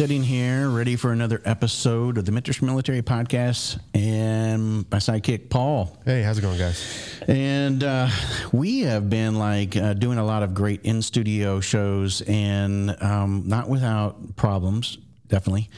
sitting 0.00 0.22
here 0.22 0.70
ready 0.70 0.96
for 0.96 1.12
another 1.12 1.42
episode 1.44 2.16
of 2.16 2.24
the 2.24 2.32
Mentors 2.32 2.56
for 2.56 2.64
Military 2.64 3.02
Podcast, 3.02 3.78
and 3.92 4.90
my 4.90 4.96
sidekick 4.96 5.50
Paul. 5.50 5.94
Hey, 6.06 6.22
how's 6.22 6.38
it 6.38 6.40
going, 6.40 6.56
guys? 6.56 7.20
And 7.28 7.84
uh, 7.84 8.08
we 8.50 8.80
have 8.80 9.10
been 9.10 9.34
like 9.34 9.76
uh, 9.76 9.92
doing 9.92 10.16
a 10.16 10.24
lot 10.24 10.42
of 10.42 10.54
great 10.54 10.80
in 10.84 11.02
studio 11.02 11.60
shows, 11.60 12.22
and 12.22 12.96
um, 13.02 13.42
not 13.44 13.68
without 13.68 14.36
problems, 14.36 14.96
definitely. 15.28 15.68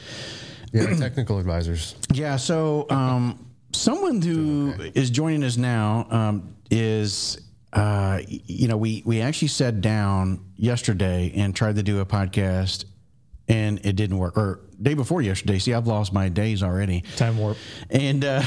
Yeah, 0.73 0.95
technical 0.95 1.41
advisors. 1.41 1.97
Yeah. 2.13 2.37
So, 2.37 2.87
um, 2.91 3.45
someone 3.73 4.23
who 4.23 4.73
is 4.95 5.11
joining 5.11 5.43
us 5.43 5.57
now 5.57 6.07
um, 6.11 6.55
is, 6.71 7.41
uh, 7.73 8.21
you 8.29 8.69
know, 8.69 8.77
we 8.77 9.03
we 9.05 9.21
actually 9.21 9.49
sat 9.49 9.81
down 9.81 10.45
yesterday 10.55 11.33
and 11.35 11.57
tried 11.57 11.75
to 11.75 11.83
do 11.83 11.99
a 11.99 12.07
podcast, 12.07 12.85
and 13.53 13.85
it 13.85 13.97
didn't 13.97 14.17
work. 14.17 14.39
Or 14.39 14.61
day 14.81 14.95
before 14.95 15.21
yesterday. 15.21 15.59
See, 15.59 15.75
I've 15.75 15.87
lost 15.87 16.11
my 16.11 16.31
days 16.31 16.63
already. 16.63 17.03
Time 17.17 17.37
warp. 17.37 17.59
And 17.91 18.25
uh, 18.25 18.43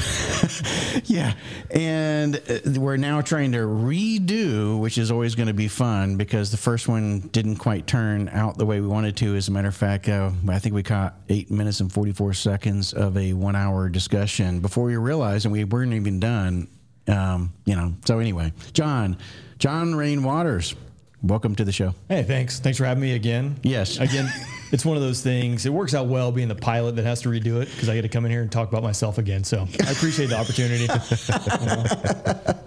yeah, 1.04 1.34
and 1.70 2.36
uh, 2.36 2.80
we're 2.80 2.96
now 2.96 3.20
trying 3.20 3.52
to 3.52 3.58
redo, 3.58 4.80
which 4.80 4.98
is 4.98 5.12
always 5.12 5.36
going 5.36 5.46
to 5.46 5.54
be 5.54 5.68
fun 5.68 6.16
because 6.16 6.50
the 6.50 6.56
first 6.56 6.88
one 6.88 7.20
didn't 7.20 7.56
quite 7.56 7.86
turn 7.86 8.28
out 8.30 8.58
the 8.58 8.66
way 8.66 8.80
we 8.80 8.88
wanted 8.88 9.16
to. 9.18 9.36
As 9.36 9.46
a 9.46 9.52
matter 9.52 9.68
of 9.68 9.76
fact, 9.76 10.08
uh, 10.08 10.32
I 10.48 10.58
think 10.58 10.74
we 10.74 10.82
caught 10.82 11.14
eight 11.28 11.52
minutes 11.52 11.78
and 11.78 11.90
44 11.92 12.34
seconds 12.34 12.92
of 12.92 13.16
a 13.16 13.32
one 13.32 13.54
hour 13.54 13.88
discussion 13.88 14.58
before 14.58 14.84
we 14.84 14.96
realized, 14.96 15.46
and 15.46 15.52
we 15.52 15.62
weren't 15.62 15.92
even 15.92 16.18
done. 16.18 16.66
Um, 17.06 17.52
you 17.64 17.76
know, 17.76 17.94
so 18.04 18.18
anyway, 18.18 18.52
John, 18.72 19.16
John 19.58 19.94
Rain 19.94 20.24
Waters, 20.24 20.74
welcome 21.22 21.54
to 21.54 21.64
the 21.64 21.70
show. 21.70 21.94
Hey, 22.08 22.24
thanks. 22.24 22.58
Thanks 22.58 22.78
for 22.78 22.84
having 22.84 23.02
me 23.02 23.14
again. 23.14 23.60
Yes. 23.62 23.98
Again, 23.98 24.28
it's 24.72 24.84
one 24.84 24.96
of 24.96 25.02
those 25.02 25.22
things. 25.22 25.66
It 25.66 25.72
works 25.72 25.94
out 25.94 26.06
well 26.06 26.32
being 26.32 26.48
the 26.48 26.54
pilot 26.54 26.96
that 26.96 27.04
has 27.04 27.22
to 27.22 27.28
redo 27.28 27.60
it 27.62 27.70
because 27.70 27.88
I 27.88 27.94
get 27.94 28.02
to 28.02 28.08
come 28.08 28.24
in 28.24 28.30
here 28.30 28.42
and 28.42 28.50
talk 28.50 28.68
about 28.68 28.82
myself 28.82 29.18
again. 29.18 29.44
So 29.44 29.66
I 29.86 29.90
appreciate 29.90 30.26
the 30.26 30.38
opportunity. 30.38 30.86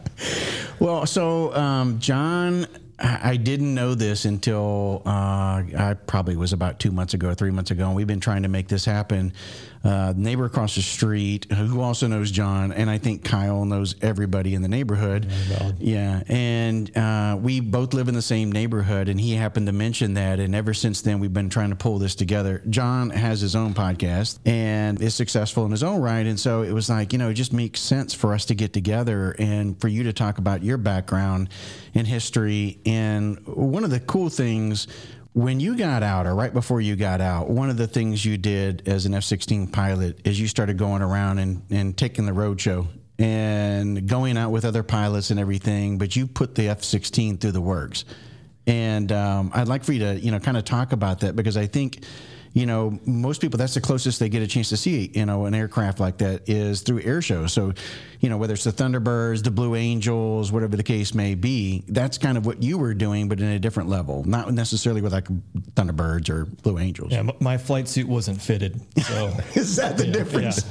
Well, 0.80 1.06
so 1.06 1.54
um, 1.54 2.00
John, 2.00 2.66
I 2.98 3.32
I 3.32 3.36
didn't 3.38 3.76
know 3.76 3.96
this 3.96 4.26
until 4.26 5.02
uh, 5.06 5.10
I 5.10 5.96
probably 6.08 6.38
was 6.38 6.54
about 6.54 6.80
two 6.80 6.92
months 6.92 7.14
ago, 7.14 7.30
or 7.30 7.36
three 7.36 7.52
months 7.52 7.72
ago, 7.72 7.88
and 7.88 7.96
we've 7.96 8.08
been 8.08 8.22
trying 8.22 8.44
to 8.44 8.50
make 8.50 8.70
this 8.70 8.86
happen. 8.86 9.34
Uh, 9.82 10.14
neighbor 10.18 10.44
across 10.44 10.76
the 10.76 10.82
street, 10.82 11.50
who 11.54 11.80
also 11.80 12.06
knows 12.06 12.32
John, 12.32 12.74
and 12.74 12.90
I 12.90 12.98
think 12.98 13.24
Kyle 13.24 13.64
knows 13.64 13.96
everybody 14.02 14.54
in 14.54 14.62
the 14.62 14.68
neighborhood. 14.68 15.32
Yeah, 15.80 16.22
and 16.28 16.98
uh, 16.98 17.38
we 17.42 17.62
both 17.62 17.94
live 17.94 18.10
in 18.10 18.14
the 18.14 18.22
same 18.22 18.52
neighborhood, 18.52 19.08
and 19.08 19.20
he 19.22 19.36
happened 19.36 19.68
to 19.68 19.72
mention 19.72 20.16
that, 20.16 20.42
and 20.42 20.54
ever 20.54 20.74
since 20.74 21.02
then, 21.02 21.20
we've 21.20 21.34
been 21.34 21.50
trying 21.50 21.70
to 21.70 21.78
pull 21.78 21.98
this 21.98 22.14
together. 22.14 22.62
John 22.70 23.10
has 23.12 23.40
his 23.40 23.56
own 23.56 23.74
podcast 23.74 24.40
and 24.46 25.02
is 25.02 25.16
successful 25.16 25.64
in 25.64 25.72
his 25.72 25.82
own 25.82 26.02
right, 26.02 26.26
and 26.26 26.38
so 26.38 26.62
it 26.64 26.74
was 26.74 26.90
like, 26.90 27.14
you 27.14 27.20
know, 27.20 27.30
it 27.30 27.36
just 27.36 27.54
makes 27.54 27.80
sense 27.80 28.14
for 28.14 28.34
us 28.34 28.44
to 28.46 28.56
get 28.56 28.74
together 28.74 29.34
and 29.40 29.80
for 29.80 29.88
you 29.88 30.04
to 30.04 30.12
talk 30.12 30.40
about 30.40 30.62
your 30.62 30.78
background 30.78 31.48
and 31.96 32.06
history. 32.06 32.80
And 32.86 33.40
one 33.48 33.86
of 33.86 33.92
the 33.92 34.02
cool 34.02 34.30
things 34.30 34.88
when 35.34 35.60
you 35.60 35.78
got 35.78 36.04
out, 36.04 36.26
or 36.26 36.34
right 36.34 36.54
before 36.54 36.82
you 36.82 36.96
got 36.96 37.22
out, 37.22 37.50
one 37.50 37.70
of 37.70 37.78
the 37.78 37.88
things 37.88 38.26
you 38.26 38.38
did 38.38 38.88
as 38.88 39.06
an 39.06 39.14
F 39.14 39.24
16 39.24 39.68
pilot 39.68 40.20
is 40.26 40.40
you 40.40 40.48
started 40.48 40.78
going 40.78 41.02
around 41.02 41.40
and, 41.40 41.62
and 41.70 41.96
taking 41.96 42.26
the 42.26 42.34
road 42.34 42.60
show 42.60 42.88
and 43.20 44.08
going 44.08 44.38
out 44.38 44.50
with 44.50 44.66
other 44.66 44.82
pilots 44.82 45.30
and 45.30 45.40
everything, 45.40 45.98
but 45.98 46.16
you 46.16 46.26
put 46.26 46.56
the 46.56 46.70
F 46.70 46.84
16 46.84 47.38
through 47.38 47.52
the 47.52 47.62
works. 47.62 48.06
And 48.66 49.12
um, 49.12 49.52
I'd 49.54 49.68
like 49.68 49.84
for 49.84 49.94
you 49.94 50.00
to, 50.00 50.20
you 50.20 50.32
know, 50.32 50.40
kind 50.40 50.58
of 50.58 50.64
talk 50.64 50.94
about 50.94 51.20
that 51.22 51.36
because 51.36 51.58
I 51.58 51.68
think, 51.68 52.04
you 52.54 52.66
know, 52.66 53.00
most 53.06 53.42
people 53.42 53.58
that's 53.58 53.76
the 53.76 53.82
closest 53.82 54.20
they 54.20 54.30
get 54.30 54.42
a 54.42 54.48
chance 54.48 54.70
to 54.70 54.78
see, 54.78 55.12
you 55.14 55.26
know, 55.26 55.46
an 55.46 55.54
aircraft 55.54 56.00
like 56.00 56.18
that 56.18 56.50
is 56.50 56.82
through 56.82 57.02
air 57.02 57.22
shows. 57.22 57.54
So, 57.54 57.74
you 58.20 58.30
know, 58.30 58.38
whether 58.38 58.54
it's 58.54 58.64
the 58.64 58.72
Thunderbirds, 58.72 59.44
the 59.44 59.52
Blue 59.52 59.76
Angels, 59.76 60.52
whatever 60.52 60.76
the 60.76 60.84
case 60.84 61.14
may 61.14 61.36
be, 61.36 61.84
that's 61.88 62.18
kind 62.18 62.38
of 62.38 62.46
what 62.46 62.64
you 62.64 62.78
were 62.78 62.94
doing, 62.94 63.30
but 63.30 63.40
in 63.40 63.48
a 63.48 63.60
different 63.60 63.90
level, 63.90 64.24
not 64.24 64.52
necessarily 64.52 65.02
with 65.02 65.14
like 65.14 65.28
Thunderbirds 65.76 66.30
or 66.30 66.46
Blue 66.46 66.80
Angels. 66.80 67.12
Yeah, 67.12 67.30
my 67.40 67.58
flight 67.58 67.88
suit 67.88 68.08
wasn't 68.08 68.42
fitted. 68.42 68.82
So 69.04 69.28
Is 69.54 69.76
that 69.76 69.98
the 69.98 70.08
difference? 70.08 70.66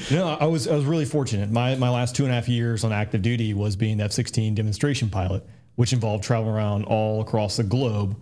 no, 0.12 0.36
I 0.40 0.46
was 0.46 0.68
I 0.68 0.74
was 0.74 0.84
really 0.84 1.04
fortunate. 1.04 1.50
My 1.50 1.74
my 1.74 1.90
last 1.90 2.14
two 2.14 2.24
and 2.24 2.32
a 2.32 2.34
half 2.34 2.48
years 2.48 2.84
on 2.84 2.92
active 2.92 3.22
duty 3.22 3.52
was 3.54 3.76
being 3.76 3.98
the 3.98 4.04
F-16 4.04 4.54
demonstration 4.54 5.10
pilot, 5.10 5.44
which 5.74 5.92
involved 5.92 6.22
traveling 6.22 6.54
around 6.54 6.84
all 6.84 7.20
across 7.20 7.56
the 7.56 7.64
globe 7.64 8.16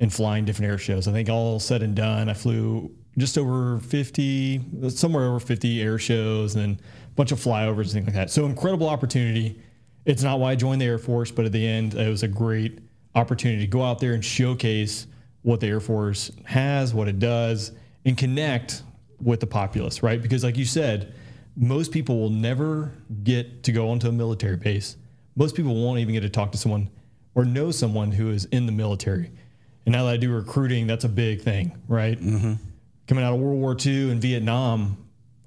and 0.00 0.12
flying 0.12 0.44
different 0.44 0.70
air 0.70 0.78
shows. 0.78 1.06
I 1.06 1.12
think 1.12 1.28
all 1.28 1.60
said 1.60 1.82
and 1.82 1.94
done, 1.94 2.28
I 2.28 2.34
flew 2.34 2.90
just 3.18 3.36
over 3.36 3.78
50, 3.80 4.88
somewhere 4.88 5.26
over 5.26 5.40
50 5.40 5.82
air 5.82 5.98
shows, 5.98 6.54
and 6.56 6.62
then 6.62 6.80
a 7.06 7.14
bunch 7.14 7.32
of 7.32 7.38
flyovers 7.38 7.82
and 7.82 7.92
things 7.92 8.06
like 8.06 8.14
that. 8.14 8.30
So 8.30 8.46
incredible 8.46 8.88
opportunity. 8.88 9.60
It's 10.06 10.22
not 10.22 10.40
why 10.40 10.52
I 10.52 10.54
joined 10.54 10.80
the 10.80 10.86
Air 10.86 10.98
Force, 10.98 11.30
but 11.30 11.44
at 11.44 11.52
the 11.52 11.66
end, 11.66 11.94
it 11.94 12.08
was 12.08 12.22
a 12.22 12.28
great 12.28 12.78
opportunity 13.14 13.60
to 13.60 13.66
go 13.66 13.82
out 13.82 13.98
there 13.98 14.14
and 14.14 14.24
showcase 14.24 15.06
what 15.42 15.60
the 15.60 15.66
Air 15.66 15.80
Force 15.80 16.30
has, 16.44 16.94
what 16.94 17.06
it 17.08 17.18
does, 17.18 17.72
and 18.06 18.16
connect 18.16 18.82
with 19.20 19.40
the 19.40 19.46
populace, 19.46 20.02
right? 20.02 20.22
Because, 20.22 20.42
like 20.42 20.56
you 20.56 20.64
said, 20.64 21.14
most 21.56 21.92
people 21.92 22.18
will 22.18 22.30
never 22.30 22.94
get 23.22 23.62
to 23.64 23.72
go 23.72 23.90
onto 23.90 24.08
a 24.08 24.12
military 24.12 24.56
base. 24.56 24.96
Most 25.36 25.54
people 25.54 25.74
won't 25.74 25.98
even 25.98 26.14
get 26.14 26.20
to 26.22 26.30
talk 26.30 26.52
to 26.52 26.58
someone 26.58 26.88
or 27.34 27.44
know 27.44 27.70
someone 27.70 28.12
who 28.12 28.30
is 28.30 28.46
in 28.46 28.64
the 28.64 28.72
military. 28.72 29.30
And 29.90 29.96
now 29.96 30.04
that 30.04 30.12
I 30.12 30.16
do 30.18 30.32
recruiting, 30.32 30.86
that's 30.86 31.02
a 31.02 31.08
big 31.08 31.42
thing, 31.42 31.76
right? 31.88 32.16
Mm-hmm. 32.16 32.52
Coming 33.08 33.24
out 33.24 33.34
of 33.34 33.40
World 33.40 33.58
War 33.58 33.76
II 33.84 34.12
and 34.12 34.22
Vietnam, 34.22 34.96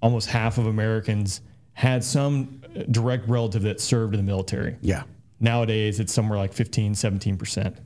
almost 0.01 0.27
half 0.27 0.57
of 0.57 0.67
Americans 0.67 1.39
had 1.71 2.03
some 2.03 2.61
direct 2.91 3.29
relative 3.29 3.61
that 3.61 3.79
served 3.79 4.13
in 4.13 4.17
the 4.17 4.29
military. 4.29 4.75
Yeah. 4.81 5.03
Nowadays, 5.39 6.01
it's 6.01 6.11
somewhere 6.11 6.37
like 6.37 6.51
15, 6.51 6.93
17%. 6.93 7.77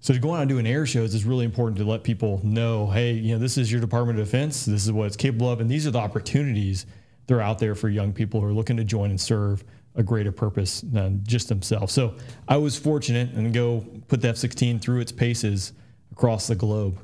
So 0.00 0.14
to 0.14 0.18
go 0.18 0.32
out 0.32 0.40
and 0.40 0.48
do 0.48 0.56
an 0.56 0.66
air 0.66 0.86
shows 0.86 1.14
is 1.14 1.26
really 1.26 1.44
important 1.44 1.76
to 1.76 1.84
let 1.84 2.04
people 2.04 2.40
know, 2.42 2.86
hey, 2.86 3.12
you 3.12 3.34
know, 3.34 3.38
this 3.38 3.58
is 3.58 3.70
your 3.70 3.82
Department 3.82 4.18
of 4.18 4.24
Defense. 4.24 4.64
This 4.64 4.86
is 4.86 4.92
what 4.92 5.08
it's 5.08 5.16
capable 5.16 5.52
of. 5.52 5.60
And 5.60 5.70
these 5.70 5.86
are 5.86 5.90
the 5.90 5.98
opportunities 5.98 6.86
that 7.26 7.34
are 7.34 7.42
out 7.42 7.58
there 7.58 7.74
for 7.74 7.90
young 7.90 8.14
people 8.14 8.40
who 8.40 8.46
are 8.46 8.54
looking 8.54 8.78
to 8.78 8.84
join 8.84 9.10
and 9.10 9.20
serve 9.20 9.62
a 9.94 10.02
greater 10.02 10.32
purpose 10.32 10.80
than 10.80 11.22
just 11.24 11.50
themselves. 11.50 11.92
So 11.92 12.14
I 12.48 12.56
was 12.56 12.78
fortunate 12.78 13.32
and 13.32 13.52
go 13.52 13.84
put 14.06 14.22
the 14.22 14.28
F-16 14.28 14.80
through 14.80 15.00
its 15.00 15.12
paces 15.12 15.74
across 16.18 16.48
the 16.48 16.56
globe. 16.56 16.98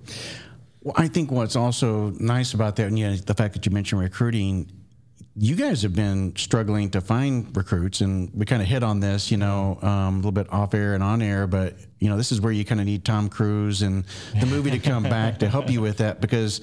Well, 0.82 0.94
I 0.96 1.06
think 1.06 1.30
what's 1.30 1.54
also 1.54 2.10
nice 2.18 2.52
about 2.52 2.74
that, 2.76 2.88
and 2.88 2.98
yeah, 2.98 3.14
the 3.24 3.32
fact 3.32 3.54
that 3.54 3.64
you 3.64 3.70
mentioned 3.70 4.00
recruiting, 4.00 4.70
you 5.36 5.54
guys 5.54 5.82
have 5.82 5.94
been 5.94 6.34
struggling 6.34 6.90
to 6.90 7.00
find 7.00 7.56
recruits, 7.56 8.00
and 8.00 8.30
we 8.34 8.44
kind 8.44 8.60
of 8.60 8.66
hit 8.66 8.82
on 8.82 8.98
this, 8.98 9.30
you 9.30 9.36
know, 9.36 9.78
um, 9.82 10.14
a 10.14 10.16
little 10.16 10.32
bit 10.32 10.52
off 10.52 10.74
air 10.74 10.94
and 10.94 11.02
on 11.02 11.22
air, 11.22 11.46
but 11.46 11.76
you 12.00 12.08
know, 12.08 12.16
this 12.16 12.32
is 12.32 12.40
where 12.40 12.52
you 12.52 12.64
kind 12.64 12.80
of 12.80 12.86
need 12.86 13.04
Tom 13.04 13.28
Cruise 13.28 13.82
and 13.82 14.04
the 14.38 14.46
movie 14.46 14.72
to 14.72 14.80
come 14.80 15.04
back 15.04 15.38
to 15.38 15.48
help 15.48 15.70
you 15.70 15.80
with 15.80 15.98
that 15.98 16.20
because, 16.20 16.60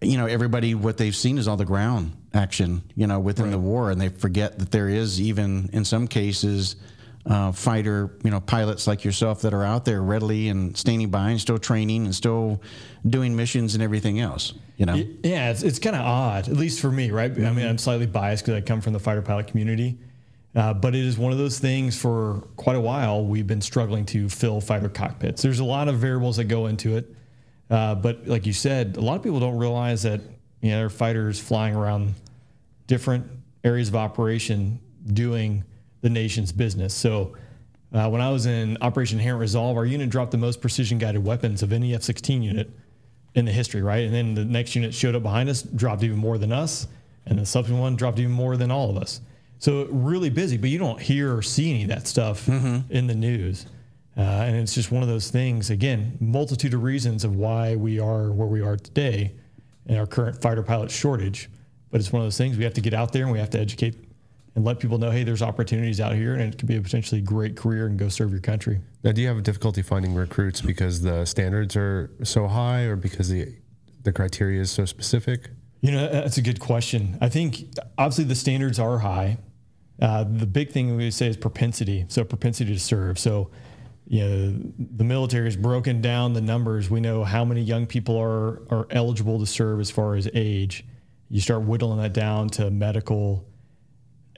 you 0.00 0.16
know, 0.16 0.26
everybody 0.26 0.74
what 0.74 0.96
they've 0.96 1.14
seen 1.14 1.36
is 1.36 1.46
all 1.46 1.58
the 1.58 1.66
ground 1.66 2.16
action, 2.32 2.82
you 2.96 3.06
know, 3.06 3.20
within 3.20 3.50
the 3.50 3.58
war, 3.58 3.90
and 3.90 4.00
they 4.00 4.08
forget 4.08 4.58
that 4.58 4.72
there 4.72 4.88
is 4.88 5.20
even 5.20 5.68
in 5.74 5.84
some 5.84 6.08
cases. 6.08 6.74
Uh, 7.24 7.52
fighter, 7.52 8.18
you 8.24 8.30
know, 8.32 8.40
pilots 8.40 8.88
like 8.88 9.04
yourself 9.04 9.42
that 9.42 9.54
are 9.54 9.62
out 9.62 9.84
there 9.84 10.02
readily 10.02 10.48
and 10.48 10.76
standing 10.76 11.08
by 11.08 11.30
and 11.30 11.40
still 11.40 11.56
training 11.56 12.04
and 12.04 12.12
still 12.12 12.60
doing 13.06 13.36
missions 13.36 13.74
and 13.74 13.82
everything 13.82 14.18
else. 14.18 14.54
You 14.76 14.86
know, 14.86 14.94
Yeah, 15.22 15.50
it's, 15.50 15.62
it's 15.62 15.78
kind 15.78 15.94
of 15.94 16.02
odd, 16.02 16.48
at 16.48 16.56
least 16.56 16.80
for 16.80 16.90
me, 16.90 17.12
right? 17.12 17.30
I 17.30 17.52
mean, 17.52 17.64
I'm 17.64 17.78
slightly 17.78 18.06
biased 18.06 18.44
because 18.44 18.60
I 18.60 18.60
come 18.60 18.80
from 18.80 18.92
the 18.92 18.98
fighter 18.98 19.22
pilot 19.22 19.46
community, 19.46 19.98
uh, 20.56 20.74
but 20.74 20.96
it 20.96 21.04
is 21.04 21.16
one 21.16 21.30
of 21.30 21.38
those 21.38 21.60
things 21.60 21.96
for 21.96 22.42
quite 22.56 22.74
a 22.74 22.80
while 22.80 23.24
we've 23.24 23.46
been 23.46 23.60
struggling 23.60 24.04
to 24.06 24.28
fill 24.28 24.60
fighter 24.60 24.88
cockpits. 24.88 25.42
There's 25.42 25.60
a 25.60 25.64
lot 25.64 25.86
of 25.86 25.98
variables 25.98 26.38
that 26.38 26.44
go 26.44 26.66
into 26.66 26.96
it, 26.96 27.14
uh, 27.70 27.94
but 27.94 28.26
like 28.26 28.46
you 28.46 28.52
said, 28.52 28.96
a 28.96 29.00
lot 29.00 29.14
of 29.14 29.22
people 29.22 29.38
don't 29.38 29.58
realize 29.58 30.02
that 30.02 30.20
you 30.60 30.70
know 30.70 30.78
there 30.78 30.86
are 30.86 30.90
fighters 30.90 31.38
flying 31.38 31.76
around 31.76 32.14
different 32.88 33.26
areas 33.62 33.88
of 33.88 33.94
operation 33.94 34.80
doing 35.12 35.62
the 36.02 36.10
nation's 36.10 36.52
business. 36.52 36.94
So. 36.94 37.36
Uh, 37.94 38.08
when 38.08 38.22
I 38.22 38.30
was 38.30 38.46
in 38.46 38.78
Operation 38.80 39.18
Inherent 39.18 39.38
Resolve, 39.38 39.76
our 39.76 39.84
unit 39.84 40.08
dropped 40.08 40.30
the 40.30 40.38
most 40.38 40.62
precision 40.62 40.96
guided 40.96 41.22
weapons 41.22 41.62
of 41.62 41.74
any 41.74 41.94
F 41.94 42.00
16 42.02 42.42
unit 42.42 42.70
in 43.34 43.44
the 43.44 43.52
history, 43.52 43.82
right? 43.82 44.04
And 44.04 44.14
then 44.14 44.34
the 44.34 44.44
next 44.46 44.74
unit 44.74 44.94
showed 44.94 45.14
up 45.14 45.22
behind 45.22 45.48
us, 45.48 45.60
dropped 45.62 46.02
even 46.02 46.16
more 46.16 46.38
than 46.38 46.52
us, 46.52 46.86
and 47.26 47.38
the 47.38 47.46
subsequent 47.46 47.80
one 47.80 47.96
dropped 47.96 48.18
even 48.18 48.32
more 48.32 48.56
than 48.56 48.70
all 48.70 48.90
of 48.90 48.96
us. 48.96 49.20
So 49.58 49.86
really 49.90 50.28
busy, 50.28 50.56
but 50.56 50.70
you 50.70 50.78
don't 50.78 51.00
hear 51.00 51.36
or 51.36 51.42
see 51.42 51.70
any 51.70 51.82
of 51.82 51.88
that 51.90 52.08
stuff 52.08 52.48
in 52.48 53.06
the 53.06 53.14
news. 53.14 53.66
Uh, 54.16 54.20
and 54.20 54.56
it's 54.56 54.74
just 54.74 54.90
one 54.90 55.02
of 55.02 55.08
those 55.08 55.30
things, 55.30 55.70
again, 55.70 56.18
multitude 56.20 56.74
of 56.74 56.82
reasons 56.82 57.24
of 57.24 57.36
why 57.36 57.76
we 57.76 57.98
are 57.98 58.30
where 58.30 58.48
we 58.48 58.60
are 58.60 58.76
today 58.76 59.32
and 59.86 59.98
our 59.98 60.06
current 60.06 60.40
fighter 60.42 60.62
pilot 60.62 60.90
shortage. 60.90 61.48
But 61.90 62.00
it's 62.00 62.12
one 62.12 62.20
of 62.20 62.26
those 62.26 62.36
things 62.36 62.58
we 62.58 62.64
have 62.64 62.74
to 62.74 62.80
get 62.80 62.92
out 62.92 63.12
there 63.12 63.22
and 63.22 63.32
we 63.32 63.38
have 63.38 63.50
to 63.50 63.60
educate 63.60 63.94
and 64.54 64.64
let 64.64 64.78
people 64.78 64.98
know, 64.98 65.10
hey, 65.10 65.24
there's 65.24 65.42
opportunities 65.42 66.00
out 66.00 66.14
here, 66.14 66.34
and 66.34 66.52
it 66.52 66.58
could 66.58 66.68
be 66.68 66.76
a 66.76 66.82
potentially 66.82 67.20
great 67.20 67.56
career 67.56 67.86
and 67.86 67.98
go 67.98 68.08
serve 68.08 68.30
your 68.30 68.40
country. 68.40 68.80
Now, 69.02 69.12
do 69.12 69.22
you 69.22 69.28
have 69.28 69.42
difficulty 69.42 69.82
finding 69.82 70.14
recruits 70.14 70.60
because 70.60 71.00
the 71.00 71.24
standards 71.24 71.74
are 71.76 72.10
so 72.22 72.46
high, 72.46 72.82
or 72.82 72.96
because 72.96 73.28
the 73.28 73.54
the 74.02 74.12
criteria 74.12 74.60
is 74.60 74.70
so 74.70 74.84
specific? 74.84 75.50
You 75.80 75.92
know, 75.92 76.08
that's 76.08 76.36
a 76.36 76.42
good 76.42 76.60
question. 76.60 77.18
I 77.20 77.28
think 77.28 77.68
obviously 77.98 78.24
the 78.24 78.34
standards 78.34 78.78
are 78.78 78.98
high. 78.98 79.38
Uh, 80.00 80.24
the 80.24 80.46
big 80.46 80.70
thing 80.70 80.96
we 80.96 81.10
say 81.10 81.28
is 81.28 81.36
propensity. 81.36 82.04
So 82.08 82.24
propensity 82.24 82.72
to 82.72 82.80
serve. 82.80 83.18
So, 83.18 83.50
you 84.06 84.20
know, 84.20 84.54
the 84.78 85.04
military 85.04 85.44
has 85.46 85.56
broken 85.56 86.00
down 86.00 86.32
the 86.32 86.40
numbers. 86.40 86.90
We 86.90 87.00
know 87.00 87.24
how 87.24 87.44
many 87.44 87.62
young 87.62 87.86
people 87.86 88.16
are 88.16 88.62
are 88.70 88.86
eligible 88.90 89.38
to 89.38 89.46
serve 89.46 89.80
as 89.80 89.90
far 89.90 90.14
as 90.14 90.28
age. 90.34 90.84
You 91.30 91.40
start 91.40 91.62
whittling 91.62 91.98
that 91.98 92.12
down 92.12 92.48
to 92.50 92.70
medical, 92.70 93.46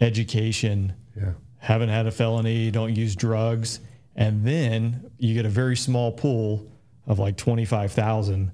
education, 0.00 0.93
Yeah. 1.17 1.32
haven't 1.58 1.88
had 1.88 2.06
a 2.06 2.11
felony, 2.11 2.70
don't 2.70 2.94
use 2.96 3.14
drugs, 3.17 3.81
and 4.17 4.44
then 4.44 5.11
you 5.19 5.35
get 5.35 5.46
a 5.46 5.50
very 5.50 5.76
small 5.76 6.12
pool 6.12 6.70
of 7.06 7.19
like 7.19 7.37
25,000 7.37 8.50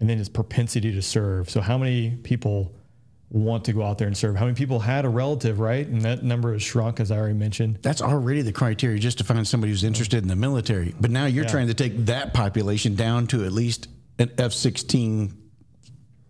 and 0.00 0.10
then 0.10 0.18
it's 0.18 0.28
propensity 0.28 0.92
to 0.92 1.00
serve. 1.02 1.48
So 1.48 1.60
how 1.60 1.78
many 1.78 2.10
people 2.22 2.74
want 3.30 3.64
to 3.64 3.72
go 3.72 3.82
out 3.82 3.98
there 3.98 4.06
and 4.08 4.16
serve? 4.16 4.36
How 4.36 4.44
many 4.44 4.54
people 4.56 4.80
had 4.80 5.04
a 5.04 5.08
relative, 5.08 5.58
right? 5.60 5.86
And 5.86 6.02
that 6.02 6.22
number 6.22 6.52
has 6.52 6.62
shrunk 6.62 7.00
as 7.00 7.10
I 7.10 7.16
already 7.16 7.34
mentioned. 7.34 7.78
That's 7.82 8.02
already 8.02 8.42
the 8.42 8.52
criteria 8.52 8.98
just 8.98 9.18
to 9.18 9.24
find 9.24 9.46
somebody 9.46 9.72
who's 9.72 9.84
interested 9.84 10.22
in 10.22 10.28
the 10.28 10.36
military. 10.36 10.94
But 11.00 11.10
now 11.10 11.26
you're 11.26 11.44
Yeah. 11.44 11.50
trying 11.50 11.66
to 11.68 11.74
take 11.74 12.06
that 12.06 12.34
population 12.34 12.94
down 12.96 13.26
to 13.28 13.44
at 13.44 13.52
least 13.52 13.88
an 14.18 14.30
F 14.38 14.52
16 14.52 15.32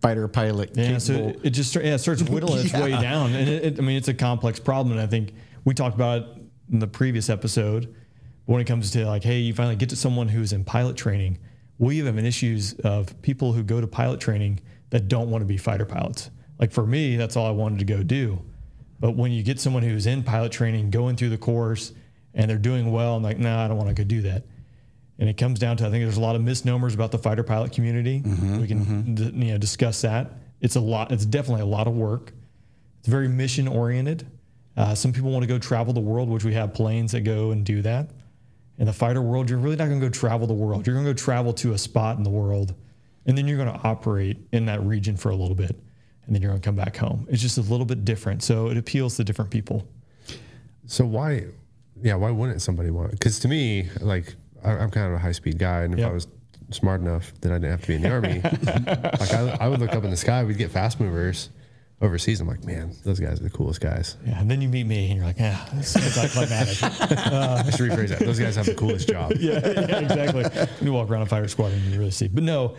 fighter 0.05 0.27
pilot. 0.27 0.71
Yeah, 0.75 0.97
so 0.97 1.13
capable- 1.13 1.41
it, 1.41 1.45
it 1.47 1.49
just 1.51 1.75
yeah, 1.75 1.95
it 1.95 1.99
starts 1.99 2.21
whittling 2.21 2.65
its 2.65 2.73
way 2.85 2.91
down, 2.91 3.33
and 3.33 3.49
it, 3.49 3.65
it, 3.65 3.79
I 3.79 3.81
mean 3.81 3.97
it's 3.97 4.07
a 4.07 4.13
complex 4.13 4.59
problem. 4.59 4.93
And 4.93 5.01
I 5.01 5.07
think 5.07 5.33
we 5.63 5.73
talked 5.73 5.95
about 5.95 6.21
it 6.21 6.27
in 6.71 6.79
the 6.79 6.87
previous 6.87 7.29
episode. 7.29 7.93
When 8.45 8.61
it 8.61 8.65
comes 8.65 8.91
to 8.91 9.07
like, 9.07 9.23
hey, 9.23 9.39
you 9.39 9.55
finally 9.55 9.75
get 9.75 9.89
to 9.89 9.95
someone 9.95 10.27
who's 10.27 10.53
in 10.53 10.63
pilot 10.63 10.95
training, 10.95 11.39
we 11.79 11.97
have 11.97 12.15
an 12.15 12.25
issues 12.25 12.73
of 12.83 13.19
people 13.23 13.53
who 13.53 13.63
go 13.63 13.81
to 13.81 13.87
pilot 13.87 14.19
training 14.19 14.59
that 14.91 15.07
don't 15.07 15.31
want 15.31 15.41
to 15.41 15.47
be 15.47 15.57
fighter 15.57 15.85
pilots. 15.85 16.29
Like 16.59 16.71
for 16.71 16.85
me, 16.85 17.15
that's 17.15 17.35
all 17.35 17.47
I 17.47 17.51
wanted 17.51 17.79
to 17.79 17.85
go 17.85 18.03
do. 18.03 18.39
But 18.99 19.15
when 19.15 19.31
you 19.31 19.41
get 19.41 19.59
someone 19.59 19.81
who's 19.81 20.05
in 20.05 20.21
pilot 20.21 20.51
training, 20.51 20.91
going 20.91 21.15
through 21.15 21.29
the 21.29 21.39
course, 21.39 21.91
and 22.35 22.49
they're 22.49 22.57
doing 22.59 22.91
well, 22.91 23.15
I'm 23.15 23.23
like, 23.23 23.39
no, 23.39 23.49
nah, 23.49 23.65
I 23.65 23.67
don't 23.67 23.77
want 23.77 23.89
to 23.89 23.95
go 23.95 24.03
do 24.03 24.21
that. 24.21 24.43
And 25.17 25.29
it 25.29 25.37
comes 25.37 25.59
down 25.59 25.77
to 25.77 25.87
I 25.87 25.89
think 25.91 26.03
there's 26.03 26.17
a 26.17 26.21
lot 26.21 26.35
of 26.35 26.41
misnomers 26.41 26.93
about 26.93 27.11
the 27.11 27.17
fighter 27.17 27.43
pilot 27.43 27.71
community. 27.71 28.21
we 28.59 28.67
can 28.67 29.15
d- 29.15 29.31
you 29.33 29.51
know 29.53 29.57
discuss 29.57 30.01
that. 30.01 30.31
It's 30.61 30.75
a 30.75 30.79
lot. 30.81 31.11
It's 31.11 31.25
definitely 31.25 31.61
a 31.61 31.65
lot 31.67 31.87
of 31.87 31.95
work. 31.95 32.33
It's 32.99 33.07
very 33.07 33.27
mission 33.27 33.67
oriented. 33.67 34.27
Uh, 34.75 34.93
some 34.93 35.13
people 35.13 35.31
want 35.31 35.43
to 35.43 35.47
go 35.47 35.57
travel 35.57 35.93
the 35.93 35.99
world, 36.01 36.27
which 36.27 36.43
we 36.43 36.53
have 36.53 36.73
planes 36.73 37.11
that 37.13 37.21
go 37.21 37.51
and 37.51 37.65
do 37.65 37.81
that. 37.83 38.09
In 38.77 38.87
the 38.87 38.93
fighter 38.93 39.21
world, 39.21 39.49
you're 39.49 39.59
really 39.59 39.77
not 39.77 39.87
going 39.87 40.01
to 40.01 40.05
go 40.05 40.09
travel 40.11 40.47
the 40.47 40.53
world. 40.53 40.85
You're 40.85 40.95
going 40.95 41.05
to 41.05 41.13
go 41.13 41.17
travel 41.17 41.53
to 41.53 41.71
a 41.73 41.77
spot 41.77 42.17
in 42.17 42.23
the 42.23 42.29
world, 42.29 42.73
and 43.25 43.37
then 43.37 43.47
you're 43.47 43.57
going 43.57 43.71
to 43.71 43.87
operate 43.87 44.37
in 44.51 44.65
that 44.65 44.83
region 44.83 45.15
for 45.15 45.29
a 45.29 45.35
little 45.35 45.55
bit, 45.55 45.71
and 46.25 46.35
then 46.35 46.41
you're 46.41 46.51
going 46.51 46.61
to 46.61 46.65
come 46.65 46.75
back 46.75 46.97
home. 46.97 47.25
It's 47.29 47.41
just 47.41 47.57
a 47.57 47.61
little 47.61 47.85
bit 47.85 48.03
different, 48.03 48.43
so 48.43 48.67
it 48.69 48.75
appeals 48.75 49.15
to 49.15 49.23
different 49.23 49.49
people. 49.49 49.87
So 50.87 51.05
why, 51.05 51.45
yeah, 52.01 52.15
why 52.15 52.31
wouldn't 52.31 52.61
somebody 52.61 52.89
want? 52.89 53.11
Because 53.11 53.39
to 53.39 53.47
me, 53.47 53.87
like 54.01 54.35
I'm 54.65 54.91
kind 54.91 55.07
of 55.07 55.13
a 55.13 55.19
high 55.19 55.31
speed 55.31 55.57
guy, 55.57 55.81
and 55.83 55.93
if 55.93 55.99
Yeah. 55.99 56.09
I 56.09 56.13
was 56.13 56.27
smart 56.71 57.01
enough 57.01 57.31
that 57.41 57.51
I 57.51 57.55
didn't 57.55 57.71
have 57.71 57.81
to 57.81 57.87
be 57.87 57.95
in 57.95 58.01
the 58.01 58.09
army, 58.11 58.41
like 59.19 59.33
I, 59.33 59.57
I 59.61 59.67
would 59.67 59.79
look 59.79 59.93
up 59.93 60.03
in 60.03 60.09
the 60.09 60.17
sky, 60.17 60.43
we'd 60.43 60.57
get 60.57 60.71
fast 60.71 60.99
movers 60.99 61.49
overseas. 62.01 62.41
I'm 62.41 62.47
like, 62.47 62.63
man, 62.65 62.93
those 63.03 63.19
guys 63.19 63.39
are 63.39 63.43
the 63.43 63.49
coolest 63.49 63.81
guys. 63.81 64.17
Yeah, 64.25 64.39
and 64.41 64.49
then 64.51 64.61
you 64.61 64.67
meet 64.69 64.85
me, 64.85 65.07
and 65.11 65.17
you're 65.17 65.25
like, 65.25 65.37
ah, 65.39 65.69
this 65.75 65.95
is 65.95 66.17
anticlimactic. 66.17 66.83
I 67.17 67.69
should 67.71 67.89
rephrase 67.91 68.09
that. 68.09 68.19
Those 68.19 68.39
guys 68.39 68.55
have 68.55 68.65
the 68.65 68.73
coolest 68.75 69.07
job. 69.07 69.33
yeah, 69.39 69.59
yeah, 69.63 69.99
exactly. 69.99 70.67
You 70.85 70.93
walk 70.93 71.09
around 71.09 71.21
a 71.21 71.25
fighter 71.27 71.47
squadron, 71.47 71.81
and 71.81 71.91
you 71.91 71.99
really 71.99 72.11
see. 72.11 72.27
But 72.27 72.43
no, 72.43 72.75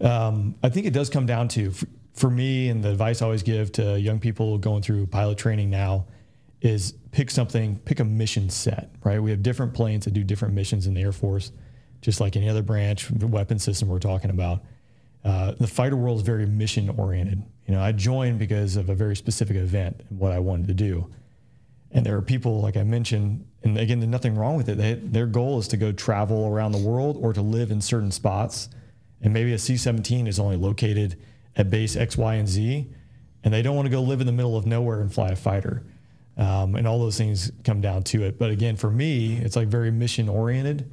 um, 0.00 0.54
I 0.62 0.68
think 0.68 0.86
it 0.86 0.92
does 0.92 1.10
come 1.10 1.26
down 1.26 1.48
to 1.48 1.68
f- 1.70 1.84
for 2.14 2.30
me, 2.30 2.68
and 2.70 2.82
the 2.82 2.90
advice 2.90 3.20
I 3.22 3.26
always 3.26 3.42
give 3.42 3.70
to 3.72 4.00
young 4.00 4.18
people 4.18 4.56
going 4.58 4.82
through 4.82 5.06
pilot 5.08 5.36
training 5.38 5.68
now 5.70 6.06
is 6.62 6.94
pick 7.16 7.30
something, 7.30 7.78
pick 7.78 7.98
a 7.98 8.04
mission 8.04 8.50
set. 8.50 8.90
Right, 9.02 9.18
we 9.22 9.30
have 9.30 9.42
different 9.42 9.72
planes 9.72 10.04
that 10.04 10.12
do 10.12 10.22
different 10.22 10.52
missions 10.52 10.86
in 10.86 10.92
the 10.92 11.00
Air 11.00 11.12
Force, 11.12 11.50
just 12.02 12.20
like 12.20 12.36
any 12.36 12.46
other 12.46 12.60
branch, 12.60 13.08
the 13.08 13.26
weapon 13.26 13.58
system 13.58 13.88
we're 13.88 13.98
talking 13.98 14.28
about. 14.28 14.62
Uh, 15.24 15.52
the 15.52 15.66
fighter 15.66 15.96
world 15.96 16.18
is 16.18 16.22
very 16.22 16.44
mission 16.44 16.90
oriented. 16.90 17.42
You 17.66 17.72
know, 17.72 17.80
I 17.80 17.92
joined 17.92 18.38
because 18.38 18.76
of 18.76 18.90
a 18.90 18.94
very 18.94 19.16
specific 19.16 19.56
event 19.56 20.02
and 20.10 20.18
what 20.18 20.30
I 20.30 20.40
wanted 20.40 20.68
to 20.68 20.74
do. 20.74 21.10
And 21.90 22.04
there 22.04 22.14
are 22.18 22.22
people, 22.22 22.60
like 22.60 22.76
I 22.76 22.82
mentioned, 22.82 23.46
and 23.62 23.78
again, 23.78 23.98
there's 23.98 24.10
nothing 24.10 24.36
wrong 24.36 24.54
with 24.54 24.68
it. 24.68 24.76
They, 24.76 24.92
their 24.92 25.26
goal 25.26 25.58
is 25.58 25.68
to 25.68 25.78
go 25.78 25.92
travel 25.92 26.46
around 26.46 26.72
the 26.72 26.86
world 26.86 27.16
or 27.18 27.32
to 27.32 27.40
live 27.40 27.70
in 27.70 27.80
certain 27.80 28.12
spots. 28.12 28.68
And 29.22 29.32
maybe 29.32 29.54
a 29.54 29.58
C 29.58 29.78
17 29.78 30.26
is 30.26 30.38
only 30.38 30.56
located 30.56 31.18
at 31.56 31.70
base 31.70 31.96
X, 31.96 32.18
Y, 32.18 32.34
and 32.34 32.46
Z. 32.46 32.86
And 33.42 33.54
they 33.54 33.62
don't 33.62 33.74
want 33.74 33.86
to 33.86 33.90
go 33.90 34.02
live 34.02 34.20
in 34.20 34.26
the 34.26 34.34
middle 34.34 34.58
of 34.58 34.66
nowhere 34.66 35.00
and 35.00 35.10
fly 35.10 35.30
a 35.30 35.36
fighter. 35.36 35.82
Um, 36.38 36.74
and 36.74 36.86
all 36.86 36.98
those 36.98 37.16
things 37.16 37.50
come 37.64 37.80
down 37.80 38.02
to 38.04 38.22
it. 38.24 38.38
But 38.38 38.50
again, 38.50 38.76
for 38.76 38.90
me, 38.90 39.36
it's 39.36 39.56
like 39.56 39.68
very 39.68 39.90
mission 39.90 40.28
oriented. 40.28 40.92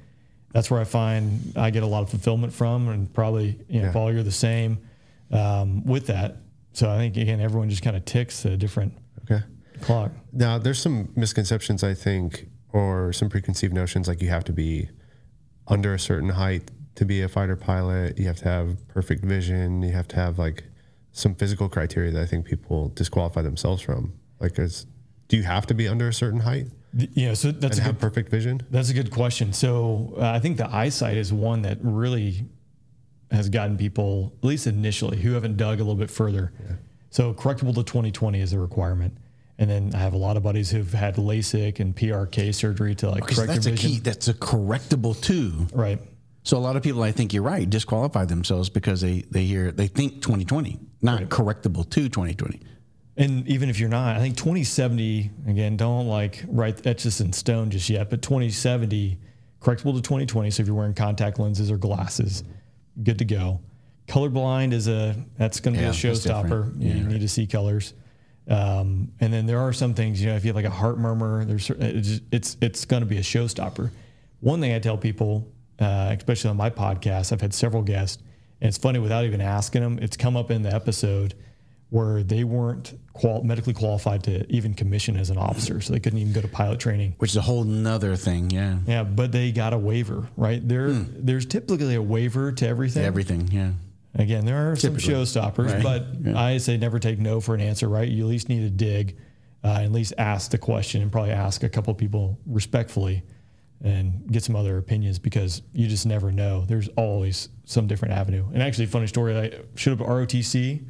That's 0.53 0.71
where 0.71 0.79
I 0.79 0.85
find 0.85 1.51
I 1.57 1.69
get 1.69 1.83
a 1.83 1.87
lot 1.87 2.03
of 2.03 2.09
fulfillment 2.09 2.53
from, 2.53 2.87
and 2.87 3.11
probably 3.13 3.59
you 3.67 3.79
know, 3.81 3.87
Yeah. 3.87 3.91
Paul, 3.91 4.13
you're 4.13 4.23
the 4.23 4.31
same 4.31 4.77
um, 5.31 5.83
with 5.85 6.07
that. 6.07 6.37
So 6.73 6.89
I 6.89 6.97
think 6.97 7.17
again, 7.17 7.41
everyone 7.41 7.69
just 7.69 7.81
kind 7.83 7.97
of 7.97 8.05
ticks 8.05 8.45
a 8.45 8.55
different 8.55 8.93
Okay. 9.23 9.43
clock. 9.81 10.11
Now, 10.31 10.57
there's 10.59 10.79
some 10.79 11.09
misconceptions, 11.15 11.83
I 11.83 11.93
think, 11.93 12.47
or 12.71 13.11
some 13.13 13.29
preconceived 13.29 13.73
notions 13.73 14.07
like 14.07 14.21
you 14.21 14.29
have 14.29 14.45
to 14.45 14.53
be 14.53 14.89
under 15.67 15.93
a 15.93 15.99
certain 15.99 16.29
height 16.29 16.71
to 16.95 17.05
be 17.05 17.21
a 17.21 17.27
fighter 17.27 17.55
pilot. 17.55 18.17
You 18.17 18.27
have 18.27 18.37
to 18.37 18.45
have 18.45 18.87
perfect 18.87 19.25
vision. 19.25 19.81
You 19.81 19.91
have 19.91 20.07
to 20.09 20.15
have 20.15 20.37
like 20.39 20.63
some 21.11 21.35
physical 21.35 21.67
criteria 21.67 22.11
that 22.11 22.21
I 22.21 22.25
think 22.25 22.45
people 22.45 22.89
disqualify 22.89 23.41
themselves 23.41 23.81
from. 23.81 24.13
Like, 24.39 24.57
is, 24.59 24.85
do 25.27 25.37
you 25.37 25.43
have 25.43 25.65
to 25.67 25.73
be 25.73 25.87
under 25.87 26.07
a 26.07 26.13
certain 26.13 26.41
height 26.41 26.67
Th- 26.97 27.09
You 27.13 27.27
know, 27.29 27.33
so 27.33 27.51
that's 27.51 27.77
and 27.77 27.81
a 27.81 27.87
have 27.87 27.95
good, 27.95 28.01
perfect 28.01 28.29
vision? 28.29 28.61
that's 28.69 28.89
a 28.89 28.93
good 28.93 29.09
question. 29.11 29.51
So 29.53 30.13
uh, 30.17 30.29
I 30.31 30.39
think 30.39 30.57
the 30.57 30.69
eyesight 30.73 31.17
is 31.17 31.33
one 31.33 31.63
that 31.63 31.77
really 31.81 32.45
has 33.31 33.49
gotten 33.49 33.77
people, 33.77 34.33
at 34.37 34.45
least 34.45 34.67
initially, 34.67 35.17
who 35.17 35.31
haven't 35.33 35.57
dug 35.57 35.79
a 35.79 35.83
little 35.83 35.95
bit 35.95 36.11
further. 36.11 36.53
So 37.09 37.33
correctable 37.33 37.73
to 37.75 37.83
2020 37.83 38.39
is 38.39 38.53
a 38.53 38.59
requirement. 38.59 39.17
And 39.57 39.69
then 39.69 39.91
I 39.95 39.97
have 39.99 40.13
a 40.13 40.17
lot 40.17 40.35
of 40.37 40.43
buddies 40.43 40.69
who've 40.71 40.91
had 40.93 41.15
LASIK 41.15 41.79
and 41.79 41.95
PRK 41.95 42.53
surgery 42.53 42.93
to 42.95 43.09
like 43.09 43.21
Because 43.21 43.37
correct 43.37 43.53
that's 43.53 43.65
their 43.65 43.73
a 43.73 43.77
vision. 43.77 43.91
key. 43.91 43.99
That's 43.99 44.27
a 44.27 44.33
correctable 44.33 45.19
too. 45.19 45.67
Right. 45.73 45.99
So 46.43 46.57
a 46.57 46.59
lot 46.59 46.75
of 46.75 46.83
people, 46.83 47.01
I 47.03 47.11
think 47.11 47.33
you're 47.33 47.43
right, 47.43 47.67
disqualify 47.69 48.25
themselves 48.25 48.69
because 48.69 49.01
they 49.01 49.21
they 49.31 49.45
hear 49.45 49.71
they 49.71 49.87
think 49.87 50.21
2020, 50.21 50.77
not 51.01 51.21
correctable 51.29 51.89
to 51.89 52.09
2020. 52.09 52.59
And 53.15 53.47
even 53.47 53.69
if 53.69 53.79
you're 53.79 53.89
not, 53.89 54.15
I 54.17 54.19
think 54.19 54.37
2070, 54.37 55.29
again, 55.47 55.77
don't 55.77 56.07
like 56.07 56.43
write 56.47 56.85
etch 56.87 57.03
this 57.03 57.21
in 57.21 57.31
stone 57.31 57.69
just 57.69 57.89
yet, 57.89 58.09
but 58.09 58.21
2070, 58.23 59.19
correctable 59.61 59.93
to 59.95 60.01
2020. 60.01 60.49
So 60.51 60.61
if 60.61 60.67
you're 60.67 60.75
wearing 60.75 60.95
contact 60.95 61.37
lenses 61.39 61.69
or 61.69 61.77
glasses, 61.77 62.43
good 63.03 63.19
to 63.19 63.25
go. 63.25 63.59
Colorblind 64.07 64.73
is 64.73 64.87
a, 64.87 65.15
that's 65.37 65.59
going 65.59 65.75
to 65.75 65.81
Yeah, 65.81 65.91
be 65.91 65.95
a 65.95 65.99
showstopper. 65.99 66.41
different. 66.43 66.81
you 66.81 66.93
Yeah, 66.93 67.07
need 67.07 67.21
to 67.21 67.27
see 67.29 67.45
colors. 67.45 67.93
Um, 68.49 69.11
and 69.21 69.31
then 69.31 69.45
there 69.45 69.59
are 69.59 69.71
some 69.71 69.93
things, 69.93 70.19
you 70.21 70.27
know, 70.29 70.35
if 70.35 70.43
you 70.43 70.49
have 70.49 70.55
like 70.55 70.65
a 70.65 70.69
heart 70.69 70.97
murmur, 70.97 71.45
there's, 71.45 71.69
it's, 71.69 72.19
it's, 72.31 72.57
it's 72.61 72.85
going 72.85 73.01
to 73.01 73.07
be 73.07 73.17
a 73.17 73.21
showstopper. 73.21 73.91
One 74.41 74.59
thing 74.59 74.73
I 74.73 74.79
tell 74.79 74.97
people, 74.97 75.47
uh, 75.79 76.13
especially 76.17 76.49
on 76.49 76.57
my 76.57 76.69
podcast, 76.69 77.31
I've 77.31 77.39
had 77.41 77.53
several 77.53 77.83
guests, 77.83 78.21
and 78.59 78.67
it's 78.67 78.77
funny 78.77 78.99
without 78.99 79.23
even 79.23 79.39
asking 79.39 79.81
them, 79.81 79.99
it's 80.01 80.17
come 80.17 80.35
up 80.35 80.51
in 80.51 80.63
the 80.63 80.73
episode 80.73 81.35
where 81.89 82.23
they 82.23 82.43
weren't 82.43 82.93
qual- 83.13 83.43
medically 83.43 83.73
qualified 83.73 84.23
to 84.23 84.51
even 84.51 84.73
commission 84.73 85.15
as 85.15 85.29
an 85.29 85.37
officer, 85.37 85.79
so 85.79 85.93
they 85.93 85.99
couldn't 85.99 86.17
even 86.19 86.33
go 86.33 86.41
to 86.41 86.47
pilot 86.47 86.79
training. 86.79 87.13
Which 87.19 87.31
is 87.31 87.37
a 87.37 87.41
whole 87.41 87.63
nother 87.63 88.15
thing. 88.15 88.49
Yeah. 88.49 88.79
Yeah, 88.87 89.03
but 89.03 89.31
they 89.31 89.51
got 89.51 89.73
a 89.73 89.77
waiver, 89.77 90.27
right? 90.35 90.65
There, 90.67 90.91
there's 90.91 91.45
typically 91.45 91.93
a 91.95 92.01
waiver 92.01 92.51
to 92.51 92.67
everything. 92.67 93.03
Everything. 93.05 93.47
Yeah. 93.51 93.71
Again, 94.15 94.45
there 94.45 94.71
are 94.71 94.75
some 94.75 94.95
Typically. 94.95 95.13
showstoppers, 95.15 95.73
Right. 95.73 95.83
but 95.83 96.07
Yeah. 96.23 96.39
I 96.39 96.57
say 96.57 96.77
never 96.77 96.99
take 96.99 97.19
no 97.19 97.39
for 97.39 97.53
an 97.55 97.61
answer, 97.61 97.87
right? 97.89 98.07
You 98.07 98.23
at 98.23 98.29
least 98.29 98.49
need 98.49 98.61
to 98.61 98.69
dig, 98.69 99.17
uh, 99.63 99.79
at 99.81 99.91
least 99.91 100.13
ask 100.17 100.51
the 100.51 100.57
question, 100.57 101.01
and 101.01 101.11
probably 101.11 101.31
ask 101.31 101.63
a 101.63 101.69
couple 101.69 101.93
people 101.93 102.39
respectfully, 102.45 103.23
and 103.81 104.31
get 104.31 104.43
some 104.43 104.55
other 104.55 104.77
opinions 104.77 105.19
because 105.19 105.61
you 105.73 105.87
just 105.87 106.05
never 106.05 106.31
know. 106.31 106.63
There's 106.67 106.87
always 106.89 107.49
some 107.65 107.85
different 107.85 108.13
avenue. 108.13 108.45
And 108.53 108.63
actually, 108.63 108.85
funny 108.85 109.07
story, 109.07 109.37
I 109.37 109.51
showed 109.75 109.99
up 109.99 110.01
at 110.01 110.07
ROTC, 110.07 110.85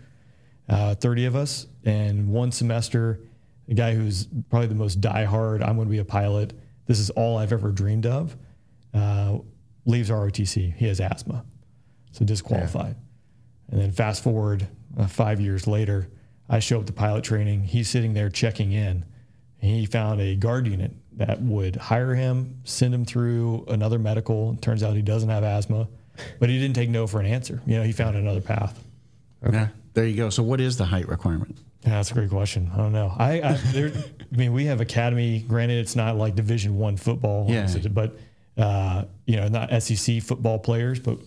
uh, 0.69 0.95
30 0.95 1.25
of 1.25 1.35
us, 1.35 1.67
and 1.83 2.29
one 2.29 2.51
semester, 2.51 3.19
a 3.67 3.73
guy 3.73 3.93
who's 3.93 4.27
probably 4.49 4.67
the 4.67 4.75
most 4.75 5.01
diehard, 5.01 5.61
I'm 5.61 5.75
going 5.75 5.87
to 5.87 5.91
be 5.91 5.99
a 5.99 6.05
pilot. 6.05 6.53
This 6.85 6.99
is 6.99 7.09
all 7.11 7.37
I've 7.37 7.53
ever 7.53 7.71
dreamed 7.71 8.05
of. 8.05 8.35
Uh, 8.93 9.39
leaves 9.85 10.09
ROTC. 10.09 10.75
He 10.75 10.87
has 10.87 10.99
asthma, 10.99 11.43
so 12.11 12.25
disqualified. 12.25 12.95
And 13.69 13.81
then 13.81 13.91
fast 13.91 14.23
forward 14.23 14.67
uh, 14.97 15.07
five 15.07 15.41
years 15.41 15.67
later, 15.67 16.09
I 16.49 16.59
show 16.59 16.79
up 16.79 16.85
to 16.85 16.93
pilot 16.93 17.23
training. 17.23 17.63
He's 17.63 17.89
sitting 17.89 18.13
there 18.13 18.29
checking 18.29 18.71
in. 18.71 19.05
He 19.57 19.85
found 19.85 20.21
a 20.21 20.35
guard 20.35 20.67
unit 20.67 20.91
that 21.13 21.41
would 21.41 21.75
hire 21.75 22.13
him, 22.13 22.59
send 22.65 22.93
him 22.93 23.05
through 23.05 23.65
another 23.69 23.97
medical. 23.97 24.57
Turns 24.57 24.83
out 24.83 24.95
he 24.95 25.01
doesn't 25.01 25.29
have 25.29 25.43
asthma, 25.43 25.87
but 26.39 26.49
he 26.49 26.59
didn't 26.59 26.75
take 26.75 26.89
no 26.89 27.07
for 27.07 27.19
an 27.19 27.25
answer. 27.25 27.61
You 27.65 27.77
know, 27.77 27.83
he 27.83 27.93
found 27.93 28.17
another 28.17 28.41
path. 28.41 28.83
Yeah, 29.41 29.67
there 29.93 30.05
you 30.05 30.15
go. 30.15 30.29
So, 30.29 30.43
what 30.43 30.59
is 30.61 30.77
the 30.77 30.85
height 30.85 31.07
requirement? 31.07 31.57
Yeah, 31.83 31.91
that's 31.91 32.11
a 32.11 32.13
great 32.13 32.29
question. 32.29 32.69
I 32.73 32.77
don't 32.77 32.93
know. 32.93 33.13
I, 33.17 33.41
I, 33.41 33.53
there, 33.73 33.91
I 34.31 34.35
mean, 34.35 34.53
we 34.53 34.65
have 34.65 34.79
academy. 34.81 35.39
Granted, 35.47 35.79
it's 35.79 35.95
not 35.95 36.15
like 36.15 36.35
Division 36.35 36.77
One 36.77 36.95
football, 36.97 37.45
Yeah. 37.49 37.67
but 37.91 38.17
uh, 38.57 39.05
you 39.25 39.35
know, 39.35 39.47
not 39.49 39.69
SEC 39.83 40.21
football 40.21 40.59
players, 40.59 40.99
but 40.99 41.17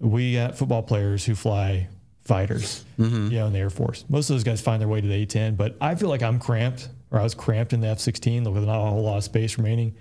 we 0.00 0.34
got 0.34 0.56
football 0.58 0.82
players 0.82 1.24
who 1.24 1.34
fly 1.34 1.88
fighters, 2.22 2.84
Mm-hmm. 2.98 3.26
you 3.32 3.38
know, 3.38 3.46
in 3.46 3.52
the 3.52 3.58
Air 3.58 3.70
Force. 3.70 4.04
Most 4.08 4.30
of 4.30 4.34
those 4.34 4.44
guys 4.44 4.60
find 4.60 4.80
their 4.80 4.88
way 4.88 5.00
to 5.00 5.06
the 5.06 5.26
A10, 5.26 5.56
but 5.56 5.76
I 5.80 5.94
feel 5.94 6.08
like 6.08 6.22
I'm 6.22 6.38
cramped, 6.38 6.88
or 7.10 7.18
I 7.18 7.22
was 7.22 7.34
cramped 7.34 7.72
in 7.72 7.80
the 7.80 7.88
F16 7.88 8.52
with 8.52 8.64
not 8.64 8.76
a 8.86 8.90
whole 8.90 9.02
lot 9.02 9.18
of 9.18 9.24
space 9.24 9.56
remaining. 9.58 9.94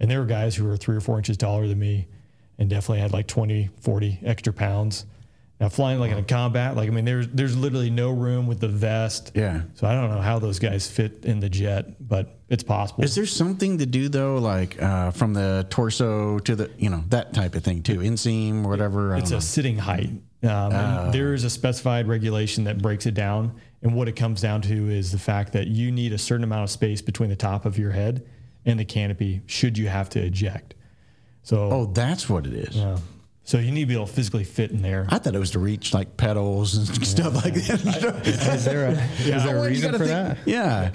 And 0.00 0.10
there 0.10 0.20
were 0.20 0.26
guys 0.26 0.54
who 0.54 0.64
were 0.66 0.76
three 0.76 0.96
or 0.96 1.00
four 1.00 1.16
inches 1.18 1.36
taller 1.36 1.66
than 1.66 1.78
me, 1.78 2.06
and 2.58 2.68
definitely 2.68 3.00
had 3.00 3.12
like 3.12 3.26
20, 3.26 3.70
40 3.80 4.20
extra 4.24 4.52
pounds. 4.52 5.06
Now 5.58 5.70
flying 5.70 5.98
like 6.00 6.12
in 6.12 6.18
a 6.18 6.22
combat, 6.22 6.76
like 6.76 6.86
I 6.86 6.92
mean, 6.92 7.06
there's 7.06 7.28
there's 7.28 7.56
literally 7.56 7.88
no 7.88 8.10
room 8.10 8.46
with 8.46 8.60
the 8.60 8.68
vest. 8.68 9.32
Yeah. 9.34 9.62
So 9.74 9.86
I 9.86 9.94
don't 9.94 10.10
know 10.10 10.20
how 10.20 10.38
those 10.38 10.58
guys 10.58 10.86
fit 10.86 11.24
in 11.24 11.40
the 11.40 11.48
jet, 11.48 12.06
but 12.06 12.38
it's 12.50 12.62
possible. 12.62 13.02
Is 13.02 13.14
there 13.14 13.24
something 13.24 13.78
to 13.78 13.86
do 13.86 14.10
though, 14.10 14.36
like 14.36 14.80
uh, 14.82 15.12
from 15.12 15.32
the 15.32 15.66
torso 15.70 16.38
to 16.40 16.56
the, 16.56 16.70
you 16.76 16.90
know, 16.90 17.04
that 17.08 17.32
type 17.32 17.54
of 17.54 17.64
thing 17.64 17.82
too, 17.82 18.00
inseam 18.00 18.66
or 18.66 18.68
whatever? 18.68 19.14
I 19.14 19.18
it's 19.18 19.30
a 19.30 19.40
sitting 19.40 19.78
height. 19.78 20.10
Um, 20.42 20.72
and 20.72 21.14
there 21.14 21.32
is 21.32 21.42
a 21.44 21.50
specified 21.50 22.06
regulation 22.06 22.64
that 22.64 22.82
breaks 22.82 23.06
it 23.06 23.14
down. 23.14 23.58
And 23.82 23.94
what 23.94 24.08
it 24.08 24.12
comes 24.12 24.42
down 24.42 24.60
to 24.62 24.90
is 24.90 25.10
the 25.10 25.18
fact 25.18 25.54
that 25.54 25.68
you 25.68 25.90
need 25.90 26.12
a 26.12 26.18
certain 26.18 26.44
amount 26.44 26.64
of 26.64 26.70
space 26.70 27.00
between 27.00 27.30
the 27.30 27.36
top 27.36 27.64
of 27.64 27.78
your 27.78 27.92
head 27.92 28.26
and 28.66 28.78
the 28.78 28.84
canopy 28.84 29.40
should 29.46 29.78
you 29.78 29.88
have 29.88 30.10
to 30.10 30.20
eject. 30.22 30.74
So, 31.42 31.70
oh, 31.72 31.86
that's 31.86 32.28
what 32.28 32.46
it 32.46 32.52
is. 32.52 32.76
uh, 32.76 32.98
so 33.46 33.58
you 33.58 33.70
need 33.72 33.80
to 33.82 33.86
be 33.86 33.94
able 33.94 34.06
to 34.06 34.12
physically 34.12 34.44
fit 34.44 34.72
in 34.72 34.82
there. 34.82 35.06
I 35.08 35.18
thought 35.18 35.34
it 35.34 35.38
was 35.38 35.52
to 35.52 35.60
reach 35.60 35.94
like 35.94 36.16
pedals 36.16 36.76
and 36.76 37.06
stuff 37.06 37.36
like 37.36 37.54
that. 37.54 38.26
Is 38.26 38.64
there 38.64 38.86
a, 38.88 38.90
is 39.20 39.44
there 39.44 39.56
a 39.56 39.62
you 39.62 39.68
reason 39.68 39.92
for 39.92 39.98
think- 39.98 40.10
that? 40.10 40.38
Yeah. 40.44 40.90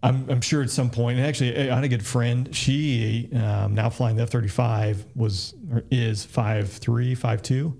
I'm, 0.00 0.30
I'm 0.30 0.40
sure 0.40 0.62
at 0.62 0.70
some 0.70 0.90
point, 0.90 1.18
and 1.18 1.26
actually, 1.26 1.70
I 1.70 1.74
had 1.74 1.82
a 1.82 1.88
good 1.88 2.06
friend. 2.06 2.54
She 2.54 3.28
um, 3.34 3.74
now 3.74 3.90
flying 3.90 4.14
the 4.14 4.22
F 4.22 4.30
35 4.30 5.04
was 5.16 5.54
or 5.72 5.82
is 5.90 6.24
five 6.24 6.70
three, 6.70 7.16
five 7.16 7.42
two. 7.42 7.76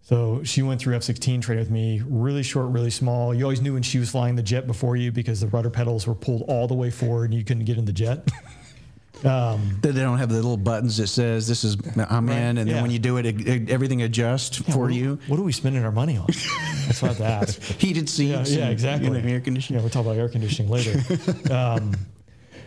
So 0.00 0.42
she 0.42 0.62
went 0.62 0.80
through 0.80 0.96
F 0.96 1.02
16 1.02 1.42
training 1.42 1.62
with 1.62 1.70
me, 1.70 2.02
really 2.06 2.42
short, 2.42 2.70
really 2.70 2.88
small. 2.88 3.34
You 3.34 3.44
always 3.44 3.60
knew 3.60 3.74
when 3.74 3.82
she 3.82 3.98
was 3.98 4.10
flying 4.10 4.36
the 4.36 4.42
jet 4.42 4.66
before 4.66 4.96
you 4.96 5.12
because 5.12 5.40
the 5.42 5.46
rudder 5.48 5.68
pedals 5.70 6.06
were 6.06 6.14
pulled 6.14 6.42
all 6.48 6.66
the 6.66 6.74
way 6.74 6.90
forward 6.90 7.24
and 7.26 7.34
you 7.34 7.44
couldn't 7.44 7.64
get 7.64 7.76
in 7.76 7.84
the 7.84 7.92
jet. 7.92 8.26
Um, 9.24 9.78
They 9.80 9.92
don't 9.92 10.18
have 10.18 10.28
the 10.28 10.34
little 10.34 10.56
buttons 10.56 10.96
that 10.98 11.06
says 11.06 11.46
this 11.46 11.64
is 11.64 11.76
I'm 12.10 12.28
in, 12.28 12.58
and 12.58 12.68
then 12.68 12.82
when 12.82 12.90
you 12.90 12.98
do 12.98 13.16
it, 13.18 13.26
it, 13.26 13.48
it- 13.48 13.70
everything 13.70 14.02
adjusts 14.02 14.58
for 14.58 14.90
you. 14.90 15.18
What 15.28 15.38
are 15.38 15.42
we 15.42 15.52
spending 15.52 15.84
our 15.84 15.92
money 15.92 16.16
on? 16.18 16.26
That's 16.26 17.00
what 17.00 17.04
I 17.04 17.14
have 17.14 17.18
to 17.18 17.24
ask. 17.24 17.62
Heated 17.80 18.08
seats. 18.08 18.52
yeah, 18.52 18.64
and, 18.64 18.72
exactly. 18.72 19.08
you 19.08 19.22
know, 19.22 19.28
air 19.28 19.40
conditioning. 19.40 19.78
Yeah, 19.78 19.82
we'll 19.82 19.90
talk 19.90 20.04
about 20.04 20.16
air 20.16 20.28
conditioning 20.28 20.70
later. 20.70 21.00
um, 21.54 21.92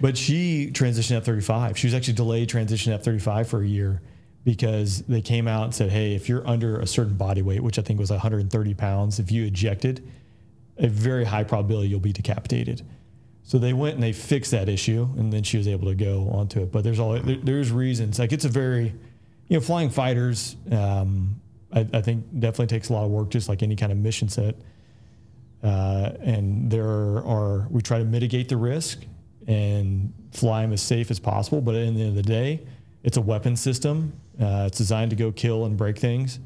but 0.01 0.17
she 0.17 0.71
transitioned 0.71 1.17
F 1.17 1.25
thirty 1.25 1.41
five. 1.41 1.77
She 1.77 1.87
was 1.87 1.93
actually 1.93 2.13
delayed 2.15 2.49
transition 2.49 2.93
F 2.93 3.03
thirty 3.03 3.19
five 3.19 3.47
for 3.47 3.61
a 3.61 3.67
year 3.67 4.01
because 4.43 5.01
they 5.03 5.21
came 5.21 5.47
out 5.47 5.65
and 5.65 5.75
said, 5.75 5.91
"Hey, 5.91 6.15
if 6.15 6.29
you're 6.29 6.47
under 6.47 6.79
a 6.79 6.87
certain 6.87 7.17
body 7.17 7.41
weight, 7.41 7.61
which 7.61 7.77
I 7.77 7.81
think 7.81 7.99
was 7.99 8.09
130 8.09 8.73
pounds, 8.75 9.19
if 9.19 9.31
you 9.31 9.45
ejected, 9.45 10.09
a 10.77 10.87
very 10.87 11.25
high 11.25 11.43
probability 11.43 11.89
you'll 11.89 11.99
be 11.99 12.13
decapitated." 12.13 12.83
So 13.47 13.57
they 13.57 13.71
went 13.71 13.93
and 13.93 14.03
they 14.03 14.11
fixed 14.11 14.51
that 14.51 14.67
issue, 14.67 15.07
and 15.17 15.31
then 15.31 15.41
she 15.41 15.57
was 15.57 15.69
able 15.69 15.87
to 15.87 15.95
go 15.95 16.27
onto 16.31 16.61
it. 16.61 16.69
But 16.69 16.83
there's 16.83 16.99
all 16.99 17.13
there, 17.13 17.37
there's 17.37 17.71
reasons. 17.71 18.19
Like 18.19 18.33
it's 18.33 18.43
a 18.43 18.49
very, 18.49 18.93
you 19.47 19.57
know, 19.57 19.61
flying 19.61 19.89
fighters. 19.89 20.57
Um, 20.69 21.39
I, 21.71 21.87
I 21.93 22.01
think 22.01 22.25
definitely 22.41 22.67
takes 22.67 22.89
a 22.89 22.93
lot 22.93 23.05
of 23.05 23.09
work, 23.09 23.29
just 23.29 23.47
like 23.47 23.63
any 23.63 23.77
kind 23.77 23.93
of 23.93 23.99
mission 23.99 24.27
set. 24.27 24.55
Uh, 25.63 26.11
and 26.19 26.69
there 26.69 26.83
are 26.83 27.67
we 27.69 27.81
try 27.81 27.99
to 27.99 28.03
mitigate 28.03 28.49
the 28.49 28.57
risk 28.57 29.05
and 29.47 30.13
fly 30.33 30.63
them 30.63 30.73
as 30.73 30.81
safe 30.81 31.09
as 31.09 31.17
possible. 31.17 31.61
But 31.61 31.75
at 31.75 31.95
the 31.95 32.01
end 32.01 32.09
of 32.09 32.15
the 32.15 32.23
day, 32.23 32.67
it's 33.05 33.15
a 33.15 33.21
weapon 33.21 33.55
system. 33.55 34.11
Uh, 34.41 34.65
it's 34.67 34.77
designed 34.77 35.11
to 35.11 35.15
go 35.15 35.31
kill 35.31 35.63
and 35.63 35.77
break 35.77 35.97
things, 35.97 36.39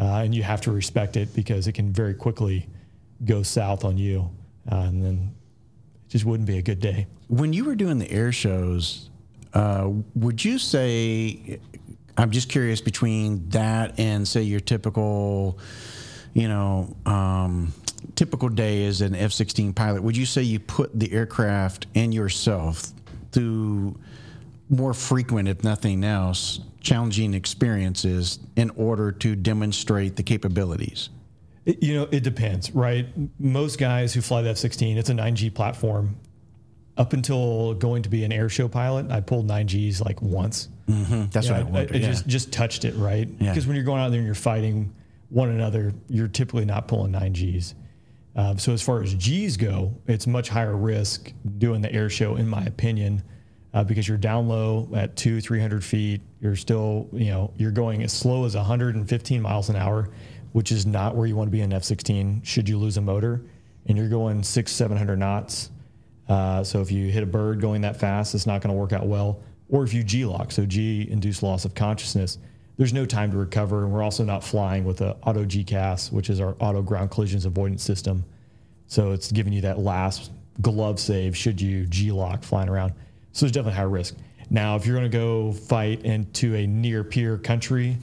uh, 0.00 0.22
and 0.24 0.34
you 0.34 0.42
have 0.44 0.62
to 0.62 0.72
respect 0.72 1.18
it 1.18 1.34
because 1.34 1.66
it 1.66 1.72
can 1.72 1.92
very 1.92 2.14
quickly 2.14 2.66
go 3.26 3.42
south 3.42 3.84
on 3.84 3.98
you, 3.98 4.30
uh, 4.72 4.76
and 4.76 5.04
then 5.04 5.34
just 6.08 6.24
wouldn't 6.24 6.46
be 6.46 6.58
a 6.58 6.62
good 6.62 6.80
day. 6.80 7.06
When 7.28 7.52
you 7.52 7.64
were 7.64 7.74
doing 7.74 7.98
the 7.98 8.10
air 8.10 8.32
shows, 8.32 9.10
uh, 9.54 9.90
would 10.14 10.44
you 10.44 10.58
say? 10.58 11.60
I'm 12.16 12.32
just 12.32 12.48
curious 12.48 12.80
between 12.80 13.48
that 13.50 14.00
and 14.00 14.26
say 14.26 14.42
your 14.42 14.58
typical, 14.58 15.60
you 16.34 16.48
know, 16.48 16.96
um, 17.06 17.72
typical 18.16 18.48
day 18.48 18.86
as 18.86 19.02
an 19.02 19.14
F-16 19.14 19.72
pilot. 19.72 20.02
Would 20.02 20.16
you 20.16 20.26
say 20.26 20.42
you 20.42 20.58
put 20.58 20.98
the 20.98 21.12
aircraft 21.12 21.86
and 21.94 22.12
yourself 22.12 22.92
through 23.30 23.96
more 24.68 24.94
frequent, 24.94 25.48
if 25.48 25.62
nothing 25.62 26.02
else, 26.02 26.58
challenging 26.80 27.34
experiences 27.34 28.40
in 28.56 28.70
order 28.70 29.12
to 29.12 29.36
demonstrate 29.36 30.16
the 30.16 30.24
capabilities? 30.24 31.10
You 31.68 31.94
know, 31.94 32.08
it 32.10 32.22
depends, 32.22 32.70
right? 32.74 33.06
Most 33.38 33.78
guys 33.78 34.14
who 34.14 34.22
fly 34.22 34.40
the 34.40 34.48
F 34.50 34.56
16, 34.56 34.96
it's 34.96 35.10
a 35.10 35.12
9G 35.12 35.52
platform. 35.54 36.16
Up 36.96 37.12
until 37.12 37.74
going 37.74 38.02
to 38.02 38.08
be 38.08 38.24
an 38.24 38.32
air 38.32 38.48
show 38.48 38.68
pilot, 38.68 39.10
I 39.10 39.20
pulled 39.20 39.46
9Gs 39.46 40.02
like 40.04 40.20
once. 40.22 40.68
That's 40.86 41.46
Yeah, 41.46 41.52
what 41.52 41.56
I 41.56 41.60
I, 41.60 41.62
wondered. 41.64 41.96
I 41.96 41.98
yeah. 41.98 42.06
just 42.08 42.26
just 42.26 42.52
touched 42.52 42.84
it, 42.86 42.94
right? 42.96 43.28
Yeah. 43.38 43.50
Because 43.52 43.66
when 43.66 43.76
you're 43.76 43.84
going 43.84 44.00
out 44.00 44.08
there 44.10 44.18
and 44.18 44.26
you're 44.26 44.34
fighting 44.34 44.94
one 45.28 45.50
another, 45.50 45.92
you're 46.08 46.26
typically 46.28 46.64
not 46.64 46.88
pulling 46.88 47.12
nine 47.12 47.34
Gs. 47.34 47.74
Um, 48.34 48.58
so 48.58 48.72
as 48.72 48.80
far 48.80 49.02
as 49.02 49.14
Gs 49.14 49.56
go, 49.58 49.94
it's 50.06 50.26
much 50.26 50.48
higher 50.48 50.74
risk 50.76 51.32
doing 51.58 51.82
the 51.82 51.92
air 51.92 52.08
show, 52.08 52.36
in 52.36 52.48
my 52.48 52.62
opinion, 52.64 53.22
uh, 53.74 53.84
because 53.84 54.08
you're 54.08 54.16
down 54.16 54.48
low 54.48 54.88
at 54.94 55.16
two, 55.16 55.40
three 55.42 55.60
hundred 55.60 55.84
feet. 55.84 56.22
You're 56.40 56.56
still, 56.56 57.08
you 57.12 57.26
know, 57.26 57.52
you're 57.58 57.70
going 57.72 58.02
as 58.02 58.12
slow 58.12 58.44
as 58.46 58.56
115 58.56 59.42
miles 59.42 59.68
an 59.68 59.76
hour, 59.76 60.08
which 60.58 60.72
is 60.72 60.84
not 60.84 61.14
where 61.14 61.24
you 61.24 61.36
want 61.36 61.46
to 61.46 61.52
be 61.52 61.60
in 61.60 61.72
F-16. 61.72 62.44
Should 62.44 62.68
you 62.68 62.78
lose 62.78 62.96
a 62.96 63.00
motor, 63.00 63.42
and 63.86 63.96
you're 63.96 64.08
going 64.08 64.42
six, 64.42 64.72
seven 64.72 64.96
hundred 64.96 65.20
knots. 65.20 65.70
Uh, 66.28 66.64
so 66.64 66.80
if 66.80 66.90
you 66.90 67.12
hit 67.12 67.22
a 67.22 67.26
bird 67.26 67.60
going 67.60 67.82
that 67.82 67.96
fast, 67.96 68.34
it's 68.34 68.44
not 68.44 68.60
going 68.60 68.74
to 68.74 68.76
work 68.76 68.92
out 68.92 69.06
well. 69.06 69.40
Or 69.68 69.84
if 69.84 69.94
you 69.94 70.02
G-LOC, 70.02 70.50
so 70.50 70.66
G 70.66 71.06
induced 71.08 71.44
loss 71.44 71.64
of 71.64 71.76
consciousness, 71.76 72.38
there's 72.76 72.92
no 72.92 73.06
time 73.06 73.30
to 73.30 73.36
recover. 73.36 73.84
And 73.84 73.92
we're 73.92 74.02
also 74.02 74.24
not 74.24 74.42
flying 74.42 74.82
with 74.82 75.00
a 75.00 75.16
auto 75.22 75.44
GCAS, 75.44 76.10
which 76.10 76.28
is 76.28 76.40
our 76.40 76.56
auto 76.58 76.82
ground 76.82 77.12
collisions 77.12 77.46
avoidance 77.46 77.84
system. 77.84 78.24
So 78.88 79.12
it's 79.12 79.30
giving 79.30 79.52
you 79.52 79.60
that 79.60 79.78
last 79.78 80.32
glove 80.60 80.98
save 80.98 81.36
should 81.36 81.60
you 81.60 81.86
G-LOC 81.86 82.42
flying 82.42 82.68
around. 82.68 82.94
So 83.30 83.46
there's 83.46 83.52
definitely 83.52 83.76
high 83.76 83.82
risk. 83.84 84.16
Now, 84.50 84.74
if 84.74 84.86
you're 84.86 84.96
going 84.96 85.08
to 85.08 85.16
go 85.16 85.52
fight 85.52 86.04
into 86.04 86.56
a 86.56 86.66
near 86.66 87.04
peer 87.04 87.38
country 87.38 87.96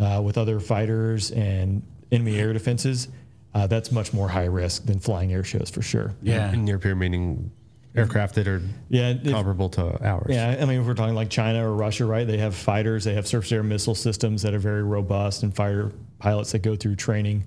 uh, 0.00 0.22
with 0.24 0.38
other 0.38 0.58
fighters 0.58 1.32
and 1.32 1.82
enemy 2.12 2.36
air 2.38 2.52
defenses, 2.52 3.08
uh, 3.54 3.66
that's 3.66 3.90
much 3.92 4.12
more 4.12 4.28
high 4.28 4.44
risk 4.46 4.84
than 4.86 4.98
flying 4.98 5.32
air 5.32 5.44
shows 5.44 5.70
for 5.70 5.82
sure. 5.82 6.14
yeah. 6.22 6.50
Near 6.52 6.78
peer 6.78 6.94
meaning 6.94 7.50
aircraft 7.94 8.34
that 8.36 8.46
are 8.46 8.62
Yeah, 8.88 9.10
if- 9.10 9.32
comparable 9.32 9.68
to 9.70 10.04
ours. 10.06 10.26
Yeah, 10.28 10.56
I 10.60 10.64
mean, 10.66 10.80
if 10.80 10.86
we're 10.86 10.94
talking 10.94 11.14
like 11.14 11.30
China 11.30 11.68
or 11.68 11.74
Russia, 11.74 12.04
right? 12.06 12.26
They 12.26 12.38
have 12.38 12.54
fighters, 12.54 13.04
they 13.04 13.14
have 13.14 13.26
surface 13.26 13.50
air 13.52 13.62
missile 13.62 13.94
systems 13.94 14.42
that 14.42 14.54
are 14.54 14.58
very 14.58 14.82
robust, 14.82 15.42
and 15.42 15.54
fighter 15.54 15.92
pilots 16.18 16.52
that 16.52 16.60
go 16.60 16.76
through 16.76 16.96
training. 16.96 17.44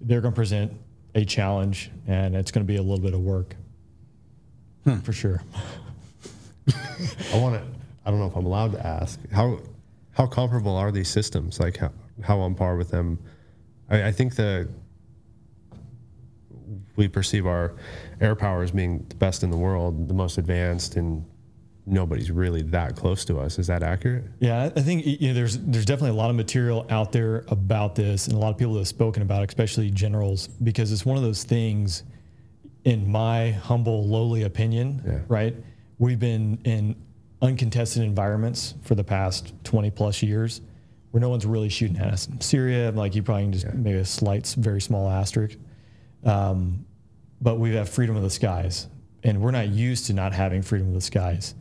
They're 0.00 0.20
going 0.22 0.32
to 0.32 0.36
present 0.36 0.72
a 1.14 1.24
challenge, 1.24 1.90
and 2.06 2.34
it's 2.34 2.50
going 2.50 2.64
to 2.64 2.68
be 2.70 2.76
a 2.76 2.82
little 2.82 3.00
bit 3.02 3.12
of 3.14 3.20
work 3.20 3.56
for 5.02 5.12
sure. 5.12 5.42
I 7.32 7.36
want 7.38 7.56
to. 7.56 7.62
I 8.04 8.10
don't 8.10 8.18
know 8.20 8.26
if 8.26 8.36
I'm 8.36 8.46
allowed 8.46 8.72
to 8.72 8.86
ask 8.86 9.18
how 9.30 9.58
how 10.12 10.26
comparable 10.26 10.76
are 10.76 10.90
these 10.92 11.08
systems? 11.08 11.60
Like 11.60 11.76
how 11.78 11.90
how 12.22 12.38
on 12.40 12.54
par 12.54 12.76
with 12.76 12.90
them? 12.90 13.18
I, 13.90 14.04
I 14.08 14.12
think 14.12 14.36
that 14.36 14.68
we 16.96 17.08
perceive 17.08 17.46
our 17.46 17.74
air 18.20 18.34
power 18.34 18.62
as 18.62 18.70
being 18.70 19.04
the 19.08 19.14
best 19.16 19.42
in 19.42 19.50
the 19.50 19.56
world, 19.56 20.08
the 20.08 20.14
most 20.14 20.38
advanced, 20.38 20.96
and 20.96 21.24
nobody's 21.86 22.30
really 22.30 22.62
that 22.62 22.94
close 22.94 23.24
to 23.24 23.38
us. 23.38 23.58
Is 23.58 23.66
that 23.68 23.82
accurate? 23.82 24.24
Yeah, 24.38 24.70
I 24.76 24.80
think 24.80 25.06
you 25.06 25.28
know, 25.28 25.34
there's 25.34 25.58
there's 25.58 25.86
definitely 25.86 26.10
a 26.16 26.20
lot 26.20 26.30
of 26.30 26.36
material 26.36 26.86
out 26.90 27.12
there 27.12 27.44
about 27.48 27.94
this, 27.94 28.26
and 28.28 28.36
a 28.36 28.38
lot 28.38 28.50
of 28.50 28.58
people 28.58 28.74
that 28.74 28.80
have 28.80 28.88
spoken 28.88 29.22
about, 29.22 29.42
it, 29.42 29.48
especially 29.48 29.90
generals, 29.90 30.46
because 30.48 30.92
it's 30.92 31.04
one 31.06 31.16
of 31.16 31.22
those 31.22 31.44
things. 31.44 32.04
In 32.84 33.10
my 33.12 33.50
humble, 33.50 34.06
lowly 34.06 34.44
opinion, 34.44 35.02
Yeah. 35.06 35.18
right? 35.28 35.54
We've 35.98 36.18
been 36.18 36.58
in 36.64 36.96
uncontested 37.42 38.02
environments 38.02 38.72
for 38.82 38.94
the 38.94 39.04
past 39.04 39.52
20 39.64 39.90
plus 39.90 40.22
years, 40.22 40.62
where 41.10 41.20
no 41.20 41.28
one's 41.28 41.46
really 41.46 41.68
shooting 41.68 41.98
at 41.98 42.08
us. 42.12 42.28
Syria, 42.40 42.90
like 42.92 43.14
you 43.14 43.22
probably 43.22 43.44
can 43.44 43.52
just 43.52 43.72
maybe 43.74 43.98
a 43.98 44.04
slight, 44.04 44.46
very 44.58 44.80
small 44.80 45.08
asterisk. 45.08 45.58
Um, 46.24 46.84
but 47.40 47.58
we 47.58 47.74
have 47.74 47.88
freedom 47.88 48.16
of 48.16 48.22
the 48.22 48.30
skies. 48.30 48.86
and 49.22 49.40
we're 49.40 49.50
not 49.50 49.68
used 49.68 50.06
to 50.06 50.14
not 50.14 50.32
having 50.32 50.62
freedom 50.62 50.88
of 50.88 50.94
the 50.94 51.00
skies. 51.00 51.54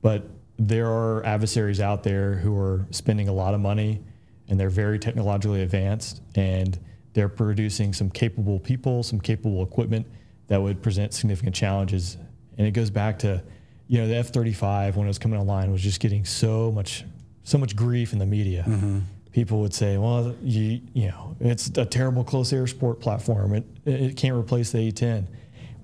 But 0.00 0.28
there 0.58 0.88
are 0.88 1.24
adversaries 1.24 1.80
out 1.80 2.02
there 2.02 2.34
who 2.34 2.56
are 2.56 2.86
spending 2.90 3.28
a 3.28 3.32
lot 3.32 3.54
of 3.54 3.60
money 3.60 4.02
and 4.48 4.60
they're 4.60 4.70
very 4.70 4.98
technologically 4.98 5.62
advanced 5.62 6.22
and 6.34 6.78
they're 7.14 7.28
producing 7.28 7.92
some 7.92 8.10
capable 8.10 8.60
people, 8.60 9.02
some 9.02 9.20
capable 9.20 9.62
equipment 9.62 10.06
that 10.48 10.60
would 10.60 10.82
present 10.82 11.14
significant 11.14 11.54
challenges. 11.54 12.16
And 12.58 12.66
it 12.66 12.72
goes 12.72 12.90
back 12.90 13.18
to, 13.20 13.42
you 13.88 13.98
know, 13.98 14.06
the 14.06 14.16
F 14.16 14.28
35 14.28 14.96
when 14.96 15.06
it 15.06 15.08
was 15.08 15.18
coming 15.18 15.40
online 15.40 15.72
was 15.72 15.82
just 15.82 16.00
getting 16.00 16.24
so 16.24 16.70
much, 16.70 17.04
so 17.44 17.58
much 17.58 17.76
grief 17.76 18.12
in 18.12 18.18
the 18.18 18.26
media. 18.26 18.64
Mm-hmm. 18.66 19.00
People 19.32 19.60
would 19.60 19.74
say, 19.74 19.96
well, 19.96 20.34
you, 20.42 20.80
you 20.92 21.08
know, 21.08 21.36
it's 21.40 21.68
a 21.78 21.84
terrible 21.84 22.24
close 22.24 22.52
air 22.52 22.66
support 22.66 23.00
platform. 23.00 23.54
It, 23.54 23.64
it 23.84 24.16
can't 24.16 24.36
replace 24.36 24.72
the 24.72 24.90
A10. 24.90 25.26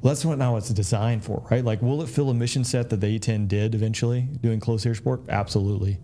Well, 0.02 0.12
that's 0.12 0.24
what 0.24 0.38
now 0.38 0.56
it's 0.56 0.68
designed 0.70 1.24
for, 1.24 1.46
right? 1.50 1.64
Like, 1.64 1.80
will 1.80 2.02
it 2.02 2.08
fill 2.08 2.30
a 2.30 2.34
mission 2.34 2.64
set 2.64 2.90
that 2.90 3.00
the 3.00 3.18
A10 3.18 3.48
did 3.48 3.74
eventually 3.74 4.22
doing 4.22 4.60
close 4.60 4.84
air 4.84 4.94
support? 4.94 5.22
Absolutely. 5.28 5.98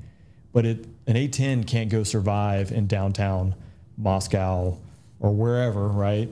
But 0.52 0.66
it, 0.66 0.86
an 1.06 1.16
A10 1.16 1.66
can't 1.66 1.90
go 1.90 2.02
survive 2.02 2.72
in 2.72 2.86
downtown 2.86 3.54
Moscow 3.96 4.78
or 5.20 5.32
wherever, 5.32 5.88
right? 5.88 6.28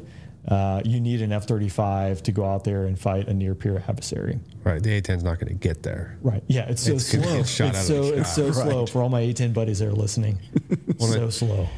Uh, 0.49 0.80
you 0.85 1.00
need 1.00 1.20
an 1.23 1.32
F 1.32 1.47
35 1.47 2.23
to 2.25 2.32
go 2.32 2.44
out 2.44 2.64
there 2.64 2.87
and 2.87 2.99
fight 2.99 3.28
a 3.28 3.35
near 3.35 3.54
peer 3.54 3.85
adversary. 3.88 4.40
Right. 4.64 4.82
The 4.82 5.00
A10's 5.00 5.23
not 5.23 5.38
going 5.38 5.49
to 5.49 5.54
get 5.54 5.82
there. 5.82 6.18
Right. 6.23 6.42
Yeah. 6.49 6.62
It's 6.68 6.82
so 6.82 6.92
It's 6.94 7.06
slow. 7.06 7.42
shot 7.42 7.42
it's 7.42 7.61
out 7.61 7.68
of 7.68 7.76
so, 7.76 8.02
the 8.04 8.20
it's 8.20 8.35
so 8.35 8.50
sky. 8.50 8.62
slow 8.64 8.87
for 8.87 9.02
all 9.02 9.09
my 9.11 9.20
A10 9.23 9.52
buddies 9.52 9.80
that 9.80 9.88
are 9.88 9.92
listening. 9.92 10.38
so 10.99 11.28
slow. 11.30 11.68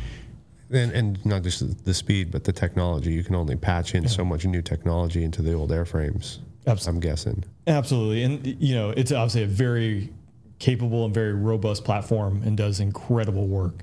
And, 0.71 0.93
and 0.93 1.27
not 1.27 1.43
just 1.43 1.85
the- 1.85 1.93
speed, 1.95 2.31
but 2.31 2.45
the 2.45 2.53
technology. 2.53 3.13
You 3.13 3.25
can 3.25 3.35
only 3.35 3.57
patch 3.57 3.95
in 3.95 4.09
so 4.09 4.25
much 4.25 4.47
new 4.47 4.63
technology 4.63 5.25
into 5.25 5.43
the 5.43 5.53
old 5.53 5.71
airframes. 5.71 6.39
I'm 6.87 7.01
guessing. 7.01 7.45
Absolutely. 7.67 8.23
And, 8.23 8.47
you 8.63 8.75
know, 8.77 8.91
it's 8.91 9.11
obviously 9.11 9.43
a 9.43 9.47
very 9.49 10.11
capable 10.61 11.05
and 11.05 11.13
very 11.13 11.35
robust 11.35 11.85
platform 11.85 12.41
and 12.45 12.57
does 12.57 12.79
incredible 12.79 13.49
work. 13.49 13.83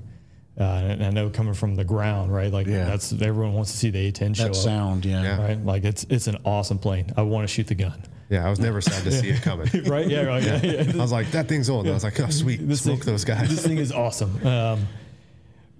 Uh, 0.60 0.64
and 0.64 1.02
I 1.02 1.08
know 1.10 1.30
coming 1.30 1.54
from 1.54 1.74
the 1.74 1.84
ground, 1.84 2.32
right? 2.34 2.52
Like 2.52 2.66
Yeah. 2.66 2.84
that's 2.84 3.12
everyone 3.12 3.54
wants 3.54 3.72
to 3.72 3.78
see 3.78 3.88
the 3.90 4.12
A10 4.12 4.36
show 4.36 4.42
That 4.42 4.50
up, 4.50 4.54
sound, 4.56 5.06
yeah. 5.06 5.22
Yeah. 5.22 5.42
right? 5.42 5.64
Like 5.64 5.84
it's 5.84 6.04
it's 6.10 6.26
an 6.26 6.36
awesome 6.44 6.78
plane. 6.78 7.10
I 7.16 7.22
want 7.22 7.48
to 7.48 7.52
shoot 7.52 7.66
the 7.66 7.74
gun, 7.74 8.02
Yeah, 8.28 8.46
I 8.46 8.50
was 8.50 8.60
never 8.60 8.82
sad 8.82 9.02
to 9.04 9.10
see 9.10 9.30
it 9.30 9.40
coming. 9.40 9.68
right? 9.86 10.06
Yeah, 10.06 10.22
right. 10.24 10.42
Yeah, 10.44 10.60
yeah. 10.62 10.92
I 10.92 10.96
was 10.96 11.12
like, 11.12 11.30
that 11.30 11.48
thing's 11.48 11.70
old. 11.70 11.86
And 11.86 11.92
I 11.92 11.94
was 11.94 12.04
like, 12.04 12.20
oh, 12.20 12.28
sweet. 12.28 12.68
This 12.68 12.82
Smoke 12.82 12.98
thing- 12.98 13.06
those 13.06 13.24
guys. 13.24 13.48
This 13.48 13.64
thing 13.66 13.78
is 13.78 13.90
awesome. 13.90 14.46
Um, 14.46 14.86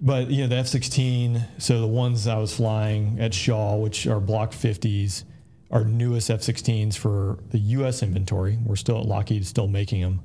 but 0.01 0.31
you 0.31 0.41
know 0.41 0.47
the 0.47 0.55
F-16. 0.55 1.43
So 1.59 1.79
the 1.79 1.85
ones 1.85 2.25
I 2.27 2.37
was 2.39 2.55
flying 2.55 3.19
at 3.19 3.35
Shaw, 3.35 3.75
which 3.77 4.07
are 4.07 4.19
Block 4.19 4.51
50s, 4.51 5.25
are 5.69 5.83
newest 5.85 6.31
F-16s 6.31 6.97
for 6.97 7.37
the 7.51 7.59
U.S. 7.77 8.01
inventory. 8.01 8.57
We're 8.65 8.75
still 8.77 8.99
at 8.99 9.05
Lockheed, 9.05 9.45
still 9.45 9.67
making 9.67 10.01
them. 10.01 10.19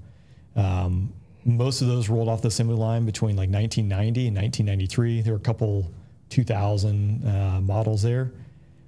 Um, 0.57 1.13
most 1.47 1.81
of 1.81 1.87
those 1.87 2.09
rolled 2.09 2.29
off 2.29 2.43
the 2.43 2.49
assembly 2.49 2.77
line 2.77 3.07
between 3.07 3.37
like 3.37 3.49
1990 3.49 4.29
and 4.29 4.37
1993. 4.37 5.23
There 5.23 5.33
were 5.33 5.39
a 5.39 5.43
couple 5.43 5.91
2000 6.31 7.25
uh, 7.25 7.61
models 7.61 8.03
there, 8.03 8.33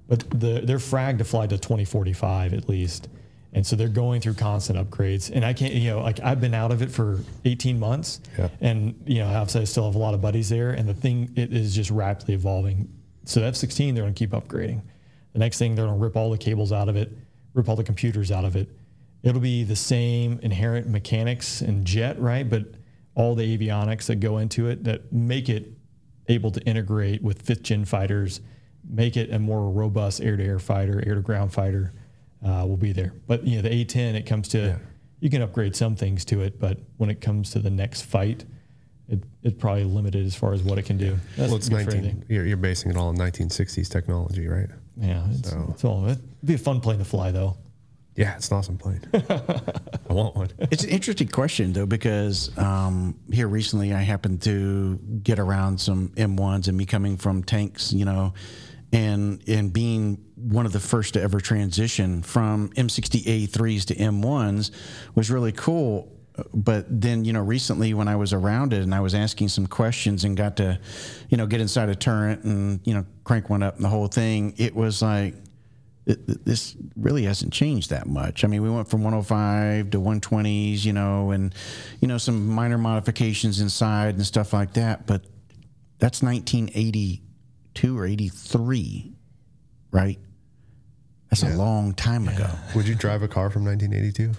but 0.07 0.29
the, 0.29 0.61
they're 0.63 0.77
fragged 0.77 1.19
to 1.19 1.23
fly 1.23 1.47
to 1.47 1.57
2045 1.57 2.53
at 2.53 2.67
least. 2.67 3.07
And 3.53 3.65
so 3.65 3.75
they're 3.75 3.87
going 3.87 4.21
through 4.21 4.35
constant 4.35 4.77
upgrades. 4.77 5.31
And 5.33 5.43
I 5.43 5.53
can't, 5.53 5.73
you 5.73 5.89
know, 5.89 6.01
like 6.01 6.19
I've 6.19 6.39
been 6.39 6.53
out 6.53 6.71
of 6.71 6.81
it 6.81 6.91
for 6.91 7.19
18 7.45 7.79
months. 7.79 8.19
Yeah. 8.37 8.49
And, 8.61 9.01
you 9.07 9.19
know, 9.19 9.27
obviously 9.27 9.61
I 9.61 9.63
still 9.63 9.85
have 9.85 9.95
a 9.95 9.99
lot 9.99 10.13
of 10.13 10.21
buddies 10.21 10.49
there. 10.49 10.69
And 10.71 10.87
the 10.87 10.93
thing, 10.93 11.31
it 11.35 11.51
is 11.51 11.73
just 11.73 11.89
rapidly 11.89 12.35
evolving. 12.35 12.89
So 13.25 13.41
F 13.41 13.55
16, 13.55 13.95
they're 13.95 14.03
going 14.03 14.13
to 14.13 14.19
keep 14.19 14.31
upgrading. 14.31 14.81
The 15.33 15.39
next 15.39 15.57
thing, 15.57 15.75
they're 15.75 15.85
going 15.85 15.97
to 15.97 16.03
rip 16.03 16.15
all 16.15 16.29
the 16.29 16.37
cables 16.37 16.71
out 16.71 16.89
of 16.89 16.95
it, 16.95 17.11
rip 17.53 17.69
all 17.69 17.75
the 17.75 17.83
computers 17.83 18.31
out 18.31 18.45
of 18.45 18.55
it. 18.55 18.69
It'll 19.23 19.41
be 19.41 19.63
the 19.63 19.75
same 19.75 20.39
inherent 20.41 20.87
mechanics 20.87 21.61
and 21.61 21.85
jet, 21.85 22.19
right? 22.19 22.49
But 22.49 22.65
all 23.15 23.35
the 23.35 23.57
avionics 23.57 24.05
that 24.05 24.17
go 24.17 24.37
into 24.37 24.67
it 24.69 24.83
that 24.85 25.11
make 25.11 25.49
it 25.49 25.73
able 26.29 26.51
to 26.51 26.61
integrate 26.61 27.21
with 27.21 27.41
fifth 27.41 27.63
gen 27.63 27.83
fighters, 27.85 28.39
make 28.87 29.17
it 29.17 29.31
a 29.33 29.39
more 29.39 29.69
robust 29.69 30.21
air 30.21 30.37
to 30.37 30.43
air 30.43 30.59
fighter, 30.59 31.03
air 31.05 31.15
to 31.15 31.21
ground 31.21 31.51
fighter 31.51 31.93
uh, 32.45 32.63
will 32.67 32.77
be 32.77 32.93
there. 32.93 33.13
But 33.27 33.45
you 33.45 33.57
know, 33.57 33.63
the 33.63 33.85
A10, 33.85 34.13
it 34.15 34.25
comes 34.25 34.47
to 34.49 34.79
you 35.19 35.29
can 35.29 35.41
upgrade 35.41 35.75
some 35.75 35.95
things 35.97 36.23
to 36.25 36.41
it, 36.41 36.59
but 36.59 36.79
when 36.97 37.09
it 37.09 37.19
comes 37.19 37.51
to 37.51 37.59
the 37.59 37.69
next 37.69 38.03
fight, 38.03 38.45
it 39.09 39.21
it's 39.43 39.57
probably 39.59 39.83
limited 39.83 40.25
as 40.25 40.35
far 40.35 40.53
as 40.53 40.63
what 40.63 40.77
it 40.77 40.85
can 40.85 40.97
do. 40.97 41.17
That's 41.35 41.49
well, 41.49 41.57
it's 41.57 41.69
19. 41.69 42.25
You're, 42.29 42.45
you're 42.45 42.57
basing 42.57 42.91
it 42.91 42.95
all 42.97 43.09
on 43.09 43.17
1960s 43.17 43.89
technology, 43.89 44.47
right? 44.47 44.69
Yeah, 44.95 45.25
it's, 45.31 45.49
So- 45.49 45.67
it's 45.71 45.83
all. 45.83 46.05
It'd 46.07 46.21
be 46.45 46.53
a 46.53 46.57
fun 46.57 46.79
plane 46.79 46.99
to 46.99 47.05
fly 47.05 47.31
though. 47.31 47.57
Yeah, 48.19 48.35
it's 48.35 48.51
an 48.51 48.57
awesome 48.57 48.77
plane. 48.77 48.99
I 49.13 50.11
want 50.13 50.35
one. 50.35 50.49
It's 50.71 50.83
an 50.83 50.89
interesting 50.89 51.29
question 51.29 51.71
though 51.71 51.85
because 51.85 52.51
um, 52.57 53.15
here 53.31 53.47
recently 53.47 53.93
I 53.93 54.01
happened 54.01 54.41
to 54.41 54.97
get 55.23 55.39
around 55.39 55.79
some 55.79 56.09
M1s 56.17 56.67
and 56.67 56.77
me 56.77 56.85
coming 56.85 57.15
from 57.15 57.43
tanks, 57.43 57.93
you 57.93 58.03
know, 58.03 58.33
and 58.91 59.41
and 59.47 59.71
being 59.71 60.17
one 60.35 60.65
of 60.65 60.73
the 60.73 60.81
first 60.81 61.13
to 61.13 61.21
ever 61.21 61.39
transition 61.39 62.21
from 62.21 62.71
M60A3s 62.71 63.85
to 63.85 63.95
M1s 63.95 64.71
was 65.15 65.31
really 65.31 65.53
cool. 65.53 66.11
But 66.53 66.87
then 66.89 67.23
you 67.23 67.31
know 67.31 67.41
recently 67.41 67.93
when 67.93 68.09
I 68.09 68.17
was 68.17 68.33
around 68.33 68.73
it 68.73 68.81
and 68.83 68.93
I 68.93 68.99
was 68.99 69.15
asking 69.15 69.47
some 69.47 69.65
questions 69.65 70.25
and 70.25 70.35
got 70.35 70.57
to, 70.57 70.77
you 71.29 71.37
know, 71.37 71.45
get 71.47 71.61
inside 71.61 71.87
a 71.87 71.95
turret 71.95 72.43
and 72.43 72.81
you 72.83 72.93
know 72.95 73.05
crank 73.23 73.49
one 73.49 73.63
up 73.63 73.77
and 73.77 73.85
the 73.85 73.89
whole 73.89 74.07
thing, 74.07 74.55
it 74.57 74.75
was 74.75 75.01
like 75.01 75.35
it- 75.35 75.39
it- 75.39 75.48
this 76.17 76.75
really 76.95 77.23
hasn't 77.23 77.53
changed 77.53 77.91
that 77.91 78.07
much. 78.07 78.43
I 78.43 78.47
mean, 78.47 78.61
we 78.63 78.69
went 78.69 78.87
from 78.89 79.03
105 79.03 79.91
to 79.91 79.99
120s, 79.99 80.83
you 80.83 80.93
know, 80.93 81.31
and 81.31 81.53
you 82.01 82.07
know 82.07 82.17
some 82.17 82.47
minor 82.47 82.77
modifications 82.77 83.59
inside 83.59 84.15
and 84.15 84.25
stuff 84.25 84.53
like 84.53 84.73
that. 84.73 85.05
But 85.05 85.25
that's 85.99 86.23
1982 86.23 87.97
or 87.97 88.05
83, 88.05 89.13
right? 89.91 90.19
That's 91.29 91.43
a 91.43 91.49
long 91.49 91.93
time 91.93 92.27
ago. 92.27 92.49
Would 92.75 92.87
you 92.87 92.95
drive 92.95 93.21
a 93.21 93.27
car 93.27 93.51
from 93.51 93.63
1982? 93.65 94.31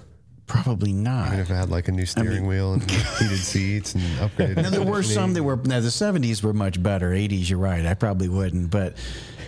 Probably 0.50 0.92
not. 0.92 1.28
Even 1.28 1.38
if 1.40 1.48
it 1.50 1.54
had 1.54 1.70
like 1.70 1.86
a 1.86 1.92
new 1.92 2.04
steering 2.06 2.44
wheel 2.46 2.72
and 2.72 2.82
heated 3.18 3.38
seats 3.38 3.94
and 3.94 4.02
upgraded. 4.18 4.56
Now, 4.56 4.70
there 4.70 4.82
were 4.82 5.02
some 5.04 5.32
that 5.34 5.42
were. 5.44 5.56
Now 5.56 5.78
the 5.80 5.88
'70s 5.88 6.42
were 6.42 6.52
much 6.52 6.82
better. 6.82 7.10
'80s, 7.12 7.48
you're 7.48 7.58
right. 7.60 7.86
I 7.86 7.94
probably 7.94 8.28
wouldn't, 8.28 8.68
but 8.70 8.96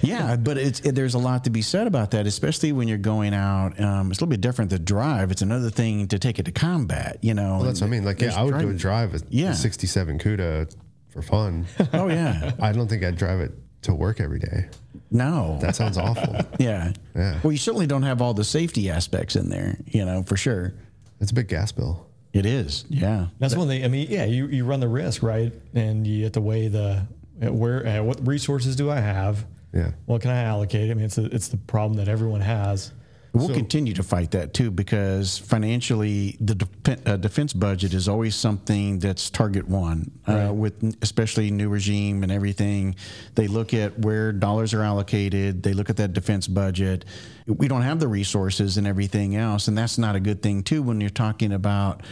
yeah, 0.01 0.37
but 0.37 0.59
it's 0.59 0.79
it, 0.81 0.95
there's 0.95 1.15
a 1.15 1.19
lot 1.19 1.43
to 1.45 1.51
be 1.51 1.61
said 1.61 1.89
about 1.89 2.13
that, 2.13 2.29
especially 2.29 2.71
when 2.71 2.87
you're 2.87 2.99
going 2.99 3.35
out. 3.35 3.81
Um, 3.81 4.11
it's 4.13 4.21
a 4.21 4.23
little 4.23 4.29
bit 4.31 4.41
different 4.41 4.71
to 4.71 4.79
drive. 4.79 5.33
It's 5.33 5.43
another 5.43 5.71
thing 5.71 6.07
to 6.09 6.19
take 6.21 6.39
it 6.39 6.45
to 6.45 6.53
combat. 6.53 7.19
You 7.21 7.35
know. 7.35 7.57
Well, 7.57 7.63
that's 7.65 7.81
what 7.81 7.89
I 7.89 7.91
mean. 7.91 8.05
Like, 8.05 8.21
yeah, 8.21 8.39
I 8.39 8.45
would 8.45 8.53
go 8.53 8.59
driving- 8.61 8.77
drive 8.77 9.15
a 9.15 9.21
Yeah. 9.29 9.55
67 9.55 10.19
CUDA 10.21 10.73
for 11.09 11.23
fun. 11.23 11.67
Oh 11.93 12.09
yeah. 12.09 12.53
I 12.61 12.71
don't 12.73 12.87
think 12.89 13.03
I'd 13.05 13.17
drive 13.17 13.41
it 13.41 13.53
to 13.83 13.93
work 13.95 14.21
every 14.21 14.39
day. 14.39 14.69
No. 15.11 15.59
That 15.61 15.75
sounds 15.75 15.99
awful. 15.99 16.37
yeah. 16.61 16.93
Yeah. 17.17 17.41
Well, 17.43 17.51
you 17.53 17.59
certainly 17.59 17.87
don't 17.89 18.05
have 18.05 18.23
all 18.23 18.33
the 18.35 18.45
safety 18.45 18.89
aspects 18.89 19.35
in 19.37 19.49
there. 19.51 19.77
You 19.87 20.05
know, 20.05 20.23
for 20.23 20.37
sure. 20.37 20.75
It's 21.23 21.31
a 21.31 21.35
big 21.35 21.49
gas 21.49 21.71
bill. 21.73 22.07
It 22.33 22.45
is. 22.45 22.85
Yeah. 22.89 23.29
That's 23.39 23.55
one 23.55 23.69
thing. 23.69 23.85
I 23.85 23.89
mean, 23.89 24.09
yeah, 24.11 24.25
you, 24.25 24.49
you 24.49 24.65
run 24.65 24.81
the 24.81 24.89
risk, 24.89 25.23
right? 25.23 25.53
And 25.73 26.07
you 26.07 26.25
have 26.25 26.33
to 26.33 26.41
weigh 26.41 26.67
the 26.69 27.07
uh, 27.43 27.53
where 27.53 27.87
uh, 27.87 28.03
what 28.03 28.27
resources 28.27 28.75
do 28.75 28.91
I 28.91 28.99
have? 28.99 29.47
Yeah. 29.73 29.93
What 30.07 30.21
can 30.21 30.31
I 30.33 30.43
allocate? 30.43 30.91
I 30.91 30.95
mean, 30.95 31.05
it's 31.05 31.19
a, 31.19 31.27
it's 31.27 31.49
the 31.49 31.57
problem 31.57 31.97
that 31.99 32.09
everyone 32.09 32.41
has. 32.41 32.93
We'll 33.35 33.49
continue 33.49 33.95
to 33.95 34.03
fight 34.03 34.33
that 34.33 34.53
too 34.53 34.71
because 34.71 35.39
financially, 35.39 36.37
the 36.39 36.55
def- 36.55 37.07
uh, 37.07 37.17
defense 37.17 37.55
budget 37.55 37.95
is 37.95 38.07
always 38.07 38.35
something 38.35 38.99
that's 38.99 39.31
target 39.31 39.67
one. 39.67 40.11
Uh, 40.27 40.53
with 40.53 40.97
especially 41.01 41.51
new 41.51 41.71
regime 41.71 42.23
and 42.25 42.31
everything, 42.31 42.95
they 43.35 43.47
look 43.47 43.73
at 43.73 43.99
where 44.01 44.33
dollars 44.33 44.75
are 44.75 44.83
allocated. 44.83 45.63
They 45.63 45.73
look 45.73 45.89
at 45.89 45.97
that 45.97 46.13
defense 46.13 46.47
budget. 46.47 47.07
We 47.47 47.69
don't 47.69 47.81
have 47.83 48.01
the 48.01 48.09
resources 48.09 48.77
and 48.77 48.87
everything 48.87 49.35
else, 49.35 49.67
and 49.67 49.79
that's 49.79 49.97
not 49.97 50.15
a 50.15 50.21
good 50.21 50.43
thing 50.43 50.63
too 50.63 50.83
when 50.83 51.01
you're 51.01 51.11
talking 51.11 51.53
about. 51.53 52.03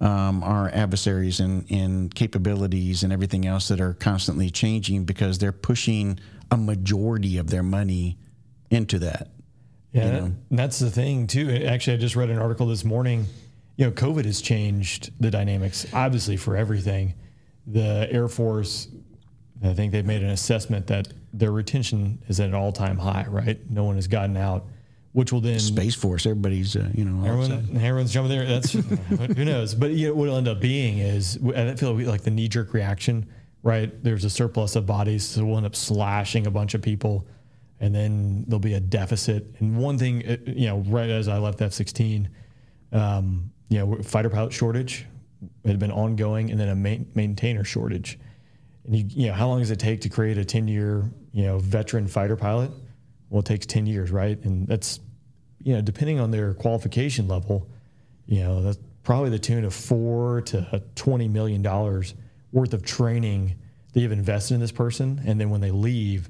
Um, 0.00 0.44
our 0.44 0.68
adversaries 0.68 1.40
and, 1.40 1.68
and 1.72 2.14
capabilities 2.14 3.02
and 3.02 3.12
everything 3.12 3.46
else 3.46 3.66
that 3.66 3.80
are 3.80 3.94
constantly 3.94 4.48
changing 4.48 5.02
because 5.02 5.38
they're 5.38 5.50
pushing 5.50 6.20
a 6.52 6.56
majority 6.56 7.36
of 7.36 7.50
their 7.50 7.64
money 7.64 8.16
into 8.70 9.00
that. 9.00 9.30
Yeah, 9.92 10.02
and 10.02 10.36
that's 10.50 10.78
the 10.78 10.90
thing 10.90 11.26
too. 11.26 11.50
Actually, 11.66 11.94
I 11.94 11.96
just 11.96 12.16
read 12.16 12.30
an 12.30 12.38
article 12.38 12.66
this 12.66 12.84
morning. 12.84 13.26
You 13.76 13.86
know, 13.86 13.92
COVID 13.92 14.24
has 14.24 14.40
changed 14.40 15.12
the 15.20 15.30
dynamics, 15.30 15.86
obviously 15.92 16.36
for 16.36 16.56
everything. 16.56 17.14
The 17.66 18.08
Air 18.10 18.28
Force, 18.28 18.88
I 19.62 19.72
think 19.72 19.92
they've 19.92 20.04
made 20.04 20.22
an 20.22 20.30
assessment 20.30 20.86
that 20.88 21.08
their 21.32 21.52
retention 21.52 22.18
is 22.28 22.40
at 22.40 22.48
an 22.48 22.54
all-time 22.54 22.98
high. 22.98 23.26
Right, 23.28 23.58
no 23.70 23.84
one 23.84 23.94
has 23.94 24.08
gotten 24.08 24.36
out, 24.36 24.66
which 25.12 25.32
will 25.32 25.40
then 25.40 25.58
Space 25.58 25.94
Force, 25.94 26.26
everybody's, 26.26 26.76
uh, 26.76 26.88
you 26.92 27.04
know. 27.04 27.26
Everyone, 27.26 27.76
everyone's 27.76 28.12
jumping 28.12 28.36
there. 28.36 28.46
That's 28.46 28.72
who 29.36 29.44
knows. 29.44 29.74
But 29.74 29.92
you 29.92 30.08
know, 30.08 30.14
what 30.14 30.24
it'll 30.24 30.38
end 30.38 30.48
up 30.48 30.60
being 30.60 30.98
is 30.98 31.38
I 31.54 31.74
feel 31.76 31.94
like 31.94 32.22
the 32.22 32.30
knee 32.30 32.48
jerk 32.48 32.74
reaction. 32.74 33.26
Right, 33.64 33.92
there's 34.04 34.24
a 34.24 34.30
surplus 34.30 34.76
of 34.76 34.86
bodies, 34.86 35.26
so 35.26 35.44
we'll 35.44 35.56
end 35.56 35.66
up 35.66 35.74
slashing 35.74 36.46
a 36.46 36.50
bunch 36.50 36.74
of 36.74 36.82
people 36.82 37.26
and 37.80 37.94
then 37.94 38.44
there'll 38.46 38.60
be 38.60 38.74
a 38.74 38.80
deficit. 38.80 39.54
And 39.58 39.76
one 39.76 39.98
thing, 39.98 40.26
uh, 40.26 40.36
you 40.46 40.66
know, 40.66 40.78
right 40.78 41.08
as 41.08 41.28
I 41.28 41.38
left 41.38 41.60
F 41.62 41.72
16, 41.72 42.28
um, 42.92 43.50
you 43.68 43.78
know, 43.78 44.02
fighter 44.02 44.30
pilot 44.30 44.52
shortage 44.52 45.06
had 45.64 45.78
been 45.78 45.92
ongoing, 45.92 46.50
and 46.50 46.58
then 46.58 46.68
a 46.68 46.74
main, 46.74 47.10
maintainer 47.14 47.64
shortage. 47.64 48.18
And 48.84 48.96
you, 48.96 49.04
you 49.08 49.26
know, 49.28 49.34
how 49.34 49.48
long 49.48 49.60
does 49.60 49.70
it 49.70 49.78
take 49.78 50.00
to 50.02 50.08
create 50.08 50.38
a 50.38 50.44
10 50.44 50.66
year, 50.66 51.10
you 51.32 51.44
know, 51.44 51.58
veteran 51.58 52.08
fighter 52.08 52.36
pilot? 52.36 52.70
Well, 53.30 53.40
it 53.40 53.46
takes 53.46 53.66
10 53.66 53.86
years, 53.86 54.10
right? 54.10 54.42
And 54.44 54.66
that's, 54.66 55.00
you 55.62 55.74
know, 55.74 55.82
depending 55.82 56.18
on 56.18 56.30
their 56.30 56.54
qualification 56.54 57.28
level, 57.28 57.68
you 58.26 58.40
know, 58.40 58.62
that's 58.62 58.78
probably 59.02 59.30
the 59.30 59.38
tune 59.38 59.64
of 59.64 59.74
four 59.74 60.40
to 60.42 60.82
20 60.94 61.28
million 61.28 61.62
dollars 61.62 62.14
worth 62.52 62.72
of 62.74 62.82
training 62.82 63.54
that 63.92 64.00
you've 64.00 64.12
invested 64.12 64.54
in 64.54 64.60
this 64.60 64.72
person. 64.72 65.20
And 65.26 65.40
then 65.40 65.50
when 65.50 65.60
they 65.60 65.70
leave, 65.70 66.28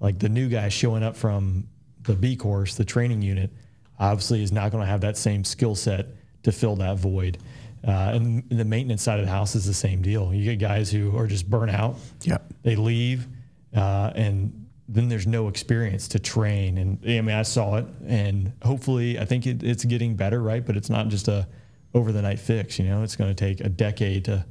like 0.00 0.18
the 0.18 0.28
new 0.28 0.48
guy 0.48 0.68
showing 0.68 1.02
up 1.02 1.16
from 1.16 1.68
the 2.02 2.14
B 2.14 2.36
course, 2.36 2.74
the 2.76 2.84
training 2.84 3.22
unit, 3.22 3.50
obviously 3.98 4.42
is 4.42 4.52
not 4.52 4.70
going 4.70 4.82
to 4.82 4.90
have 4.90 5.00
that 5.02 5.16
same 5.16 5.44
skill 5.44 5.74
set 5.74 6.06
to 6.44 6.52
fill 6.52 6.76
that 6.76 6.96
void. 6.98 7.38
Uh, 7.86 8.12
and 8.14 8.48
the 8.48 8.64
maintenance 8.64 9.02
side 9.02 9.20
of 9.20 9.26
the 9.26 9.30
house 9.30 9.54
is 9.54 9.64
the 9.64 9.74
same 9.74 10.02
deal. 10.02 10.34
You 10.34 10.44
get 10.44 10.58
guys 10.58 10.90
who 10.90 11.16
are 11.16 11.26
just 11.26 11.48
burnt 11.48 11.70
out. 11.70 11.96
Yep. 12.22 12.52
They 12.62 12.76
leave, 12.76 13.28
uh, 13.74 14.12
and 14.14 14.66
then 14.88 15.08
there's 15.08 15.26
no 15.26 15.48
experience 15.48 16.08
to 16.08 16.18
train. 16.18 16.78
And 16.78 16.98
I 17.04 17.20
mean, 17.20 17.30
I 17.30 17.42
saw 17.42 17.76
it, 17.76 17.86
and 18.06 18.52
hopefully, 18.62 19.18
I 19.18 19.24
think 19.24 19.46
it, 19.46 19.62
it's 19.62 19.84
getting 19.84 20.16
better, 20.16 20.42
right? 20.42 20.64
But 20.64 20.76
it's 20.76 20.90
not 20.90 21.08
just 21.08 21.28
a 21.28 21.46
over 21.94 22.10
the 22.10 22.22
night 22.22 22.40
fix. 22.40 22.78
You 22.78 22.86
know, 22.86 23.02
it's 23.02 23.16
going 23.16 23.34
to 23.34 23.34
take 23.34 23.60
a 23.60 23.68
decade 23.68 24.24
to 24.24 24.44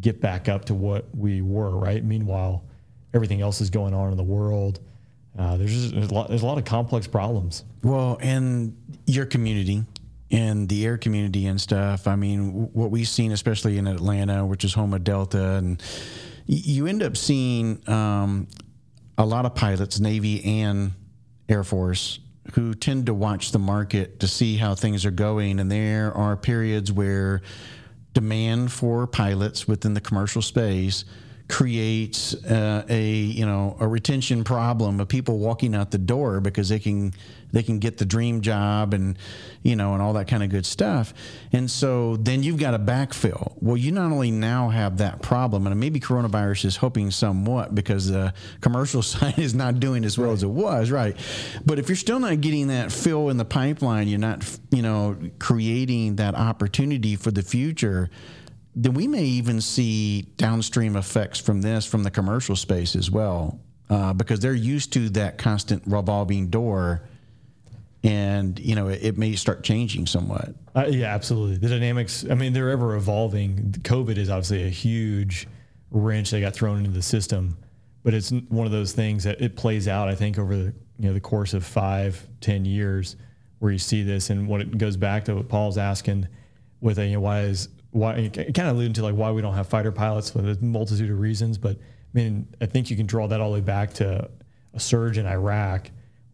get 0.00 0.20
back 0.20 0.48
up 0.48 0.66
to 0.66 0.74
what 0.74 1.06
we 1.16 1.42
were, 1.42 1.76
right? 1.76 2.04
Meanwhile, 2.04 2.64
everything 3.14 3.40
else 3.40 3.60
is 3.60 3.70
going 3.70 3.94
on 3.94 4.10
in 4.10 4.16
the 4.16 4.22
world. 4.22 4.80
Uh, 5.38 5.56
there's 5.56 5.72
just, 5.72 5.94
there's 5.94 6.10
a 6.10 6.14
lot 6.14 6.28
there's 6.28 6.42
a 6.42 6.46
lot 6.46 6.58
of 6.58 6.64
complex 6.64 7.06
problems. 7.06 7.64
Well, 7.82 8.18
and 8.20 8.76
your 9.06 9.26
community 9.26 9.84
and 10.30 10.68
the 10.68 10.86
air 10.86 10.96
community 10.98 11.46
and 11.46 11.60
stuff. 11.60 12.06
I 12.06 12.16
mean, 12.16 12.70
what 12.72 12.90
we've 12.90 13.08
seen, 13.08 13.32
especially 13.32 13.78
in 13.78 13.86
Atlanta, 13.86 14.46
which 14.46 14.64
is 14.64 14.74
home 14.74 14.94
of 14.94 15.04
Delta, 15.04 15.54
and 15.54 15.82
you 16.46 16.86
end 16.86 17.02
up 17.02 17.16
seeing 17.16 17.88
um, 17.88 18.48
a 19.18 19.24
lot 19.24 19.44
of 19.44 19.54
pilots, 19.54 20.00
Navy 20.00 20.44
and 20.62 20.92
Air 21.48 21.64
Force, 21.64 22.20
who 22.54 22.74
tend 22.74 23.06
to 23.06 23.14
watch 23.14 23.52
the 23.52 23.58
market 23.58 24.20
to 24.20 24.28
see 24.28 24.56
how 24.56 24.74
things 24.74 25.04
are 25.04 25.10
going. 25.10 25.58
And 25.58 25.70
there 25.70 26.12
are 26.12 26.36
periods 26.36 26.92
where 26.92 27.42
demand 28.14 28.72
for 28.72 29.06
pilots 29.06 29.68
within 29.68 29.94
the 29.94 30.00
commercial 30.00 30.42
space 30.42 31.04
creates 31.50 32.32
uh, 32.44 32.84
a 32.88 33.10
you 33.10 33.44
know 33.44 33.76
a 33.80 33.88
retention 33.88 34.44
problem 34.44 35.00
of 35.00 35.08
people 35.08 35.38
walking 35.38 35.74
out 35.74 35.90
the 35.90 35.98
door 35.98 36.40
because 36.40 36.68
they 36.68 36.78
can 36.78 37.12
they 37.52 37.62
can 37.62 37.80
get 37.80 37.98
the 37.98 38.04
dream 38.04 38.40
job 38.40 38.94
and 38.94 39.18
you 39.64 39.74
know 39.74 39.92
and 39.92 40.00
all 40.00 40.12
that 40.12 40.28
kind 40.28 40.44
of 40.44 40.48
good 40.48 40.64
stuff 40.64 41.12
and 41.52 41.68
so 41.68 42.16
then 42.18 42.44
you've 42.44 42.56
got 42.56 42.70
to 42.70 42.78
backfill 42.78 43.52
well 43.60 43.76
you 43.76 43.90
not 43.90 44.12
only 44.12 44.30
now 44.30 44.68
have 44.68 44.98
that 44.98 45.20
problem 45.22 45.66
and 45.66 45.78
maybe 45.80 45.98
coronavirus 45.98 46.66
is 46.66 46.76
helping 46.76 47.10
somewhat 47.10 47.74
because 47.74 48.08
the 48.08 48.32
commercial 48.60 49.02
side 49.10 49.38
is 49.38 49.52
not 49.52 49.80
doing 49.80 50.04
as 50.04 50.16
well 50.16 50.28
right. 50.28 50.34
as 50.34 50.42
it 50.44 50.50
was 50.50 50.90
right 50.92 51.16
but 51.66 51.80
if 51.80 51.88
you're 51.88 51.96
still 51.96 52.20
not 52.20 52.40
getting 52.40 52.68
that 52.68 52.92
fill 52.92 53.28
in 53.28 53.36
the 53.36 53.44
pipeline 53.44 54.06
you're 54.06 54.20
not 54.20 54.58
you 54.70 54.82
know 54.82 55.16
creating 55.40 56.14
that 56.14 56.36
opportunity 56.36 57.16
for 57.16 57.32
the 57.32 57.42
future 57.42 58.08
then 58.74 58.94
we 58.94 59.08
may 59.08 59.24
even 59.24 59.60
see 59.60 60.22
downstream 60.36 60.96
effects 60.96 61.40
from 61.40 61.62
this 61.62 61.84
from 61.84 62.02
the 62.02 62.10
commercial 62.10 62.54
space 62.54 62.94
as 62.94 63.10
well, 63.10 63.60
uh, 63.88 64.12
because 64.12 64.40
they're 64.40 64.54
used 64.54 64.92
to 64.92 65.08
that 65.10 65.38
constant 65.38 65.82
revolving 65.86 66.48
door, 66.48 67.02
and 68.04 68.58
you 68.60 68.74
know 68.74 68.88
it, 68.88 69.02
it 69.02 69.18
may 69.18 69.34
start 69.34 69.64
changing 69.64 70.06
somewhat. 70.06 70.54
Uh, 70.74 70.86
yeah, 70.88 71.12
absolutely. 71.12 71.56
The 71.56 71.68
dynamics. 71.68 72.24
I 72.30 72.34
mean, 72.34 72.52
they're 72.52 72.70
ever 72.70 72.94
evolving. 72.94 73.72
COVID 73.82 74.16
is 74.16 74.30
obviously 74.30 74.64
a 74.64 74.70
huge 74.70 75.48
wrench 75.90 76.30
that 76.30 76.40
got 76.40 76.54
thrown 76.54 76.78
into 76.78 76.90
the 76.90 77.02
system, 77.02 77.56
but 78.04 78.14
it's 78.14 78.30
one 78.30 78.66
of 78.66 78.72
those 78.72 78.92
things 78.92 79.24
that 79.24 79.40
it 79.40 79.56
plays 79.56 79.88
out. 79.88 80.08
I 80.08 80.14
think 80.14 80.38
over 80.38 80.56
the 80.56 80.72
you 80.98 81.08
know 81.08 81.12
the 81.12 81.20
course 81.20 81.54
of 81.54 81.64
five, 81.66 82.24
ten 82.40 82.64
years, 82.64 83.16
where 83.58 83.72
you 83.72 83.78
see 83.78 84.04
this, 84.04 84.30
and 84.30 84.46
what 84.46 84.60
it 84.60 84.78
goes 84.78 84.96
back 84.96 85.24
to 85.24 85.34
what 85.34 85.48
Paul's 85.48 85.76
asking 85.76 86.28
with 86.80 87.00
a 87.00 87.06
you 87.06 87.14
know, 87.14 87.20
why 87.20 87.40
is 87.40 87.68
why 87.92 88.14
it 88.14 88.54
kind 88.54 88.68
of 88.68 88.76
alluding 88.76 88.92
to 88.94 89.02
like 89.02 89.14
why 89.14 89.30
we 89.30 89.42
don't 89.42 89.54
have 89.54 89.66
fighter 89.66 89.92
pilots 89.92 90.30
for 90.30 90.38
a 90.38 90.56
multitude 90.62 91.10
of 91.10 91.18
reasons. 91.18 91.58
But 91.58 91.76
I 91.76 91.80
mean, 92.12 92.48
I 92.60 92.66
think 92.66 92.90
you 92.90 92.96
can 92.96 93.06
draw 93.06 93.26
that 93.28 93.40
all 93.40 93.50
the 93.50 93.54
way 93.54 93.60
back 93.60 93.94
to 93.94 94.28
a 94.74 94.80
surge 94.80 95.18
in 95.18 95.26
Iraq, 95.26 95.90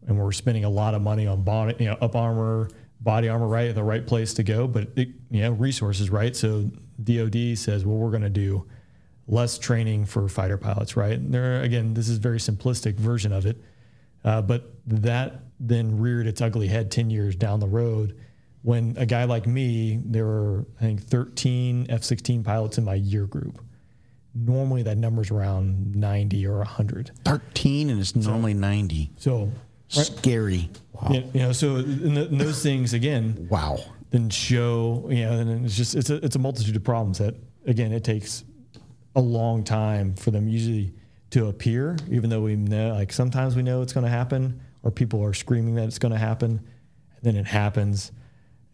and 0.07 0.17
we're 0.17 0.31
spending 0.31 0.63
a 0.65 0.69
lot 0.69 0.93
of 0.93 1.01
money 1.01 1.27
on 1.27 1.43
body, 1.43 1.75
you 1.79 1.85
know, 1.85 1.97
up 2.01 2.15
armor, 2.15 2.69
body 3.01 3.29
armor, 3.29 3.47
right, 3.47 3.73
the 3.73 3.83
right 3.83 4.05
place 4.05 4.33
to 4.35 4.43
go, 4.43 4.67
but 4.67 4.89
it, 4.95 5.09
you 5.31 5.41
know, 5.41 5.51
resources, 5.51 6.09
right. 6.09 6.35
So 6.35 6.69
DoD 7.03 7.57
says, 7.57 7.85
well, 7.85 7.97
we're 7.97 8.11
going 8.11 8.23
to 8.23 8.29
do 8.29 8.67
less 9.27 9.57
training 9.57 10.05
for 10.05 10.27
fighter 10.27 10.57
pilots, 10.57 10.95
right? 10.95 11.13
And 11.13 11.33
there, 11.33 11.61
again, 11.61 11.93
this 11.93 12.09
is 12.09 12.17
a 12.17 12.21
very 12.21 12.39
simplistic 12.39 12.95
version 12.95 13.33
of 13.33 13.45
it, 13.45 13.57
uh, 14.23 14.41
but 14.41 14.73
that 14.85 15.41
then 15.59 15.99
reared 15.99 16.27
its 16.27 16.41
ugly 16.41 16.67
head 16.67 16.91
ten 16.91 17.09
years 17.09 17.35
down 17.35 17.59
the 17.59 17.67
road 17.67 18.15
when 18.67 18.93
a 18.97 19.05
guy 19.05 19.23
like 19.23 19.47
me, 19.47 19.97
there 20.03 20.25
were, 20.25 20.65
I 20.81 20.83
think, 20.83 21.01
13 21.01 21.85
F 21.87 22.03
16 22.03 22.43
pilots 22.43 22.77
in 22.77 22.83
my 22.83 22.95
year 22.95 23.25
group. 23.25 23.63
Normally 24.35 24.83
that 24.83 24.97
number's 24.97 25.31
around 25.31 25.95
90 25.95 26.45
or 26.45 26.57
100. 26.57 27.11
13 27.23 27.89
and 27.89 28.01
it's 28.01 28.13
normally 28.13 28.53
90. 28.53 29.09
So, 29.15 29.45
right? 29.95 30.05
scary. 30.05 30.69
Wow. 30.91 31.11
You, 31.11 31.23
know, 31.33 31.51
so 31.53 31.77
and, 31.77 32.17
the, 32.17 32.25
and 32.25 32.41
those 32.41 32.61
things, 32.61 32.93
again, 32.93 33.47
wow. 33.49 33.79
Then 34.09 34.29
show, 34.29 35.07
you 35.09 35.23
know, 35.23 35.31
and 35.31 35.65
it's 35.65 35.77
just, 35.77 35.95
it's 35.95 36.09
a, 36.09 36.15
it's 36.15 36.35
a 36.35 36.39
multitude 36.39 36.75
of 36.75 36.83
problems 36.83 37.19
that, 37.19 37.35
again, 37.67 37.93
it 37.93 38.03
takes 38.03 38.43
a 39.15 39.21
long 39.21 39.63
time 39.63 40.13
for 40.13 40.31
them 40.31 40.49
usually 40.49 40.91
to 41.29 41.47
appear, 41.47 41.95
even 42.11 42.29
though 42.29 42.41
we 42.41 42.57
know, 42.57 42.95
like 42.95 43.13
sometimes 43.13 43.55
we 43.55 43.63
know 43.63 43.81
it's 43.81 43.93
going 43.93 44.03
to 44.05 44.11
happen 44.11 44.59
or 44.83 44.91
people 44.91 45.23
are 45.23 45.33
screaming 45.33 45.75
that 45.75 45.85
it's 45.85 45.99
going 45.99 46.11
to 46.11 46.19
happen. 46.19 46.59
And 47.15 47.23
then 47.23 47.37
it 47.37 47.47
happens 47.47 48.11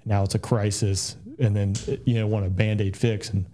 now 0.06 0.24
it's 0.24 0.36
a 0.36 0.39
crisis, 0.39 1.16
and 1.39 1.56
then 1.56 1.76
you 2.06 2.16
know 2.16 2.28
want 2.28 2.46
a 2.46 2.50
band 2.50 2.82
aid 2.82 2.98
fix. 2.98 3.30
And 3.30 3.46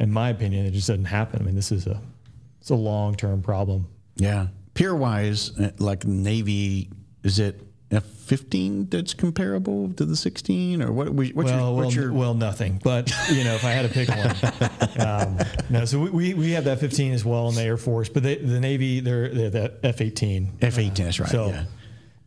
in 0.00 0.10
my 0.10 0.30
opinion, 0.30 0.66
it 0.66 0.72
just 0.72 0.88
doesn't 0.88 1.04
happen. 1.04 1.40
I 1.40 1.44
mean, 1.44 1.54
this 1.54 1.72
is 1.72 1.86
a 1.86 2.00
it's 2.60 2.70
a 2.70 2.74
long 2.74 3.14
term 3.14 3.42
problem. 3.42 3.86
Yeah, 4.16 4.48
peer 4.74 4.94
wise, 4.94 5.58
uh, 5.58 5.72
like 5.78 6.04
Navy, 6.04 6.90
is 7.22 7.38
it 7.38 7.60
F 7.90 8.04
fifteen 8.04 8.88
that's 8.88 9.14
comparable 9.14 9.92
to 9.94 10.04
the 10.04 10.16
sixteen, 10.16 10.82
or 10.82 10.92
what? 10.92 11.10
What's 11.10 11.34
well, 11.34 11.46
your, 11.46 11.72
what's 11.74 11.96
well, 11.96 12.04
your... 12.04 12.12
well, 12.12 12.34
nothing. 12.34 12.80
But 12.82 13.12
you 13.30 13.44
know, 13.44 13.54
if 13.54 13.64
I 13.64 13.70
had 13.70 13.82
to 13.82 13.92
pick 13.92 14.08
one, 14.08 15.06
um, 15.06 15.38
no. 15.68 15.84
So 15.84 15.98
we, 16.00 16.34
we 16.34 16.52
have 16.52 16.64
that 16.64 16.80
fifteen 16.80 17.12
as 17.12 17.24
well 17.24 17.48
in 17.48 17.54
the 17.54 17.62
Air 17.62 17.76
Force, 17.76 18.08
but 18.08 18.22
they, 18.22 18.36
the 18.36 18.60
Navy 18.60 19.00
they're, 19.00 19.28
they're 19.28 19.50
that 19.50 19.80
F 19.82 20.00
eighteen. 20.00 20.50
F 20.62 20.78
eighteen, 20.78 21.06
that's 21.06 21.20
right. 21.20 21.30
So, 21.30 21.48
yeah 21.48 21.64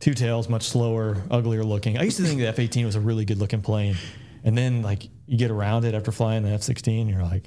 two 0.00 0.14
tails, 0.14 0.48
much 0.48 0.64
slower, 0.64 1.22
uglier 1.30 1.64
looking. 1.64 1.98
I 1.98 2.02
used 2.02 2.16
to 2.18 2.24
think 2.24 2.38
the 2.38 2.46
F 2.46 2.58
18 2.58 2.86
was 2.86 2.94
a 2.94 3.00
really 3.00 3.24
good 3.24 3.38
looking 3.38 3.62
plane. 3.62 3.96
And 4.44 4.56
then, 4.56 4.82
like, 4.82 5.08
you 5.26 5.36
get 5.36 5.50
around 5.50 5.84
it 5.84 5.94
after 5.94 6.12
flying 6.12 6.44
the 6.44 6.50
F 6.50 6.62
16, 6.62 7.08
you're 7.08 7.22
like, 7.22 7.44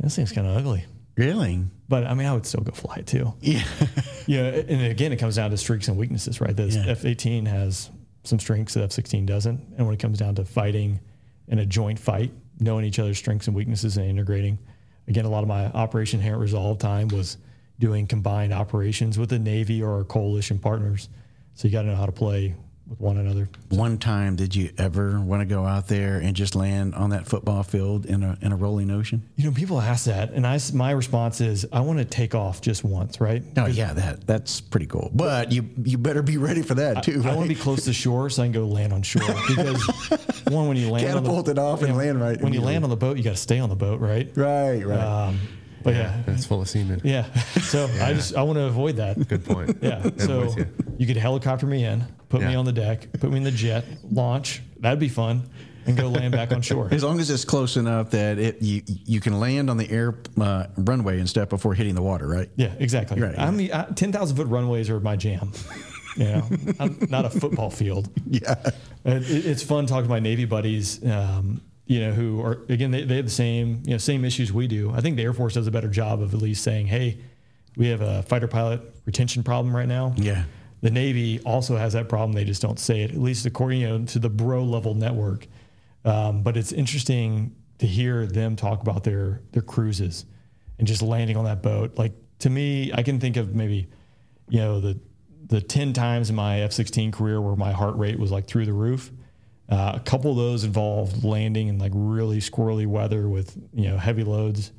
this 0.00 0.16
thing's 0.16 0.32
kind 0.32 0.46
of 0.46 0.56
ugly. 0.56 0.84
Really? 1.16 1.64
But 1.88 2.04
I 2.06 2.14
mean, 2.14 2.26
I 2.26 2.34
would 2.34 2.46
still 2.46 2.62
go 2.62 2.72
fly 2.72 2.96
it 2.96 3.06
too. 3.06 3.34
Yeah. 3.40 3.62
yeah. 4.26 4.42
And 4.42 4.82
again, 4.82 5.12
it 5.12 5.16
comes 5.18 5.36
down 5.36 5.50
to 5.50 5.56
strengths 5.56 5.88
and 5.88 5.96
weaknesses, 5.96 6.40
right? 6.40 6.56
The 6.56 6.66
yeah. 6.66 6.84
F 6.88 7.04
18 7.04 7.46
has 7.46 7.90
some 8.24 8.38
strengths 8.38 8.74
that 8.74 8.82
F 8.82 8.92
16 8.92 9.26
doesn't. 9.26 9.60
And 9.76 9.86
when 9.86 9.94
it 9.94 10.00
comes 10.00 10.18
down 10.18 10.34
to 10.36 10.44
fighting 10.44 11.00
in 11.48 11.58
a 11.58 11.66
joint 11.66 11.98
fight, 11.98 12.32
knowing 12.58 12.84
each 12.84 12.98
other's 12.98 13.18
strengths 13.18 13.46
and 13.46 13.54
weaknesses 13.54 13.96
and 13.96 14.06
integrating, 14.06 14.58
again, 15.06 15.24
a 15.24 15.28
lot 15.28 15.42
of 15.42 15.48
my 15.48 15.66
Operation 15.66 16.20
Inherent 16.20 16.40
Resolve 16.40 16.78
time 16.78 17.08
was 17.08 17.36
doing 17.78 18.06
combined 18.06 18.52
operations 18.52 19.18
with 19.18 19.30
the 19.30 19.38
Navy 19.38 19.82
or 19.82 19.98
our 19.98 20.04
coalition 20.04 20.58
partners 20.58 21.08
so 21.54 21.68
you 21.68 21.72
got 21.72 21.82
to 21.82 21.88
know 21.88 21.96
how 21.96 22.06
to 22.06 22.12
play 22.12 22.54
with 22.88 23.00
one 23.00 23.16
another. 23.16 23.48
One 23.70 23.98
time, 23.98 24.36
did 24.36 24.54
you 24.54 24.70
ever 24.76 25.18
want 25.20 25.40
to 25.40 25.46
go 25.46 25.64
out 25.64 25.88
there 25.88 26.18
and 26.18 26.36
just 26.36 26.54
land 26.54 26.94
on 26.94 27.10
that 27.10 27.26
football 27.26 27.62
field 27.62 28.06
in 28.06 28.22
a 28.22 28.36
in 28.42 28.52
a 28.52 28.56
rolling 28.56 28.90
ocean? 28.90 29.22
You 29.36 29.46
know, 29.46 29.52
people 29.52 29.80
ask 29.80 30.06
that, 30.06 30.32
and 30.32 30.46
I 30.46 30.58
my 30.72 30.90
response 30.90 31.40
is, 31.40 31.66
I 31.72 31.80
want 31.80 31.98
to 31.98 32.04
take 32.04 32.34
off 32.34 32.60
just 32.60 32.84
once, 32.84 33.20
right? 33.20 33.42
Oh 33.56 33.66
yeah, 33.66 33.92
that 33.94 34.26
that's 34.26 34.60
pretty 34.60 34.86
cool. 34.86 35.10
But 35.14 35.52
you 35.52 35.68
you 35.82 35.98
better 35.98 36.22
be 36.22 36.36
ready 36.36 36.62
for 36.62 36.74
that 36.74 37.02
too. 37.02 37.12
I, 37.12 37.16
right? 37.16 37.32
I 37.32 37.36
want 37.36 37.48
to 37.48 37.54
be 37.54 37.60
close 37.60 37.84
to 37.86 37.92
shore 37.92 38.28
so 38.30 38.42
I 38.42 38.46
can 38.46 38.52
go 38.52 38.66
land 38.66 38.92
on 38.92 39.02
shore 39.02 39.22
because 39.48 39.82
one 40.48 40.68
when 40.68 40.76
you 40.76 40.90
land 40.90 41.06
catapult 41.06 41.38
on 41.38 41.44
the, 41.44 41.50
it 41.52 41.58
off 41.58 41.82
and 41.82 41.92
know, 41.92 41.98
land 41.98 42.20
right. 42.20 42.40
When 42.40 42.52
you 42.52 42.60
land 42.60 42.84
on 42.84 42.90
the 42.90 42.96
boat, 42.96 43.16
you 43.16 43.22
got 43.24 43.30
to 43.30 43.36
stay 43.36 43.58
on 43.58 43.70
the 43.70 43.76
boat, 43.76 44.00
right? 44.00 44.30
Right, 44.36 44.82
right. 44.82 45.00
Um, 45.00 45.38
but 45.84 45.94
yeah, 45.94 46.22
yeah, 46.26 46.34
it's 46.34 46.46
full 46.46 46.60
of 46.60 46.68
seamen. 46.68 47.00
Yeah. 47.04 47.32
So 47.60 47.86
yeah. 47.86 48.06
I 48.06 48.14
just 48.14 48.34
I 48.34 48.42
want 48.42 48.56
to 48.58 48.64
avoid 48.64 48.96
that. 48.96 49.28
Good 49.28 49.44
point. 49.44 49.78
Yeah. 49.80 50.02
so 50.18 50.54
you. 50.56 50.66
you. 50.98 51.06
could 51.06 51.16
helicopter 51.16 51.66
me 51.66 51.84
in, 51.84 52.04
put 52.28 52.40
yeah. 52.40 52.48
me 52.48 52.54
on 52.54 52.64
the 52.64 52.72
deck, 52.72 53.08
put 53.20 53.30
me 53.30 53.36
in 53.36 53.44
the 53.44 53.50
jet, 53.50 53.84
launch. 54.10 54.62
That'd 54.80 54.98
be 54.98 55.08
fun. 55.08 55.48
and 55.86 55.96
go 55.96 56.08
land 56.08 56.32
back 56.32 56.50
on 56.52 56.62
shore. 56.62 56.88
As 56.90 57.04
long 57.04 57.20
as 57.20 57.28
it's 57.30 57.44
close 57.44 57.76
enough 57.76 58.10
that 58.10 58.38
it 58.38 58.62
you 58.62 58.82
you 58.86 59.20
can 59.20 59.38
land 59.38 59.68
on 59.68 59.76
the 59.76 59.90
air 59.90 60.18
uh, 60.40 60.66
runway 60.76 61.18
and 61.18 61.28
step 61.28 61.50
before 61.50 61.74
hitting 61.74 61.94
the 61.94 62.02
water, 62.02 62.26
right? 62.26 62.48
Yeah, 62.56 62.72
exactly. 62.78 63.20
Right. 63.20 63.38
I 63.38 63.50
mean, 63.50 63.70
I- 63.72 63.90
10,000 63.90 64.36
foot 64.36 64.46
runways 64.46 64.88
are 64.90 65.00
my 65.00 65.16
jam. 65.16 65.52
You 66.16 66.24
know, 66.24 66.48
I'm 66.80 67.06
not 67.10 67.24
a 67.24 67.30
football 67.30 67.70
field. 67.70 68.08
Yeah. 68.26 68.54
And 69.04 69.22
it, 69.24 69.46
it's 69.46 69.62
fun 69.62 69.86
talking 69.86 70.04
to 70.04 70.08
my 70.08 70.20
Navy 70.20 70.44
buddies, 70.44 71.04
um, 71.04 71.60
you 71.86 72.00
know, 72.00 72.12
who 72.12 72.40
are, 72.42 72.62
again, 72.68 72.90
they, 72.90 73.04
they 73.04 73.16
have 73.16 73.26
the 73.26 73.30
same, 73.30 73.82
you 73.84 73.92
know, 73.92 73.98
same 73.98 74.24
issues 74.24 74.52
we 74.52 74.66
do. 74.66 74.90
I 74.90 75.00
think 75.00 75.16
the 75.16 75.22
Air 75.22 75.34
Force 75.34 75.54
does 75.54 75.66
a 75.66 75.70
better 75.70 75.88
job 75.88 76.22
of 76.22 76.32
at 76.32 76.40
least 76.40 76.64
saying, 76.64 76.86
hey, 76.86 77.18
we 77.76 77.88
have 77.88 78.00
a 78.00 78.22
fighter 78.22 78.48
pilot 78.48 78.80
retention 79.04 79.42
problem 79.42 79.74
right 79.74 79.88
now. 79.88 80.14
Yeah. 80.16 80.44
The 80.80 80.90
Navy 80.90 81.40
also 81.40 81.76
has 81.76 81.94
that 81.94 82.08
problem. 82.08 82.32
They 82.32 82.44
just 82.44 82.62
don't 82.62 82.78
say 82.78 83.02
it, 83.02 83.10
at 83.10 83.18
least 83.18 83.46
according 83.46 83.80
you 83.80 83.88
know, 83.88 84.04
to 84.06 84.18
the 84.18 84.30
bro 84.30 84.64
level 84.64 84.94
network. 84.94 85.46
Um, 86.04 86.42
but 86.42 86.56
it's 86.56 86.72
interesting 86.72 87.56
to 87.78 87.86
hear 87.86 88.26
them 88.26 88.56
talk 88.56 88.82
about 88.82 89.02
their 89.02 89.40
their 89.52 89.62
cruises 89.62 90.26
and 90.78 90.86
just 90.86 91.02
landing 91.02 91.36
on 91.36 91.44
that 91.46 91.62
boat. 91.62 91.96
Like 91.96 92.12
to 92.40 92.50
me, 92.50 92.92
I 92.92 93.02
can 93.02 93.18
think 93.18 93.36
of 93.36 93.54
maybe, 93.54 93.88
you 94.48 94.60
know, 94.60 94.80
the 94.80 95.00
the 95.46 95.60
ten 95.60 95.94
times 95.94 96.28
in 96.28 96.36
my 96.36 96.60
F 96.60 96.72
sixteen 96.72 97.12
career 97.12 97.40
where 97.40 97.56
my 97.56 97.72
heart 97.72 97.96
rate 97.96 98.18
was 98.18 98.30
like 98.30 98.46
through 98.46 98.66
the 98.66 98.72
roof. 98.72 99.10
Uh, 99.68 99.92
a 99.94 100.00
couple 100.00 100.30
of 100.30 100.36
those 100.36 100.64
involved 100.64 101.24
landing 101.24 101.68
in 101.68 101.78
like 101.78 101.92
really 101.94 102.38
squirrely 102.38 102.86
weather 102.86 103.28
with 103.28 103.56
you 103.72 103.88
know 103.88 103.96
heavy 103.96 104.24
loads. 104.24 104.72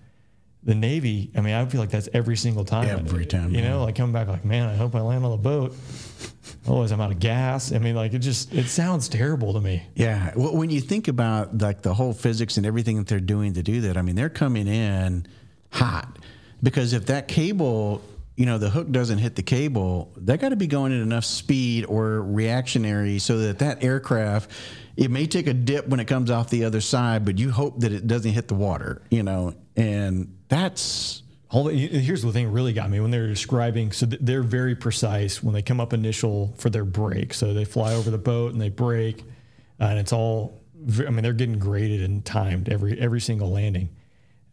The 0.63 0.73
Navy, 0.73 1.29
I 1.35 1.41
mean, 1.41 1.53
I 1.53 1.63
feel 1.65 1.79
like 1.79 1.91
that's 1.91 2.09
every 2.11 2.35
single 2.35 2.65
time. 2.65 2.89
Every 2.89 3.25
time, 3.27 3.53
you 3.53 3.61
know, 3.61 3.77
yeah. 3.77 3.83
like 3.83 3.95
coming 3.95 4.13
back, 4.13 4.27
like 4.27 4.45
man, 4.45 4.67
I 4.67 4.75
hope 4.75 4.95
I 4.95 5.01
land 5.01 5.23
on 5.23 5.31
the 5.31 5.37
boat. 5.37 5.75
Otherwise, 6.67 6.91
I'm 6.91 7.01
out 7.01 7.11
of 7.11 7.19
gas. 7.19 7.71
I 7.71 7.77
mean, 7.77 7.95
like 7.95 8.13
it 8.13 8.19
just 8.19 8.53
it 8.53 8.67
sounds 8.67 9.07
terrible 9.07 9.53
to 9.53 9.61
me. 9.61 9.83
Yeah. 9.93 10.31
Well, 10.35 10.55
when 10.55 10.69
you 10.69 10.81
think 10.81 11.07
about 11.07 11.59
like 11.59 11.81
the 11.81 11.93
whole 11.93 12.13
physics 12.13 12.57
and 12.57 12.65
everything 12.65 12.97
that 12.97 13.07
they're 13.07 13.19
doing 13.19 13.53
to 13.53 13.63
do 13.63 13.81
that, 13.81 13.97
I 13.97 14.01
mean, 14.01 14.15
they're 14.15 14.29
coming 14.29 14.67
in 14.67 15.27
hot 15.71 16.17
because 16.63 16.93
if 16.93 17.07
that 17.07 17.27
cable, 17.27 18.01
you 18.35 18.45
know, 18.45 18.57
the 18.57 18.69
hook 18.69 18.91
doesn't 18.91 19.19
hit 19.19 19.35
the 19.35 19.43
cable, 19.43 20.13
they 20.17 20.37
got 20.37 20.49
to 20.49 20.55
be 20.55 20.67
going 20.67 20.93
at 20.93 21.01
enough 21.01 21.25
speed 21.25 21.85
or 21.87 22.21
reactionary 22.21 23.19
so 23.19 23.37
that 23.39 23.59
that 23.59 23.83
aircraft, 23.83 24.51
it 24.97 25.09
may 25.09 25.25
take 25.25 25.47
a 25.47 25.53
dip 25.53 25.87
when 25.87 25.99
it 25.99 26.05
comes 26.05 26.29
off 26.29 26.49
the 26.49 26.65
other 26.65 26.81
side, 26.81 27.23
but 27.25 27.37
you 27.37 27.51
hope 27.51 27.79
that 27.79 27.91
it 27.93 28.07
doesn't 28.07 28.31
hit 28.31 28.47
the 28.47 28.55
water, 28.55 29.01
you 29.09 29.23
know, 29.23 29.53
and 29.75 30.37
that's 30.49 31.23
All 31.49 31.67
here's 31.67 32.21
the 32.23 32.31
thing 32.33 32.51
really 32.51 32.73
got 32.73 32.89
me 32.89 32.99
when 32.99 33.11
they're 33.11 33.27
describing. 33.27 33.91
So 33.93 34.05
they're 34.05 34.43
very 34.43 34.75
precise 34.75 35.41
when 35.41 35.53
they 35.53 35.61
come 35.61 35.79
up 35.79 35.93
initial 35.93 36.53
for 36.57 36.69
their 36.69 36.83
break. 36.83 37.33
So 37.33 37.53
they 37.53 37.65
fly 37.65 37.93
over 37.93 38.09
the 38.11 38.17
boat 38.17 38.51
and 38.51 38.61
they 38.61 38.69
break, 38.69 39.21
uh, 39.79 39.85
and 39.85 39.99
it's 39.99 40.11
all. 40.11 40.61
I 40.99 41.09
mean, 41.09 41.23
they're 41.23 41.33
getting 41.33 41.57
graded 41.57 42.03
and 42.03 42.25
timed 42.25 42.67
every 42.69 42.99
every 42.99 43.21
single 43.21 43.49
landing. 43.49 43.89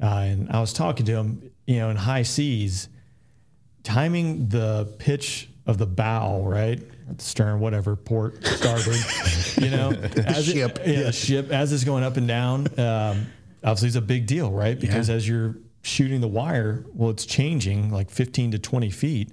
Uh, 0.00 0.06
and 0.06 0.50
I 0.50 0.60
was 0.60 0.72
talking 0.72 1.04
to 1.06 1.12
them, 1.12 1.50
you 1.66 1.78
know, 1.78 1.90
in 1.90 1.96
high 1.96 2.22
seas, 2.22 2.88
timing 3.82 4.48
the 4.48 4.92
pitch 4.98 5.48
of 5.66 5.78
the 5.78 5.86
bow, 5.86 6.42
right, 6.42 6.80
at 7.08 7.18
the 7.18 7.24
stern, 7.24 7.60
whatever, 7.60 7.96
port, 7.96 8.44
starboard, 8.44 8.96
you 9.60 9.70
know, 9.70 9.90
as 10.26 10.48
it- 10.48 10.52
ship. 10.52 10.78
yeah, 10.86 11.10
ship 11.10 11.50
as 11.50 11.72
it's 11.72 11.84
going 11.84 12.04
up 12.04 12.16
and 12.16 12.26
down. 12.28 12.66
Um, 12.78 13.26
obviously, 13.62 13.88
it's 13.88 13.96
a 13.96 14.00
big 14.00 14.26
deal, 14.26 14.50
right? 14.50 14.78
Because 14.78 15.08
Yeah. 15.08 15.14
as 15.16 15.28
you're 15.28 15.56
shooting 15.82 16.20
the 16.20 16.28
wire, 16.28 16.84
well, 16.94 17.10
it's 17.10 17.26
changing 17.26 17.90
like 17.90 18.10
15 18.10 18.52
to 18.52 18.58
20 18.58 18.90
feet, 18.90 19.30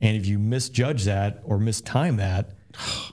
and 0.00 0.16
if 0.16 0.26
you 0.26 0.38
misjudge 0.38 1.04
that 1.04 1.40
or 1.44 1.58
mistime 1.58 2.16
that. 2.18 2.50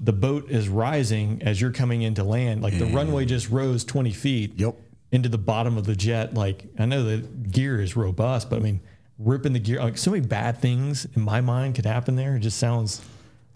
The 0.01 0.13
boat 0.13 0.51
is 0.51 0.69
rising 0.69 1.41
as 1.41 1.59
you're 1.59 1.71
coming 1.71 2.03
into 2.03 2.23
land. 2.23 2.61
Like 2.61 2.77
the 2.77 2.85
runway 2.85 3.25
just 3.25 3.49
rose 3.49 3.83
20 3.83 4.11
feet 4.11 4.53
Yep. 4.59 4.75
into 5.11 5.27
the 5.29 5.39
bottom 5.39 5.77
of 5.77 5.85
the 5.85 5.95
jet. 5.95 6.35
Like 6.35 6.65
I 6.77 6.85
know 6.85 7.03
the 7.03 7.17
gear 7.25 7.81
is 7.81 7.95
robust, 7.95 8.49
but 8.51 8.57
I 8.57 8.59
mean, 8.59 8.81
ripping 9.17 9.53
the 9.53 9.59
gear, 9.59 9.79
like 9.79 9.97
so 9.97 10.11
many 10.11 10.25
bad 10.25 10.59
things 10.59 11.05
in 11.15 11.21
my 11.21 11.41
mind 11.41 11.75
could 11.75 11.85
happen 11.85 12.15
there. 12.15 12.35
It 12.35 12.41
just 12.41 12.57
sounds 12.57 13.01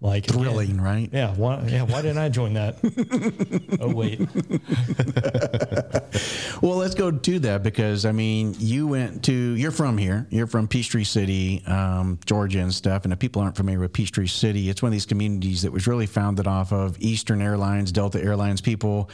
like 0.01 0.25
thrilling, 0.25 0.79
right? 0.79 1.09
yeah, 1.11 1.33
why, 1.35 1.61
yeah. 1.67 1.83
Why 1.83 2.01
didn't 2.01 2.19
I 2.19 2.29
join 2.29 2.53
that? 2.53 2.77
oh 3.81 3.93
wait, 3.93 4.19
Well, 6.61 6.77
let's 6.77 6.95
go 6.95 7.11
to 7.11 7.39
that 7.39 7.63
because 7.63 8.05
I 8.05 8.11
mean, 8.11 8.55
you 8.59 8.87
went 8.87 9.23
to 9.25 9.33
you're 9.33 9.71
from 9.71 9.97
here. 9.97 10.27
You're 10.29 10.47
from 10.47 10.67
Peachtree 10.67 11.03
City, 11.03 11.63
um, 11.65 12.19
Georgia, 12.25 12.59
and 12.59 12.73
stuff. 12.73 13.03
And 13.03 13.13
if 13.13 13.19
people 13.19 13.41
aren't 13.41 13.55
familiar 13.55 13.79
with 13.79 13.93
Peachtree 13.93 14.27
City, 14.27 14.69
it's 14.69 14.81
one 14.81 14.89
of 14.89 14.93
these 14.93 15.05
communities 15.05 15.61
that 15.61 15.71
was 15.71 15.87
really 15.87 16.05
founded 16.05 16.47
off 16.47 16.73
of 16.73 16.99
Eastern 16.99 17.41
Airlines, 17.41 17.91
Delta 17.91 18.21
Airlines 18.21 18.61
people, 18.61 19.09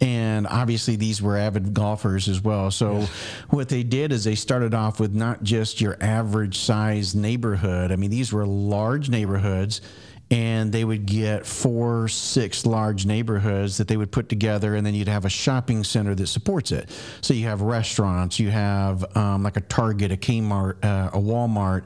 and 0.00 0.46
obviously 0.46 0.96
these 0.96 1.20
were 1.20 1.36
avid 1.36 1.74
golfers 1.74 2.28
as 2.28 2.40
well. 2.40 2.70
So 2.70 3.06
what 3.50 3.68
they 3.68 3.82
did 3.82 4.12
is 4.12 4.24
they 4.24 4.34
started 4.34 4.74
off 4.74 5.00
with 5.00 5.14
not 5.14 5.42
just 5.42 5.80
your 5.80 5.96
average 6.00 6.58
size 6.58 7.14
neighborhood. 7.14 7.90
I 7.90 7.96
mean, 7.96 8.10
these 8.10 8.32
were 8.32 8.46
large 8.46 9.08
neighborhoods 9.08 9.80
and 10.30 10.72
they 10.72 10.84
would 10.84 11.06
get 11.06 11.46
four, 11.46 12.08
six 12.08 12.64
large 12.64 13.04
neighborhoods 13.06 13.76
that 13.76 13.88
they 13.88 13.96
would 13.96 14.10
put 14.10 14.28
together, 14.28 14.74
and 14.74 14.86
then 14.86 14.94
you'd 14.94 15.08
have 15.08 15.24
a 15.24 15.30
shopping 15.30 15.84
center 15.84 16.14
that 16.14 16.26
supports 16.26 16.72
it. 16.72 16.90
So 17.20 17.34
you 17.34 17.46
have 17.46 17.60
restaurants, 17.60 18.38
you 18.38 18.50
have 18.50 19.16
um, 19.16 19.42
like 19.42 19.56
a 19.56 19.60
Target, 19.60 20.12
a 20.12 20.16
Kmart, 20.16 20.84
uh, 20.84 21.10
a 21.12 21.18
Walmart, 21.18 21.84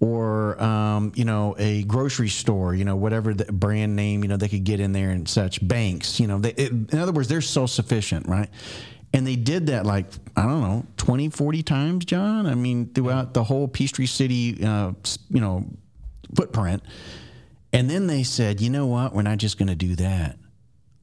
or 0.00 0.60
um, 0.62 1.12
you 1.14 1.24
know 1.24 1.54
a 1.58 1.84
grocery 1.84 2.28
store, 2.28 2.74
you 2.74 2.84
know 2.84 2.96
whatever 2.96 3.32
the 3.34 3.50
brand 3.52 3.94
name 3.94 4.22
you 4.22 4.28
know 4.28 4.36
they 4.36 4.48
could 4.48 4.64
get 4.64 4.80
in 4.80 4.92
there 4.92 5.10
and 5.10 5.28
such. 5.28 5.66
Banks, 5.66 6.18
you 6.20 6.26
know, 6.26 6.38
they, 6.38 6.50
it, 6.50 6.72
in 6.72 6.98
other 6.98 7.12
words, 7.12 7.28
they're 7.28 7.40
self 7.40 7.70
sufficient, 7.70 8.26
right? 8.26 8.50
And 9.12 9.26
they 9.26 9.36
did 9.36 9.68
that 9.68 9.86
like, 9.86 10.06
I 10.36 10.42
don't 10.42 10.60
know, 10.60 10.86
20, 10.98 11.30
40 11.30 11.62
times, 11.62 12.04
John. 12.04 12.46
I 12.46 12.54
mean, 12.54 12.92
throughout 12.92 13.32
the 13.32 13.44
whole 13.44 13.66
Peachtree 13.66 14.06
City, 14.06 14.62
uh, 14.62 14.92
you 15.30 15.40
know, 15.40 15.64
footprint. 16.34 16.82
And 17.72 17.90
then 17.90 18.06
they 18.06 18.22
said, 18.22 18.60
you 18.60 18.70
know 18.70 18.86
what? 18.86 19.12
We're 19.12 19.22
not 19.22 19.38
just 19.38 19.58
going 19.58 19.68
to 19.68 19.74
do 19.74 19.96
that. 19.96 20.38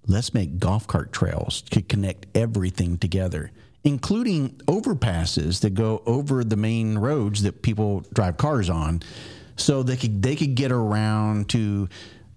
Let's 0.08 0.34
make 0.34 0.60
golf 0.60 0.88
cart 0.88 1.14
trails 1.14 1.62
to 1.72 1.82
connect 1.82 2.26
everything 2.36 2.98
together, 2.98 3.52
including 3.84 4.50
overpasses 4.68 5.62
that 5.62 5.76
go 5.76 6.04
over 6.06 6.44
the 6.44 6.58
main 6.58 6.98
roads 6.98 7.44
that 7.44 7.62
people 7.62 8.02
drive 8.14 8.38
cars 8.38 8.70
on, 8.70 9.02
so 9.56 9.84
they 9.84 9.96
could 9.96 10.22
they 10.22 10.36
could 10.36 10.56
get 10.56 10.72
around 10.72 11.50
to 11.50 11.88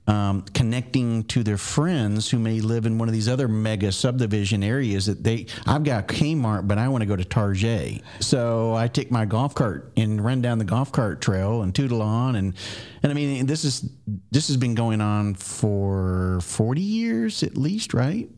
um, 0.08 0.42
connecting 0.54 1.24
to 1.24 1.42
their 1.42 1.56
friends 1.58 2.30
who 2.30 2.38
may 2.38 2.60
live 2.60 2.86
in 2.86 2.96
one 2.98 3.08
of 3.08 3.12
these 3.12 3.28
other 3.28 3.48
mega 3.48 3.90
subdivision 3.90 4.62
areas 4.62 5.06
that 5.06 5.24
they 5.24 5.46
I've 5.66 5.82
got 5.84 6.06
Kmart 6.08 6.68
but 6.68 6.78
I 6.78 6.88
want 6.88 7.02
to 7.02 7.06
go 7.06 7.16
to 7.16 7.24
Target 7.24 8.02
so 8.20 8.74
I 8.74 8.86
take 8.88 9.10
my 9.10 9.24
golf 9.24 9.54
cart 9.54 9.90
and 9.96 10.24
run 10.24 10.40
down 10.42 10.58
the 10.58 10.64
golf 10.64 10.92
cart 10.92 11.20
trail 11.20 11.62
and 11.62 11.74
tootle 11.74 12.02
on 12.02 12.36
and 12.36 12.54
and 13.02 13.10
I 13.10 13.14
mean 13.14 13.46
this 13.46 13.64
is 13.64 13.88
this 14.30 14.46
has 14.48 14.56
been 14.56 14.74
going 14.76 15.00
on 15.00 15.34
for 15.34 16.38
40 16.42 16.80
years 16.80 17.42
at 17.42 17.56
least 17.56 17.92
right 17.94 18.28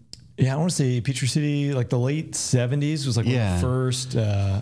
yeah, 0.41 0.55
I 0.55 0.57
want 0.57 0.71
to 0.71 0.77
say 0.77 1.01
Peachtree 1.01 1.27
City, 1.27 1.73
like 1.75 1.89
the 1.89 1.99
late 1.99 2.31
'70s, 2.31 3.07
was 3.07 3.17
like 3.17 3.27
Yeah. 3.27 3.57
the 3.57 3.61
first 3.61 4.15
uh, 4.15 4.61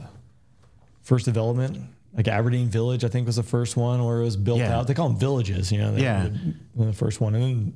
first 1.02 1.26
development. 1.26 1.78
Like 2.16 2.28
Aberdeen 2.28 2.68
Village, 2.68 3.04
I 3.04 3.08
think 3.08 3.26
was 3.26 3.36
the 3.36 3.42
first 3.42 3.76
one 3.76 4.02
where 4.04 4.20
it 4.20 4.24
was 4.24 4.36
built 4.36 4.58
Yeah. 4.60 4.78
out. 4.78 4.86
They 4.86 4.94
call 4.94 5.08
them 5.08 5.18
villages, 5.18 5.70
you 5.70 5.78
know. 5.78 5.92
They 5.94 6.02
Yeah. 6.02 6.28
were 6.74 6.86
the 6.86 6.92
first 6.92 7.20
one, 7.20 7.34
and 7.34 7.44
then 7.44 7.72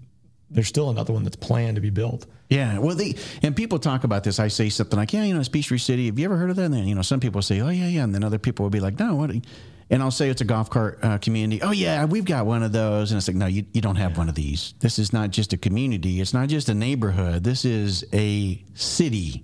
there's 0.51 0.67
still 0.69 0.91
another 0.91 1.13
one 1.13 1.23
that's 1.25 1.37
planned 1.37 1.75
to 1.77 1.81
be 1.81 1.91
built. 1.91 2.27
Yeah, 2.49 2.79
well, 2.79 2.97
they 2.97 3.15
and 3.43 3.55
people 3.55 3.79
talk 3.79 4.03
about 4.05 4.25
this. 4.25 4.41
I 4.41 4.49
say 4.49 4.69
something 4.71 4.99
like, 4.99 5.13
"Yeah, 5.13 5.25
you 5.25 5.35
know, 5.35 5.41
it's 5.41 5.49
Peachtree 5.49 5.79
City. 5.79 6.07
Have 6.07 6.19
you 6.19 6.25
ever 6.25 6.37
heard 6.37 6.51
of 6.51 6.57
that?" 6.57 6.65
And 6.65 6.75
then 6.75 6.89
you 6.89 6.95
know, 6.95 7.03
some 7.03 7.21
people 7.21 7.43
say, 7.43 7.61
"Oh 7.61 7.69
yeah, 7.69 7.87
yeah," 7.87 8.03
and 8.03 8.15
then 8.15 8.25
other 8.25 8.39
people 8.39 8.65
will 8.65 8.71
be 8.71 8.81
like, 8.81 8.99
"No, 8.99 9.15
what?" 9.15 9.31
And 9.93 10.03
I'll 10.03 10.11
say 10.13 10.31
it's 10.31 10.41
a 10.41 10.45
golf 10.45 10.71
cart 10.71 10.99
uh, 11.03 11.19
community. 11.19 11.61
Oh 11.63 11.73
yeah, 11.73 12.05
we've 12.05 12.25
got 12.25 12.47
one 12.47 12.63
of 12.63 12.71
those. 12.73 13.11
And 13.11 13.19
it's 13.19 13.27
like, 13.27 13.37
no, 13.37 13.47
you, 13.47 13.65
you 13.73 13.81
don't 13.81 13.97
have 13.97 14.17
one 14.17 14.29
of 14.29 14.37
these. 14.37 14.73
This 14.79 15.01
is 15.01 15.13
not 15.13 15.31
just 15.33 15.53
a 15.53 15.57
community. 15.57 16.21
It's 16.21 16.33
not 16.33 16.49
just 16.49 16.69
a 16.69 16.75
neighborhood. 16.75 17.43
This 17.43 17.65
is 17.65 18.05
a 18.13 18.63
city. 18.75 19.43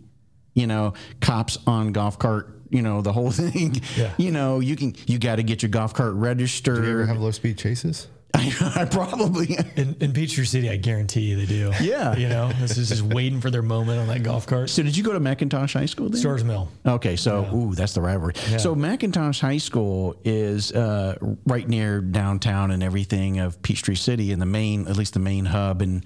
You 0.56 0.66
know, 0.66 0.94
cops 1.20 1.58
on 1.66 1.92
golf 1.92 2.18
cart. 2.18 2.52
You 2.70 2.82
know, 2.82 3.00
the 3.02 3.12
whole 3.12 3.30
thing. 3.42 3.80
Yeah. 3.96 4.12
You 4.16 4.32
know, 4.32 4.58
you 4.58 4.74
can 4.74 4.96
you 5.06 5.18
got 5.20 5.36
to 5.36 5.44
get 5.44 5.62
your 5.62 5.70
golf 5.70 5.94
cart 5.94 6.14
registered. 6.14 6.82
Do 6.82 6.88
you 6.88 6.92
ever 6.94 7.06
have 7.06 7.18
low 7.18 7.30
speed 7.30 7.58
chases? 7.58 8.08
I, 8.60 8.86
probably. 8.90 9.56
In, 9.76 9.96
in 10.00 10.12
Peachtree 10.12 10.44
City, 10.44 10.68
I 10.68 10.76
guarantee 10.76 11.22
you 11.22 11.36
they 11.36 11.46
do. 11.46 11.72
Yeah. 11.80 12.16
you 12.16 12.28
know, 12.28 12.52
this 12.60 12.76
is 12.76 12.90
just 12.90 13.02
waiting 13.02 13.40
for 13.40 13.50
their 13.50 13.62
moment 13.62 13.98
on 13.98 14.08
that 14.08 14.22
golf 14.22 14.46
cart. 14.46 14.68
So 14.68 14.82
did 14.82 14.96
you 14.96 15.02
go 15.02 15.12
to 15.12 15.20
McIntosh 15.20 15.72
High 15.72 15.86
School? 15.86 16.10
Then? 16.10 16.20
Starr's 16.20 16.44
Mill. 16.44 16.68
Okay, 16.84 17.16
so 17.16 17.48
ooh, 17.54 17.74
that's 17.74 17.94
the 17.94 18.00
rivalry. 18.00 18.34
So 18.58 18.74
McIntosh 18.74 19.40
High 19.40 19.58
School 19.58 20.16
is 20.24 20.72
uh, 20.72 21.16
right 21.46 21.66
near 21.66 22.00
downtown 22.00 22.70
and 22.72 22.82
everything 22.82 23.38
of 23.38 23.60
Peachtree 23.62 23.94
City, 23.94 24.32
and 24.32 24.42
the 24.42 24.46
main, 24.46 24.86
at 24.86 24.96
least 24.96 25.14
the 25.14 25.20
main 25.20 25.46
hub. 25.46 25.80
And 25.80 26.04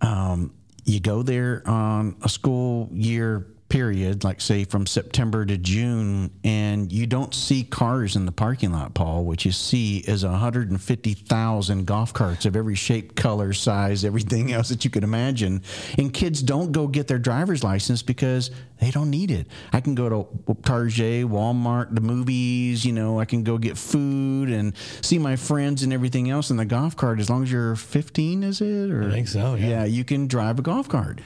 um, 0.00 0.54
you 0.84 1.00
go 1.00 1.22
there 1.22 1.62
on 1.66 2.16
a 2.22 2.28
school 2.28 2.88
year 2.92 3.46
period, 3.68 4.22
like 4.22 4.40
say 4.40 4.64
from 4.64 4.86
September 4.86 5.44
to 5.44 5.56
June, 5.58 6.30
and 6.44 6.92
you 6.92 7.06
don't 7.06 7.34
see 7.34 7.64
cars 7.64 8.14
in 8.14 8.26
the 8.26 8.32
parking 8.32 8.72
lot, 8.72 8.94
Paul. 8.94 9.24
What 9.24 9.44
you 9.44 9.52
see 9.52 9.98
is 9.98 10.24
150,000 10.24 11.86
golf 11.86 12.12
carts 12.12 12.46
of 12.46 12.56
every 12.56 12.74
shape, 12.74 13.16
color, 13.16 13.52
size, 13.52 14.04
everything 14.04 14.52
else 14.54 14.68
that 14.68 14.84
you 14.84 14.90
could 14.90 15.04
imagine. 15.04 15.62
And 15.98 16.12
kids 16.12 16.42
don't 16.42 16.72
go 16.72 16.86
get 16.86 17.08
their 17.08 17.18
driver's 17.18 17.64
license 17.64 18.02
because 18.02 18.50
they 18.80 18.90
don't 18.90 19.10
need 19.10 19.30
it. 19.30 19.48
I 19.72 19.80
can 19.80 19.94
go 19.94 20.08
to 20.08 20.54
Target, 20.62 21.26
Walmart, 21.26 21.94
the 21.94 22.00
movies, 22.00 22.84
you 22.84 22.92
know, 22.92 23.18
I 23.18 23.24
can 23.24 23.42
go 23.42 23.58
get 23.58 23.76
food 23.76 24.50
and 24.50 24.76
see 25.02 25.18
my 25.18 25.36
friends 25.36 25.82
and 25.82 25.92
everything 25.92 26.30
else 26.30 26.50
in 26.50 26.56
the 26.56 26.64
golf 26.64 26.96
cart 26.96 27.18
as 27.18 27.28
long 27.28 27.42
as 27.42 27.50
you're 27.50 27.74
15, 27.74 28.42
is 28.42 28.60
it? 28.60 28.90
Or, 28.90 29.08
I 29.08 29.10
think 29.10 29.28
so, 29.28 29.54
yeah. 29.54 29.66
Yeah, 29.68 29.84
you 29.84 30.04
can 30.04 30.28
drive 30.28 30.58
a 30.58 30.62
golf 30.62 30.88
cart. 30.88 31.20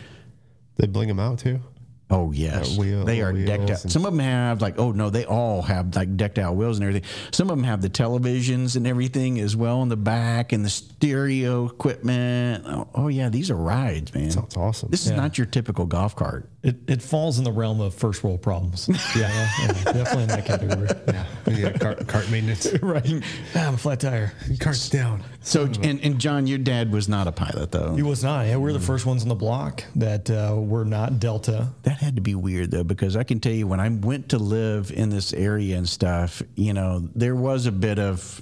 They 0.76 0.86
bling 0.86 1.08
them 1.08 1.20
out 1.20 1.38
too. 1.40 1.60
Oh 2.10 2.32
yes, 2.32 2.76
Uh, 2.76 2.80
wheel- 2.80 3.04
they 3.04 3.20
are 3.22 3.32
decked 3.32 3.70
out. 3.70 3.78
Some 3.78 4.04
of 4.04 4.12
them 4.12 4.18
have 4.20 4.60
like 4.60 4.78
oh 4.78 4.90
no, 4.92 5.10
they 5.10 5.24
all 5.24 5.62
have 5.62 5.94
like 5.94 6.16
decked 6.16 6.38
out 6.38 6.56
wheels 6.56 6.78
and 6.78 6.86
everything. 6.88 7.08
Some 7.30 7.50
of 7.50 7.56
them 7.56 7.64
have 7.64 7.82
the 7.82 7.90
televisions 7.90 8.74
and 8.76 8.86
everything 8.86 9.38
as 9.40 9.54
well 9.56 9.82
in 9.82 9.88
the 9.88 9.96
back 9.96 10.52
and 10.52 10.64
the 10.64 10.70
stereo 10.70 11.66
equipment. 11.66 12.64
Oh, 12.66 12.88
oh 12.94 13.08
yeah, 13.08 13.28
these 13.28 13.50
are 13.50 13.56
rides, 13.56 14.12
man. 14.14 14.30
Sounds 14.30 14.56
awesome. 14.56 14.90
This 14.90 15.06
is 15.06 15.12
not 15.12 15.38
your 15.38 15.46
typical 15.46 15.86
golf 15.86 16.16
cart. 16.16 16.48
It, 16.62 16.76
it 16.88 17.00
falls 17.00 17.38
in 17.38 17.44
the 17.44 17.52
realm 17.52 17.80
of 17.80 17.94
first 17.94 18.22
world 18.22 18.42
problems. 18.42 18.88
Yeah, 19.16 19.50
yeah, 19.60 19.72
definitely 19.84 20.22
in 20.24 20.28
that 20.28 20.46
category. 20.46 20.88
Yeah. 21.08 21.24
yeah, 21.48 21.72
cart, 21.78 22.06
cart 22.06 22.30
maintenance. 22.30 22.70
right. 22.82 23.22
Ah, 23.56 23.66
I'm 23.66 23.74
a 23.74 23.76
flat 23.76 24.00
tire. 24.00 24.32
Carts 24.60 24.88
down. 24.88 25.22
So 25.40 25.64
and, 25.82 26.00
and 26.04 26.18
John, 26.20 26.46
your 26.46 26.58
dad 26.58 26.92
was 26.92 27.08
not 27.08 27.26
a 27.26 27.32
pilot 27.32 27.72
though. 27.72 27.94
He 27.94 28.02
was 28.02 28.22
not. 28.22 28.46
Yeah, 28.46 28.56
we 28.56 28.64
were 28.64 28.72
the 28.72 28.80
first 28.80 29.06
ones 29.06 29.22
on 29.22 29.28
the 29.28 29.34
block 29.34 29.84
that 29.96 30.30
uh, 30.30 30.54
were 30.56 30.84
not 30.84 31.18
Delta. 31.18 31.68
That 31.82 31.98
had 31.98 32.16
to 32.16 32.22
be 32.22 32.34
weird 32.34 32.70
though, 32.70 32.84
because 32.84 33.16
I 33.16 33.24
can 33.24 33.40
tell 33.40 33.52
you 33.52 33.66
when 33.66 33.80
I 33.80 33.88
went 33.88 34.28
to 34.30 34.38
live 34.38 34.92
in 34.92 35.08
this 35.10 35.32
area 35.32 35.76
and 35.76 35.88
stuff, 35.88 36.42
you 36.54 36.72
know, 36.72 37.08
there 37.14 37.34
was 37.34 37.66
a 37.66 37.72
bit 37.72 37.98
of 37.98 38.40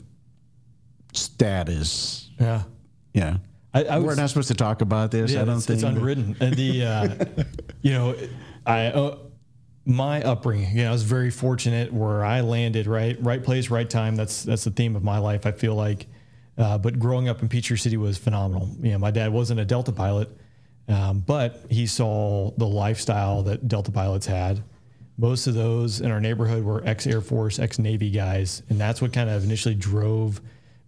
status. 1.12 2.30
Yeah. 2.38 2.62
Yeah. 3.14 3.38
I, 3.78 3.84
I 3.84 3.98
We're 3.98 4.08
was, 4.08 4.16
not 4.16 4.28
supposed 4.28 4.48
to 4.48 4.54
talk 4.54 4.80
about 4.80 5.10
this. 5.10 5.32
yeah, 5.32 5.42
I 5.42 5.44
don't 5.44 5.58
it's, 5.58 5.66
think. 5.66 5.76
it's 5.76 5.84
unwritten. 5.84 6.36
And 6.40 6.54
the, 6.54 6.84
uh, 6.84 7.24
you 7.82 7.92
know, 7.92 8.16
I, 8.66 8.86
uh, 8.86 9.18
my 9.84 10.22
upbringing, 10.22 10.76
you 10.76 10.84
know, 10.84 10.90
I 10.90 10.92
was 10.92 11.02
very 11.02 11.30
fortunate 11.30 11.92
where 11.92 12.24
I 12.24 12.40
landed 12.40 12.86
right, 12.86 13.16
right 13.22 13.42
place, 13.42 13.70
right 13.70 13.88
time. 13.88 14.16
That's 14.16 14.42
that's 14.42 14.64
the 14.64 14.70
theme 14.70 14.96
of 14.96 15.02
my 15.02 15.18
life. 15.18 15.46
I 15.46 15.52
feel 15.52 15.74
like, 15.74 16.06
uh, 16.58 16.76
but 16.76 16.98
growing 16.98 17.28
up 17.28 17.40
in 17.40 17.48
Peachtree 17.48 17.78
City 17.78 17.96
was 17.96 18.18
phenomenal. 18.18 18.68
You 18.80 18.92
know, 18.92 18.98
my 18.98 19.10
dad 19.10 19.32
wasn't 19.32 19.60
a 19.60 19.64
Delta 19.64 19.92
pilot, 19.92 20.28
um, 20.88 21.20
but 21.20 21.64
he 21.70 21.86
saw 21.86 22.50
the 22.58 22.66
lifestyle 22.66 23.42
that 23.44 23.66
Delta 23.66 23.90
pilots 23.90 24.26
had. 24.26 24.62
Most 25.16 25.46
of 25.46 25.54
those 25.54 26.00
in 26.00 26.10
our 26.10 26.20
neighborhood 26.20 26.64
were 26.64 26.82
ex 26.84 27.06
Air 27.06 27.22
Force, 27.22 27.58
ex 27.58 27.78
Navy 27.78 28.10
guys, 28.10 28.62
and 28.68 28.78
that's 28.78 29.00
what 29.00 29.12
kind 29.12 29.30
of 29.30 29.42
initially 29.42 29.74
drove 29.74 30.40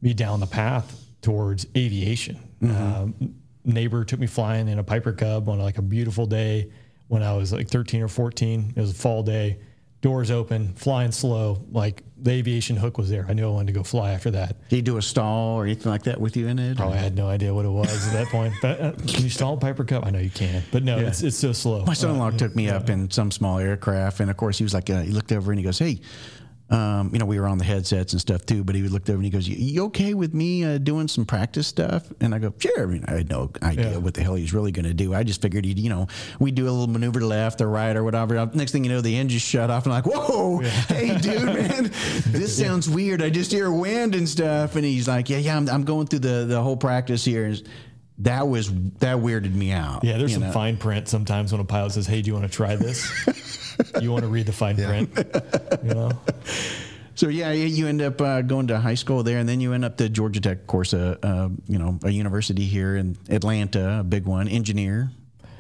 me 0.03 0.13
down 0.13 0.41
the 0.41 0.47
path 0.47 1.10
towards 1.23 1.67
aviation. 1.77 2.39
Um, 2.63 3.35
neighbor 3.65 4.05
took 4.05 4.21
me 4.21 4.27
flying 4.27 4.69
in 4.69 4.79
a 4.79 4.85
Piper 4.85 5.13
Cub 5.13 5.49
on 5.49 5.59
like 5.59 5.79
a 5.79 5.83
beautiful 5.83 6.27
day 6.27 6.71
when 7.09 7.23
I 7.23 7.35
was 7.37 7.53
like 7.53 7.69
13 7.69 8.03
or 8.03 8.09
14. 8.09 8.75
It 8.77 8.81
was 8.81 8.91
a 8.93 8.95
fall 8.95 9.23
day, 9.23 9.59
doors 10.01 10.31
open, 10.31 10.75
flying 10.75 11.13
slow. 11.13 11.65
Like 11.73 12.03
the 12.17 12.31
aviation 12.33 12.77
hook 12.77 12.99
was 12.99 13.11
there. 13.11 13.27
I 13.29 13.33
knew 13.33 13.49
I 13.49 13.51
wanted 13.53 13.69
to 13.69 13.73
go 13.73 13.83
fly 13.83 14.13
after 14.13 14.31
that. 14.33 14.69
Did 14.69 14.77
he 14.77 14.83
do 14.83 14.97
a 14.97 15.03
stall 15.03 15.57
or 15.59 15.65
anything 15.65 15.91
like 15.91 16.05
that 16.05 16.21
with 16.21 16.37
you 16.37 16.49
in 16.49 16.59
it? 16.59 16.77
Probably 16.77 16.99
I 16.99 17.01
had 17.01 17.17
no 17.17 17.29
idea 17.29 17.53
what 17.53 17.65
it 17.65 17.71
was 17.71 18.07
at 18.09 18.13
that 18.13 18.29
point. 18.29 18.55
But 18.63 18.81
uh, 18.81 18.93
can 18.93 19.25
you 19.25 19.31
stall 19.31 19.55
a 19.55 19.57
Piper 19.57 19.85
Cub? 19.85 20.05
I 20.05 20.11
know 20.11 20.19
you 20.19 20.31
can, 20.31 20.63
but 20.71 20.83
no, 20.83 20.99
it's 20.99 21.23
it's 21.23 21.37
so 21.37 21.53
slow. 21.53 21.85
My 21.85 21.95
son-in-law 21.95 22.31
took 22.33 22.55
me 22.55 22.69
up 22.69 22.89
in 22.89 23.11
some 23.11 23.31
small 23.31 23.59
aircraft, 23.59 24.21
and 24.21 24.31
of 24.31 24.37
course 24.37 24.59
he 24.59 24.65
was 24.65 24.75
like, 24.75 24.89
uh, 24.91 25.03
he 25.03 25.11
looked 25.11 25.33
over 25.33 25.51
and 25.53 25.59
he 25.59 25.65
goes, 25.65 25.79
"Hey." 25.79 26.01
Um, 26.71 27.11
you 27.13 27.19
know, 27.19 27.27
we 27.27 27.41
were 27.41 27.49
on 27.49 27.59
the 27.59 27.65
headsets 27.65 28.13
and 28.13 28.21
stuff 28.21 28.47
too, 28.47 28.63
but 28.63 28.77
he 28.77 28.83
looked 28.83 29.11
over 29.11 29.17
and 29.17 29.25
he 29.25 29.31
goes, 29.31 29.49
"You, 29.49 29.85
okay 29.87 30.15
with 30.15 30.33
me 30.35 30.65
uh, 30.65 30.79
doing 30.79 31.09
some 31.09 31.27
practice 31.27 31.67
stuff?" 31.67 32.13
And 32.21 32.33
I 32.33 32.39
go, 32.39 32.55
"Sure." 32.59 32.83
I 32.85 32.87
mean, 32.87 33.05
I 33.09 33.13
had 33.15 33.29
no 33.29 33.51
idea 33.63 33.91
Yeah. 33.93 33.97
what 33.97 34.15
the 34.15 34.23
hell 34.23 34.37
he's 34.37 34.55
really 34.55 34.71
going 34.71 34.85
to 34.85 34.95
do. 34.95 35.13
I 35.13 35.25
just 35.25 35.43
figured 35.43 35.65
he'd, 35.65 35.81
you 35.81 35.91
know, 35.91 36.07
we'd 36.39 36.55
do 36.55 36.69
a 36.69 36.71
little 36.71 36.87
maneuver 36.87 37.19
to 37.19 37.27
left 37.27 37.61
or 37.61 37.69
right 37.69 37.97
or 37.97 38.05
whatever. 38.05 38.35
Next 38.55 38.71
thing 38.71 38.85
you 38.85 38.91
know, 38.91 39.01
the 39.01 39.19
engine 39.19 39.41
shut 39.41 39.69
off, 39.69 39.85
and 39.85 39.93
I'm 39.93 40.05
like, 40.05 40.15
"Whoa, 40.15 40.59
hey, 40.61 41.19
dude, 41.19 41.43
man, 41.45 41.91
this 42.27 42.57
sounds 42.57 42.89
weird. 42.89 43.21
I 43.21 43.31
just 43.31 43.51
hear 43.51 43.73
wind 43.73 44.15
and 44.15 44.29
stuff." 44.29 44.77
And 44.77 44.85
he's 44.85 45.09
like, 45.09 45.29
"Yeah, 45.29 45.39
yeah, 45.39 45.57
I'm, 45.57 45.69
I'm 45.69 45.83
going 45.83 46.07
through 46.07 46.21
the 46.21 46.45
the 46.47 46.63
whole 46.63 46.77
practice 46.77 47.25
here." 47.25 47.47
And 47.47 47.63
that 48.21 48.49
was 48.49 48.73
that 48.99 49.19
weirded 49.19 49.55
me 49.55 49.73
out. 49.73 50.05
Yeah, 50.05 50.19
there's 50.19 50.33
some 50.33 50.43
know? 50.43 50.53
fine 50.53 50.77
print 50.77 51.09
sometimes 51.09 51.53
when 51.53 51.61
a 51.61 51.65
pilot 51.65 51.93
says, 51.93 52.07
"Hey, 52.07 52.23
do 52.23 52.29
you 52.29 52.35
want 52.35 52.51
to 52.51 52.55
try 52.55 52.77
this?" 52.77 53.11
you 54.01 54.11
want 54.13 54.23
to 54.23 54.29
read 54.29 54.47
the 54.47 54.53
fine 54.53 54.77
print, 54.77 55.11
you 55.83 55.95
know? 55.95 56.13
So 57.15 57.29
yeah, 57.29 57.53
you 57.53 57.87
end 57.87 58.01
up 58.01 58.21
uh, 58.21 58.41
going 58.43 58.69
to 58.69 58.79
high 58.79 58.95
school 58.95 59.23
there, 59.23 59.39
and 59.39 59.49
then 59.49 59.61
you 59.61 59.75
end 59.75 59.85
up 59.85 59.97
to 59.99 60.09
Georgia 60.09 60.41
Tech, 60.41 60.59
of 60.59 60.67
course, 60.67 60.95
uh, 60.95 61.17
uh, 61.23 61.49
you 61.67 61.79
know, 61.79 61.99
a 62.03 62.11
university 62.11 62.65
here 62.65 62.97
in 62.97 63.19
Atlanta, 63.29 64.01
a 64.01 64.05
big 64.05 64.25
one, 64.25 64.49
engineer 64.49 65.11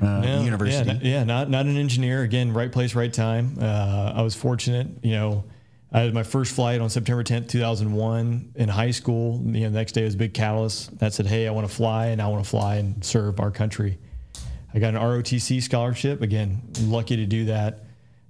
uh, 0.02 0.22
Yeah, 0.24 0.40
university. 0.42 0.90
Yeah, 1.02 1.18
yeah, 1.18 1.24
not 1.24 1.50
not 1.50 1.66
an 1.66 1.76
engineer. 1.76 2.22
Again, 2.22 2.52
right 2.52 2.72
place, 2.72 2.94
right 2.94 3.12
time. 3.12 3.56
Uh, 3.60 4.12
I 4.16 4.22
was 4.22 4.34
fortunate. 4.34 4.88
You 5.02 5.12
know, 5.12 5.44
I 5.92 6.00
had 6.00 6.14
my 6.14 6.22
first 6.22 6.54
flight 6.54 6.80
on 6.80 6.88
September 6.88 7.24
10th, 7.24 7.48
2001 7.48 8.52
in 8.54 8.68
high 8.68 8.92
school. 8.92 9.40
You 9.44 9.62
know, 9.62 9.70
the 9.70 9.78
next 9.78 9.92
day 9.92 10.04
was 10.04 10.14
big 10.14 10.34
catalyst 10.34 10.96
that 10.98 11.12
said, 11.12 11.26
"Hey, 11.26 11.48
I 11.48 11.50
want 11.50 11.68
to 11.68 11.74
fly, 11.74 12.06
and 12.06 12.22
I 12.22 12.28
want 12.28 12.44
to 12.44 12.48
fly 12.48 12.76
and 12.76 13.04
serve 13.04 13.40
our 13.40 13.50
country." 13.50 13.98
I 14.72 14.78
got 14.78 14.94
an 14.94 15.00
ROTC 15.00 15.60
scholarship. 15.60 16.22
Again, 16.22 16.62
lucky 16.82 17.16
to 17.16 17.26
do 17.26 17.46
that. 17.46 17.86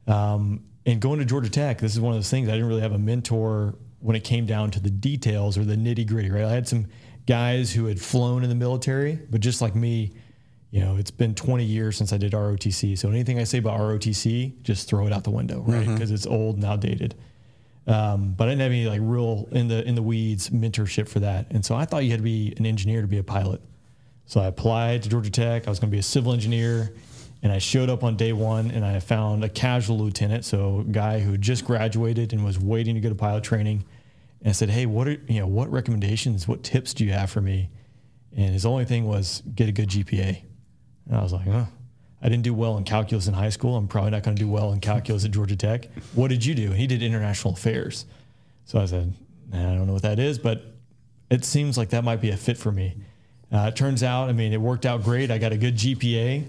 Um, 0.06 0.64
and 0.86 1.00
going 1.00 1.18
to 1.18 1.26
Georgia 1.26 1.50
Tech, 1.50 1.78
this 1.78 1.92
is 1.92 2.00
one 2.00 2.12
of 2.14 2.18
those 2.18 2.30
things 2.30 2.48
I 2.48 2.52
didn't 2.52 2.68
really 2.68 2.80
have 2.80 2.92
a 2.92 2.98
mentor 2.98 3.74
when 4.00 4.16
it 4.16 4.24
came 4.24 4.46
down 4.46 4.70
to 4.70 4.80
the 4.80 4.90
details 4.90 5.58
or 5.58 5.64
the 5.64 5.76
nitty 5.76 6.06
gritty. 6.06 6.30
Right, 6.30 6.44
I 6.44 6.52
had 6.52 6.66
some 6.66 6.86
guys 7.26 7.72
who 7.72 7.86
had 7.86 8.00
flown 8.00 8.42
in 8.42 8.48
the 8.48 8.54
military, 8.54 9.18
but 9.28 9.42
just 9.42 9.60
like 9.60 9.74
me, 9.74 10.14
you 10.70 10.80
know, 10.80 10.96
it's 10.96 11.10
been 11.10 11.34
20 11.34 11.64
years 11.64 11.96
since 11.98 12.10
I 12.12 12.16
did 12.16 12.32
ROTC. 12.32 12.96
So 12.96 13.10
anything 13.10 13.38
I 13.38 13.44
say 13.44 13.58
about 13.58 13.78
ROTC, 13.78 14.62
just 14.62 14.88
throw 14.88 15.06
it 15.06 15.12
out 15.12 15.24
the 15.24 15.30
window, 15.30 15.60
right? 15.66 15.86
Because 15.86 16.10
it's 16.10 16.26
old 16.26 16.56
and 16.56 16.64
outdated. 16.64 17.14
Um, 17.90 18.34
but 18.36 18.46
I 18.48 18.52
didn't 18.52 18.62
have 18.62 18.72
any 18.72 18.86
like 18.86 19.00
real 19.02 19.48
in 19.50 19.68
the 19.68 19.86
in 19.86 19.94
the 19.94 20.02
weeds 20.02 20.50
mentorship 20.50 21.08
for 21.08 21.20
that. 21.20 21.46
And 21.50 21.64
so 21.64 21.74
I 21.74 21.84
thought 21.84 22.04
you 22.04 22.10
had 22.10 22.20
to 22.20 22.24
be 22.24 22.54
an 22.56 22.64
engineer 22.64 23.00
to 23.00 23.08
be 23.08 23.18
a 23.18 23.24
pilot. 23.24 23.60
So 24.26 24.40
I 24.40 24.46
applied 24.46 25.02
to 25.02 25.08
Georgia 25.08 25.30
Tech. 25.30 25.66
I 25.66 25.70
was 25.70 25.80
going 25.80 25.90
to 25.90 25.94
be 25.94 25.98
a 25.98 26.04
civil 26.04 26.32
engineer, 26.32 26.94
and 27.42 27.50
I 27.50 27.58
showed 27.58 27.90
up 27.90 28.04
on 28.04 28.16
day 28.16 28.32
one, 28.32 28.70
and 28.70 28.84
I 28.84 29.00
found 29.00 29.42
a 29.42 29.48
casual 29.48 29.98
lieutenant, 29.98 30.44
so 30.44 30.84
a 30.88 30.92
guy 30.92 31.18
who 31.18 31.36
just 31.36 31.64
graduated 31.64 32.32
and 32.32 32.44
was 32.44 32.58
waiting 32.58 32.94
to 32.94 33.00
go 33.00 33.08
to 33.08 33.14
pilot 33.16 33.42
training. 33.42 33.84
And 34.40 34.50
I 34.50 34.52
said, 34.52 34.70
"Hey, 34.70 34.86
what 34.86 35.08
are 35.08 35.18
you 35.26 35.40
know 35.40 35.48
what 35.48 35.70
recommendations, 35.70 36.46
what 36.46 36.62
tips 36.62 36.94
do 36.94 37.04
you 37.04 37.12
have 37.12 37.30
for 37.30 37.40
me?" 37.40 37.70
And 38.36 38.52
his 38.52 38.64
only 38.64 38.84
thing 38.84 39.06
was 39.06 39.42
get 39.54 39.68
a 39.68 39.72
good 39.72 39.88
GPA. 39.88 40.42
And 41.08 41.16
I 41.16 41.22
was 41.22 41.32
like, 41.32 41.46
huh. 41.46 41.64
I 42.22 42.28
didn't 42.28 42.44
do 42.44 42.52
well 42.52 42.76
in 42.76 42.84
calculus 42.84 43.26
in 43.26 43.34
high 43.34 43.48
school. 43.48 43.76
I'm 43.76 43.88
probably 43.88 44.10
not 44.10 44.22
going 44.22 44.36
to 44.36 44.42
do 44.42 44.48
well 44.48 44.72
in 44.72 44.80
calculus 44.80 45.24
at 45.24 45.30
Georgia 45.30 45.56
Tech. 45.56 45.88
What 46.14 46.28
did 46.28 46.44
you 46.44 46.54
do? 46.54 46.66
And 46.66 46.76
he 46.76 46.86
did 46.86 47.02
international 47.02 47.54
affairs. 47.54 48.04
So 48.66 48.78
I 48.78 48.84
said, 48.86 49.14
nah, 49.50 49.72
I 49.72 49.74
don't 49.74 49.86
know 49.86 49.94
what 49.94 50.02
that 50.02 50.18
is, 50.18 50.38
but 50.38 50.62
it 51.30 51.44
seems 51.44 51.78
like 51.78 51.90
that 51.90 52.04
might 52.04 52.20
be 52.20 52.30
a 52.30 52.36
fit 52.36 52.58
for 52.58 52.70
me. 52.70 52.96
Uh, 53.52 53.70
it 53.72 53.76
turns 53.76 54.02
out, 54.02 54.28
I 54.28 54.32
mean, 54.32 54.52
it 54.52 54.60
worked 54.60 54.86
out 54.86 55.02
great. 55.02 55.30
I 55.30 55.38
got 55.38 55.52
a 55.52 55.56
good 55.56 55.76
GPA. 55.76 56.46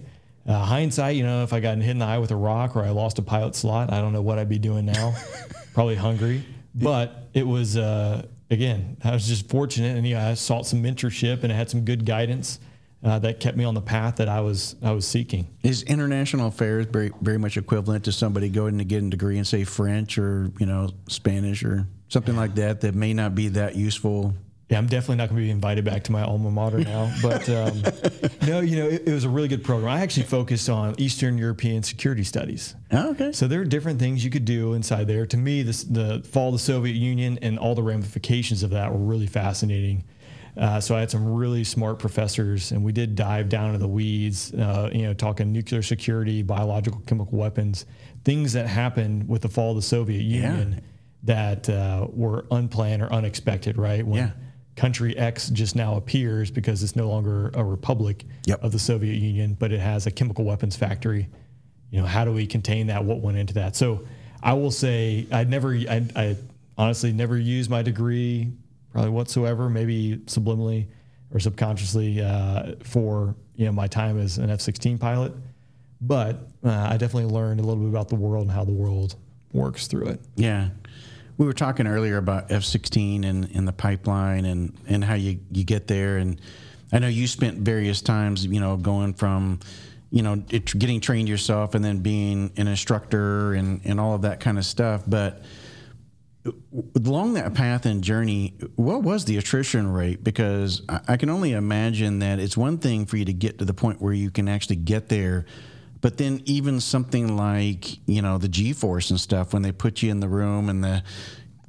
Uh, 0.47 0.59
hindsight, 0.65 1.15
you 1.15 1.23
know, 1.23 1.43
if 1.43 1.53
I 1.53 1.59
got 1.59 1.77
hit 1.77 1.91
in 1.91 1.99
the 1.99 2.05
eye 2.05 2.17
with 2.17 2.31
a 2.31 2.35
rock 2.35 2.75
or 2.75 2.83
I 2.83 2.89
lost 2.89 3.17
a 3.19 3.21
pilot 3.21 3.55
slot, 3.55 3.93
I 3.93 4.01
don't 4.01 4.11
know 4.11 4.21
what 4.21 4.39
I'd 4.39 4.49
be 4.49 4.59
doing 4.59 4.85
now. 4.85 5.15
Probably 5.73 5.95
hungry. 5.95 6.43
But 6.75 7.29
it 7.33 7.45
was, 7.45 7.77
uh, 7.77 8.25
again, 8.49 8.97
I 9.03 9.11
was 9.11 9.27
just 9.27 9.49
fortunate 9.49 9.97
and 9.97 10.17
I 10.17 10.33
sought 10.33 10.65
some 10.65 10.83
mentorship 10.83 11.43
and 11.43 11.51
I 11.53 11.55
had 11.55 11.69
some 11.69 11.85
good 11.85 12.05
guidance 12.05 12.59
uh, 13.03 13.19
that 13.19 13.39
kept 13.39 13.57
me 13.57 13.63
on 13.63 13.73
the 13.73 13.81
path 13.81 14.17
that 14.17 14.29
I 14.29 14.41
was 14.41 14.75
I 14.81 14.91
was 14.91 15.07
seeking. 15.07 15.47
Is 15.63 15.83
international 15.83 16.47
affairs 16.47 16.85
very 16.85 17.11
very 17.21 17.37
much 17.37 17.57
equivalent 17.57 18.05
to 18.05 18.11
somebody 18.11 18.49
going 18.49 18.77
to 18.77 18.83
get 18.83 19.03
a 19.03 19.09
degree 19.09 19.37
in 19.37 19.45
say 19.45 19.63
French 19.63 20.17
or 20.17 20.51
you 20.59 20.65
know 20.65 20.89
Spanish 21.07 21.63
or 21.63 21.87
something 22.09 22.35
like 22.35 22.55
that 22.55 22.81
that 22.81 22.95
may 22.95 23.13
not 23.13 23.35
be 23.35 23.47
that 23.49 23.75
useful? 23.75 24.35
Yeah, 24.71 24.77
I'm 24.77 24.87
definitely 24.87 25.17
not 25.17 25.27
going 25.27 25.41
to 25.41 25.45
be 25.45 25.51
invited 25.51 25.83
back 25.83 26.05
to 26.05 26.13
my 26.13 26.23
alma 26.23 26.49
mater 26.49 26.79
now. 26.79 27.13
But 27.21 27.49
um, 27.49 27.83
no, 28.47 28.61
you 28.61 28.77
know, 28.77 28.87
it, 28.87 29.05
it 29.05 29.11
was 29.11 29.25
a 29.25 29.29
really 29.29 29.49
good 29.49 29.65
program. 29.65 29.91
I 29.91 29.99
actually 29.99 30.23
focused 30.23 30.69
on 30.69 30.95
Eastern 30.97 31.37
European 31.37 31.83
security 31.83 32.23
studies. 32.23 32.73
Oh, 32.89 33.11
okay. 33.11 33.33
So 33.33 33.49
there 33.49 33.59
are 33.59 33.65
different 33.65 33.99
things 33.99 34.23
you 34.23 34.31
could 34.31 34.45
do 34.45 34.71
inside 34.71 35.07
there. 35.07 35.25
To 35.25 35.35
me, 35.35 35.61
this, 35.63 35.83
the 35.83 36.21
fall 36.23 36.47
of 36.47 36.53
the 36.53 36.59
Soviet 36.59 36.93
Union 36.93 37.37
and 37.41 37.59
all 37.59 37.75
the 37.75 37.83
ramifications 37.83 38.63
of 38.63 38.69
that 38.69 38.93
were 38.93 38.97
really 38.97 39.27
fascinating. 39.27 40.05
Uh, 40.57 40.79
so 40.81 40.95
I 40.95 40.99
had 40.99 41.09
some 41.11 41.33
really 41.33 41.63
smart 41.63 41.97
professors, 41.99 42.71
and 42.71 42.83
we 42.83 42.91
did 42.91 43.15
dive 43.15 43.47
down 43.49 43.67
into 43.67 43.79
the 43.79 43.87
weeds. 43.87 44.53
Uh, 44.53 44.89
you 44.93 45.03
know, 45.03 45.13
talking 45.13 45.51
nuclear 45.51 45.81
security, 45.81 46.41
biological, 46.43 47.01
chemical 47.07 47.37
weapons, 47.37 47.85
things 48.25 48.53
that 48.53 48.67
happened 48.67 49.27
with 49.29 49.41
the 49.41 49.49
fall 49.49 49.71
of 49.71 49.75
the 49.77 49.81
Soviet 49.81 50.21
Union 50.21 50.81
that 51.23 51.69
uh, 51.69 52.07
were 52.11 52.45
unplanned 52.51 53.01
or 53.01 53.11
unexpected. 53.13 53.77
Right 53.77 54.05
when 54.05 54.17
Yeah. 54.17 54.31
country 54.75 55.17
X 55.17 55.49
just 55.49 55.75
now 55.75 55.95
appears 55.95 56.49
because 56.51 56.81
it's 56.83 56.95
no 56.95 57.07
longer 57.09 57.51
a 57.53 57.63
republic 57.63 58.25
Yep. 58.45 58.63
of 58.63 58.71
the 58.71 58.79
Soviet 58.79 59.15
Union, 59.15 59.55
but 59.59 59.71
it 59.71 59.79
has 59.79 60.07
a 60.07 60.11
chemical 60.11 60.43
weapons 60.45 60.75
factory 60.75 61.27
you 61.91 61.99
know, 61.99 62.07
how 62.07 62.23
do 62.23 62.31
we 62.31 62.47
contain 62.47 62.87
that? 62.87 63.03
What 63.03 63.19
went 63.19 63.37
into 63.37 63.53
that? 63.55 63.75
So 63.75 64.05
I 64.41 64.53
will 64.53 64.71
say 64.71 65.27
I'd 65.29 65.49
never, 65.49 65.73
I, 65.75 66.07
I 66.15 66.37
honestly 66.77 67.11
never 67.11 67.37
used 67.37 67.69
my 67.69 67.81
degree 67.81 68.53
probably 68.91 69.11
whatsoever, 69.11 69.69
maybe 69.69 70.17
subliminally 70.25 70.87
or 71.33 71.39
subconsciously 71.39 72.21
uh, 72.21 72.73
for 72.83 73.35
you 73.55 73.65
know 73.65 73.71
my 73.71 73.87
time 73.87 74.19
as 74.19 74.37
an 74.37 74.49
F-16 74.49 74.99
pilot. 74.99 75.33
But 76.01 76.47
uh, 76.63 76.71
I 76.71 76.97
definitely 76.97 77.31
learned 77.31 77.59
a 77.59 77.63
little 77.63 77.83
bit 77.83 77.89
about 77.89 78.09
the 78.09 78.15
world 78.15 78.47
and 78.47 78.51
how 78.51 78.65
the 78.65 78.71
world 78.71 79.15
works 79.53 79.87
through 79.87 80.07
it. 80.07 80.21
Yeah. 80.35 80.69
We 81.37 81.45
were 81.45 81.53
talking 81.53 81.87
earlier 81.87 82.17
about 82.17 82.51
F 82.51 82.63
16 82.63 83.23
and, 83.23 83.49
and 83.53 83.67
the 83.67 83.71
pipeline 83.71 84.45
and, 84.45 84.73
and 84.87 85.03
how 85.03 85.13
you, 85.13 85.39
you 85.51 85.63
get 85.63 85.87
there. 85.87 86.17
And 86.17 86.41
I 86.91 86.99
know 86.99 87.07
you 87.07 87.27
spent 87.27 87.59
various 87.59 88.01
times, 88.01 88.45
you 88.45 88.59
know, 88.59 88.77
going 88.77 89.13
from, 89.13 89.59
you 90.11 90.23
know, 90.23 90.43
it, 90.49 90.77
getting 90.77 90.99
trained 91.01 91.29
yourself 91.29 91.75
and 91.75 91.85
then 91.85 91.99
being 91.99 92.51
an 92.57 92.67
instructor 92.67 93.53
and, 93.53 93.81
and 93.85 93.99
all 93.99 94.15
of 94.15 94.23
that 94.23 94.39
kind 94.39 94.57
of 94.57 94.65
stuff. 94.65 95.03
But 95.07 95.43
along 96.95 97.33
that 97.33 97.53
path 97.53 97.85
and 97.85 98.03
journey, 98.03 98.55
what 98.75 99.03
was 99.03 99.25
the 99.25 99.37
attrition 99.37 99.91
rate? 99.91 100.23
Because 100.23 100.81
I, 101.07 101.17
can 101.17 101.29
only 101.29 101.53
imagine 101.53 102.19
that 102.19 102.39
it's 102.39 102.57
one 102.57 102.77
thing 102.77 103.05
for 103.05 103.17
you 103.17 103.25
to 103.25 103.33
get 103.33 103.59
to 103.59 103.65
the 103.65 103.73
point 103.73 104.01
where 104.01 104.13
you 104.13 104.31
can 104.31 104.47
actually 104.47 104.77
get 104.77 105.09
there 105.09 105.45
but 106.01 106.17
then 106.17 106.41
even 106.45 106.81
something 106.81 107.37
like 107.37 107.99
you 108.07 108.23
know 108.23 108.39
the 108.39 108.47
G-force 108.47 109.11
and 109.11 109.19
stuff 109.19 109.53
when 109.53 109.61
they 109.61 109.71
put 109.71 110.01
you 110.01 110.09
in 110.09 110.19
the 110.19 110.27
room 110.27 110.67
and 110.67 110.83
the 110.83 111.03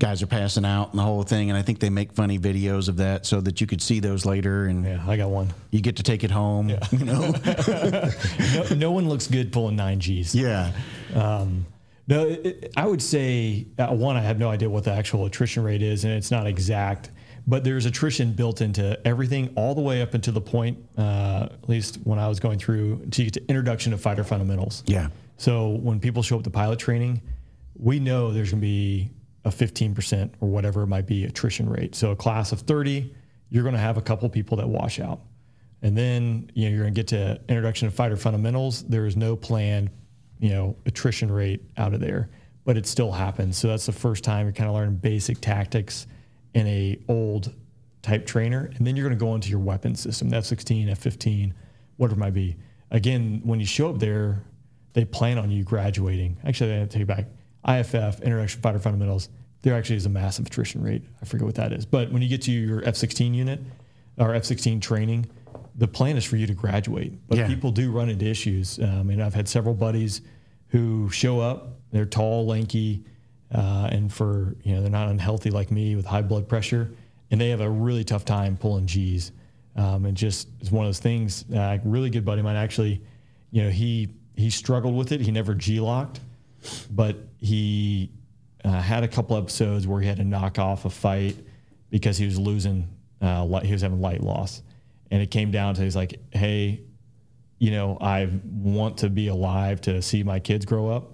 guys 0.02 0.20
are 0.20 0.26
passing 0.26 0.64
out 0.64 0.90
and 0.90 0.98
the 0.98 1.02
whole 1.02 1.22
thing, 1.22 1.48
and 1.48 1.56
I 1.56 1.62
think 1.62 1.78
they 1.78 1.88
make 1.88 2.12
funny 2.12 2.36
videos 2.36 2.88
of 2.88 2.96
that 2.96 3.24
so 3.24 3.40
that 3.40 3.60
you 3.60 3.68
could 3.68 3.80
see 3.80 4.00
those 4.00 4.26
later. 4.26 4.66
And 4.66 4.84
yeah, 4.84 5.04
I 5.06 5.16
got 5.16 5.30
one. 5.30 5.54
You 5.70 5.80
get 5.80 5.96
to 5.96 6.02
take 6.02 6.24
it 6.24 6.30
home. 6.30 6.68
Yeah. 6.70 6.80
You 6.90 7.04
know, 7.04 7.30
no, 8.54 8.74
no, 8.74 8.90
one 8.90 9.08
looks 9.08 9.28
good 9.28 9.52
pulling 9.52 9.76
nine 9.76 10.00
Gs. 10.00 10.34
Yeah. 10.34 10.72
Um, 11.14 11.66
no, 12.12 12.26
it, 12.28 12.72
I 12.76 12.86
would 12.86 13.02
say 13.02 13.66
uh, 13.78 13.88
one. 13.88 14.16
I 14.16 14.20
have 14.20 14.38
no 14.38 14.50
idea 14.50 14.70
what 14.70 14.84
the 14.84 14.92
actual 14.92 15.26
attrition 15.26 15.62
rate 15.62 15.82
is, 15.82 16.04
and 16.04 16.12
it's 16.12 16.30
not 16.30 16.46
exact 16.46 17.10
but 17.46 17.64
there's 17.64 17.86
attrition 17.86 18.32
built 18.32 18.60
into 18.60 18.98
everything 19.06 19.52
all 19.56 19.74
the 19.74 19.80
way 19.80 20.02
up 20.02 20.14
until 20.14 20.34
the 20.34 20.40
point, 20.40 20.78
uh, 20.96 21.48
at 21.50 21.68
least 21.68 21.96
when 22.04 22.18
I 22.18 22.28
was 22.28 22.38
going 22.40 22.58
through 22.58 23.06
to 23.10 23.24
get 23.24 23.34
to 23.34 23.48
introduction 23.48 23.92
to 23.92 23.98
fighter 23.98 24.24
fundamentals. 24.24 24.82
Yeah. 24.86 25.08
So 25.38 25.70
when 25.70 25.98
people 25.98 26.22
show 26.22 26.38
up 26.38 26.44
to 26.44 26.50
pilot 26.50 26.78
training, 26.78 27.20
we 27.74 27.98
know 27.98 28.32
there's 28.32 28.50
going 28.50 28.60
to 28.60 28.66
be 28.66 29.10
a 29.44 29.50
15% 29.50 30.30
or 30.40 30.48
whatever 30.48 30.82
it 30.82 30.86
might 30.86 31.06
be 31.06 31.24
attrition 31.24 31.68
rate. 31.68 31.96
So 31.96 32.12
a 32.12 32.16
class 32.16 32.52
of 32.52 32.60
30, 32.60 33.12
you're 33.50 33.64
going 33.64 33.74
to 33.74 33.80
have 33.80 33.96
a 33.96 34.02
couple 34.02 34.28
people 34.28 34.56
that 34.58 34.68
wash 34.68 35.00
out. 35.00 35.20
And 35.84 35.98
then, 35.98 36.48
you 36.54 36.66
know, 36.66 36.70
you're 36.76 36.84
going 36.84 36.94
to 36.94 36.98
get 36.98 37.08
to 37.08 37.40
introduction 37.48 37.90
to 37.90 37.94
fighter 37.94 38.16
fundamentals. 38.16 38.84
There 38.84 39.04
is 39.04 39.16
no 39.16 39.34
planned, 39.34 39.90
you 40.42 40.48
know, 40.48 40.76
attrition 40.86 41.30
rate 41.30 41.62
out 41.76 41.94
of 41.94 42.00
there, 42.00 42.28
but 42.64 42.76
it 42.76 42.84
still 42.84 43.12
happens. 43.12 43.56
So 43.56 43.68
that's 43.68 43.86
the 43.86 43.92
first 43.92 44.24
time 44.24 44.46
you're 44.46 44.52
kind 44.52 44.68
of 44.68 44.74
learning 44.74 44.96
basic 44.96 45.40
tactics 45.40 46.08
in 46.52 46.66
a 46.66 46.98
old 47.08 47.54
type 48.02 48.26
trainer, 48.26 48.68
and 48.74 48.84
then 48.84 48.96
you're 48.96 49.08
going 49.08 49.16
to 49.16 49.24
go 49.24 49.36
into 49.36 49.48
your 49.48 49.60
weapon 49.60 49.94
system, 49.94 50.28
the 50.30 50.36
F-16, 50.38 50.90
F-15, 50.90 51.52
whatever 51.96 52.18
it 52.18 52.20
might 52.20 52.34
be. 52.34 52.56
Again, 52.90 53.40
when 53.44 53.60
you 53.60 53.66
show 53.66 53.88
up 53.88 54.00
there, 54.00 54.42
they 54.94 55.04
plan 55.04 55.38
on 55.38 55.48
you 55.48 55.62
graduating. 55.62 56.36
Actually, 56.44 56.72
I 56.72 56.78
have 56.78 56.88
to 56.88 56.92
take 56.92 57.02
it 57.02 57.06
back. 57.06 57.26
IFF, 57.64 58.20
Introduction 58.20 58.60
Fighter 58.60 58.80
Fundamentals, 58.80 59.28
there 59.62 59.76
actually 59.76 59.96
is 59.96 60.06
a 60.06 60.10
massive 60.10 60.48
attrition 60.48 60.82
rate. 60.82 61.04
I 61.22 61.24
forget 61.24 61.46
what 61.46 61.54
that 61.54 61.72
is. 61.72 61.86
But 61.86 62.10
when 62.10 62.20
you 62.20 62.28
get 62.28 62.42
to 62.42 62.50
your 62.50 62.84
F-16 62.84 63.32
unit 63.32 63.60
or 64.18 64.34
F-16 64.34 64.82
training, 64.82 65.26
the 65.74 65.88
plan 65.88 66.16
is 66.16 66.24
for 66.24 66.36
you 66.36 66.46
to 66.46 66.54
graduate. 66.54 67.12
But 67.28 67.38
yeah. 67.38 67.46
people 67.46 67.70
do 67.70 67.90
run 67.90 68.08
into 68.08 68.26
issues. 68.26 68.78
Um, 68.78 69.10
and 69.10 69.22
I've 69.22 69.34
had 69.34 69.48
several 69.48 69.74
buddies 69.74 70.22
who 70.68 71.10
show 71.10 71.40
up, 71.40 71.80
they're 71.90 72.06
tall, 72.06 72.46
lanky, 72.46 73.04
uh, 73.54 73.88
and 73.92 74.12
for 74.12 74.56
you 74.62 74.74
know 74.74 74.80
they're 74.80 74.90
not 74.90 75.08
unhealthy 75.08 75.50
like 75.50 75.70
me 75.70 75.94
with 75.94 76.06
high 76.06 76.22
blood 76.22 76.48
pressure, 76.48 76.90
and 77.30 77.40
they 77.40 77.50
have 77.50 77.60
a 77.60 77.68
really 77.68 78.04
tough 78.04 78.24
time 78.24 78.56
pulling 78.56 78.86
G's. 78.86 79.32
Um, 79.76 80.04
and 80.04 80.16
just 80.16 80.48
it's 80.60 80.70
one 80.70 80.84
of 80.84 80.88
those 80.88 80.98
things. 80.98 81.44
Uh, 81.52 81.58
a 81.58 81.80
really 81.84 82.10
good 82.10 82.24
buddy 82.24 82.40
of 82.40 82.44
mine 82.44 82.56
actually, 82.56 83.02
you 83.50 83.62
know, 83.62 83.70
he 83.70 84.08
he 84.36 84.50
struggled 84.50 84.96
with 84.96 85.12
it. 85.12 85.20
He 85.20 85.30
never 85.30 85.54
G 85.54 85.80
locked, 85.80 86.20
but 86.90 87.16
he 87.38 88.10
uh, 88.64 88.80
had 88.80 89.04
a 89.04 89.08
couple 89.08 89.36
episodes 89.36 89.86
where 89.86 90.00
he 90.00 90.08
had 90.08 90.16
to 90.16 90.24
knock 90.24 90.58
off 90.58 90.84
a 90.84 90.90
fight 90.90 91.36
because 91.90 92.16
he 92.16 92.24
was 92.24 92.38
losing. 92.38 92.88
Uh, 93.20 93.44
light, 93.44 93.64
he 93.64 93.72
was 93.72 93.82
having 93.82 94.00
light 94.00 94.20
loss, 94.20 94.62
and 95.12 95.22
it 95.22 95.30
came 95.30 95.52
down 95.52 95.76
to 95.76 95.82
he's 95.82 95.94
like, 95.94 96.18
hey, 96.32 96.82
you 97.60 97.70
know, 97.70 97.96
I 98.00 98.28
want 98.44 98.98
to 98.98 99.10
be 99.10 99.28
alive 99.28 99.80
to 99.82 100.02
see 100.02 100.24
my 100.24 100.40
kids 100.40 100.64
grow 100.64 100.88
up 100.88 101.12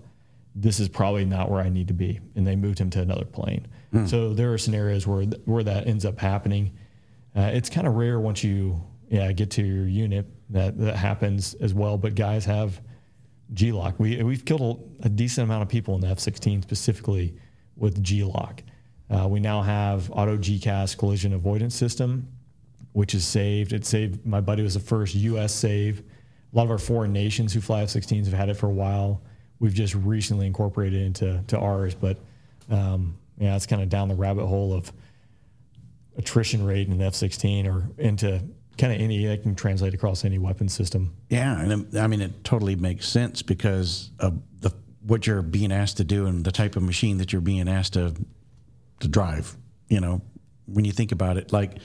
this 0.61 0.80
is 0.80 0.88
probably 0.88 1.24
not 1.24 1.51
where 1.51 1.61
I 1.61 1.68
need 1.68 1.88
to 1.88 1.94
be. 1.94 2.20
And 2.34 2.46
they 2.46 2.57
moved 2.57 2.78
him 2.78 2.90
to 2.90 3.01
another 3.01 3.24
plane. 3.24 3.68
Mm. 3.94 4.09
So 4.09 4.34
there 4.34 4.53
are 4.53 4.59
scenarios 4.59 5.07
where, 5.07 5.22
where 5.44 5.62
that 5.62 5.86
ends 5.86 6.05
up 6.05 6.18
happening. 6.18 6.76
Uh, 7.36 7.51
it's 7.55 7.70
kind 7.70 7.86
of 7.86 7.94
rare 7.94 8.18
once 8.18 8.42
you 8.42 8.82
yeah, 9.09 9.30
get 9.32 9.51
to 9.53 9.62
your 9.62 9.86
unit 9.86 10.26
that 10.51 10.78
that 10.78 10.96
happens 10.96 11.55
as 11.55 11.72
well. 11.72 11.96
But 11.96 12.14
guys 12.14 12.44
have 12.46 12.80
G-LOC. 13.55 13.99
We, 13.99 14.22
we've 14.22 14.44
killed 14.44 14.99
a, 15.01 15.07
a, 15.07 15.09
decent 15.09 15.44
amount 15.44 15.62
of 15.62 15.68
people 15.68 15.94
in 15.94 16.01
the 16.01 16.09
F 16.09 16.18
16 16.18 16.62
specifically 16.62 17.34
with 17.76 18.03
G-LOC. 18.03 18.62
Uh, 19.09 19.28
we 19.28 19.40
now 19.40 19.62
have 19.62 20.11
auto 20.11 20.36
GCAS 20.36 20.99
collision 20.99 21.32
avoidance 21.32 21.74
system, 21.74 22.28
which 22.99 23.14
is 23.14 23.24
saved. 23.24 23.72
It 23.72 23.86
saved, 23.86 24.26
my 24.26 24.40
buddy 24.40 24.62
was 24.62 24.74
the 24.74 24.80
first 24.80 25.14
US 25.14 25.55
save. 25.55 26.01
A 26.01 26.57
lot 26.57 26.64
of 26.64 26.70
our 26.70 26.78
foreign 26.78 27.12
nations 27.12 27.53
who 27.53 27.61
fly 27.61 27.82
F 27.82 27.90
16s 27.90 28.24
have 28.24 28.34
had 28.34 28.49
it 28.49 28.55
for 28.55 28.66
a 28.66 28.72
while 28.72 29.22
we've 29.61 29.74
just 29.74 29.94
recently 29.94 30.46
incorporated 30.46 31.01
it 31.01 31.05
into 31.05 31.42
to 31.49 31.59
ours. 31.59 31.94
But 31.94 32.18
um, 32.70 33.16
yeah, 33.38 33.57
it's 33.57 33.66
kind 33.66 33.82
of 33.82 33.88
down 33.88 34.09
the 34.09 34.14
rabbit 34.14 34.46
hole 34.46 34.72
of 34.72 34.92
attrition 36.16 36.64
rate 36.64 36.88
in 36.88 36.99
the 36.99 37.05
F-16 37.05 37.66
or 37.66 37.88
into 37.99 38.42
kind 38.76 38.92
of 38.92 39.01
any 39.01 39.24
that 39.26 39.42
can 39.42 39.55
translate 39.55 39.94
across 39.94 40.24
any 40.24 40.38
weapon 40.38 40.68
system. 40.68 41.14
Yeah, 41.28 41.61
and 41.61 41.96
I 41.96 42.07
mean 42.07 42.20
it 42.20 42.44
totally 42.44 42.76
makes 42.76 43.09
sense 43.09 43.42
because 43.42 44.11
of 44.18 44.40
the 44.61 44.72
what 45.03 45.26
you're 45.26 45.42
being 45.42 45.72
asked 45.72 45.96
to 45.99 46.05
do 46.05 46.26
and 46.26 46.44
the 46.44 46.53
type 46.53 46.76
of 46.76 46.82
machine 46.82 47.18
that 47.18 47.32
you're 47.32 47.40
being 47.40 47.68
asked 47.68 47.94
to 47.94 48.14
to 49.01 49.09
drive. 49.09 49.57
You 49.88 50.01
know, 50.01 50.22
when 50.66 50.84
you 50.84 50.92
think 50.92 51.12
about 51.12 51.36
it, 51.36 51.53
like 51.53 51.78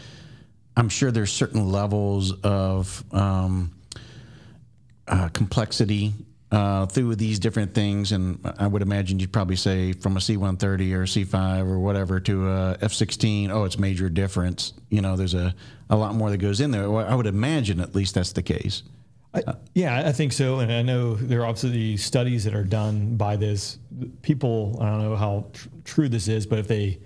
I'm 0.76 0.90
sure 0.90 1.12
there's 1.12 1.32
certain 1.32 1.72
levels 1.72 2.34
of 2.42 3.04
um, 3.14 3.72
uh, 5.08 5.30
complexity 5.30 6.14
uh, 6.52 6.86
through 6.86 7.16
these 7.16 7.40
different 7.40 7.74
things, 7.74 8.12
and 8.12 8.40
I 8.60 8.68
would 8.68 8.82
imagine 8.82 9.20
you'd 9.20 9.34
probably 9.34 9.56
say 9.56 9.94
from 9.94 10.18
a 10.18 10.22
C-130 10.22 10.94
or 10.94 11.04
a 11.04 11.08
C-5 11.08 11.66
or 11.66 11.80
whatever 11.80 12.20
to 12.20 12.48
a 12.50 12.78
F-16, 12.82 13.50
oh, 13.50 13.64
it's 13.64 13.80
major 13.80 14.08
difference. 14.08 14.74
You 14.90 15.02
know, 15.02 15.16
there's 15.16 15.34
a, 15.34 15.56
a 15.90 15.96
lot 15.96 16.14
more 16.14 16.30
that 16.30 16.38
goes 16.38 16.62
in 16.62 16.70
there. 16.70 16.84
I 16.96 17.16
would 17.16 17.26
imagine 17.26 17.80
at 17.80 17.96
least 17.96 18.14
that's 18.14 18.34
the 18.34 18.44
case. 18.44 18.84
I, 19.34 19.42
yeah, 19.74 20.08
I 20.08 20.12
think 20.12 20.32
so, 20.32 20.60
and 20.60 20.72
I 20.72 20.84
know 20.84 21.16
there 21.16 21.42
are 21.42 21.48
obviously 21.48 21.98
studies 21.98 22.44
that 22.44 22.54
are 22.54 22.64
done 22.64 23.16
by 23.16 23.36
this. 23.36 23.80
People, 24.22 24.78
I 24.80 24.92
don't 24.92 25.02
know 25.02 25.16
how 25.16 25.48
tr- 25.54 25.70
true 25.86 26.10
this 26.10 26.28
is, 26.28 26.46
but 26.46 26.60
if 26.60 26.68
they 26.68 27.00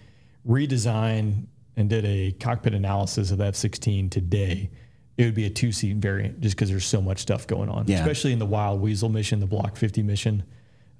redesign 0.45 1.45
and 1.77 1.89
did 1.89 2.03
a 2.03 2.31
cockpit 2.39 2.73
analysis 2.73 3.31
of 3.31 3.37
the 3.37 3.45
F-16 3.45 4.09
today, 4.09 4.69
it 5.15 5.25
would 5.25 5.35
be 5.35 5.45
a 5.45 5.49
two 5.49 5.71
seat 5.71 5.97
variant 5.97 6.41
just 6.41 6.55
because 6.55 6.69
there's 6.69 6.85
so 6.85 7.01
much 7.01 7.19
stuff 7.19 7.47
going 7.47 7.69
on, 7.69 7.85
yeah. 7.87 7.99
especially 7.99 8.33
in 8.33 8.39
the 8.39 8.45
Wild 8.45 8.81
Weasel 8.81 9.09
mission, 9.09 9.39
the 9.39 9.47
Block 9.47 9.77
50 9.77 10.03
mission, 10.03 10.43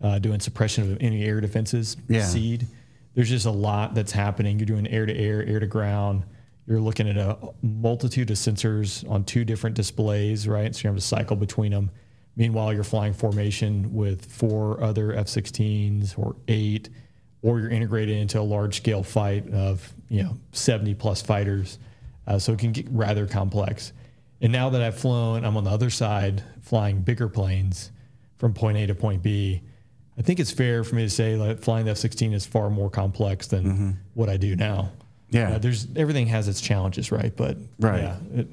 uh, 0.01 0.19
doing 0.19 0.39
suppression 0.39 0.91
of 0.91 0.97
any 1.01 1.25
air 1.25 1.41
defenses, 1.41 1.97
yeah. 2.07 2.23
SEAD. 2.23 2.67
There's 3.15 3.29
just 3.29 3.47
a 3.47 3.51
lot 3.51 3.95
that's 3.95 4.11
happening. 4.11 4.59
You're 4.59 4.67
doing 4.67 4.87
air 4.87 5.07
to 5.07 5.15
air, 5.15 5.43
air 5.45 5.59
to 5.59 5.67
ground. 5.67 6.23
You're 6.67 6.79
looking 6.79 7.09
at 7.09 7.17
a 7.17 7.37
multitude 7.63 8.29
of 8.29 8.37
sensors 8.37 9.09
on 9.09 9.23
two 9.23 9.43
different 9.43 9.75
displays, 9.75 10.47
right? 10.47 10.75
So 10.75 10.83
you 10.83 10.87
have 10.89 10.97
to 10.97 11.01
cycle 11.01 11.35
between 11.35 11.71
them. 11.71 11.89
Meanwhile, 12.35 12.73
you're 12.73 12.83
flying 12.83 13.13
formation 13.13 13.95
with 13.95 14.25
four 14.25 14.83
other 14.83 15.13
F 15.13 15.25
16s 15.25 16.19
or 16.19 16.35
eight, 16.47 16.89
or 17.41 17.59
you're 17.59 17.69
integrated 17.69 18.17
into 18.17 18.39
a 18.39 18.43
large 18.43 18.77
scale 18.77 19.01
fight 19.01 19.51
of 19.51 19.91
you 20.09 20.23
know 20.23 20.37
70 20.51 20.93
plus 20.95 21.21
fighters. 21.21 21.79
Uh, 22.25 22.37
so 22.37 22.51
it 22.51 22.59
can 22.59 22.73
get 22.73 22.85
rather 22.89 23.25
complex. 23.25 23.93
And 24.41 24.51
now 24.51 24.69
that 24.69 24.81
I've 24.81 24.99
flown, 24.99 25.45
I'm 25.45 25.55
on 25.57 25.63
the 25.63 25.69
other 25.69 25.89
side 25.89 26.43
flying 26.61 27.01
bigger 27.01 27.29
planes 27.29 27.91
from 28.37 28.53
point 28.53 28.77
A 28.77 28.87
to 28.87 28.95
point 28.95 29.23
B. 29.23 29.61
I 30.17 30.21
think 30.21 30.39
it's 30.39 30.51
fair 30.51 30.83
for 30.83 30.95
me 30.95 31.03
to 31.03 31.09
say 31.09 31.35
that 31.35 31.63
flying 31.63 31.85
the 31.85 31.91
F-16 31.91 32.33
is 32.33 32.45
far 32.45 32.69
more 32.69 32.89
complex 32.89 33.47
than 33.47 33.63
mm-hmm. 33.63 33.91
what 34.13 34.29
I 34.29 34.37
do 34.37 34.55
now. 34.55 34.91
Yeah, 35.29 35.53
uh, 35.53 35.57
there's 35.59 35.87
everything 35.95 36.27
has 36.27 36.47
its 36.47 36.61
challenges, 36.61 37.11
right? 37.11 37.35
But 37.35 37.57
right, 37.79 38.01
yeah, 38.01 38.17
it, 38.33 38.47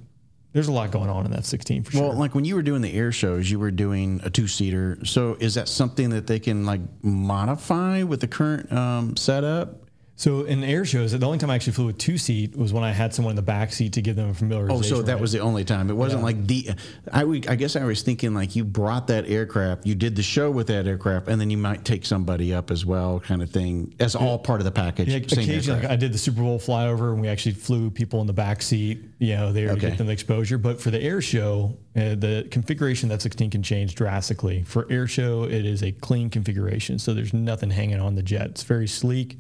there's 0.52 0.68
a 0.68 0.72
lot 0.72 0.90
going 0.90 1.09
on 1.09 1.24
in 1.24 1.30
that 1.32 1.44
16 1.44 1.84
for 1.84 1.92
sure. 1.92 2.09
Well, 2.09 2.18
like 2.18 2.34
when 2.34 2.44
you 2.44 2.55
were 2.55 2.62
doing 2.62 2.82
the 2.82 2.92
air 2.92 3.12
shows, 3.12 3.50
you 3.50 3.59
were 3.59 3.70
doing 3.70 4.20
a 4.24 4.30
two 4.30 4.48
seater. 4.48 4.98
So 5.05 5.36
is 5.38 5.55
that 5.55 5.68
something 5.68 6.11
that 6.11 6.26
they 6.26 6.38
can 6.38 6.66
like 6.66 6.80
modify 7.02 8.02
with 8.02 8.20
the 8.20 8.28
current 8.28 8.72
um, 8.72 9.16
setup? 9.16 9.84
So 10.16 10.44
in 10.44 10.62
air 10.62 10.84
shows, 10.84 11.10
the 11.10 11.26
only 11.26 11.38
time 11.38 11.50
I 11.50 11.56
actually 11.56 11.72
flew 11.72 11.86
with 11.86 11.98
two 11.98 12.18
seat 12.18 12.56
was 12.56 12.72
when 12.72 12.84
I 12.84 12.92
had 12.92 13.12
someone 13.12 13.32
in 13.32 13.36
the 13.36 13.42
back 13.42 13.72
seat 13.72 13.94
to 13.94 14.00
give 14.00 14.14
them 14.14 14.30
a 14.30 14.32
familiarization. 14.32 14.70
Oh, 14.70 14.82
so 14.82 15.02
that 15.02 15.14
with 15.14 15.22
was 15.22 15.32
the 15.32 15.40
only 15.40 15.64
time. 15.64 15.90
It 15.90 15.96
wasn't 15.96 16.20
Yeah. 16.20 16.24
like 16.26 16.46
the. 16.46 16.70
I 17.10 17.24
would- 17.24 17.48
I 17.48 17.56
guess 17.56 17.74
I 17.74 17.82
was 17.84 18.02
thinking 18.02 18.32
like 18.32 18.54
you 18.54 18.64
brought 18.64 19.08
that 19.08 19.28
aircraft, 19.28 19.86
you 19.86 19.96
did 19.96 20.14
the 20.14 20.22
show 20.22 20.52
with 20.52 20.68
that 20.68 20.86
aircraft, 20.86 21.26
and 21.26 21.40
then 21.40 21.50
you 21.50 21.56
might 21.56 21.84
take 21.84 22.06
somebody 22.06 22.54
up 22.54 22.70
as 22.70 22.86
well, 22.86 23.18
kind 23.18 23.42
of 23.42 23.50
thing, 23.50 23.92
as 23.98 24.14
all 24.14 24.38
part 24.38 24.60
of 24.60 24.64
the 24.64 24.70
package. 24.70 25.08
Yeah, 25.08 25.16
occasionally, 25.16 25.82
like. 25.82 25.90
I 25.90 25.96
did 25.96 26.12
the 26.12 26.18
Super 26.18 26.42
Bowl 26.42 26.60
flyover, 26.60 27.12
and 27.12 27.20
we 27.20 27.26
actually 27.26 27.54
flew 27.56 27.90
people 27.90 28.20
in 28.20 28.28
the 28.28 28.32
back 28.32 28.62
seat, 28.62 29.02
you 29.18 29.34
know, 29.34 29.52
there 29.52 29.74
to 29.74 29.80
get 29.80 29.98
them 29.98 30.06
the 30.06 30.12
exposure. 30.12 30.58
But 30.58 30.80
for 30.80 30.92
the 30.92 31.02
air 31.02 31.20
show, 31.20 31.76
uh, 31.96 32.14
the 32.14 32.46
configuration 32.52 33.10
of 33.10 33.18
that 33.18 33.22
16 33.22 33.50
can 33.50 33.64
change 33.64 33.96
drastically. 33.96 34.62
For 34.62 34.86
air 34.88 35.08
show, 35.08 35.42
it 35.42 35.66
is 35.66 35.82
a 35.82 35.90
clean 35.90 36.30
configuration, 36.30 37.00
so 37.00 37.14
there's 37.14 37.34
nothing 37.34 37.70
hanging 37.70 37.98
on 37.98 38.14
the 38.14 38.22
jet. 38.22 38.46
It's 38.50 38.62
very 38.62 38.86
sleek, 38.86 39.38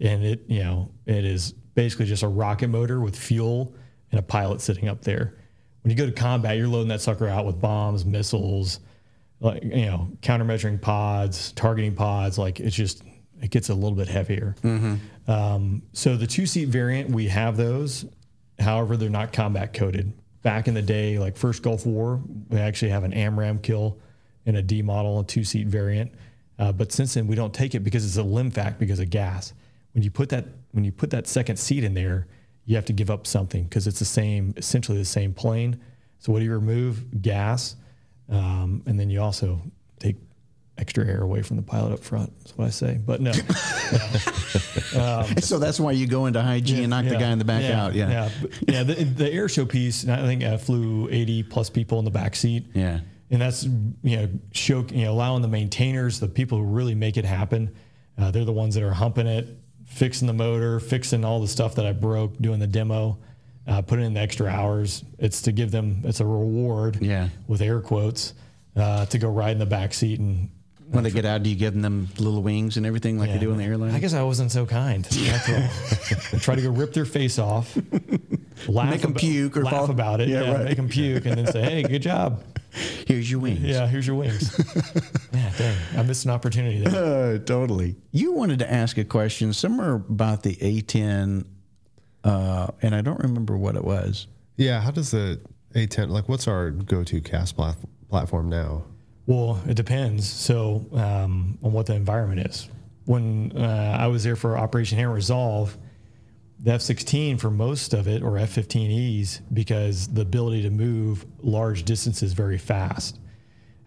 and 0.00 0.24
it, 0.24 0.44
you 0.48 0.62
know, 0.62 0.90
it 1.06 1.24
is 1.24 1.52
basically 1.74 2.06
just 2.06 2.22
a 2.22 2.28
rocket 2.28 2.68
motor 2.68 3.00
with 3.00 3.16
fuel 3.16 3.74
and 4.10 4.18
a 4.18 4.22
pilot 4.22 4.60
sitting 4.60 4.88
up 4.88 5.02
there. 5.02 5.36
When 5.82 5.90
you 5.90 5.96
go 5.96 6.06
to 6.06 6.12
combat, 6.12 6.56
you're 6.56 6.68
loading 6.68 6.88
that 6.88 7.00
sucker 7.00 7.28
out 7.28 7.46
with 7.46 7.60
bombs, 7.60 8.04
missiles, 8.04 8.80
like 9.40 9.62
you 9.62 9.86
know, 9.86 10.10
countermeasuring 10.20 10.80
pods, 10.80 11.52
targeting 11.52 11.94
pods. 11.94 12.38
Like 12.38 12.58
it's 12.60 12.74
just 12.74 13.02
it 13.40 13.50
gets 13.50 13.68
a 13.68 13.74
little 13.74 13.96
bit 13.96 14.08
heavier. 14.08 14.56
Um, 15.28 15.82
so 15.92 16.16
the 16.16 16.26
two 16.26 16.46
seat 16.46 16.68
variant, 16.68 17.10
we 17.10 17.28
have 17.28 17.56
those. 17.56 18.06
However, 18.58 18.96
they're 18.96 19.10
not 19.10 19.32
combat 19.32 19.74
coded. 19.74 20.12
Back 20.42 20.68
in 20.68 20.74
the 20.74 20.82
day, 20.82 21.18
like 21.18 21.36
first 21.36 21.62
Gulf 21.62 21.84
War, 21.84 22.20
we 22.48 22.58
actually 22.58 22.90
have 22.90 23.04
an 23.04 23.12
AMRAAM 23.12 23.62
kill 23.62 23.98
in 24.46 24.56
a 24.56 24.62
D 24.62 24.80
model, 24.80 25.20
a 25.20 25.24
two 25.24 25.44
seat 25.44 25.66
variant. 25.66 26.12
Uh, 26.58 26.72
but 26.72 26.90
since 26.92 27.14
then, 27.14 27.26
we 27.26 27.34
don't 27.34 27.52
take 27.52 27.74
it 27.74 27.80
because 27.80 28.04
it's 28.06 28.16
a 28.16 28.26
LIMFAC 28.26 28.78
because 28.78 28.98
of 28.98 29.10
gas. 29.10 29.52
When 29.96 30.02
you 30.02 30.10
put 30.10 30.28
that 30.28 30.44
when 30.72 30.84
you 30.84 30.92
put 30.92 31.08
that 31.10 31.26
second 31.26 31.56
seat 31.56 31.82
in 31.82 31.94
there, 31.94 32.26
you 32.66 32.76
have 32.76 32.84
to 32.84 32.92
give 32.92 33.10
up 33.10 33.26
something 33.26 33.64
because 33.64 33.86
it's 33.86 33.98
the 33.98 34.04
same, 34.04 34.52
essentially 34.58 34.98
the 34.98 35.06
same 35.06 35.32
plane. 35.32 35.80
So 36.18 36.32
what 36.32 36.40
do 36.40 36.44
you 36.44 36.52
remove? 36.52 37.22
Gas, 37.22 37.76
um, 38.28 38.82
and 38.84 39.00
then 39.00 39.08
you 39.08 39.22
also 39.22 39.62
take 39.98 40.16
extra 40.76 41.06
air 41.06 41.22
away 41.22 41.40
from 41.40 41.56
the 41.56 41.62
pilot 41.62 41.94
up 41.94 42.00
front. 42.04 42.30
That's 42.40 42.58
what 42.58 42.66
I 42.66 42.70
say. 42.70 43.00
But 43.06 43.22
no, 43.22 43.32
so 45.40 45.58
that's 45.58 45.80
why 45.80 45.92
you 45.92 46.06
go 46.06 46.26
into 46.26 46.42
high 46.42 46.60
G 46.60 46.80
and 46.82 46.90
knock 46.90 47.06
the 47.06 47.16
guy 47.16 47.30
in 47.30 47.38
the 47.38 47.46
back 47.46 47.64
out. 47.64 47.94
Yeah. 47.94 48.10
yeah, 48.10 48.30
But, 48.42 48.50
yeah. 48.68 48.82
The, 48.82 49.02
the 49.04 49.32
air 49.32 49.48
show 49.48 49.64
piece, 49.64 50.06
I 50.06 50.26
think 50.26 50.44
I 50.44 50.58
flew 50.58 51.08
80 51.10 51.44
plus 51.44 51.70
people 51.70 51.98
in 51.98 52.04
the 52.04 52.10
back 52.10 52.36
seat. 52.36 52.66
Yeah. 52.74 53.00
and 53.30 53.40
that's 53.40 53.64
you 53.64 54.16
know 54.16 54.28
show 54.52 54.84
you 54.90 55.04
know 55.04 55.12
allowing 55.12 55.42
the 55.42 55.48
maintainers, 55.48 56.20
the 56.20 56.28
people 56.28 56.58
who 56.58 56.64
really 56.64 56.94
make 56.94 57.16
it 57.16 57.24
happen. 57.24 57.74
Uh, 58.18 58.30
they're 58.30 58.44
the 58.44 58.52
ones 58.52 58.74
that 58.74 58.82
are 58.82 58.92
humping 58.94 59.26
it, 59.26 59.46
fixing 59.96 60.26
the 60.26 60.34
motor, 60.34 60.78
fixing 60.78 61.24
all 61.24 61.40
the 61.40 61.48
stuff 61.48 61.74
that 61.76 61.86
I 61.86 61.92
broke, 61.92 62.36
doing 62.38 62.60
the 62.60 62.66
demo, 62.66 63.18
uh, 63.66 63.82
putting 63.82 64.04
in 64.04 64.14
the 64.14 64.20
extra 64.20 64.46
hours. 64.46 65.02
It's 65.18 65.42
to 65.42 65.52
give 65.52 65.70
them 65.70 66.02
it's 66.04 66.20
a 66.20 66.26
reward. 66.26 66.98
Yeah. 67.00 67.28
with 67.48 67.60
air 67.62 67.80
quotes 67.80 68.34
uh, 68.76 69.06
to 69.06 69.18
go 69.18 69.28
ride 69.30 69.52
in 69.52 69.58
the 69.58 69.66
back 69.66 69.94
seat 69.94 70.20
and 70.20 70.50
When 70.90 71.02
they 71.02 71.10
get 71.10 71.24
out, 71.24 71.42
do 71.42 71.50
you 71.50 71.56
give 71.56 71.74
them 71.80 72.08
little 72.18 72.42
wings 72.42 72.76
and 72.76 72.84
everything 72.86 73.18
like 73.18 73.30
they 73.32 73.38
do 73.38 73.50
in 73.50 73.56
the 73.58 73.64
airline? 73.64 73.94
I 73.94 73.98
guess 73.98 74.12
I 74.14 74.22
wasn't 74.22 74.52
so 74.52 74.66
kind. 74.66 75.04
Try 76.40 76.54
to 76.56 76.62
go 76.62 76.70
rip 76.70 76.92
their 76.92 77.04
face 77.06 77.38
off, 77.38 77.76
laugh 78.68 78.90
Make 78.90 79.04
'em 79.04 79.14
abo- 79.14 79.18
puke 79.18 79.56
or 79.56 79.64
laugh 79.64 79.74
fall- 79.74 79.90
about 79.90 80.20
it. 80.20 80.28
Yeah, 80.28 80.42
Yeah, 80.42 80.52
right. 80.54 80.64
make 80.64 80.76
them 80.76 80.88
puke, 80.88 81.26
and 81.26 81.36
then 81.38 81.46
say, 81.52 81.62
"Hey, 81.62 81.82
good 81.82 82.02
job. 82.02 82.42
Here's 83.06 83.30
your 83.30 83.40
wings. 83.40 83.60
Yeah, 83.60 83.86
here's 83.86 84.06
your 84.06 84.16
wings." 84.16 84.54
yeah, 85.32 85.52
dang, 85.56 85.76
I 85.96 86.02
missed 86.02 86.24
an 86.24 86.30
opportunity 86.30 86.80
there. 86.80 87.34
Uh, 87.34 87.38
totally. 87.38 87.96
You 88.12 88.32
wanted 88.32 88.58
to 88.60 88.72
ask 88.72 88.98
a 88.98 89.04
question 89.04 89.52
somewhere 89.52 89.94
about 89.94 90.42
the 90.42 90.56
A10, 90.56 91.44
uh, 92.24 92.68
and 92.82 92.94
I 92.94 93.00
don't 93.00 93.20
remember 93.20 93.56
what 93.56 93.76
it 93.76 93.84
was. 93.84 94.26
Yeah, 94.56 94.80
how 94.80 94.90
does 94.90 95.10
the 95.10 95.40
A10 95.74 96.08
like? 96.10 96.28
What's 96.28 96.48
our 96.48 96.70
go-to 96.70 97.20
CAS 97.20 97.52
plat- 97.52 97.76
platform 98.08 98.48
now? 98.48 98.84
Well, 99.26 99.60
it 99.66 99.74
depends. 99.74 100.28
So 100.28 100.86
um, 100.92 101.58
on 101.62 101.72
what 101.72 101.86
the 101.86 101.94
environment 101.94 102.46
is. 102.46 102.68
When 103.04 103.52
uh, 103.56 103.96
I 104.00 104.08
was 104.08 104.24
there 104.24 104.34
for 104.36 104.56
Operation 104.56 104.98
Inherent 104.98 105.14
Resolve, 105.14 105.76
the 106.66 106.72
F-16 106.72 107.38
for 107.38 107.48
most 107.48 107.94
of 107.94 108.08
it, 108.08 108.24
or 108.24 108.36
F-15Es, 108.38 109.40
because 109.54 110.08
the 110.08 110.22
ability 110.22 110.62
to 110.62 110.70
move 110.70 111.24
large 111.40 111.84
distances 111.84 112.32
very 112.32 112.58
fast. 112.58 113.20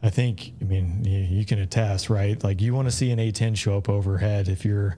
I 0.01 0.09
think, 0.09 0.53
I 0.61 0.63
mean, 0.63 1.03
you, 1.03 1.19
you 1.19 1.45
can 1.45 1.59
attest, 1.59 2.09
right? 2.09 2.41
Like 2.41 2.61
you 2.61 2.73
want 2.73 2.87
to 2.87 2.95
see 2.95 3.11
an 3.11 3.19
A-10 3.19 3.57
show 3.57 3.75
up 3.75 3.89
overhead 3.89 4.47
if 4.47 4.63
you're 4.63 4.97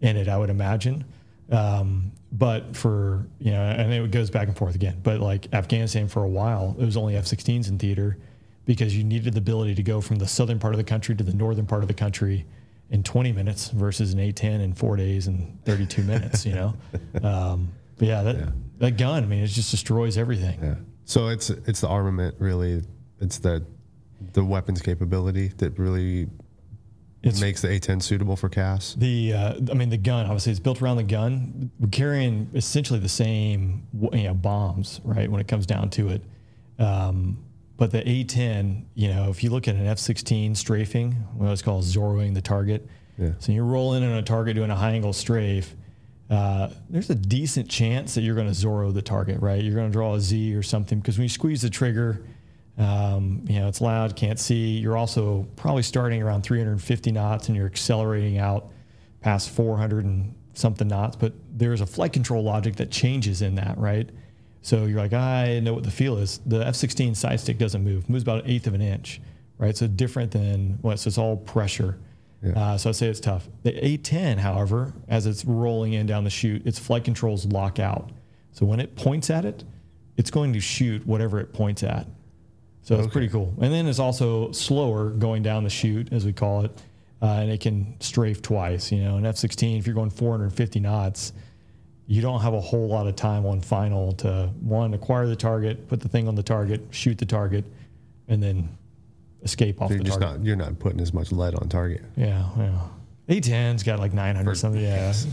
in 0.00 0.16
it, 0.16 0.28
I 0.28 0.38
would 0.38 0.50
imagine. 0.50 1.04
Um, 1.50 2.12
but 2.30 2.76
for, 2.76 3.26
you 3.40 3.50
know, 3.50 3.60
and 3.60 3.92
it 3.92 4.08
goes 4.12 4.30
back 4.30 4.46
and 4.46 4.56
forth 4.56 4.76
again, 4.76 5.00
but 5.02 5.18
like 5.18 5.52
Afghanistan 5.52 6.06
for 6.06 6.22
a 6.22 6.28
while, 6.28 6.76
it 6.78 6.84
was 6.84 6.96
only 6.96 7.16
F-16s 7.16 7.68
in 7.68 7.76
theater 7.76 8.18
because 8.66 8.96
you 8.96 9.02
needed 9.02 9.34
the 9.34 9.38
ability 9.38 9.74
to 9.74 9.82
go 9.82 10.00
from 10.00 10.16
the 10.16 10.28
southern 10.28 10.60
part 10.60 10.74
of 10.74 10.78
the 10.78 10.84
country 10.84 11.16
to 11.16 11.24
the 11.24 11.34
northern 11.34 11.66
part 11.66 11.82
of 11.82 11.88
the 11.88 11.94
country 11.94 12.46
in 12.90 13.02
20 13.02 13.32
minutes 13.32 13.68
versus 13.70 14.12
an 14.12 14.18
A10 14.20 14.60
in 14.60 14.72
four 14.72 14.96
days 14.96 15.26
and 15.26 15.58
32 15.64 16.02
minutes, 16.12 16.46
you 16.46 16.54
know? 16.54 16.74
Um, 17.22 17.72
but 17.98 18.08
yeah, 18.08 18.22
that, 18.22 18.52
that 18.78 18.96
gun, 18.96 19.24
I 19.24 19.26
mean, 19.26 19.42
it 19.42 19.48
just 19.48 19.70
destroys 19.70 20.16
everything. 20.18 20.58
Yeah. 20.62 20.74
So 21.04 21.28
it's 21.28 21.50
it's 21.50 21.80
the 21.80 21.88
armament 21.88 22.34
really. 22.38 22.82
It's 23.20 23.38
the 23.38 23.64
the 24.32 24.44
weapons 24.44 24.82
capability 24.82 25.48
that 25.58 25.78
really 25.78 26.22
It's- 27.22 27.40
makes 27.40 27.62
the 27.62 27.68
A10 27.68 28.02
suitable 28.02 28.34
for 28.36 28.48
CAS. 28.48 28.94
The, 28.98 29.32
uh, 29.32 29.54
I 29.70 29.74
mean, 29.74 29.88
the 29.88 29.96
gun, 29.96 30.26
obviously, 30.26 30.52
it's 30.52 30.60
built 30.60 30.82
around 30.82 30.96
the 30.98 31.02
gun. 31.04 31.70
We're 31.80 31.88
carrying 31.88 32.50
essentially 32.54 32.98
the 32.98 33.08
same, 33.08 33.86
you 34.12 34.24
know, 34.24 34.34
bombs, 34.34 35.00
right, 35.04 35.30
when 35.30 35.40
it 35.40 35.48
comes 35.48 35.64
down 35.66 35.90
to 35.90 36.08
it. 36.08 36.22
Um, 36.78 37.38
but 37.76 37.90
the 37.90 38.02
A10, 38.02 38.84
you 38.94 39.08
know, 39.08 39.28
if 39.30 39.44
you 39.44 39.50
look 39.50 39.68
at 39.68 39.74
an 39.74 39.86
F-16 39.86 40.56
strafing, 40.56 41.12
what 41.34 41.50
it's 41.50 41.62
called 41.62 41.84
Zorroing 41.84 42.34
the 42.34 42.40
target. 42.40 42.88
Yeah. 43.18 43.32
So 43.38 43.52
you're 43.52 43.64
rolling 43.64 44.02
in 44.02 44.10
on 44.10 44.18
a 44.18 44.22
target 44.22 44.56
doing 44.56 44.70
a 44.70 44.76
high 44.76 44.92
angle 44.92 45.12
strafe. 45.12 45.74
Uh, 46.30 46.70
there's 46.90 47.10
a 47.10 47.14
decent 47.14 47.68
chance 47.68 48.14
that 48.14 48.22
you're 48.22 48.34
going 48.34 48.52
to 48.52 48.52
Zorro 48.52 48.92
the 48.92 49.02
target, 49.02 49.40
right? 49.40 49.62
You're 49.62 49.74
going 49.74 49.88
to 49.88 49.92
draw 49.92 50.14
a 50.14 50.20
Z 50.20 50.54
or 50.54 50.62
something 50.62 50.98
because 51.00 51.18
when 51.18 51.24
you 51.24 51.28
squeeze 51.28 51.62
the 51.62 51.70
trigger, 51.70 52.24
um, 52.78 53.44
you 53.48 53.58
know, 53.58 53.68
it's 53.68 53.80
loud, 53.80 54.16
can't 54.16 54.38
see. 54.38 54.78
You're 54.78 54.96
also 54.96 55.46
probably 55.56 55.82
starting 55.82 56.22
around 56.22 56.42
350 56.42 57.12
knots 57.12 57.48
and 57.48 57.56
you're 57.56 57.66
accelerating 57.66 58.38
out 58.38 58.70
past 59.20 59.50
400 59.50 60.04
and 60.04 60.34
something 60.54 60.88
knots. 60.88 61.16
But 61.16 61.32
there's 61.50 61.80
a 61.80 61.86
flight 61.86 62.12
control 62.12 62.42
logic 62.42 62.76
that 62.76 62.90
changes 62.90 63.42
in 63.42 63.54
that, 63.54 63.78
right? 63.78 64.08
So 64.66 64.86
you're 64.86 64.98
like, 64.98 65.12
I 65.12 65.60
know 65.60 65.74
what 65.74 65.84
the 65.84 65.92
feel 65.92 66.18
is. 66.18 66.40
The 66.44 66.66
F-16 66.66 67.14
side 67.14 67.38
stick 67.38 67.56
doesn't 67.56 67.84
move; 67.84 68.02
it 68.02 68.10
moves 68.10 68.24
about 68.24 68.42
an 68.42 68.50
eighth 68.50 68.66
of 68.66 68.74
an 68.74 68.82
inch, 68.82 69.20
right? 69.58 69.76
So 69.76 69.86
different 69.86 70.32
than 70.32 70.80
what? 70.82 70.98
So 70.98 71.06
it's 71.06 71.18
all 71.18 71.36
pressure. 71.36 72.00
Uh, 72.44 72.76
so 72.76 72.90
I'd 72.90 72.96
say 72.96 73.06
it's 73.06 73.20
tough. 73.20 73.48
The 73.62 73.70
A10, 73.74 74.38
however, 74.38 74.92
as 75.06 75.26
it's 75.26 75.44
rolling 75.44 75.92
in 75.92 76.06
down 76.06 76.24
the 76.24 76.30
chute, 76.30 76.66
its 76.66 76.80
flight 76.80 77.04
controls 77.04 77.46
lock 77.46 77.78
out. 77.78 78.10
So 78.50 78.66
when 78.66 78.80
it 78.80 78.96
points 78.96 79.30
at 79.30 79.44
it, 79.44 79.62
it's 80.16 80.32
going 80.32 80.52
to 80.52 80.60
shoot 80.60 81.06
whatever 81.06 81.38
it 81.38 81.52
points 81.52 81.84
at. 81.84 82.08
So 82.82 82.98
it's 82.98 83.12
pretty 83.12 83.28
cool. 83.28 83.54
And 83.60 83.72
then 83.72 83.86
it's 83.86 84.00
also 84.00 84.50
slower 84.50 85.10
going 85.10 85.44
down 85.44 85.62
the 85.62 85.70
chute, 85.70 86.12
as 86.12 86.26
we 86.26 86.32
call 86.32 86.64
it, 86.64 86.72
uh, 87.22 87.26
and 87.26 87.52
it 87.52 87.60
can 87.60 87.94
strafe 88.00 88.42
twice. 88.42 88.90
You 88.90 89.04
know, 89.04 89.16
an 89.16 89.26
F-16, 89.26 89.78
if 89.78 89.86
you're 89.86 89.94
going 89.94 90.10
450 90.10 90.80
knots, 90.80 91.32
you 92.06 92.22
don't 92.22 92.40
have 92.40 92.54
a 92.54 92.60
whole 92.60 92.88
lot 92.88 93.06
of 93.06 93.16
time 93.16 93.44
on 93.46 93.60
final 93.60 94.12
to 94.12 94.50
one 94.60 94.94
acquire 94.94 95.26
the 95.26 95.36
target, 95.36 95.88
put 95.88 96.00
the 96.00 96.08
thing 96.08 96.28
on 96.28 96.34
the 96.34 96.42
target, 96.42 96.80
shoot 96.90 97.18
the 97.18 97.26
target, 97.26 97.64
and 98.28 98.42
then 98.42 98.68
escape 99.42 99.80
off 99.82 99.90
You're 99.90 99.98
the 99.98 100.04
just 100.04 100.20
target. 100.20 100.40
not 100.40 100.46
you're 100.46 100.56
not 100.56 100.78
putting 100.78 101.00
as 101.00 101.12
much 101.12 101.32
lead 101.32 101.54
on 101.56 101.68
target. 101.68 102.02
Yeah, 102.16 102.48
yeah. 102.56 102.80
A10's 103.28 103.82
got 103.82 103.98
like 103.98 104.12
900 104.12 104.54
something. 104.56 104.80
Yeah. 104.82 105.12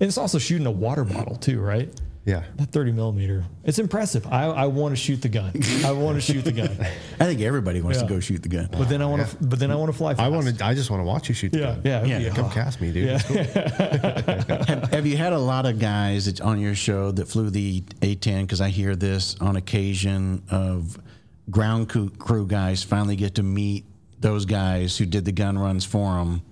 And 0.00 0.06
it's 0.06 0.16
also 0.18 0.38
shooting 0.38 0.64
a 0.64 0.70
water 0.70 1.02
bottle 1.02 1.34
too, 1.34 1.60
right? 1.60 1.92
Yeah. 2.24 2.44
That 2.56 2.72
30 2.72 2.92
millimeter. 2.92 3.44
It's 3.64 3.78
impressive. 3.78 4.26
I, 4.26 4.44
I 4.44 4.66
want 4.66 4.92
to 4.92 4.96
shoot 4.96 5.22
the 5.22 5.30
gun. 5.30 5.52
I 5.84 5.92
want 5.92 6.16
to 6.16 6.20
shoot 6.20 6.42
the 6.44 6.52
gun. 6.52 6.68
I 7.20 7.24
think 7.24 7.40
everybody 7.40 7.80
wants 7.80 7.98
Yeah. 8.00 8.06
to 8.06 8.14
go 8.14 8.20
shoot 8.20 8.42
the 8.42 8.50
gun. 8.50 8.68
But 8.70 8.90
then 8.90 9.00
I 9.00 9.06
want 9.06 9.26
to. 9.26 9.36
But 9.40 9.58
then 9.58 9.70
I 9.70 9.76
want 9.76 9.90
to 9.90 9.96
fly. 9.96 10.12
Fast. 10.12 10.20
I 10.20 10.28
want 10.28 10.58
to. 10.58 10.64
I 10.64 10.74
just 10.74 10.90
want 10.90 11.00
to 11.00 11.04
watch 11.04 11.28
you 11.30 11.34
shoot 11.34 11.52
the 11.52 11.58
Yeah, 11.58 11.74
gun. 11.74 11.80
yeah, 11.84 12.04
Yeah, 12.04 12.18
yeah. 12.18 12.34
Come 12.34 12.50
cast 12.50 12.80
me, 12.82 12.92
dude. 12.92 13.06
Yeah. 13.06 13.14
It's 13.14 13.24
cool. 13.24 13.36
have, 14.76 14.90
have 14.92 15.06
you 15.06 15.16
had 15.16 15.32
a 15.32 15.38
lot 15.38 15.64
of 15.64 15.78
guys 15.78 16.26
that's 16.26 16.40
on 16.42 16.60
your 16.60 16.74
show 16.74 17.10
that 17.12 17.28
flew 17.28 17.48
the 17.48 17.80
A10? 18.02 18.42
Because 18.42 18.60
I 18.60 18.68
hear 18.68 18.94
this 18.94 19.36
on 19.40 19.56
occasion 19.56 20.42
of 20.50 20.98
ground 21.50 21.88
crew, 21.88 22.10
crew 22.10 22.46
guys 22.46 22.82
finally 22.82 23.16
get 23.16 23.36
to 23.36 23.42
meet 23.42 23.86
those 24.20 24.44
guys 24.44 24.98
who 24.98 25.06
did 25.06 25.24
the 25.24 25.32
gun 25.32 25.58
runs 25.58 25.84
for 25.84 26.14
them, 26.16 26.42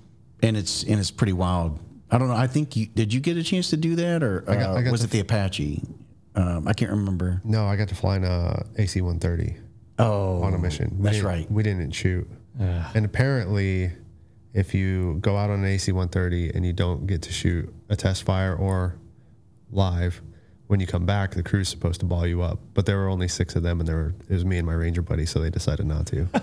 and 0.43 0.57
it's 0.57 0.85
and 0.85 0.99
it's 0.99 1.11
pretty 1.11 1.35
wild. 1.35 1.79
I 2.11 2.19
don't 2.19 2.29
know. 2.29 2.35
I 2.37 2.47
think 2.47 2.77
you 2.77 2.87
did. 2.87 3.13
You 3.13 3.21
get 3.21 3.37
a 3.37 3.43
chance 3.43 3.71
to 3.71 3.77
do 3.77 3.97
that, 3.97 4.23
or 4.23 4.45
uh, 4.49 4.53
I 4.53 4.83
got 4.83 4.93
was 4.93 5.03
it 5.05 5.11
the 5.11 5.21
Apache? 5.21 5.83
Um, 6.35 6.69
I 6.69 6.73
can't 6.73 6.91
remember. 6.91 7.41
No, 7.45 7.67
I 7.67 7.77
got 7.77 7.89
to 7.89 7.95
fly 7.95 8.17
in 8.17 8.25
a 8.25 8.63
AC-130 8.77 9.59
Oh, 9.99 10.43
on 10.43 10.53
a 10.53 10.59
mission. 10.59 10.95
We 10.99 11.05
That's 11.05 11.21
right. 11.21 11.51
We 11.51 11.63
didn't 11.63 11.93
shoot. 11.93 12.29
And 12.59 13.05
apparently, 13.05 13.91
if 14.55 14.75
you 14.75 15.19
go 15.21 15.37
out 15.37 15.51
on 15.51 15.61
an 15.61 15.65
AC 15.67 15.91
130 15.93 16.51
and 16.55 16.65
you 16.65 16.73
don't 16.73 17.07
get 17.07 17.23
to 17.23 17.33
shoot 17.33 17.73
a 17.89 17.97
test 17.97 18.25
fire 18.25 18.55
or 18.55 18.97
live, 19.71 20.21
when 20.69 20.81
you 20.81 20.87
come 20.87 21.07
back, 21.07 21.33
the 21.35 21.43
crew's 21.43 21.69
supposed 21.69 22.01
to 22.01 22.07
ball 22.07 22.27
you 22.27 22.43
up. 22.43 22.59
But 22.75 22.87
there 22.87 22.97
were 22.97 23.09
only 23.09 23.29
six 23.29 23.55
of 23.57 23.63
them, 23.63 23.79
and 23.81 23.89
there 23.89 23.97
were 23.97 24.15
it 24.29 24.33
was 24.35 24.45
me 24.45 24.59
and 24.59 24.67
my 24.67 24.73
ranger 24.75 25.03
buddy, 25.03 25.25
so 25.27 25.39
they 25.39 25.51
decided 25.51 25.87
not 25.87 26.07
to. 26.09 26.27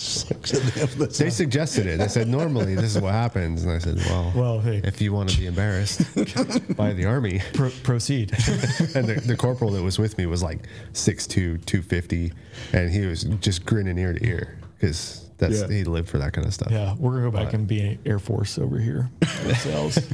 they 1.18 1.30
suggested 1.30 1.86
it. 1.86 1.98
They 1.98 2.08
said 2.08 2.28
normally 2.28 2.74
this 2.74 2.94
is 2.96 3.02
what 3.02 3.12
happens, 3.12 3.62
and 3.64 3.72
I 3.72 3.78
said, 3.78 3.96
well, 4.06 4.32
Well, 4.34 4.60
hey. 4.60 4.80
if 4.84 5.00
you 5.00 5.12
want 5.12 5.30
to 5.30 5.38
be 5.38 5.46
embarrassed 5.46 6.02
by 6.76 6.92
the 6.92 7.04
army, 7.06 7.40
Pro- 7.54 7.70
proceed. 7.82 8.32
and 8.94 9.06
the, 9.06 9.22
the 9.24 9.36
corporal 9.36 9.70
that 9.72 9.82
was 9.82 9.98
with 9.98 10.18
me 10.18 10.26
was 10.26 10.42
like 10.42 10.60
6'2", 10.92 11.64
250, 11.64 12.32
and 12.72 12.90
he 12.90 13.06
was 13.06 13.24
just 13.24 13.64
grinning 13.64 13.98
ear 13.98 14.12
to 14.12 14.26
ear 14.26 14.58
because 14.78 15.29
that's 15.40 15.60
Yeah. 15.62 15.68
he 15.68 15.82
lived 15.84 16.08
for 16.08 16.18
that 16.18 16.32
kind 16.32 16.46
of 16.46 16.54
stuff. 16.54 16.70
yeah, 16.70 16.94
we're 16.98 17.10
gonna 17.12 17.30
go 17.30 17.36
back 17.36 17.52
and 17.54 17.66
be 17.66 17.80
an 17.80 17.98
Air 18.06 18.18
Force 18.20 18.58
over 18.58 18.78
here 18.78 19.10
ourselves. 19.46 19.96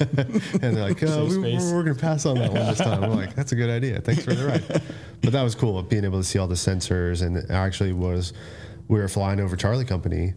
And 0.63 0.77
they're 0.77 0.89
like, 0.89 1.03
oh, 1.03 1.27
we, 1.27 1.39
we're, 1.39 1.75
we're 1.75 1.83
going 1.85 1.95
to 1.97 2.01
pass 2.01 2.25
on 2.27 2.37
that 2.39 2.53
one 2.53 2.65
this 2.67 2.79
time. 2.79 3.05
I'm 3.05 3.15
like, 3.15 3.35
that's 3.35 3.53
a 3.53 3.57
good 3.57 3.69
idea. 3.71 4.01
Thanks 4.01 4.25
for 4.25 4.33
the 4.35 4.47
ride. 4.47 4.83
But 5.23 5.33
that 5.33 5.43
was 5.43 5.55
cool, 5.55 5.83
being 5.83 6.05
able 6.05 6.19
to 6.19 6.25
see 6.25 6.39
all 6.39 6.47
the 6.47 6.55
sensors. 6.55 7.23
And 7.23 7.49
actually 7.51 7.93
was, 7.93 8.33
we 8.89 8.99
were 8.99 9.09
flying 9.09 9.39
over 9.41 9.57
Charlie 9.57 9.85
Company, 9.85 10.35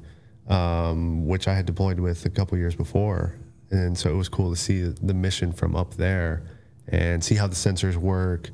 um, 0.48 1.26
which 1.28 1.48
I 1.48 1.54
had 1.54 1.66
deployed 1.66 2.00
with 2.00 2.26
a 2.26 2.30
couple 2.30 2.58
years 2.58 2.76
before. 2.76 3.36
And 3.72 3.98
so 3.98 4.10
it 4.10 4.16
was 4.16 4.30
cool 4.30 4.50
to 4.50 4.56
see 4.56 4.82
the 4.84 5.14
mission 5.14 5.52
from 5.54 5.76
up 5.76 5.94
there 5.96 6.44
and 6.88 7.24
see 7.24 7.36
how 7.36 7.48
the 7.48 7.56
sensors 7.56 7.96
work 7.96 8.50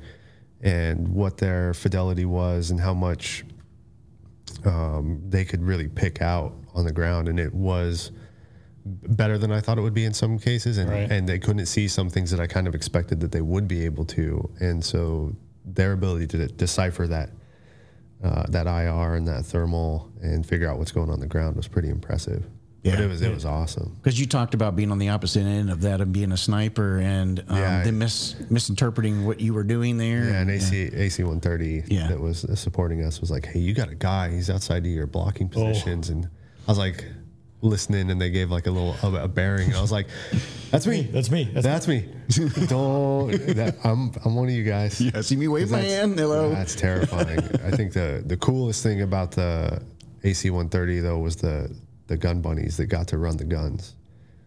and 0.62 1.08
what 1.10 1.38
their 1.38 1.74
fidelity 1.74 2.26
was 2.26 2.70
and 2.72 2.80
how 2.80 2.94
much 2.94 3.46
um, 4.66 5.22
they 5.28 5.46
could 5.46 5.62
really 5.64 5.88
pick 5.88 6.22
out 6.22 6.54
on 6.74 6.86
the 6.86 6.92
ground. 6.92 7.28
And 7.30 7.40
it 7.40 7.54
was 7.54 8.12
better 8.86 9.38
than 9.38 9.52
I 9.52 9.60
thought 9.62 9.78
it 9.78 9.82
would 9.82 9.94
be 9.94 10.06
in 10.06 10.14
some 10.14 10.38
cases, 10.38 10.78
and 10.78 10.90
Right. 10.90 11.12
and 11.12 11.28
they 11.28 11.40
couldn't 11.40 11.66
see 11.66 11.88
some 11.88 12.10
things 12.10 12.30
that 12.32 12.40
I 12.40 12.48
kind 12.48 12.68
of 12.68 12.76
expected 12.76 13.20
that 13.22 13.32
they 13.32 13.42
would 13.42 13.68
be 13.68 13.84
able 13.86 14.06
to, 14.06 14.50
and 14.60 14.84
so 14.84 15.36
their 15.66 15.94
ability 15.94 16.28
to 16.28 16.48
decipher 16.48 17.08
that 17.08 17.32
uh, 18.24 18.44
that 18.50 18.66
IR 18.68 19.16
and 19.16 19.28
that 19.28 19.46
thermal 19.46 20.12
and 20.22 20.46
figure 20.46 20.70
out 20.70 20.78
what's 20.78 20.92
going 20.92 21.10
on 21.10 21.20
the 21.20 21.28
ground 21.28 21.56
was 21.56 21.68
pretty 21.68 21.90
impressive. 21.90 22.46
But 22.86 22.94
Yeah. 23.00 23.06
it 23.06 23.10
was 23.10 23.22
it 23.22 23.34
was 23.34 23.44
awesome. 23.46 23.98
Because 24.02 24.20
you 24.20 24.26
talked 24.28 24.54
about 24.54 24.76
being 24.76 24.92
on 24.92 25.00
the 25.00 25.10
opposite 25.10 25.42
end 25.44 25.70
of 25.70 25.82
that 25.82 26.00
and 26.02 26.14
being 26.14 26.32
a 26.32 26.38
sniper 26.38 27.00
and 27.00 27.40
um, 27.50 27.58
Yeah. 27.58 27.84
them 27.84 27.98
mis- 28.00 28.36
misinterpreting 28.50 29.26
what 29.26 29.40
you 29.42 29.54
were 29.54 29.64
doing 29.64 29.98
there. 29.98 30.26
Yeah, 30.26 30.42
and 30.42 30.50
AC 30.52 30.92
AC 30.94 31.24
one 31.24 31.40
thirty 31.40 31.84
Yeah. 31.88 32.08
that 32.08 32.20
was 32.20 32.46
supporting 32.54 33.04
us 33.04 33.20
was 33.20 33.32
like, 33.32 33.46
hey, 33.48 33.60
you 33.60 33.74
got 33.74 33.90
a 33.90 33.96
guy, 33.96 34.30
he's 34.32 34.50
outside 34.50 34.86
of 34.86 34.92
your 34.92 35.08
blocking 35.08 35.50
positions, 35.50 36.10
and 36.10 36.26
I 36.68 36.72
was 36.72 36.78
like 36.78 37.04
listening, 37.62 38.12
and 38.12 38.22
they 38.22 38.30
gave 38.30 38.52
like 38.52 38.68
a 38.68 38.72
little 38.72 38.96
a, 39.02 39.24
a 39.24 39.28
bearing, 39.28 39.68
and 39.70 39.76
I 39.76 39.82
was 39.82 39.92
like, 39.92 40.08
that's 40.70 40.86
me, 40.86 41.02
That's 41.04 41.32
me. 41.32 41.50
That's, 41.52 41.66
That's 41.66 41.88
me. 41.88 42.06
Don't. 42.68 43.32
That, 43.56 43.76
I'm. 43.84 44.12
I'm 44.24 44.36
one 44.36 44.48
of 44.50 44.54
you 44.54 44.64
guys. 44.64 45.00
Yeah, 45.02 45.22
see 45.22 45.36
me 45.36 45.48
wave 45.48 45.72
my 45.72 45.80
hand. 45.80 46.18
Hello. 46.20 46.50
That's 46.52 46.76
terrifying. 46.76 47.40
I 47.64 47.72
think 47.72 47.94
the 47.94 48.22
the 48.26 48.38
coolest 48.38 48.84
thing 48.84 49.02
about 49.02 49.32
the 49.32 49.82
AC 50.24 50.50
130 50.50 51.00
though 51.00 51.20
was 51.20 51.36
the 51.38 51.74
the 52.08 52.18
gun 52.18 52.42
bunnies 52.42 52.78
that 52.78 52.86
got 52.88 53.08
to 53.10 53.18
run 53.18 53.38
the 53.38 53.44
guns, 53.46 53.96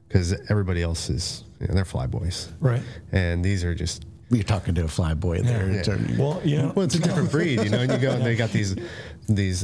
because 0.09 0.33
everybody 0.51 0.83
else 0.83 1.11
is 1.11 1.45
you 1.61 1.67
know, 1.69 1.75
they're 1.75 1.85
flyboys, 1.85 2.51
right. 2.61 2.83
and 3.13 3.45
these 3.45 3.65
are 3.65 3.75
just. 3.75 4.05
You're 4.31 4.43
talking 4.45 4.75
to 4.75 4.83
a 4.83 4.89
flyboy 4.89 5.43
there. 5.43 5.71
Yeah. 5.71 5.79
It's 5.79 5.89
a- 5.89 5.99
Well, 6.19 6.43
you 6.45 6.59
know, 6.59 6.73
Well, 6.77 6.85
it's 6.85 6.95
a 6.95 7.01
different 7.01 7.31
breed, 7.33 7.63
you 7.65 7.71
know. 7.71 7.79
And 7.79 7.91
you 7.91 7.97
go 7.97 8.11
and 8.11 8.23
they 8.23 8.37
got 8.37 8.51
these 8.51 8.77
these 9.27 9.63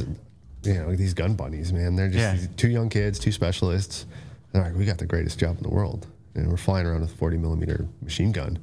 you 0.63 0.73
know 0.73 0.95
these 0.95 1.13
gun 1.13 1.35
bunnies, 1.35 1.71
man. 1.71 1.95
They're 1.95 2.09
just 2.09 2.41
Yeah. 2.41 2.47
two 2.57 2.69
young 2.69 2.89
kids, 2.89 3.19
two 3.19 3.31
specialists. 3.31 4.07
They're 4.51 4.63
like, 4.63 4.75
we 4.75 4.83
got 4.85 4.97
the 4.97 5.05
greatest 5.05 5.37
job 5.37 5.57
in 5.57 5.63
the 5.63 5.69
world, 5.69 6.07
and 6.33 6.49
we're 6.49 6.57
flying 6.57 6.87
around 6.87 7.01
with 7.01 7.11
a 7.11 7.15
40 7.15 7.37
millimeter 7.37 7.87
machine 8.01 8.31
gun. 8.31 8.57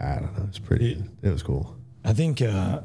I 0.00 0.14
don't 0.14 0.38
know. 0.38 0.46
It's 0.48 0.58
pretty. 0.58 1.02
It 1.22 1.28
was 1.30 1.42
cool. 1.42 1.76
I 2.04 2.14
think 2.14 2.40
uh, 2.40 2.80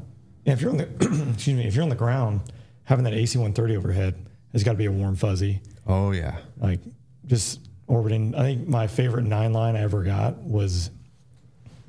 if 0.46 0.62
you're 0.62 0.72
on 0.72 0.78
the 0.78 0.88
excuse 1.34 1.56
me, 1.58 1.68
if 1.68 1.74
you're 1.74 1.84
on 1.84 1.90
the 1.90 1.96
ground, 1.96 2.42
having 2.84 3.06
that 3.06 3.14
AC 3.14 3.38
130 3.38 3.78
overhead 3.78 4.16
has 4.54 4.64
got 4.64 4.72
to 4.72 4.78
be 4.78 4.86
a 4.86 4.92
warm 4.92 5.16
fuzzy. 5.16 5.62
Oh 5.88 6.12
yeah. 6.12 6.38
Like 6.58 6.80
just 7.26 7.60
orbiting. 7.88 8.36
I 8.36 8.44
think 8.44 8.68
my 8.68 8.88
favorite 8.88 9.26
nine 9.26 9.54
line 9.54 9.76
I 9.76 9.82
ever 9.82 10.04
got 10.04 10.38
was 10.38 10.90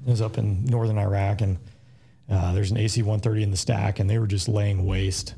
it 0.07 0.11
was 0.11 0.23
up 0.23 0.39
in 0.39 0.65
northern 0.65 0.99
Iraq, 0.99 1.41
and 1.43 1.59
uh, 2.31 2.53
there's 2.53 2.71
an 2.71 2.79
AC 2.79 3.03
130 3.03 3.43
in 3.43 3.51
the 3.51 3.57
stack, 3.57 3.99
and 3.99 4.09
they 4.09 4.19
were 4.19 4.27
just 4.27 4.49
laying 4.49 4.87
waste 4.87 5.35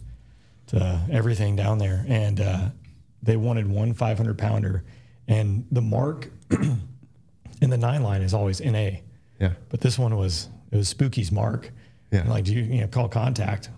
to 0.68 1.00
everything 1.10 1.56
down 1.56 1.78
there, 1.78 2.04
and 2.08 2.40
uh, 2.40 2.68
they 3.22 3.36
wanted 3.36 3.68
one 3.68 3.92
500 3.94 4.38
pounder, 4.38 4.84
and 5.28 5.66
the 5.70 5.82
mark 5.82 6.30
in 7.60 7.70
the 7.70 7.78
nine 7.78 8.02
line 8.02 8.22
is 8.22 8.34
always 8.34 8.60
NA. 8.60 8.90
Yeah. 9.40 9.52
But 9.68 9.80
this 9.80 9.98
one 9.98 10.16
was 10.16 10.48
it 10.70 10.76
was 10.76 10.88
Spooky's 10.88 11.32
mark. 11.32 11.70
Yeah. 12.10 12.20
And 12.20 12.28
like, 12.28 12.44
do 12.44 12.52
you, 12.52 12.62
you 12.62 12.80
know 12.82 12.86
call 12.86 13.08
contact? 13.08 13.70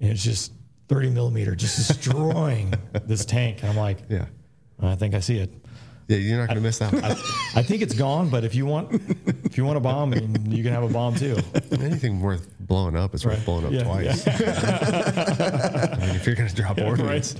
And 0.00 0.10
it's 0.10 0.22
just 0.22 0.52
30 0.92 1.10
millimeter, 1.10 1.54
just 1.54 1.76
destroying 1.88 2.74
this 3.06 3.24
tank. 3.24 3.62
And 3.62 3.70
I'm 3.70 3.76
like, 3.76 3.98
Yeah. 4.08 4.26
I 4.80 4.94
think 4.96 5.14
I 5.14 5.20
see 5.20 5.38
it. 5.38 5.50
Yeah. 6.08 6.16
You're 6.18 6.38
not 6.38 6.48
gonna 6.48 6.60
miss 6.60 6.78
that. 6.80 6.92
one. 6.92 7.02
I 7.04 7.62
think 7.62 7.80
it's 7.82 7.94
gone, 7.94 8.28
but 8.28 8.42
if 8.44 8.54
you 8.54 8.66
want, 8.66 9.00
if 9.44 9.56
you 9.56 9.64
want 9.64 9.78
a 9.78 9.80
bomb, 9.80 10.12
and 10.12 10.52
you 10.52 10.62
can 10.64 10.72
have 10.72 10.82
a 10.82 10.88
bomb 10.88 11.14
too. 11.14 11.36
Anything 11.70 12.20
worth 12.20 12.48
blowing 12.60 12.96
up 12.96 13.14
is 13.14 13.24
worth 13.24 13.36
Right. 13.38 13.44
blowing 13.46 13.66
up 13.66 13.72
Yeah, 13.72 13.84
twice. 13.84 14.26
I 14.28 15.96
mean, 16.00 16.10
if 16.16 16.26
you're 16.26 16.34
gonna 16.34 16.50
drop 16.50 16.78
ordnance, 16.80 17.36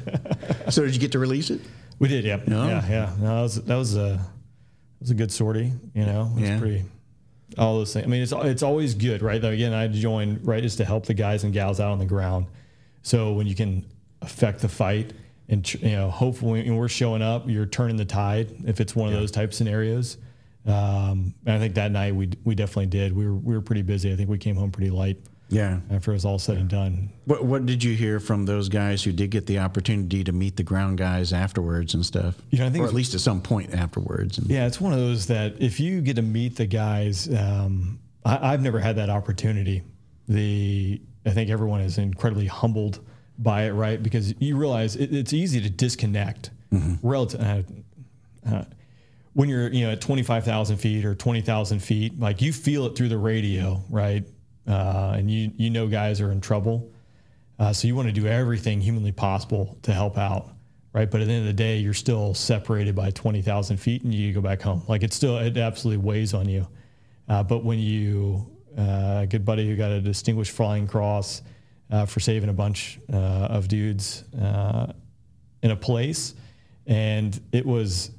so 0.70 0.84
did 0.84 0.94
you 0.94 1.00
get 1.00 1.12
to 1.12 1.18
release 1.18 1.50
it? 1.50 1.60
We 1.98 2.08
did, 2.08 2.24
yeah, 2.24 2.40
No? 2.46 2.66
yeah, 2.66 2.88
yeah. 2.88 3.12
No, 3.20 3.34
that 3.36 3.42
was 3.42 3.62
that 3.64 3.76
was 3.76 3.96
a 3.96 3.98
that 4.00 4.20
was 5.00 5.10
a 5.10 5.14
good 5.14 5.32
sortie. 5.32 5.72
You 5.94 6.06
know, 6.06 6.30
it 6.36 6.40
was 6.40 6.48
Yeah. 6.48 6.58
pretty. 6.60 6.84
All 7.58 7.74
those 7.78 7.92
things. 7.92 8.06
I 8.06 8.08
mean, 8.08 8.22
it's 8.22 8.32
it's 8.32 8.62
always 8.62 8.94
good, 8.94 9.20
right? 9.20 9.42
Though 9.42 9.50
again, 9.50 9.74
I 9.74 9.88
joined 9.88 10.46
right 10.46 10.64
is 10.64 10.76
to 10.76 10.84
help 10.84 11.04
the 11.06 11.14
guys 11.14 11.44
and 11.44 11.52
gals 11.52 11.80
out 11.80 11.90
on 11.90 11.98
the 11.98 12.06
ground. 12.06 12.46
So 13.02 13.32
when 13.32 13.46
you 13.46 13.54
can 13.54 13.84
affect 14.20 14.60
the 14.60 14.68
fight, 14.68 15.12
and 15.48 15.72
you 15.74 15.90
know, 15.92 16.10
hopefully 16.10 16.62
when 16.62 16.76
we're 16.76 16.88
showing 16.88 17.20
up, 17.22 17.48
you're 17.48 17.66
turning 17.66 17.96
the 17.96 18.04
tide. 18.04 18.52
If 18.66 18.80
it's 18.80 18.94
one 18.96 19.08
of 19.12 19.14
those 19.14 19.30
type 19.30 19.52
scenarios, 19.52 20.16
um, 20.66 21.34
and 21.44 21.56
I 21.56 21.58
think 21.58 21.74
that 21.74 21.90
night 21.90 22.14
we 22.14 22.30
we 22.44 22.54
definitely 22.54 22.86
did. 22.86 23.14
We 23.14 23.26
were 23.26 23.34
we 23.34 23.54
were 23.54 23.60
pretty 23.60 23.82
busy. 23.82 24.12
I 24.12 24.16
think 24.16 24.30
we 24.30 24.38
came 24.38 24.54
home 24.56 24.70
pretty 24.70 24.90
light 24.90 25.18
Yeah. 25.48 25.80
after 25.90 26.12
it 26.12 26.14
was 26.14 26.24
all 26.24 26.38
said 26.38 26.56
and 26.58 26.68
done. 26.70 27.10
What 27.24 27.44
What 27.44 27.66
did 27.66 27.82
you 27.82 27.94
hear 27.96 28.20
from 28.20 28.46
those 28.46 28.68
guys 28.68 29.02
who 29.02 29.10
did 29.12 29.30
get 29.30 29.46
the 29.46 29.58
opportunity 29.58 30.22
to 30.22 30.32
meet 30.32 30.56
the 30.56 30.62
ground 30.62 30.98
guys 30.98 31.32
afterwards 31.32 31.94
and 31.94 32.06
stuff? 32.06 32.36
You 32.50 32.60
know, 32.60 32.66
I 32.66 32.70
think 32.70 32.84
or 32.84 32.88
at 32.88 32.94
least 32.94 33.14
at 33.14 33.20
some 33.20 33.42
point 33.42 33.74
afterwards. 33.74 34.38
And, 34.38 34.48
Yeah, 34.48 34.66
it's 34.68 34.80
one 34.80 34.92
of 34.92 35.00
those 35.00 35.26
that 35.26 35.60
if 35.60 35.80
you 35.80 36.00
get 36.00 36.14
to 36.16 36.22
meet 36.22 36.54
the 36.56 36.66
guys, 36.66 37.28
um, 37.34 37.98
I, 38.24 38.52
I've 38.52 38.62
never 38.62 38.78
had 38.78 38.94
that 38.96 39.10
opportunity. 39.10 39.82
The 40.28 41.00
I 41.24 41.30
think 41.30 41.50
everyone 41.50 41.80
is 41.80 41.98
incredibly 41.98 42.46
humbled 42.46 43.00
by 43.38 43.64
it, 43.64 43.72
right? 43.72 44.02
Because 44.02 44.34
you 44.40 44.56
realize 44.56 44.96
it, 44.96 45.14
it's 45.14 45.32
easy 45.32 45.60
to 45.60 45.70
disconnect 45.70 46.50
relative. 47.02 47.40
Uh, 47.40 47.62
uh, 48.50 48.64
when 49.34 49.48
you're 49.48 49.68
you 49.68 49.86
know 49.86 49.92
at 49.92 50.00
25,000 50.00 50.76
feet 50.76 51.04
or 51.04 51.14
20,000 51.14 51.78
feet, 51.80 52.18
like 52.18 52.42
you 52.42 52.52
feel 52.52 52.86
it 52.86 52.96
through 52.96 53.08
the 53.08 53.18
radio, 53.18 53.82
right? 53.90 54.24
Uh, 54.66 55.14
and 55.16 55.30
you 55.30 55.50
you 55.56 55.70
know 55.70 55.86
guys 55.86 56.20
are 56.20 56.30
in 56.30 56.40
trouble, 56.40 56.90
uh, 57.58 57.72
so 57.72 57.86
you 57.86 57.94
want 57.94 58.08
to 58.08 58.12
do 58.12 58.26
everything 58.26 58.80
humanly 58.80 59.12
possible 59.12 59.78
to 59.82 59.92
help 59.92 60.18
out, 60.18 60.50
right? 60.92 61.10
But 61.10 61.20
at 61.20 61.28
the 61.28 61.32
end 61.32 61.42
of 61.42 61.46
the 61.46 61.52
day, 61.52 61.76
you're 61.78 61.94
still 61.94 62.34
separated 62.34 62.94
by 62.94 63.10
20,000 63.10 63.76
feet 63.76 64.02
and 64.02 64.12
you 64.12 64.32
go 64.32 64.40
back 64.40 64.62
home. 64.62 64.82
Like 64.88 65.02
it 65.02 65.12
still, 65.12 65.38
it 65.38 65.56
absolutely 65.56 66.04
weighs 66.04 66.34
on 66.34 66.48
you. 66.48 66.66
Uh, 67.28 67.42
but 67.42 67.64
when 67.64 67.78
you, 67.78 68.50
uh, 68.78 69.20
a 69.22 69.26
good 69.28 69.44
buddy 69.44 69.66
who 69.68 69.76
got 69.76 69.90
a 69.90 70.00
distinguished 70.00 70.52
flying 70.52 70.86
cross 70.86 71.42
uh, 71.90 72.06
for 72.06 72.20
saving 72.20 72.48
a 72.48 72.52
bunch 72.52 72.98
uh, 73.12 73.16
of 73.16 73.68
dudes 73.68 74.24
uh, 74.40 74.92
in 75.62 75.70
a 75.70 75.76
place, 75.76 76.34
and 76.86 77.38
it 77.52 77.64
was, 77.66 78.10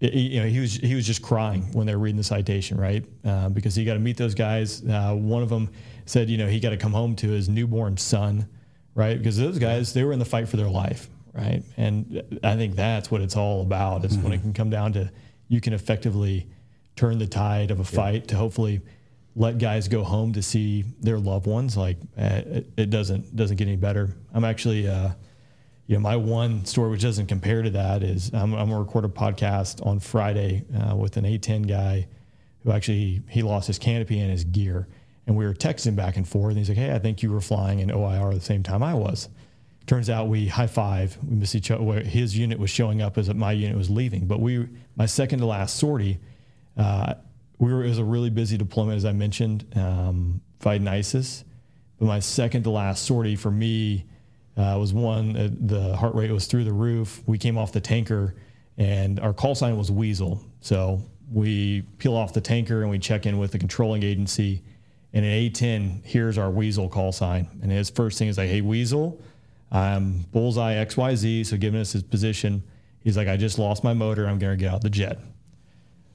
it- 0.00 0.14
you 0.14 0.40
know, 0.40 0.46
he 0.46 0.60
was 0.60 0.74
he 0.74 0.94
was 0.94 1.06
just 1.06 1.22
crying 1.22 1.62
when 1.72 1.86
they 1.86 1.94
were 1.94 2.00
reading 2.02 2.16
the 2.16 2.24
citation, 2.24 2.78
right? 2.80 3.04
Uh, 3.24 3.48
because 3.50 3.74
he 3.74 3.84
got 3.84 3.94
to 3.94 4.00
meet 4.00 4.16
those 4.16 4.34
guys. 4.34 4.82
Uh, 4.84 5.14
one 5.14 5.42
of 5.42 5.48
them 5.48 5.70
said, 6.06 6.28
you 6.28 6.36
know, 6.38 6.46
he 6.48 6.60
got 6.60 6.70
to 6.70 6.76
come 6.76 6.92
home 6.92 7.14
to 7.16 7.28
his 7.28 7.48
newborn 7.48 7.96
son, 7.96 8.48
right? 8.94 9.16
Because 9.18 9.36
those 9.36 9.58
guys, 9.58 9.92
they 9.92 10.02
were 10.04 10.12
in 10.12 10.18
the 10.18 10.24
fight 10.24 10.48
for 10.48 10.56
their 10.56 10.68
life, 10.68 11.08
right? 11.32 11.62
And 11.76 12.22
I 12.42 12.56
think 12.56 12.74
that's 12.74 13.10
what 13.10 13.20
it's 13.20 13.36
all 13.36 13.62
about. 13.62 14.04
Is 14.04 14.16
when 14.18 14.32
it 14.32 14.40
can 14.40 14.52
come 14.52 14.70
down 14.70 14.92
to 14.94 15.10
you 15.48 15.60
can 15.60 15.72
effectively 15.74 16.46
turn 16.96 17.18
the 17.18 17.26
tide 17.26 17.70
of 17.70 17.80
a 17.80 17.84
fight 17.84 18.28
to 18.28 18.36
hopefully 18.36 18.80
let 19.36 19.58
guys 19.58 19.88
go 19.88 20.04
home 20.04 20.32
to 20.34 20.42
see 20.42 20.84
their 21.00 21.18
loved 21.18 21.46
ones. 21.46 21.76
Like 21.76 21.98
uh, 22.18 22.42
it, 22.46 22.72
it 22.76 22.90
doesn't 22.90 23.34
doesn't 23.34 23.56
get 23.56 23.66
any 23.68 23.76
better. 23.76 24.16
I'm 24.32 24.44
actually. 24.44 24.88
Uh, 24.88 25.10
you 25.86 25.96
know, 25.96 26.00
my 26.00 26.16
one 26.16 26.64
story, 26.64 26.88
which 26.88 27.02
doesn't 27.02 27.26
compare 27.26 27.60
to 27.60 27.68
that, 27.68 28.02
is 28.02 28.32
I'm, 28.32 28.54
I'm 28.54 28.70
gonna 28.70 28.78
record 28.78 29.04
a 29.04 29.08
podcast 29.08 29.84
on 29.86 30.00
Friday 30.00 30.64
uh, 30.74 30.96
with 30.96 31.18
an 31.18 31.24
A10 31.26 31.68
guy 31.68 32.08
who 32.62 32.72
actually 32.72 33.20
he 33.28 33.42
lost 33.42 33.66
his 33.66 33.78
canopy 33.78 34.18
and 34.18 34.30
his 34.30 34.44
gear, 34.44 34.88
and 35.26 35.36
we 35.36 35.44
were 35.44 35.52
texting 35.52 35.94
back 35.94 36.16
and 36.16 36.26
forth. 36.26 36.52
And 36.52 36.58
he's 36.58 36.70
like, 36.70 36.78
"Hey, 36.78 36.94
I 36.94 36.98
think 36.98 37.22
you 37.22 37.30
were 37.30 37.42
flying 37.42 37.80
in 37.80 37.90
OIR 37.90 38.30
at 38.30 38.34
the 38.34 38.40
same 38.40 38.62
time 38.62 38.82
I 38.82 38.94
was," 38.94 39.28
Turns 39.86 40.08
out 40.08 40.28
we 40.28 40.48
high 40.48 40.66
five. 40.66 41.18
We 41.22 41.36
miss 41.36 41.54
each 41.54 41.70
other. 41.70 42.00
His 42.00 42.36
unit 42.36 42.58
was 42.58 42.70
showing 42.70 43.02
up 43.02 43.18
as 43.18 43.32
my 43.34 43.52
unit 43.52 43.76
was 43.76 43.90
leaving. 43.90 44.26
But 44.26 44.40
we, 44.40 44.66
my 44.96 45.04
second 45.04 45.40
to 45.40 45.46
last 45.46 45.76
sortie, 45.76 46.20
uh, 46.78 47.14
we 47.58 47.72
were. 47.72 47.84
It 47.84 47.88
was 47.88 47.98
a 47.98 48.04
really 48.04 48.30
busy 48.30 48.56
deployment, 48.56 48.96
as 48.96 49.04
I 49.04 49.12
mentioned, 49.12 49.66
um, 49.76 50.40
fighting 50.60 50.88
ISIS. 50.88 51.44
But 51.98 52.06
my 52.06 52.20
second 52.20 52.64
to 52.64 52.70
last 52.70 53.04
sortie 53.04 53.36
for 53.36 53.50
me 53.50 54.06
uh, 54.56 54.76
was 54.78 54.92
one. 54.92 55.36
Uh, 55.36 55.48
the 55.52 55.96
heart 55.96 56.14
rate 56.14 56.30
was 56.30 56.46
through 56.46 56.64
the 56.64 56.72
roof. 56.72 57.22
We 57.26 57.38
came 57.38 57.56
off 57.56 57.72
the 57.72 57.80
tanker, 57.80 58.34
and 58.76 59.20
our 59.20 59.32
call 59.32 59.54
sign 59.54 59.76
was 59.76 59.90
Weasel. 59.90 60.44
So 60.60 61.00
we 61.32 61.82
peel 61.98 62.16
off 62.16 62.32
the 62.32 62.40
tanker 62.40 62.82
and 62.82 62.90
we 62.90 62.98
check 62.98 63.26
in 63.26 63.38
with 63.38 63.52
the 63.52 63.58
controlling 63.58 64.02
agency. 64.02 64.62
And 65.12 65.24
an 65.24 65.30
A10 65.30 66.04
hears 66.04 66.38
our 66.38 66.50
Weasel 66.50 66.88
call 66.88 67.12
sign, 67.12 67.48
and 67.62 67.70
his 67.70 67.88
first 67.90 68.18
thing 68.18 68.28
is 68.28 68.38
like, 68.38 68.48
"Hey, 68.48 68.60
Weasel." 68.60 69.20
I'm 69.74 70.20
bullseye 70.30 70.74
XYZ. 70.74 71.46
So 71.46 71.56
giving 71.56 71.80
us 71.80 71.92
his 71.92 72.04
position, 72.04 72.62
he's 73.00 73.16
like, 73.16 73.26
I 73.26 73.36
just 73.36 73.58
lost 73.58 73.82
my 73.82 73.92
motor. 73.92 74.26
I'm 74.26 74.38
to 74.38 74.56
get 74.56 74.72
out 74.72 74.82
the 74.82 74.90
jet. 74.90 75.18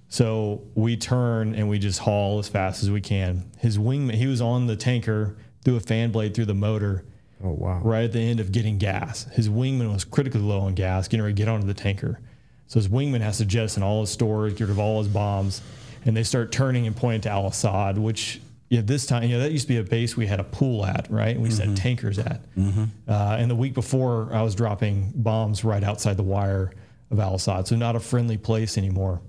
So 0.10 0.64
we 0.74 0.98
turn 0.98 1.54
and 1.54 1.70
we 1.70 1.78
just 1.78 2.00
haul 2.00 2.40
as 2.40 2.50
fast 2.50 2.82
as 2.84 2.90
we 2.90 3.00
can. 3.00 3.50
His 3.60 3.78
wingman, 3.78 4.16
he 4.16 4.26
was 4.26 4.42
on 4.42 4.66
the 4.66 4.76
tanker, 4.76 5.38
threw 5.64 5.76
a 5.76 5.80
fan 5.80 6.12
blade 6.12 6.34
through 6.34 6.46
the 6.46 6.56
motor. 6.56 7.06
Oh 7.42 7.52
wow! 7.52 7.80
Right 7.82 8.04
at 8.04 8.12
the 8.12 8.20
end 8.20 8.42
of 8.42 8.52
getting 8.52 8.78
gas, 8.80 9.24
his 9.32 9.48
wingman 9.48 9.94
was 9.94 10.04
critically 10.04 10.42
low 10.42 10.60
on 10.60 10.74
gas, 10.74 11.08
getting 11.08 11.24
ready 11.24 11.36
to 11.36 11.38
get 11.38 11.48
onto 11.48 11.66
the 11.66 11.74
tanker. 11.74 12.20
So 12.68 12.80
his 12.80 12.90
wingman 12.90 13.22
has 13.22 13.38
to 13.38 13.46
jettison 13.46 13.82
all 13.82 14.02
his 14.02 14.10
stores, 14.10 14.54
get 14.54 14.66
rid 14.66 14.72
of 14.72 14.80
all 14.80 15.02
his 15.02 15.08
bombs, 15.08 15.62
and 16.06 16.18
they 16.18 16.24
start 16.24 16.52
turning 16.52 16.86
and 16.86 16.96
pointing 16.96 17.22
to 17.22 17.30
Al 17.30 17.48
Asad, 17.48 17.98
which 17.98 18.42
yeah, 18.70 18.82
this 18.84 19.06
time, 19.06 19.24
you 19.24 19.30
know, 19.30 19.40
that 19.40 19.52
used 19.52 19.64
to 19.64 19.74
be 19.74 19.78
a 19.78 19.84
base 19.84 20.16
we 20.16 20.28
had 20.28 20.40
a 20.40 20.44
pool 20.44 20.86
at, 20.86 21.10
right? 21.10 21.40
We 21.40 21.50
mm-hmm. 21.50 21.74
set 21.74 21.78
tankers 21.78 22.20
at. 22.20 22.42
Mm-hmm. 22.56 22.84
Uh, 23.08 23.38
and 23.40 23.50
the 23.50 23.56
week 23.56 23.74
before, 23.74 24.30
I 24.32 24.44
was 24.44 24.54
dropping 24.54 25.12
bombs 25.16 25.64
right 25.64 25.84
outside 25.84 26.18
the 26.18 26.24
wire 26.24 26.72
of 27.10 27.20
Al 27.20 27.36
Asad. 27.36 27.68
So, 27.68 27.76
not 27.76 27.96
a 27.96 28.00
friendly 28.00 28.38
place 28.38 28.78
anymore. 28.78 29.22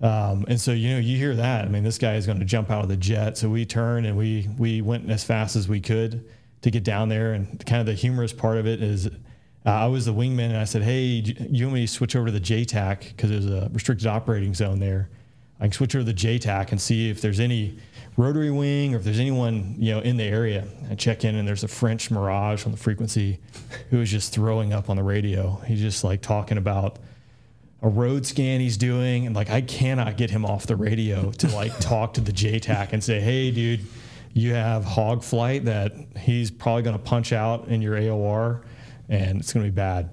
Um, 0.00 0.46
and 0.48 0.60
so, 0.60 0.72
you 0.72 0.90
know, 0.90 0.98
you 0.98 1.18
hear 1.18 1.34
that. 1.34 1.66
I 1.66 1.68
mean, 1.68 1.84
this 1.84 1.98
guy 1.98 2.14
is 2.14 2.24
going 2.24 2.38
to 2.38 2.44
jump 2.44 2.70
out 2.70 2.82
of 2.82 2.88
the 2.88 2.96
jet. 2.96 3.36
So, 3.36 3.50
we 3.50 3.66
turned 3.66 4.06
and 4.06 4.16
we, 4.16 4.48
we 4.56 4.80
went 4.80 5.10
as 5.10 5.24
fast 5.24 5.56
as 5.56 5.68
we 5.68 5.80
could 5.80 6.26
to 6.62 6.70
get 6.70 6.84
down 6.84 7.08
there. 7.08 7.32
And 7.34 7.64
kind 7.66 7.80
of 7.80 7.86
the 7.86 7.94
humorous 7.94 8.32
part 8.32 8.56
of 8.56 8.66
it 8.66 8.82
is 8.82 9.10
uh, 9.66 9.70
I 9.70 9.86
was 9.86 10.06
the 10.06 10.14
wingman 10.14 10.46
and 10.46 10.56
I 10.56 10.64
said, 10.64 10.82
Hey, 10.82 11.22
you 11.50 11.66
want 11.66 11.74
me 11.74 11.86
to 11.86 11.92
switch 11.92 12.16
over 12.16 12.26
to 12.26 12.32
the 12.32 12.40
JTAC 12.40 13.08
because 13.08 13.30
there's 13.30 13.46
a 13.46 13.68
restricted 13.72 14.06
operating 14.06 14.54
zone 14.54 14.78
there. 14.78 15.10
I 15.58 15.64
can 15.64 15.72
switch 15.72 15.94
over 15.94 16.04
to 16.04 16.12
the 16.12 16.18
JTAC 16.18 16.70
and 16.70 16.80
see 16.80 17.10
if 17.10 17.20
there's 17.20 17.40
any 17.40 17.78
rotary 18.16 18.50
wing 18.50 18.94
or 18.94 18.98
if 18.98 19.04
there's 19.04 19.20
anyone 19.20 19.76
you 19.78 19.92
know 19.92 20.00
in 20.00 20.16
the 20.16 20.24
area 20.24 20.66
I 20.90 20.94
check 20.94 21.24
in 21.24 21.36
and 21.36 21.46
there's 21.46 21.64
a 21.64 21.68
French 21.68 22.10
Mirage 22.10 22.64
on 22.64 22.72
the 22.72 22.78
frequency 22.78 23.38
who 23.90 24.00
is 24.00 24.10
just 24.10 24.32
throwing 24.32 24.72
up 24.72 24.88
on 24.88 24.96
the 24.96 25.02
radio. 25.02 25.56
He's 25.66 25.80
just 25.80 26.02
like 26.02 26.22
talking 26.22 26.56
about 26.56 26.98
a 27.82 27.88
road 27.88 28.26
scan 28.26 28.60
he's 28.60 28.76
doing 28.76 29.26
and 29.26 29.34
like 29.34 29.50
I 29.50 29.60
cannot 29.60 30.16
get 30.16 30.30
him 30.30 30.44
off 30.44 30.66
the 30.66 30.76
radio 30.76 31.30
to 31.32 31.48
like 31.48 31.78
talk 31.80 32.14
to 32.14 32.20
the 32.20 32.32
JTAC 32.32 32.92
and 32.92 33.02
say, 33.02 33.20
"Hey 33.20 33.50
dude, 33.50 33.86
you 34.32 34.54
have 34.54 34.84
hog 34.84 35.22
flight 35.22 35.64
that 35.64 35.92
he's 36.18 36.50
probably 36.50 36.82
going 36.82 36.96
to 36.96 37.02
punch 37.02 37.32
out 37.32 37.68
in 37.68 37.82
your 37.82 37.96
AOR 37.96 38.62
and 39.08 39.40
it's 39.40 39.52
going 39.52 39.64
to 39.64 39.70
be 39.70 39.74
bad." 39.74 40.10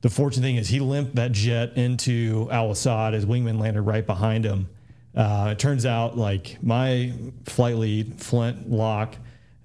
The 0.00 0.10
fortunate 0.10 0.42
thing 0.42 0.56
is 0.56 0.68
he 0.68 0.80
limped 0.80 1.14
that 1.14 1.32
jet 1.32 1.76
into 1.76 2.48
Al 2.50 2.70
Asad. 2.72 3.14
His 3.14 3.24
wingman 3.24 3.60
landed 3.60 3.82
right 3.82 4.04
behind 4.04 4.44
him 4.44 4.68
uh, 5.14 5.48
it 5.52 5.58
turns 5.58 5.84
out, 5.84 6.16
like 6.16 6.58
my 6.62 7.12
flight 7.44 7.76
lead, 7.76 8.20
Flint 8.20 8.70
Locke, 8.70 9.16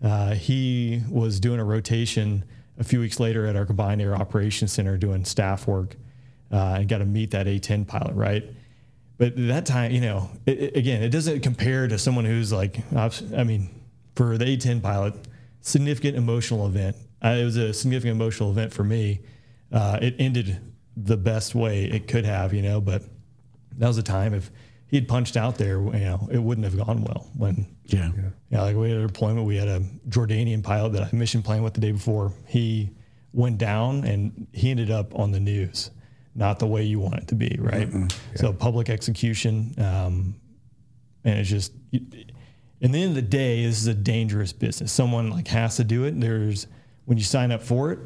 uh, 0.03 0.33
he 0.33 1.01
was 1.09 1.39
doing 1.39 1.59
a 1.59 1.63
rotation 1.63 2.43
a 2.77 2.83
few 2.83 2.99
weeks 2.99 3.19
later 3.19 3.45
at 3.47 3.55
our 3.55 3.65
Combined 3.65 4.01
Air 4.01 4.15
Operations 4.15 4.71
Center 4.73 4.97
doing 4.97 5.25
staff 5.25 5.65
work 5.67 5.95
uh, 6.51 6.77
and 6.79 6.89
got 6.89 6.99
to 6.99 7.05
meet 7.05 7.31
that 7.31 7.45
A10 7.45 7.87
pilot, 7.87 8.13
right? 8.15 8.43
But 9.17 9.33
that 9.35 9.65
time, 9.65 9.91
you 9.91 10.01
know, 10.01 10.29
it, 10.45 10.59
it, 10.59 10.77
again, 10.77 11.01
it 11.01 11.09
doesn't 11.09 11.41
compare 11.41 11.87
to 11.87 11.97
someone 11.97 12.25
who's 12.25 12.53
like, 12.53 12.77
I 12.95 13.43
mean, 13.43 13.69
for 14.15 14.37
the 14.37 14.45
A10 14.45 14.81
pilot, 14.81 15.15
significant 15.61 16.17
emotional 16.17 16.65
event. 16.65 16.95
Uh, 17.23 17.29
it 17.29 17.43
was 17.43 17.57
a 17.57 17.73
significant 17.73 18.15
emotional 18.15 18.51
event 18.51 18.73
for 18.73 18.83
me. 18.83 19.21
Uh, 19.71 19.99
it 20.01 20.15
ended 20.19 20.59
the 20.95 21.17
best 21.17 21.55
way 21.55 21.85
it 21.85 22.07
could 22.07 22.25
have, 22.25 22.53
you 22.53 22.61
know, 22.61 22.79
but 22.79 23.03
that 23.77 23.87
was 23.87 23.97
a 23.97 24.03
time 24.03 24.33
if 24.33 24.51
he 24.87 24.95
had 24.95 25.07
punched 25.07 25.35
out 25.35 25.57
there, 25.57 25.79
you 25.79 25.91
know, 25.91 26.27
it 26.31 26.39
wouldn't 26.39 26.65
have 26.65 26.77
gone 26.77 27.03
well. 27.03 27.27
When 27.35 27.67
yeah, 27.85 28.11
yeah, 28.15 28.29
yeah 28.49 28.61
like 28.61 28.75
we 28.75 28.89
had 28.89 28.99
a 28.99 29.07
deployment, 29.07 29.45
we 29.45 29.57
had 29.57 29.67
a 29.67 29.81
Jordanian 30.09 30.63
pilot 30.63 30.93
that 30.93 31.03
I 31.03 31.15
mission 31.15 31.43
planned 31.43 31.63
with 31.63 31.73
the 31.73 31.81
day 31.81 31.91
before. 31.91 32.33
He 32.47 32.91
went 33.33 33.57
down 33.57 34.05
and 34.05 34.47
he 34.53 34.71
ended 34.71 34.89
up 34.89 35.13
on 35.17 35.31
the 35.31 35.39
news, 35.39 35.91
not 36.37 36.59
the 36.59 36.67
way 36.67 36.83
you 36.83 36.99
want 36.99 37.15
it 37.15 37.27
to 37.29 37.35
be, 37.35 37.57
right? 37.59 37.89
Yeah. 37.91 38.07
So 38.35 38.53
public 38.53 38.89
execution, 38.89 39.73
um, 39.77 40.35
and 41.23 41.39
it's 41.39 41.49
just. 41.49 41.73
In 42.79 42.91
the 42.91 43.01
end 43.01 43.09
of 43.09 43.15
the 43.15 43.23
day, 43.23 43.65
this 43.65 43.79
is 43.81 43.87
a 43.87 43.93
dangerous 43.95 44.53
business. 44.53 44.91
Someone 44.91 45.31
like 45.31 45.47
has 45.47 45.77
to 45.77 45.83
do 45.83 46.03
it. 46.03 46.19
There's 46.21 46.67
when 47.05 47.17
you 47.17 47.23
sign 47.23 47.51
up 47.51 47.63
for 47.63 47.91
it, 47.91 47.99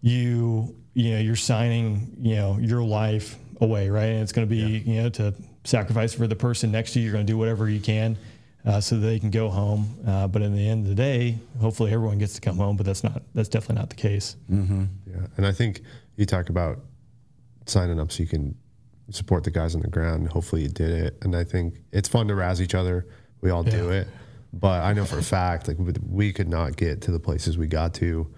you 0.00 0.74
you 0.94 1.12
know 1.12 1.20
you're 1.20 1.36
signing 1.36 2.16
you 2.20 2.34
know 2.34 2.58
your 2.58 2.82
life 2.82 3.38
away, 3.60 3.90
right? 3.90 4.06
And 4.06 4.22
it's 4.22 4.32
going 4.32 4.48
to 4.48 4.50
be 4.50 4.56
yeah. 4.60 4.92
you 4.92 5.02
know 5.02 5.08
to 5.10 5.34
sacrifice 5.62 6.12
for 6.12 6.26
the 6.26 6.34
person 6.34 6.72
next 6.72 6.94
to 6.94 6.98
you. 6.98 7.04
You're 7.04 7.12
going 7.12 7.26
to 7.26 7.32
do 7.32 7.38
whatever 7.38 7.70
you 7.70 7.78
can 7.78 8.18
uh, 8.66 8.80
so 8.80 8.96
that 8.96 9.06
they 9.06 9.20
can 9.20 9.30
go 9.30 9.48
home. 9.48 9.94
Uh, 10.06 10.26
but 10.26 10.42
in 10.42 10.54
the 10.54 10.68
end 10.68 10.84
of 10.84 10.88
the 10.88 10.94
day, 10.96 11.38
hopefully 11.60 11.92
everyone 11.92 12.18
gets 12.18 12.34
to 12.34 12.40
come 12.40 12.56
home. 12.56 12.76
But 12.76 12.86
that's 12.86 13.04
not 13.04 13.22
that's 13.34 13.48
definitely 13.48 13.76
not 13.76 13.90
the 13.90 13.96
case. 13.96 14.34
Mm-hmm. 14.50 14.84
Yeah, 15.06 15.26
and 15.36 15.46
I 15.46 15.52
think 15.52 15.82
you 16.16 16.26
talk 16.26 16.48
about 16.48 16.80
signing 17.66 18.00
up 18.00 18.12
so 18.12 18.22
you 18.22 18.28
can 18.28 18.54
support 19.10 19.44
the 19.44 19.50
guys 19.50 19.74
on 19.74 19.82
the 19.82 19.88
ground. 19.88 20.28
Hopefully 20.28 20.62
you 20.62 20.68
did 20.68 20.90
it, 20.90 21.18
and 21.22 21.34
I 21.36 21.44
think 21.44 21.82
it's 21.92 22.08
fun 22.08 22.28
to 22.28 22.34
razz 22.34 22.60
each 22.60 22.74
other. 22.74 23.06
We 23.40 23.50
all 23.50 23.64
yeah. 23.64 23.70
do 23.70 23.90
it, 23.90 24.08
but 24.52 24.82
I 24.82 24.92
know 24.92 25.04
for 25.04 25.18
a 25.18 25.22
fact 25.22 25.68
like 25.68 25.76
we 26.08 26.32
could 26.32 26.48
not 26.48 26.76
get 26.76 27.02
to 27.02 27.10
the 27.10 27.20
places 27.20 27.58
we 27.58 27.66
got 27.66 27.94
to 27.94 28.32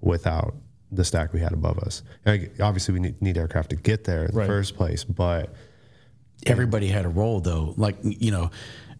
without 0.00 0.54
the 0.92 1.04
stack 1.04 1.32
we 1.32 1.40
had 1.40 1.52
above 1.52 1.78
us. 1.78 2.02
And 2.24 2.50
obviously, 2.60 2.94
we 2.94 3.00
need, 3.00 3.20
need 3.20 3.36
aircraft 3.36 3.70
to 3.70 3.76
get 3.76 4.04
there 4.04 4.26
in 4.26 4.34
right. 4.34 4.44
the 4.44 4.46
first 4.46 4.76
place, 4.76 5.04
but 5.04 5.54
everybody 6.46 6.88
had 6.88 7.04
a 7.04 7.08
role 7.08 7.40
though. 7.40 7.74
Like 7.76 7.96
you 8.02 8.30
know, 8.30 8.50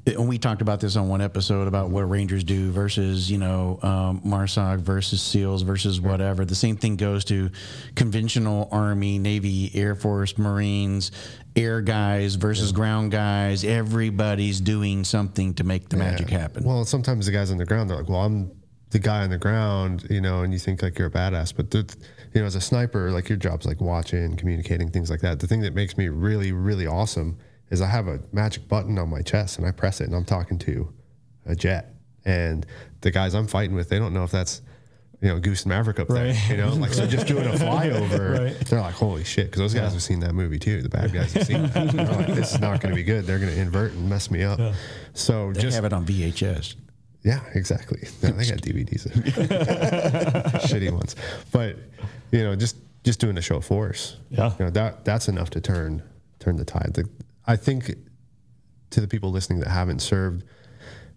and 0.06 0.28
we 0.28 0.38
talked 0.38 0.60
about 0.60 0.80
this 0.80 0.96
on 0.96 1.08
one 1.08 1.20
episode 1.20 1.66
about 1.66 1.88
what 1.88 2.02
Rangers 2.02 2.44
do 2.44 2.70
versus 2.70 3.30
you 3.30 3.38
know 3.38 3.78
um, 3.82 4.20
MARSOC 4.20 4.80
versus 4.80 5.22
SEALs 5.22 5.62
versus 5.62 6.00
whatever. 6.00 6.44
The 6.44 6.54
same 6.54 6.76
thing 6.76 6.96
goes 6.96 7.24
to 7.26 7.50
conventional 7.94 8.68
Army, 8.70 9.18
Navy, 9.18 9.70
Air 9.74 9.94
Force, 9.94 10.36
Marines, 10.36 11.10
air 11.56 11.80
guys 11.80 12.34
versus 12.34 12.70
yeah. 12.70 12.76
ground 12.76 13.12
guys. 13.12 13.64
Everybody's 13.64 14.60
doing 14.60 15.04
something 15.04 15.54
to 15.54 15.64
make 15.64 15.88
the 15.88 15.96
yeah. 15.96 16.10
magic 16.10 16.28
happen. 16.28 16.64
Well, 16.64 16.84
sometimes 16.84 17.26
the 17.26 17.32
guys 17.32 17.50
on 17.50 17.56
the 17.56 17.64
ground 17.64 17.88
they're 17.88 17.96
like, 17.96 18.08
"Well, 18.08 18.20
I'm 18.20 18.50
the 18.90 18.98
guy 18.98 19.22
on 19.22 19.30
the 19.30 19.38
ground," 19.38 20.06
you 20.10 20.20
know, 20.20 20.42
and 20.42 20.52
you 20.52 20.58
think 20.58 20.82
like 20.82 20.98
you're 20.98 21.08
a 21.08 21.10
badass, 21.10 21.54
but 21.56 21.72
you 21.74 22.40
know, 22.40 22.46
as 22.46 22.56
a 22.56 22.60
sniper, 22.60 23.10
like 23.10 23.28
your 23.30 23.38
job's 23.38 23.64
like 23.64 23.80
watching, 23.80 24.36
communicating, 24.36 24.90
things 24.90 25.08
like 25.08 25.20
that. 25.20 25.40
The 25.40 25.46
thing 25.46 25.60
that 25.62 25.74
makes 25.74 25.96
me 25.96 26.08
really, 26.08 26.52
really 26.52 26.86
awesome 26.86 27.38
is 27.74 27.82
I 27.82 27.88
have 27.88 28.08
a 28.08 28.20
magic 28.32 28.68
button 28.68 28.98
on 28.98 29.10
my 29.10 29.20
chest 29.20 29.58
and 29.58 29.66
I 29.66 29.72
press 29.72 30.00
it 30.00 30.06
and 30.06 30.14
I'm 30.14 30.24
talking 30.24 30.58
to 30.60 30.92
a 31.44 31.54
jet. 31.54 31.94
And 32.24 32.64
the 33.02 33.10
guys 33.10 33.34
I'm 33.34 33.46
fighting 33.46 33.74
with, 33.76 33.90
they 33.90 33.98
don't 33.98 34.14
know 34.14 34.24
if 34.24 34.30
that's, 34.30 34.62
you 35.20 35.28
know, 35.28 35.38
Goose 35.38 35.64
and 35.64 35.70
Maverick 35.70 36.00
up 36.00 36.08
right. 36.08 36.34
there, 36.34 36.36
you 36.50 36.56
know, 36.56 36.72
like 36.74 36.94
so 36.94 37.06
just 37.06 37.26
doing 37.26 37.46
a 37.46 37.50
flyover, 37.52 38.38
right. 38.38 38.66
they're 38.66 38.80
like, 38.80 38.94
holy 38.94 39.24
shit, 39.24 39.46
because 39.46 39.60
those 39.60 39.74
guys 39.74 39.88
yeah. 39.88 39.90
have 39.90 40.02
seen 40.02 40.20
that 40.20 40.34
movie 40.34 40.58
too. 40.58 40.80
The 40.80 40.88
bad 40.88 41.12
guys 41.12 41.34
have 41.34 41.46
seen 41.46 41.62
that. 41.62 41.88
They're 41.92 42.06
like, 42.06 42.28
this 42.28 42.54
is 42.54 42.60
not 42.60 42.80
going 42.80 42.94
to 42.94 42.96
be 42.96 43.02
good. 43.02 43.26
They're 43.26 43.38
going 43.38 43.52
to 43.52 43.60
invert 43.60 43.92
and 43.92 44.08
mess 44.08 44.30
me 44.30 44.42
up. 44.42 44.58
Yeah. 44.58 44.74
So 45.12 45.52
they 45.52 45.60
just 45.60 45.74
have 45.74 45.84
it 45.84 45.92
on 45.92 46.06
VHS. 46.06 46.76
Yeah, 47.22 47.40
exactly. 47.54 48.06
No, 48.22 48.30
they 48.30 48.46
got 48.46 48.58
DVDs, 48.58 49.06
shitty 50.66 50.90
ones. 50.90 51.16
But 51.52 51.76
you 52.30 52.42
know, 52.42 52.54
just 52.54 52.76
just 53.02 53.18
doing 53.18 53.36
a 53.38 53.42
show 53.42 53.56
of 53.56 53.64
force. 53.64 54.16
Yeah, 54.30 54.52
you 54.58 54.64
know, 54.66 54.70
that 54.70 55.04
that's 55.04 55.28
enough 55.28 55.50
to 55.50 55.60
turn 55.60 56.02
turn 56.38 56.56
the 56.56 56.64
tide. 56.64 56.92
The, 56.94 57.08
I 57.46 57.56
think 57.56 57.94
to 58.90 59.00
the 59.00 59.08
people 59.08 59.30
listening 59.30 59.60
that 59.60 59.68
haven't 59.68 60.00
served, 60.00 60.44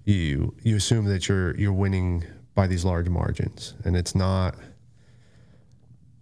you 0.04 0.56
you 0.64 0.76
assume 0.76 1.06
that 1.06 1.28
you're 1.28 1.56
you're 1.58 1.74
winning 1.74 2.24
by 2.56 2.68
these 2.68 2.86
large 2.86 3.10
margins, 3.10 3.76
and 3.84 3.96
it's 3.96 4.16
not. 4.16 4.56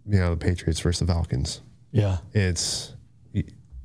You 0.08 0.20
know, 0.20 0.30
the 0.32 0.38
Patriots 0.38 0.80
versus 0.80 0.99
the 0.99 1.12
Falcons. 1.12 1.62
Yeah, 1.91 2.18
it's 2.34 2.93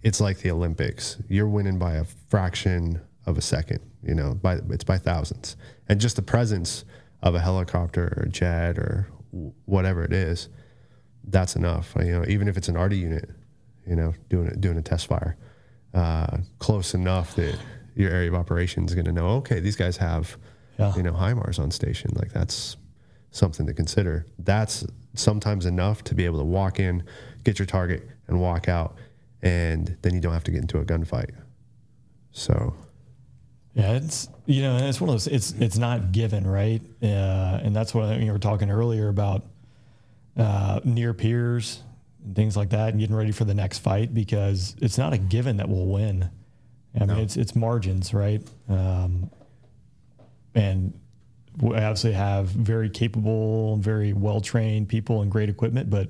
it's 0.02 0.20
like 0.20 0.38
the 0.38 0.50
Olympics. 0.50 1.16
You're 1.28 1.48
winning 1.48 1.78
by 1.78 1.94
a 1.94 2.04
fraction 2.04 3.00
of 3.24 3.38
a 3.38 3.40
second. 3.40 3.80
You 4.02 4.14
know, 4.14 4.34
by 4.34 4.60
it's 4.70 4.84
by 4.84 4.98
thousands, 4.98 5.56
and 5.88 6.00
just 6.00 6.16
the 6.16 6.22
presence 6.22 6.84
of 7.22 7.34
a 7.34 7.40
helicopter 7.40 8.12
or 8.16 8.24
a 8.24 8.28
jet 8.28 8.78
or 8.78 9.08
whatever 9.64 10.02
it 10.02 10.12
is 10.12 10.48
that's 11.24 11.56
enough. 11.56 11.94
You 11.98 12.12
know, 12.12 12.24
even 12.28 12.48
if 12.48 12.56
it's 12.56 12.68
an 12.68 12.78
RD 12.78 12.94
unit, 12.94 13.30
you 13.86 13.96
know, 13.96 14.14
doing 14.28 14.48
it, 14.48 14.60
doing 14.60 14.76
a 14.76 14.82
test 14.82 15.06
fire, 15.06 15.36
uh, 15.94 16.38
close 16.58 16.94
enough 16.94 17.34
that 17.36 17.58
your 17.94 18.10
area 18.10 18.28
of 18.28 18.34
operations 18.34 18.90
is 18.90 18.94
going 18.94 19.06
to 19.06 19.12
know, 19.12 19.28
okay, 19.28 19.60
these 19.60 19.76
guys 19.76 19.96
have, 19.96 20.36
yeah. 20.78 20.94
you 20.96 21.02
know, 21.02 21.12
HIMARS 21.12 21.58
on 21.58 21.70
station. 21.70 22.12
Like 22.14 22.32
that's 22.32 22.76
something 23.30 23.66
to 23.66 23.74
consider. 23.74 24.26
That's 24.38 24.86
sometimes 25.14 25.66
enough 25.66 26.04
to 26.04 26.14
be 26.14 26.24
able 26.24 26.38
to 26.38 26.44
walk 26.44 26.78
in, 26.78 27.04
get 27.44 27.58
your 27.58 27.66
target, 27.66 28.08
and 28.28 28.40
walk 28.40 28.68
out, 28.68 28.96
and 29.42 29.96
then 30.02 30.14
you 30.14 30.20
don't 30.20 30.32
have 30.32 30.44
to 30.44 30.50
get 30.50 30.60
into 30.60 30.78
a 30.78 30.84
gunfight. 30.84 31.30
So 32.32 32.74
Yeah, 33.74 33.92
it's 33.92 34.28
you 34.46 34.62
know, 34.62 34.76
and 34.76 34.86
it's 34.86 35.00
one 35.00 35.10
of 35.10 35.14
those. 35.14 35.26
It's 35.26 35.52
it's 35.52 35.78
not 35.78 36.12
given, 36.12 36.46
right? 36.46 36.82
Uh, 37.02 37.60
and 37.62 37.74
that's 37.74 37.94
what 37.94 38.20
you 38.20 38.32
were 38.32 38.38
talking 38.38 38.70
earlier 38.70 39.08
about 39.08 39.44
uh, 40.36 40.80
near 40.84 41.12
peers 41.12 41.82
and 42.24 42.36
things 42.36 42.56
like 42.56 42.70
that, 42.70 42.90
and 42.90 43.00
getting 43.00 43.16
ready 43.16 43.32
for 43.32 43.44
the 43.44 43.54
next 43.54 43.78
fight 43.78 44.14
because 44.14 44.76
it's 44.80 44.98
not 44.98 45.12
a 45.12 45.18
given 45.18 45.56
that 45.58 45.68
we'll 45.68 45.86
win. 45.86 46.30
I 47.00 47.04
mean, 47.04 47.18
it's 47.18 47.36
it's 47.36 47.54
margins, 47.54 48.12
right? 48.12 48.42
Um, 48.68 49.30
and 50.54 50.98
we 51.60 51.74
obviously 51.76 52.12
have 52.12 52.46
very 52.46 52.88
capable, 52.90 53.76
very 53.76 54.12
well 54.12 54.40
trained 54.40 54.88
people 54.88 55.22
and 55.22 55.30
great 55.30 55.48
equipment, 55.48 55.90
but 55.90 56.08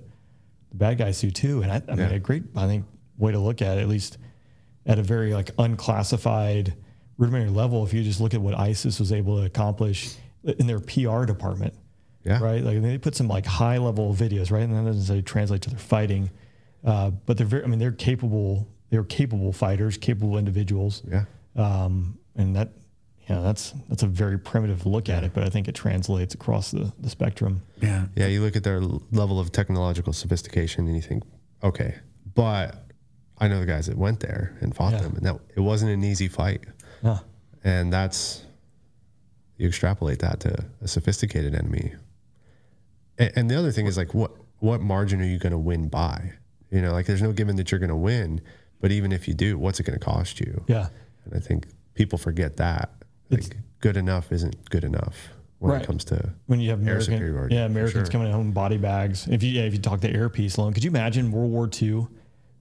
the 0.70 0.76
bad 0.76 0.98
guys 0.98 1.20
do 1.20 1.30
too. 1.30 1.62
And 1.62 1.72
I, 1.72 1.82
I 1.88 1.94
mean, 1.94 2.06
a 2.12 2.18
great, 2.18 2.44
I 2.56 2.66
think, 2.66 2.86
way 3.18 3.32
to 3.32 3.38
look 3.38 3.62
at 3.62 3.78
it, 3.78 3.82
at 3.82 3.88
least 3.88 4.18
at 4.86 4.98
a 4.98 5.02
very 5.02 5.34
like 5.34 5.50
unclassified 5.58 6.74
rudimentary 7.18 7.50
level. 7.50 7.84
If 7.84 7.92
you 7.92 8.02
just 8.02 8.20
look 8.20 8.34
at 8.34 8.40
what 8.40 8.58
ISIS 8.58 8.98
was 8.98 9.12
able 9.12 9.38
to 9.38 9.44
accomplish 9.44 10.14
in 10.44 10.66
their 10.66 10.80
PR 10.80 11.24
department, 11.24 11.74
yeah, 12.24 12.40
right? 12.42 12.62
Like 12.62 12.82
they 12.82 12.98
put 12.98 13.14
some 13.16 13.28
like 13.28 13.46
high 13.46 13.78
level 13.78 14.14
videos, 14.14 14.50
right? 14.50 14.62
And 14.62 14.72
that 14.72 14.78
doesn't 14.84 14.94
necessarily 14.94 15.22
translate 15.22 15.62
to 15.62 15.70
their 15.70 15.78
fighting, 15.78 16.30
uh, 16.84 17.10
but 17.10 17.36
they're 17.36 17.46
very. 17.46 17.64
I 17.64 17.66
mean, 17.66 17.78
they're 17.78 17.92
capable. 17.92 18.68
They're 18.90 19.04
capable 19.04 19.52
fighters, 19.52 19.96
capable 19.96 20.36
individuals, 20.38 21.02
yeah, 21.08 21.24
um, 21.56 22.18
and 22.36 22.54
that. 22.56 22.70
Yeah, 23.28 23.42
that's 23.42 23.72
that's 23.88 24.02
a 24.02 24.08
very 24.08 24.38
primitive 24.40 24.86
look 24.86 25.08
at 25.08 25.22
it, 25.22 25.32
but 25.32 25.44
I 25.44 25.50
think 25.50 25.68
it 25.68 25.74
translates 25.76 26.34
across 26.34 26.72
the, 26.72 26.92
the 26.98 27.08
spectrum. 27.08 27.62
Yeah. 27.80 28.06
yeah. 28.16 28.26
You 28.26 28.40
look 28.42 28.56
at 28.56 28.64
their 28.64 28.80
level 28.80 29.38
of 29.38 29.52
technological 29.52 30.12
sophistication, 30.12 30.88
and 30.88 30.96
you 30.96 31.02
think, 31.02 31.22
okay, 31.62 31.94
but 32.34 32.90
I 33.38 33.46
know 33.46 33.60
the 33.60 33.66
guys 33.66 33.86
that 33.86 33.96
went 33.96 34.18
there 34.18 34.58
and 34.60 34.74
fought 34.74 34.94
Yeah. 34.94 35.02
them, 35.02 35.14
and 35.16 35.24
that 35.26 35.38
it 35.54 35.60
wasn't 35.60 35.92
an 35.92 36.02
easy 36.02 36.26
fight. 36.26 36.64
Yeah. 37.04 37.18
and 37.62 37.92
that's 37.92 38.42
you 39.58 39.68
extrapolate 39.68 40.18
that 40.20 40.40
to 40.40 40.64
a 40.82 40.88
sophisticated 40.88 41.54
enemy 41.54 41.94
and, 43.20 43.32
and 43.36 43.50
the 43.50 43.56
other 43.56 43.70
thing 43.70 43.86
is 43.86 43.96
like 43.96 44.12
what 44.14 44.32
what 44.58 44.80
margin 44.80 45.20
are 45.20 45.24
you 45.26 45.38
going 45.38 45.52
to 45.52 45.58
win 45.58 45.88
by 45.88 46.32
you 46.70 46.80
know 46.82 46.92
like 46.92 47.06
there's 47.06 47.22
no 47.22 47.32
given 47.32 47.54
that 47.56 47.70
you're 47.70 47.78
going 47.78 47.88
to 47.90 47.96
win 47.96 48.40
but 48.80 48.90
even 48.90 49.12
if 49.12 49.28
you 49.28 49.34
do 49.34 49.56
what's 49.58 49.78
it 49.78 49.84
going 49.84 49.98
to 49.98 50.04
cost 50.04 50.40
you 50.40 50.64
Yeah. 50.66 50.88
and 51.24 51.34
i 51.34 51.38
think 51.38 51.68
people 51.94 52.18
forget 52.18 52.56
that 52.56 52.90
like 53.30 53.56
good 53.80 53.96
enough 53.96 54.32
isn't 54.32 54.68
good 54.70 54.84
enough 54.84 55.28
when 55.60 55.72
Right. 55.72 55.82
it 55.82 55.86
comes 55.86 56.04
to 56.06 56.30
when 56.46 56.58
you 56.58 56.70
have 56.70 56.78
Air 56.80 56.94
American, 56.94 57.14
superiority, 57.14 57.54
yeah, 57.54 57.66
Americans 57.66 58.06
sure. 58.08 58.12
coming 58.12 58.32
home 58.32 58.46
in 58.46 58.52
body 58.52 58.78
bags. 58.78 59.28
If 59.28 59.42
you 59.42 59.50
yeah, 59.50 59.64
if 59.64 59.74
you 59.74 59.78
talk 59.78 60.00
to 60.00 60.10
air 60.10 60.30
peace 60.30 60.56
alone, 60.56 60.72
could 60.72 60.82
you 60.82 60.88
imagine 60.90 61.30
World 61.30 61.50
War 61.50 61.68
II, 61.82 62.06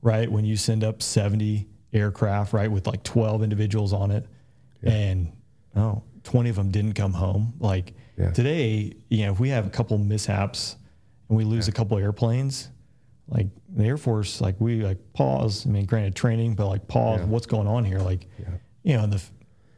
right? 0.01 0.29
When 0.29 0.43
you 0.43 0.57
send 0.57 0.83
up 0.83 1.01
seventy 1.01 1.69
aircraft, 1.93 2.51
right, 2.51 2.69
with 2.69 2.87
like 2.87 3.03
twelve 3.03 3.41
individuals 3.41 3.93
on 3.93 4.11
it, 4.11 4.25
and 4.83 5.31
oh, 5.77 6.03
20 6.25 6.49
of 6.49 6.57
them 6.57 6.71
didn't 6.71 6.91
come 6.93 7.13
home. 7.13 7.53
Like 7.59 7.93
Yeah. 8.19 8.31
today, 8.31 8.93
you 9.09 9.25
know, 9.25 9.31
if 9.31 9.39
we 9.39 9.49
have 9.49 9.65
a 9.65 9.69
couple 9.69 9.97
mishaps 9.97 10.75
and 11.29 11.37
we 11.37 11.43
lose 11.43 11.67
a 11.67 11.71
couple 11.71 11.97
airplanes, 11.97 12.69
like 13.27 13.47
the 13.69 13.85
Air 13.85 13.97
Force, 13.97 14.41
like 14.41 14.55
we 14.59 14.81
like 14.83 14.97
pause. 15.13 15.65
I 15.65 15.69
mean, 15.69 15.85
granted 15.85 16.15
training, 16.15 16.55
but 16.55 16.67
like 16.67 16.87
pause. 16.87 17.19
Yeah. 17.19 17.25
What's 17.27 17.45
going 17.45 17.67
on 17.67 17.85
here? 17.85 17.99
Like, 17.99 18.27
you 18.83 18.97
know, 18.97 19.05
the 19.07 19.21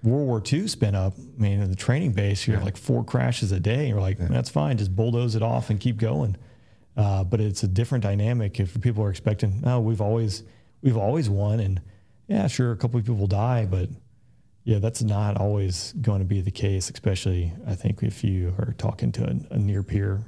World 0.03 0.27
War 0.27 0.41
II 0.51 0.67
spin 0.67 0.95
up. 0.95 1.13
I 1.17 1.41
mean, 1.41 1.61
in 1.61 1.69
the 1.69 1.75
training 1.75 2.13
base, 2.13 2.47
you 2.47 2.53
have 2.53 2.63
like 2.63 2.77
four 2.77 3.03
crashes 3.03 3.51
a 3.51 3.59
day. 3.59 3.89
You're 3.89 3.99
like, 3.99 4.17
that's 4.17 4.49
fine. 4.49 4.77
Just 4.77 4.95
bulldoze 4.95 5.35
it 5.35 5.43
off 5.43 5.69
and 5.69 5.79
keep 5.79 5.97
going. 5.97 6.37
Uh, 6.97 7.23
but 7.23 7.39
it's 7.39 7.63
a 7.63 7.67
different 7.67 8.03
dynamic 8.03 8.59
if 8.59 8.79
people 8.81 9.03
are 9.03 9.09
expecting, 9.09 9.63
oh, 9.65 9.79
we've 9.79 10.01
always 10.01 10.43
we've 10.81 10.97
always 10.97 11.29
won, 11.29 11.59
and 11.59 11.81
yeah, 12.27 12.47
sure, 12.47 12.71
a 12.71 12.77
couple 12.77 12.99
of 12.99 13.05
people 13.05 13.27
die, 13.27 13.65
but 13.65 13.89
yeah, 14.63 14.79
that's 14.79 15.01
not 15.01 15.37
always 15.37 15.93
going 16.01 16.19
to 16.19 16.25
be 16.25 16.41
the 16.41 16.51
case. 16.51 16.89
Especially, 16.89 17.51
I 17.67 17.75
think 17.75 18.03
if 18.03 18.23
you 18.23 18.53
are 18.59 18.73
talking 18.77 19.11
to 19.13 19.23
a, 19.25 19.53
a 19.55 19.57
near 19.57 19.83
peer. 19.83 20.21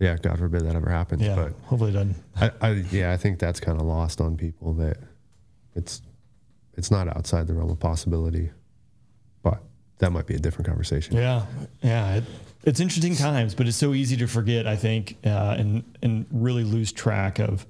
yeah 0.00 0.16
god 0.16 0.38
forbid 0.38 0.62
that 0.66 0.74
ever 0.74 0.90
happens 0.90 1.22
Yeah, 1.22 1.36
but 1.36 1.52
hopefully 1.68 1.90
it 1.90 1.94
doesn't. 1.94 2.16
I, 2.36 2.50
I 2.60 2.70
yeah 2.90 3.12
i 3.12 3.16
think 3.16 3.38
that's 3.38 3.60
kind 3.60 3.80
of 3.80 3.86
lost 3.86 4.20
on 4.20 4.36
people 4.36 4.74
that 4.74 4.96
it's 5.76 6.02
it's 6.76 6.90
not 6.90 7.06
outside 7.16 7.46
the 7.46 7.54
realm 7.54 7.70
of 7.70 7.78
possibility 7.78 8.50
but 9.44 9.62
that 9.98 10.10
might 10.10 10.26
be 10.26 10.34
a 10.34 10.38
different 10.38 10.66
conversation 10.66 11.16
Yeah, 11.16 11.46
yeah. 11.82 12.16
It, 12.16 12.24
it's 12.64 12.80
interesting 12.80 13.14
times, 13.14 13.54
but 13.54 13.68
it's 13.68 13.76
so 13.76 13.92
easy 13.94 14.16
to 14.16 14.26
forget. 14.26 14.66
I 14.66 14.74
think, 14.76 15.16
uh, 15.24 15.54
and 15.58 15.84
and 16.02 16.24
really 16.32 16.64
lose 16.64 16.90
track 16.92 17.38
of 17.38 17.66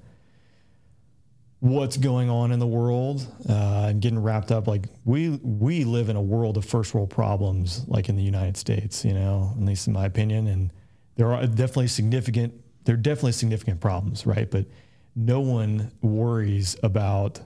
what's 1.65 1.97
going 1.97 2.29
on 2.29 2.51
in 2.51 2.59
the 2.59 2.67
world 2.67 3.27
uh, 3.49 3.87
and 3.89 3.99
getting 3.99 4.19
wrapped 4.19 4.51
up. 4.51 4.67
Like 4.67 4.85
we 5.03 5.29
we 5.41 5.83
live 5.83 6.09
in 6.09 6.15
a 6.15 6.21
world 6.21 6.57
of 6.57 6.65
first 6.65 6.93
world 6.93 7.09
problems, 7.09 7.83
like 7.87 8.07
in 8.07 8.15
the 8.15 8.23
United 8.23 8.55
States. 8.55 9.03
You 9.03 9.13
know, 9.13 9.51
at 9.57 9.63
least 9.63 9.87
in 9.87 9.93
my 9.93 10.05
opinion, 10.05 10.47
and 10.47 10.71
there 11.15 11.33
are 11.33 11.45
definitely 11.47 11.87
significant. 11.87 12.53
There 12.83 12.93
are 12.93 12.99
definitely 12.99 13.31
significant 13.31 13.81
problems, 13.81 14.27
right? 14.27 14.49
But 14.49 14.67
no 15.15 15.39
one 15.39 15.91
worries 16.01 16.77
about, 16.83 17.39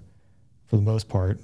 for 0.65 0.75
the 0.75 0.81
most 0.81 1.07
part, 1.07 1.39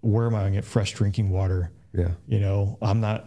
where 0.00 0.26
am 0.26 0.34
I 0.34 0.40
going 0.40 0.54
to 0.54 0.58
get 0.58 0.64
fresh 0.64 0.92
drinking 0.94 1.30
water? 1.30 1.70
yeah 1.92 2.10
You 2.26 2.40
know, 2.40 2.76
I'm 2.82 3.00
not, 3.00 3.26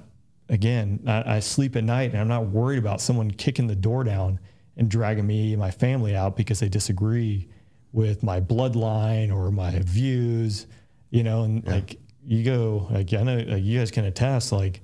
again, 0.50 1.04
I, 1.08 1.36
I 1.36 1.40
sleep 1.40 1.78
at 1.78 1.86
night 1.86 2.12
and 2.12 2.20
I'm 2.20 2.28
not 2.28 2.48
worried 2.48 2.80
about 2.80 3.00
someone 3.00 3.32
kicking 3.32 3.68
the 3.68 3.76
door 3.76 4.04
down 4.04 4.40
and 4.76 4.90
dragging 4.90 5.26
me 5.26 5.54
and 5.54 5.60
my 5.60 5.72
family 5.72 6.18
out 6.18 6.36
because 6.36 6.60
they 6.60 6.68
disagree 6.68 7.48
with 7.92 8.24
my 8.24 8.40
bloodline 8.42 9.34
or 9.34 9.52
my 9.52 9.80
views, 9.80 10.68
you 11.10 11.24
know, 11.24 11.44
and 11.44 11.66
like 11.68 12.00
you 12.26 12.44
go, 12.44 12.88
like 12.92 13.14
I 13.14 13.24
know 13.24 13.38
like 13.38 13.64
you 13.64 13.80
guys 13.80 13.92
can 13.92 14.06
attest, 14.06 14.52
like 14.52 14.82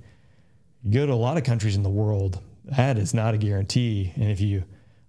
you 0.82 0.92
go 0.92 1.06
to 1.06 1.12
a 1.12 1.14
lot 1.14 1.36
of 1.36 1.44
countries 1.44 1.76
in 1.76 1.82
the 1.82 1.90
world, 1.90 2.40
that 2.64 2.98
is 2.98 3.14
not 3.14 3.34
a 3.34 3.38
guarantee. 3.38 4.12
And 4.16 4.30
if 4.30 4.40
you 4.40 4.64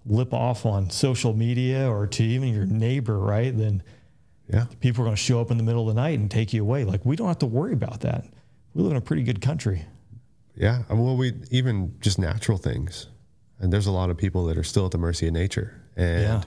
lip 0.06 0.34
off 0.34 0.66
on 0.66 0.90
social 0.90 1.34
media 1.34 1.90
or 1.90 2.06
to 2.08 2.24
even 2.24 2.54
your 2.54 2.66
neighbor, 2.66 3.18
right, 3.20 3.56
then 3.56 3.84
yeah 4.48 4.66
people 4.80 5.02
are 5.02 5.06
going 5.06 5.16
to 5.16 5.22
show 5.22 5.42
up 5.42 5.50
in 5.50 5.58
the 5.58 5.64
middle 5.64 5.90
of 5.90 5.96
the 5.96 6.00
night 6.00 6.20
and 6.20 6.30
take 6.30 6.54
you 6.54 6.62
away. 6.62 6.84
Like 6.84 7.04
we 7.06 7.16
don't 7.16 7.28
have 7.28 7.40
to 7.40 7.48
worry 7.48 7.74
about 7.74 8.02
that. 8.02 8.26
We 8.74 8.84
live 8.84 8.92
in 8.92 8.98
a 8.98 9.02
pretty 9.02 9.24
good 9.24 9.42
country. 9.42 9.86
Yeah. 10.56 10.84
Uh, 10.92 10.96
well, 10.96 11.18
we 11.18 11.34
even 11.52 11.96
just 12.00 12.20
natural 12.20 12.58
things. 12.58 13.08
And 13.60 13.72
there's 13.72 13.88
a 13.88 13.92
lot 13.92 14.10
of 14.10 14.18
people 14.18 14.46
that 14.46 14.58
are 14.58 14.64
still 14.64 14.86
at 14.86 14.92
the 14.92 14.98
mercy 14.98 15.28
of 15.28 15.34
nature. 15.34 15.82
And 15.96 16.22
Yeah. 16.22 16.42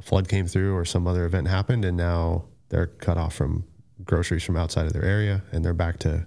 A 0.00 0.02
flood 0.02 0.28
came 0.28 0.46
through 0.46 0.74
or 0.74 0.84
some 0.84 1.06
other 1.06 1.24
event 1.24 1.46
happened, 1.46 1.84
and 1.84 1.96
now 1.96 2.44
they're 2.70 2.86
cut 2.86 3.16
off 3.18 3.34
from 3.34 3.64
groceries 4.04 4.42
from 4.42 4.56
outside 4.56 4.86
of 4.86 4.92
their 4.94 5.04
area 5.04 5.42
and 5.52 5.62
they're 5.64 5.74
back 5.74 5.98
to 5.98 6.26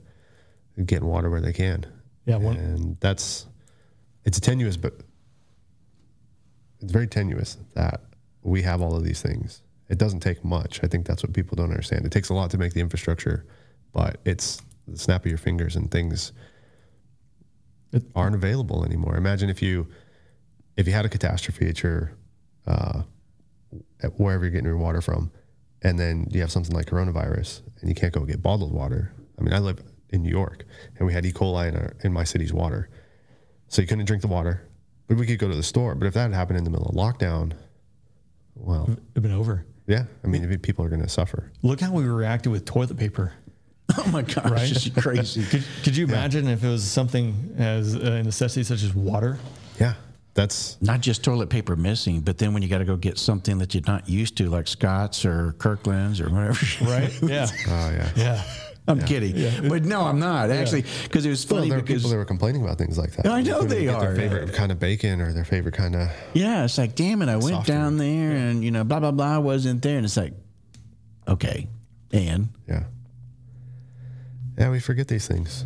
getting 0.85 1.07
water 1.07 1.29
where 1.29 1.41
they 1.41 1.51
can. 1.53 1.85
Yeah, 2.25 2.37
one, 2.37 2.55
And 2.57 2.97
that's, 2.99 3.47
it's 4.25 4.39
tenuous, 4.39 4.77
but 4.77 4.93
it's 6.81 6.91
very 6.91 7.07
tenuous 7.07 7.57
that 7.73 8.01
we 8.43 8.61
have 8.61 8.81
all 8.81 8.95
of 8.95 9.03
these 9.03 9.21
things. 9.21 9.61
It 9.89 9.97
doesn't 9.97 10.19
take 10.19 10.43
much. 10.45 10.81
I 10.83 10.87
think 10.87 11.05
that's 11.05 11.23
what 11.23 11.33
people 11.33 11.55
don't 11.55 11.71
understand. 11.71 12.05
It 12.05 12.11
takes 12.11 12.29
a 12.29 12.33
lot 12.33 12.51
to 12.51 12.57
make 12.57 12.73
the 12.73 12.79
infrastructure, 12.81 13.45
but 13.91 14.17
it's 14.25 14.61
the 14.87 14.97
snap 14.97 15.25
of 15.25 15.29
your 15.31 15.37
fingers 15.37 15.75
and 15.75 15.89
things 15.89 16.31
It- 17.91 18.03
aren't 18.15 18.35
available 18.35 18.85
anymore. 18.85 19.15
Imagine 19.17 19.49
if 19.49 19.61
you 19.61 19.87
if 20.75 20.87
you 20.87 20.93
had 20.93 21.05
a 21.05 21.09
catastrophe 21.09 21.69
at 21.69 21.83
your 21.83 22.13
uh, 22.65 23.03
wherever 24.17 24.43
you're 24.43 24.51
getting 24.51 24.65
your 24.67 24.77
water 24.77 25.01
from, 25.01 25.31
and 25.81 25.97
then 25.99 26.27
you 26.31 26.41
have 26.41 26.51
something 26.51 26.75
like 26.75 26.85
coronavirus 26.87 27.61
and 27.81 27.89
you 27.89 27.95
can't 27.95 28.13
go 28.13 28.21
get 28.25 28.41
bottled 28.41 28.71
water. 28.73 29.11
I 29.39 29.41
mean, 29.41 29.53
I 29.53 29.59
live 29.59 29.79
in 30.09 30.23
New 30.23 30.29
York 30.29 30.65
and 30.97 31.07
we 31.07 31.13
had 31.13 31.25
E. 31.25 31.31
coli 31.31 31.69
in, 31.69 31.75
our, 31.75 31.93
in 32.03 32.13
my 32.13 32.23
city's 32.23 32.53
water, 32.53 32.89
so 33.67 33.81
you 33.81 33.87
couldn't 33.87 34.05
drink 34.05 34.21
the 34.21 34.27
water, 34.27 34.67
but 35.07 35.17
we 35.17 35.25
could 35.25 35.39
go 35.39 35.47
to 35.49 35.55
the 35.55 35.63
store. 35.63 35.95
But 35.95 36.07
if 36.07 36.13
that 36.13 36.21
had 36.23 36.33
happened 36.33 36.57
in 36.59 36.63
the 36.63 36.69
middle 36.69 36.87
of 36.87 36.95
lockdown, 36.95 37.53
well, 38.55 38.89
it'd 39.11 39.23
been 39.23 39.31
over. 39.31 39.65
yeah, 39.87 40.05
I 40.23 40.27
mean, 40.27 40.57
people 40.59 40.85
are 40.85 40.89
going 40.89 41.01
to 41.01 41.09
suffer. 41.09 41.51
Look 41.63 41.79
how 41.81 41.91
we 41.91 42.03
reacted 42.03 42.51
with 42.51 42.65
toilet 42.65 42.97
paper. 42.97 43.33
Oh 43.97 44.07
my 44.11 44.21
gosh, 44.23 44.49
Right? 44.49 44.71
it's 44.71 44.89
crazy. 44.89 45.43
Could, 45.51 45.63
could 45.83 45.95
you 45.97 46.05
imagine 46.05 46.47
if 46.47 46.63
it 46.63 46.67
was 46.67 46.83
something 46.83 47.53
as 47.59 47.93
a 47.93 48.23
necessity 48.23 48.63
such 48.63 48.81
as 48.81 48.95
water? 48.95 49.37
Yeah, 49.79 49.93
that's 50.33 50.77
Not 50.81 51.01
just 51.01 51.23
toilet 51.23 51.49
paper 51.49 51.75
missing, 51.75 52.21
but 52.21 52.37
then 52.39 52.53
when 52.53 52.63
you 52.63 52.69
got 52.69 52.79
to 52.79 52.85
go 52.85 52.95
get 52.97 53.17
something 53.19 53.59
that 53.59 53.73
you're 53.75 53.83
not 53.85 54.09
used 54.09 54.35
to, 54.37 54.49
like 54.49 54.67
Scott's 54.67 55.25
or 55.25 55.53
Kirkland's 55.59 56.19
or 56.19 56.29
whatever. 56.29 56.65
Right? 56.81 57.13
Yeah. 57.21 57.47
oh 57.67 57.91
yeah. 57.91 58.09
Yeah. 58.15 58.43
I'm 58.85 58.99
kidding, 58.99 59.69
but 59.69 59.85
no, 59.85 60.01
I'm 60.01 60.19
not 60.19 60.49
actually 60.49 60.83
because 61.03 61.25
it 61.25 61.29
was 61.29 61.49
Well, 61.49 61.59
funny 61.59 61.69
there 61.69 61.79
are 61.79 61.81
because 61.81 62.01
people 62.01 62.09
that 62.11 62.17
were 62.17 62.25
complaining 62.25 62.63
about 62.63 62.77
things 62.77 62.97
like 62.97 63.13
that. 63.15 63.25
I 63.27 63.41
know 63.41 63.61
they 63.61 63.85
get 63.85 63.95
are. 63.95 64.13
Their 64.13 64.15
favorite 64.29 64.53
kind 64.53 64.73
of 64.73 64.79
bacon 64.79 65.21
or 65.21 65.31
their 65.31 65.45
favorite 65.45 65.73
kind 65.73 65.95
of 65.95 66.09
yeah, 66.33 66.65
it's 66.65 66.77
like 66.77 66.93
damn 66.93 67.21
it, 67.21 67.29
I 67.29 67.37
went 67.37 67.65
down 67.65 67.95
there 67.97 68.31
and 68.31 68.61
you 68.61 68.71
know 68.71 68.83
blah 68.83 68.99
blah 68.99 69.11
blah 69.11 69.39
wasn't 69.39 69.81
there, 69.83 69.95
and 69.95 70.03
it's 70.05 70.17
like 70.17 70.33
okay, 71.29 71.69
and 72.11 72.49
yeah. 72.67 72.83
Yeah, 74.57 74.69
we 74.69 74.81
forget 74.81 75.07
these 75.07 75.27
things. 75.29 75.63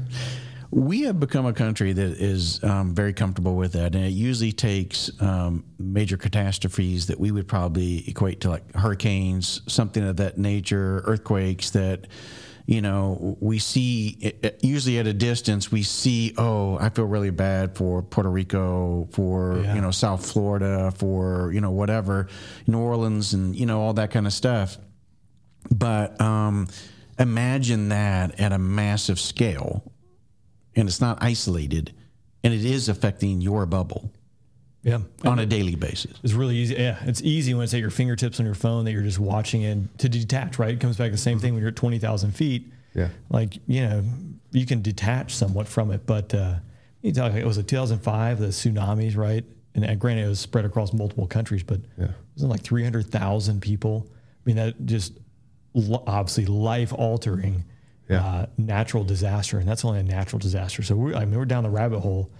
We 0.72 1.04
have 1.04 1.20
become 1.20 1.46
a 1.46 1.54
country 1.54 1.94
that 1.94 2.22
is 2.22 2.64
um, 2.64 2.94
very 2.94 3.14
comfortable 3.14 3.56
with 3.56 3.74
that, 3.74 3.96
and 3.96 4.06
it 4.06 4.12
usually 4.12 4.52
takes 4.52 5.10
um, 5.22 5.64
major 5.80 6.18
catastrophes 6.18 7.08
that 7.08 7.20
we 7.20 7.32
would 7.32 7.48
probably 7.48 8.08
equate 8.08 8.42
to 8.42 8.50
like 8.50 8.76
hurricanes, 8.76 9.62
something 9.68 10.04
of 10.04 10.18
that 10.18 10.38
nature, 10.38 11.02
earthquakes 11.06 11.70
that 11.72 12.08
you 12.68 12.82
know, 12.82 13.38
we 13.40 13.60
see 13.60 14.34
usually 14.62 15.00
at 15.00 15.08
a 15.08 15.14
distance, 15.14 15.72
we 15.72 15.84
see, 15.84 16.34
oh, 16.38 16.78
I 16.78 16.90
feel 16.90 17.06
really 17.06 17.30
bad 17.30 17.78
for 17.78 18.04
Puerto 18.04 18.30
Rico, 18.30 19.08
for, 19.14 19.62
yeah. 19.64 19.74
you 19.74 19.80
know, 19.80 19.90
South 19.90 20.30
Florida, 20.30 20.92
for, 20.92 21.50
you 21.54 21.62
know, 21.62 21.72
whatever, 21.72 22.28
New 22.68 22.78
Orleans, 22.78 23.34
and, 23.34 23.56
you 23.56 23.66
know, 23.66 23.80
all 23.80 23.94
that 23.94 24.12
kind 24.12 24.28
of 24.28 24.34
stuff. 24.34 24.78
But 25.72 26.20
um, 26.20 26.68
imagine 27.18 27.88
that 27.88 28.38
at 28.38 28.52
a 28.52 28.60
massive 28.60 29.18
scale, 29.18 29.90
and 30.78 30.88
it's 30.88 31.02
not 31.02 31.18
isolated, 31.22 31.92
and 32.44 32.54
it 32.54 32.64
is 32.64 32.88
affecting 32.88 33.42
your 33.42 33.66
bubble. 33.66 34.12
Yeah. 34.84 35.00
On 35.26 35.38
a 35.40 35.46
daily 35.46 35.76
basis. 35.76 36.18
It's 36.24 36.32
really 36.32 36.56
easy. 36.56 36.76
Yeah. 36.76 36.98
It's 37.02 37.22
easy 37.22 37.54
when 37.54 37.66
it's 37.66 37.74
at 37.74 37.82
your 37.82 37.90
fingertips 37.90 38.40
on 38.40 38.46
your 38.46 38.56
phone 38.56 38.86
that 38.86 38.94
you're 38.94 39.04
just 39.04 39.20
watching 39.20 39.64
it 39.64 40.00
to 40.00 40.08
detach, 40.08 40.60
right? 40.60 40.74
It 40.74 40.80
comes 40.80 40.96
back 40.96 41.12
the 41.12 41.18
same 41.18 41.40
thing 41.40 41.54
when 41.54 41.62
you're 41.62 41.72
at 41.72 41.76
20,000 41.76 42.32
feet. 42.32 42.72
Yeah. 42.94 43.10
Like, 43.30 43.56
you 43.68 43.82
know, 43.82 44.04
you 44.52 44.66
can 44.66 44.82
detach 44.82 45.36
somewhat 45.36 45.68
from 45.68 45.92
it. 45.92 46.06
But 46.06 46.34
uh, 46.34 46.56
you 47.02 47.12
talk, 47.12 47.34
it 47.34 47.46
was 47.46 47.58
a 47.58 47.64
2005, 47.64 48.40
the 48.40 48.48
tsunamis, 48.48 49.18
right? 49.18 49.44
And 49.76 49.84
uh, 49.84 49.96
granted, 49.96 50.26
it 50.26 50.30
was 50.30 50.40
spread 50.40 50.64
across 50.64 50.94
multiple 50.94 51.28
countries, 51.28 51.64
but 51.64 51.82
yeah. 51.98 52.06
it 52.06 52.12
was 52.36 52.44
like 52.44 52.62
300,000 52.62 53.62
people. 53.62 54.08
I 54.10 54.42
mean, 54.46 54.56
that 54.56 54.86
just 54.86 55.20
obviously 56.06 56.46
life 56.46 56.94
altering 56.94 57.66
yeah. 58.10 58.26
uh, 58.26 58.46
natural 58.58 59.04
disaster. 59.04 59.60
And 59.60 59.68
that's 59.68 59.84
only 59.86 60.00
a 60.00 60.04
natural 60.04 60.40
disaster. 60.40 60.84
So 60.84 60.96
we're, 60.96 61.16
I 61.16 61.26
mean, 61.26 61.38
we're 61.38 61.46
down 61.46 61.64
the 61.64 61.70
rabbit 61.70 62.00
hole 62.00 62.32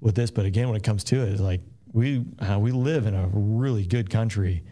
with 0.00 0.14
this. 0.14 0.30
But 0.30 0.46
again, 0.46 0.68
when 0.68 0.76
it 0.76 0.82
comes 0.82 1.04
to 1.04 1.22
it, 1.22 1.30
it's 1.30 1.40
like, 1.40 1.60
we 1.92 2.24
uh, 2.40 2.58
we 2.58 2.72
live 2.72 3.06
in 3.06 3.14
a 3.14 3.28
really 3.32 3.86
good 3.86 4.10
country 4.10 4.62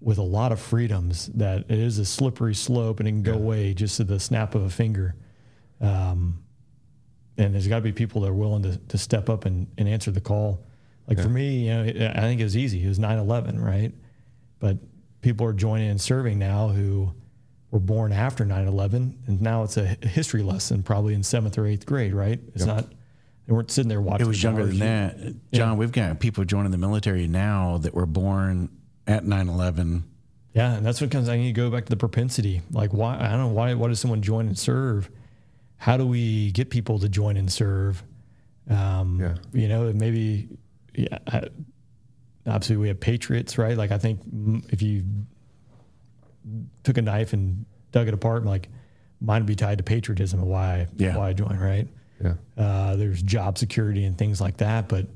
with 0.00 0.18
a 0.18 0.22
lot 0.22 0.52
of 0.52 0.60
freedoms 0.60 1.26
that 1.34 1.60
it 1.68 1.78
is 1.78 1.98
a 1.98 2.04
slippery 2.04 2.54
slope 2.54 3.00
and 3.00 3.08
it 3.08 3.12
can 3.12 3.22
go 3.22 3.32
yeah. 3.32 3.38
away 3.38 3.74
just 3.74 3.96
to 3.96 4.04
the 4.04 4.20
snap 4.20 4.54
of 4.54 4.62
a 4.62 4.70
finger. 4.70 5.14
Um, 5.80 6.42
and 7.36 7.54
there's 7.54 7.68
got 7.68 7.76
to 7.76 7.82
be 7.82 7.92
people 7.92 8.22
that 8.22 8.28
are 8.28 8.34
willing 8.34 8.62
to, 8.62 8.76
to 8.76 8.98
step 8.98 9.28
up 9.28 9.44
and, 9.44 9.66
and 9.78 9.88
answer 9.88 10.10
the 10.10 10.20
call. 10.20 10.64
Like 11.06 11.18
yeah. 11.18 11.24
for 11.24 11.30
me, 11.30 11.68
you 11.68 11.74
know, 11.74 12.10
I 12.14 12.20
think 12.20 12.40
it 12.40 12.44
was 12.44 12.56
easy. 12.56 12.84
It 12.84 12.88
was 12.88 12.98
9 12.98 13.18
11, 13.18 13.60
right? 13.60 13.92
But 14.58 14.78
people 15.22 15.46
are 15.46 15.52
joining 15.52 15.90
and 15.90 16.00
serving 16.00 16.38
now 16.38 16.68
who 16.68 17.12
were 17.70 17.80
born 17.80 18.12
after 18.12 18.44
9 18.44 18.66
11. 18.66 19.18
And 19.26 19.40
now 19.40 19.62
it's 19.62 19.76
a 19.76 19.84
history 19.84 20.42
lesson, 20.42 20.82
probably 20.82 21.14
in 21.14 21.22
seventh 21.22 21.58
or 21.58 21.66
eighth 21.66 21.86
grade, 21.86 22.14
right? 22.14 22.40
It's 22.54 22.66
yep. 22.66 22.76
not 22.76 22.86
they 23.50 23.54
weren't 23.54 23.70
sitting 23.70 23.88
there 23.88 24.00
watching. 24.00 24.26
It 24.26 24.28
was 24.28 24.42
younger 24.42 24.64
than 24.64 24.78
that. 24.78 25.16
John, 25.52 25.72
yeah. 25.72 25.74
we've 25.74 25.90
got 25.90 26.20
people 26.20 26.44
joining 26.44 26.70
the 26.70 26.78
military 26.78 27.26
now 27.26 27.78
that 27.78 27.92
were 27.94 28.06
born 28.06 28.68
at 29.08 29.24
9 29.24 29.48
11. 29.48 30.04
Yeah, 30.54 30.74
and 30.74 30.86
that's 30.86 31.00
what 31.00 31.10
comes. 31.10 31.28
I 31.28 31.36
need 31.36 31.54
to 31.54 31.60
go 31.60 31.68
back 31.68 31.84
to 31.86 31.90
the 31.90 31.96
propensity. 31.96 32.62
Like, 32.70 32.92
why? 32.92 33.16
I 33.16 33.28
don't 33.30 33.38
know 33.38 33.48
why. 33.48 33.74
Why 33.74 33.88
does 33.88 34.00
someone 34.00 34.22
join 34.22 34.46
and 34.46 34.58
serve? 34.58 35.10
How 35.78 35.96
do 35.96 36.06
we 36.06 36.52
get 36.52 36.70
people 36.70 36.98
to 37.00 37.08
join 37.08 37.36
and 37.36 37.50
serve? 37.50 38.02
Um, 38.68 39.18
yeah. 39.20 39.34
You 39.52 39.68
know, 39.68 39.92
maybe. 39.92 40.48
Yeah. 40.94 41.18
Obviously, 42.46 42.76
we 42.76 42.88
have 42.88 43.00
patriots, 43.00 43.58
right? 43.58 43.76
Like, 43.76 43.90
I 43.90 43.98
think 43.98 44.20
if 44.68 44.80
you 44.80 45.04
took 46.84 46.98
a 46.98 47.02
knife 47.02 47.32
and 47.32 47.64
dug 47.92 48.08
it 48.08 48.14
apart, 48.14 48.44
like 48.44 48.68
mine 49.20 49.42
would 49.42 49.46
be 49.46 49.56
tied 49.56 49.78
to 49.78 49.84
patriotism 49.84 50.40
and 50.40 50.48
why 50.48 50.86
yeah. 50.96 51.16
why 51.16 51.28
I 51.28 51.32
join, 51.32 51.58
right? 51.58 51.86
Yeah. 52.22 52.34
Uh, 52.56 52.96
there's 52.96 53.22
job 53.22 53.58
security 53.58 54.04
and 54.04 54.16
things 54.16 54.40
like 54.40 54.58
that. 54.58 54.88
But 54.88 55.06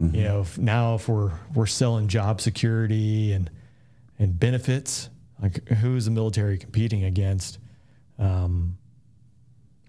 mm-hmm. 0.00 0.14
you 0.14 0.24
know, 0.24 0.40
if, 0.40 0.58
now 0.58 0.94
if 0.96 1.08
we're 1.08 1.32
we're 1.54 1.66
selling 1.66 2.08
job 2.08 2.40
security 2.40 3.32
and 3.32 3.50
and 4.18 4.38
benefits, 4.38 5.08
like 5.40 5.66
who 5.68 5.96
is 5.96 6.06
the 6.06 6.10
military 6.10 6.58
competing 6.58 7.04
against? 7.04 7.58
Um, 8.18 8.78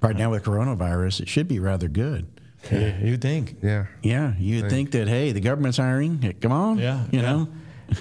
right 0.02 0.16
now 0.16 0.32
with 0.32 0.44
coronavirus, 0.44 1.22
it 1.22 1.30
should 1.30 1.48
be 1.48 1.60
rather 1.60 1.88
good. 1.88 2.28
Yeah, 2.72 3.00
you'd 3.00 3.22
think. 3.22 3.56
Yeah. 3.64 3.86
Yeah. 4.04 4.34
You'd 4.38 4.70
think. 4.70 4.92
think. 4.92 4.92
that, 4.92 5.08
hey, 5.08 5.32
the 5.32 5.40
government's 5.40 5.78
hiring. 5.78 6.36
Come 6.42 6.52
on. 6.52 6.78
Yeah. 6.78 7.06
You 7.12 7.20
yeah. 7.20 7.22
know, 7.22 7.48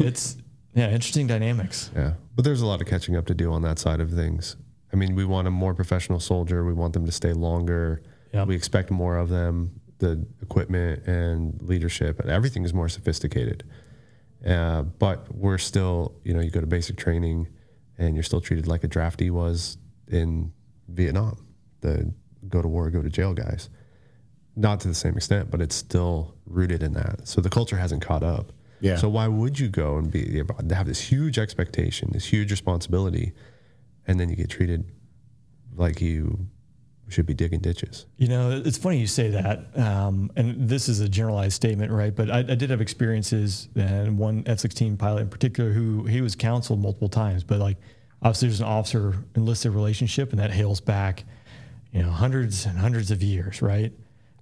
it's, 0.00 0.36
yeah, 0.78 0.90
interesting 0.90 1.26
dynamics. 1.26 1.90
Yeah. 1.94 2.14
But 2.34 2.44
there's 2.44 2.60
a 2.60 2.66
lot 2.66 2.80
of 2.80 2.86
catching 2.86 3.16
up 3.16 3.26
to 3.26 3.34
do 3.34 3.52
on 3.52 3.62
that 3.62 3.78
side 3.78 4.00
of 4.00 4.12
things. 4.12 4.56
I 4.92 4.96
mean, 4.96 5.14
we 5.14 5.24
want 5.24 5.48
a 5.48 5.50
more 5.50 5.74
professional 5.74 6.20
soldier. 6.20 6.64
We 6.64 6.72
want 6.72 6.92
them 6.92 7.04
to 7.04 7.12
stay 7.12 7.32
longer. 7.32 8.02
Yep. 8.32 8.48
We 8.48 8.54
expect 8.54 8.90
more 8.90 9.16
of 9.16 9.28
them. 9.28 9.80
The 9.98 10.24
equipment 10.42 11.06
and 11.06 11.60
leadership 11.60 12.20
and 12.20 12.30
everything 12.30 12.64
is 12.64 12.72
more 12.72 12.88
sophisticated. 12.88 13.64
Uh, 14.46 14.82
but 14.82 15.34
we're 15.34 15.58
still, 15.58 16.14
you 16.22 16.32
know, 16.32 16.40
you 16.40 16.50
go 16.50 16.60
to 16.60 16.66
basic 16.66 16.96
training 16.96 17.48
and 17.98 18.14
you're 18.14 18.22
still 18.22 18.40
treated 18.40 18.68
like 18.68 18.84
a 18.84 18.88
draftee 18.88 19.30
was 19.30 19.76
in 20.06 20.52
Vietnam, 20.88 21.44
the 21.80 22.12
go 22.48 22.62
to 22.62 22.68
war, 22.68 22.88
go 22.90 23.02
to 23.02 23.10
jail 23.10 23.34
guys. 23.34 23.68
Not 24.54 24.80
to 24.80 24.88
the 24.88 24.94
same 24.94 25.16
extent, 25.16 25.50
but 25.50 25.60
it's 25.60 25.74
still 25.74 26.36
rooted 26.46 26.82
in 26.82 26.92
that. 26.94 27.26
So 27.26 27.40
the 27.40 27.50
culture 27.50 27.76
hasn't 27.76 28.02
caught 28.02 28.22
up. 28.22 28.52
Yeah. 28.80 28.96
So 28.96 29.08
why 29.08 29.26
would 29.28 29.58
you 29.58 29.68
go 29.68 29.96
and 29.96 30.10
be 30.10 30.42
have 30.70 30.86
this 30.86 31.00
huge 31.00 31.38
expectation, 31.38 32.10
this 32.12 32.26
huge 32.26 32.50
responsibility, 32.50 33.32
and 34.06 34.18
then 34.18 34.28
you 34.28 34.36
get 34.36 34.50
treated 34.50 34.90
like 35.76 36.00
you 36.00 36.48
should 37.08 37.26
be 37.26 37.34
digging 37.34 37.60
ditches. 37.60 38.06
You 38.16 38.28
know, 38.28 38.62
it's 38.64 38.76
funny 38.76 38.98
you 38.98 39.06
say 39.06 39.30
that, 39.30 39.78
um, 39.78 40.30
and 40.36 40.68
this 40.68 40.88
is 40.88 41.00
a 41.00 41.08
generalized 41.08 41.54
statement, 41.54 41.90
right? 41.90 42.14
But 42.14 42.30
I, 42.30 42.38
I 42.40 42.54
did 42.54 42.70
have 42.70 42.80
experiences, 42.80 43.68
and 43.74 44.18
one 44.18 44.42
F-16 44.46 44.98
pilot 44.98 45.22
in 45.22 45.28
particular, 45.30 45.72
who 45.72 46.04
he 46.04 46.20
was 46.20 46.34
counseled 46.34 46.80
multiple 46.80 47.08
times, 47.08 47.44
but 47.44 47.60
like 47.60 47.78
obviously 48.22 48.48
there's 48.48 48.60
an 48.60 48.66
officer 48.66 49.14
enlisted 49.34 49.72
relationship, 49.72 50.30
and 50.30 50.38
that 50.38 50.50
hails 50.50 50.80
back, 50.80 51.24
you 51.92 52.02
know, 52.02 52.10
hundreds 52.10 52.66
and 52.66 52.78
hundreds 52.78 53.10
of 53.10 53.22
years, 53.22 53.62
right? 53.62 53.92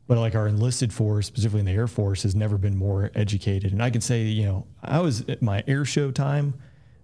But 0.07 0.19
like 0.19 0.35
our 0.35 0.47
enlisted 0.47 0.93
force, 0.93 1.27
specifically 1.27 1.61
in 1.61 1.67
the 1.67 1.73
Air 1.73 1.89
Force, 1.89 2.23
has 2.23 2.35
never 2.35 2.59
been 2.59 2.77
more 2.77 3.11
educated. 3.15 3.73
And 3.73 3.83
I 3.83 3.91
can 3.91 4.01
say, 4.01 4.23
you 4.23 4.45
know, 4.45 4.67
I 4.83 5.01
was 5.01 5.29
at 5.29 5.43
my 5.43 5.65
air 5.67 5.85
show 5.85 6.11
time 6.11 6.55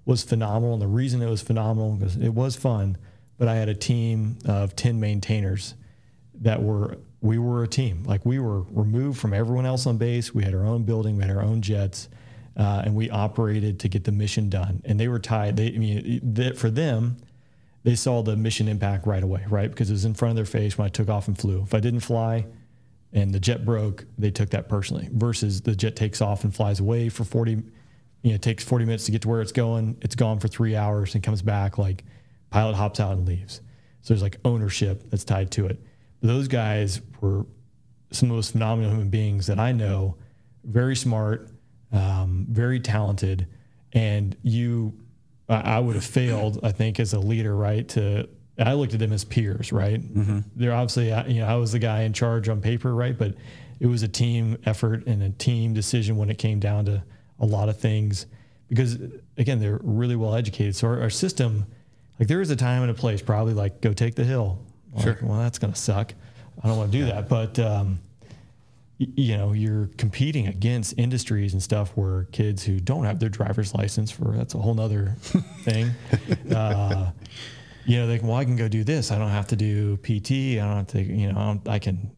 was 0.04 0.22
phenomenal, 0.22 0.74
and 0.74 0.82
the 0.82 0.86
reason 0.86 1.22
it 1.22 1.28
was 1.28 1.42
phenomenal 1.42 1.96
because 1.96 2.16
it 2.16 2.30
was 2.30 2.56
fun 2.56 2.96
but 3.42 3.48
I 3.48 3.56
had 3.56 3.68
a 3.68 3.74
team 3.74 4.38
of 4.44 4.76
10 4.76 5.00
maintainers 5.00 5.74
that 6.42 6.62
were, 6.62 6.98
we 7.20 7.38
were 7.38 7.64
a 7.64 7.66
team. 7.66 8.04
Like 8.04 8.24
we 8.24 8.38
were 8.38 8.62
removed 8.62 9.18
from 9.18 9.34
everyone 9.34 9.66
else 9.66 9.84
on 9.84 9.98
base. 9.98 10.32
We 10.32 10.44
had 10.44 10.54
our 10.54 10.64
own 10.64 10.84
building, 10.84 11.16
we 11.16 11.22
had 11.24 11.36
our 11.36 11.42
own 11.42 11.60
jets, 11.60 12.08
uh, 12.56 12.82
and 12.84 12.94
we 12.94 13.10
operated 13.10 13.80
to 13.80 13.88
get 13.88 14.04
the 14.04 14.12
mission 14.12 14.48
done. 14.48 14.80
And 14.84 15.00
they 15.00 15.08
were 15.08 15.18
tied, 15.18 15.56
they, 15.56 15.74
I 15.74 15.78
mean, 15.78 16.20
they, 16.22 16.52
for 16.52 16.70
them, 16.70 17.16
they 17.82 17.96
saw 17.96 18.22
the 18.22 18.36
mission 18.36 18.68
impact 18.68 19.08
right 19.08 19.24
away, 19.24 19.44
right? 19.48 19.68
Because 19.68 19.90
it 19.90 19.94
was 19.94 20.04
in 20.04 20.14
front 20.14 20.30
of 20.30 20.36
their 20.36 20.44
face 20.44 20.78
when 20.78 20.86
I 20.86 20.88
took 20.88 21.08
off 21.08 21.26
and 21.26 21.36
flew. 21.36 21.62
If 21.62 21.74
I 21.74 21.80
didn't 21.80 22.00
fly, 22.00 22.46
and 23.12 23.32
the 23.32 23.40
jet 23.40 23.64
broke, 23.64 24.06
they 24.18 24.30
took 24.30 24.50
that 24.50 24.68
personally. 24.68 25.08
Versus 25.12 25.60
the 25.60 25.76
jet 25.76 25.96
takes 25.96 26.20
off 26.20 26.44
and 26.44 26.54
flies 26.54 26.80
away 26.80 27.08
for 27.08 27.24
40, 27.24 27.52
you 27.52 27.62
know, 28.24 28.34
it 28.34 28.42
takes 28.42 28.64
40 28.64 28.84
minutes 28.84 29.06
to 29.06 29.12
get 29.12 29.22
to 29.22 29.28
where 29.28 29.40
it's 29.40 29.52
going. 29.52 29.98
It's 30.00 30.14
gone 30.14 30.40
for 30.40 30.48
three 30.48 30.76
hours 30.76 31.14
and 31.14 31.22
comes 31.22 31.42
back 31.42 31.78
like 31.78 32.04
Pilot 32.52 32.76
hops 32.76 33.00
out 33.00 33.12
and 33.12 33.26
leaves. 33.26 33.62
So 34.02 34.12
there's 34.12 34.22
like 34.22 34.36
ownership 34.44 35.08
that's 35.08 35.24
tied 35.24 35.50
to 35.52 35.66
it. 35.66 35.80
Those 36.20 36.48
guys 36.48 37.00
were 37.20 37.46
some 38.10 38.28
of 38.28 38.32
the 38.32 38.36
most 38.36 38.52
phenomenal 38.52 38.90
human 38.90 39.08
beings 39.08 39.46
that 39.46 39.58
I 39.58 39.72
know, 39.72 40.16
very 40.62 40.94
smart, 40.94 41.48
um, 41.92 42.46
very 42.50 42.78
talented. 42.78 43.46
And 43.94 44.36
you, 44.42 44.92
I 45.48 45.78
would 45.78 45.94
have 45.94 46.04
failed, 46.04 46.60
I 46.62 46.72
think, 46.72 47.00
as 47.00 47.14
a 47.14 47.18
leader, 47.18 47.56
right? 47.56 47.88
To 47.90 48.28
I 48.58 48.74
looked 48.74 48.92
at 48.94 49.00
them 49.00 49.12
as 49.12 49.24
peers, 49.24 49.72
right? 49.72 50.00
Mm-hmm. 50.00 50.40
They're 50.56 50.74
obviously, 50.74 51.06
you 51.32 51.40
know, 51.40 51.46
I 51.46 51.54
was 51.56 51.72
the 51.72 51.78
guy 51.78 52.02
in 52.02 52.12
charge 52.12 52.48
on 52.48 52.60
paper, 52.60 52.94
right? 52.94 53.16
But 53.16 53.34
it 53.80 53.86
was 53.86 54.02
a 54.02 54.08
team 54.08 54.58
effort 54.66 55.06
and 55.06 55.22
a 55.22 55.30
team 55.30 55.72
decision 55.74 56.16
when 56.16 56.30
it 56.30 56.38
came 56.38 56.60
down 56.60 56.84
to 56.84 57.02
a 57.40 57.46
lot 57.46 57.68
of 57.68 57.78
things 57.78 58.26
because, 58.68 58.98
again, 59.38 59.58
they're 59.58 59.80
really 59.82 60.16
well 60.16 60.34
educated. 60.34 60.76
So 60.76 60.88
our, 60.88 61.00
our 61.02 61.10
system 61.10 61.66
like 62.20 62.28
there 62.28 62.40
is 62.40 62.50
a 62.50 62.56
time 62.56 62.82
and 62.82 62.90
a 62.90 62.94
place, 62.94 63.20
probably 63.22 63.54
like 63.54 63.80
go 63.80 63.92
take 63.92 64.14
the 64.14 64.24
hill. 64.24 64.58
Like, 64.92 65.02
sure. 65.02 65.18
Well, 65.22 65.38
that's 65.40 65.58
going 65.58 65.72
to 65.72 65.78
suck. 65.78 66.12
I 66.62 66.68
don't 66.68 66.76
want 66.76 66.92
to 66.92 66.98
do 66.98 67.06
that. 67.06 67.28
But, 67.28 67.58
um, 67.58 67.98
y- 69.00 69.08
you 69.16 69.36
know, 69.38 69.52
you're 69.52 69.88
competing 69.96 70.46
against 70.46 70.94
industries 70.98 71.54
and 71.54 71.62
stuff 71.62 71.90
where 71.96 72.24
kids 72.24 72.62
who 72.62 72.78
don't 72.78 73.04
have 73.04 73.18
their 73.18 73.30
driver's 73.30 73.74
license 73.74 74.10
for 74.10 74.36
that's 74.36 74.54
a 74.54 74.58
whole 74.58 74.74
nother 74.74 75.16
thing. 75.62 75.90
Uh, 76.54 77.10
you 77.84 77.98
know, 77.98 78.06
they 78.06 78.18
can, 78.18 78.28
well, 78.28 78.36
I 78.36 78.44
can 78.44 78.56
go 78.56 78.68
do 78.68 78.84
this. 78.84 79.10
I 79.10 79.18
don't 79.18 79.30
have 79.30 79.48
to 79.48 79.56
do 79.56 79.96
PT. 79.98 80.30
I 80.30 80.64
don't 80.66 80.76
have 80.76 80.86
to, 80.88 81.02
you 81.02 81.32
know, 81.32 81.60
I 81.66 81.78
can, 81.78 82.10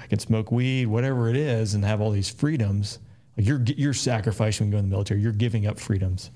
I 0.00 0.06
can 0.06 0.18
smoke 0.18 0.50
weed, 0.50 0.86
whatever 0.86 1.28
it 1.28 1.36
is, 1.36 1.74
and 1.74 1.84
have 1.84 2.00
all 2.00 2.10
these 2.10 2.28
freedoms. 2.30 2.98
Like 3.36 3.46
you're, 3.46 3.62
you're 3.64 3.94
sacrificing 3.94 4.66
when 4.66 4.68
you 4.68 4.72
go 4.72 4.78
in 4.78 4.84
the 4.84 4.90
military. 4.90 5.20
You're 5.20 5.32
giving 5.32 5.66
up 5.66 5.78
freedoms 5.78 6.30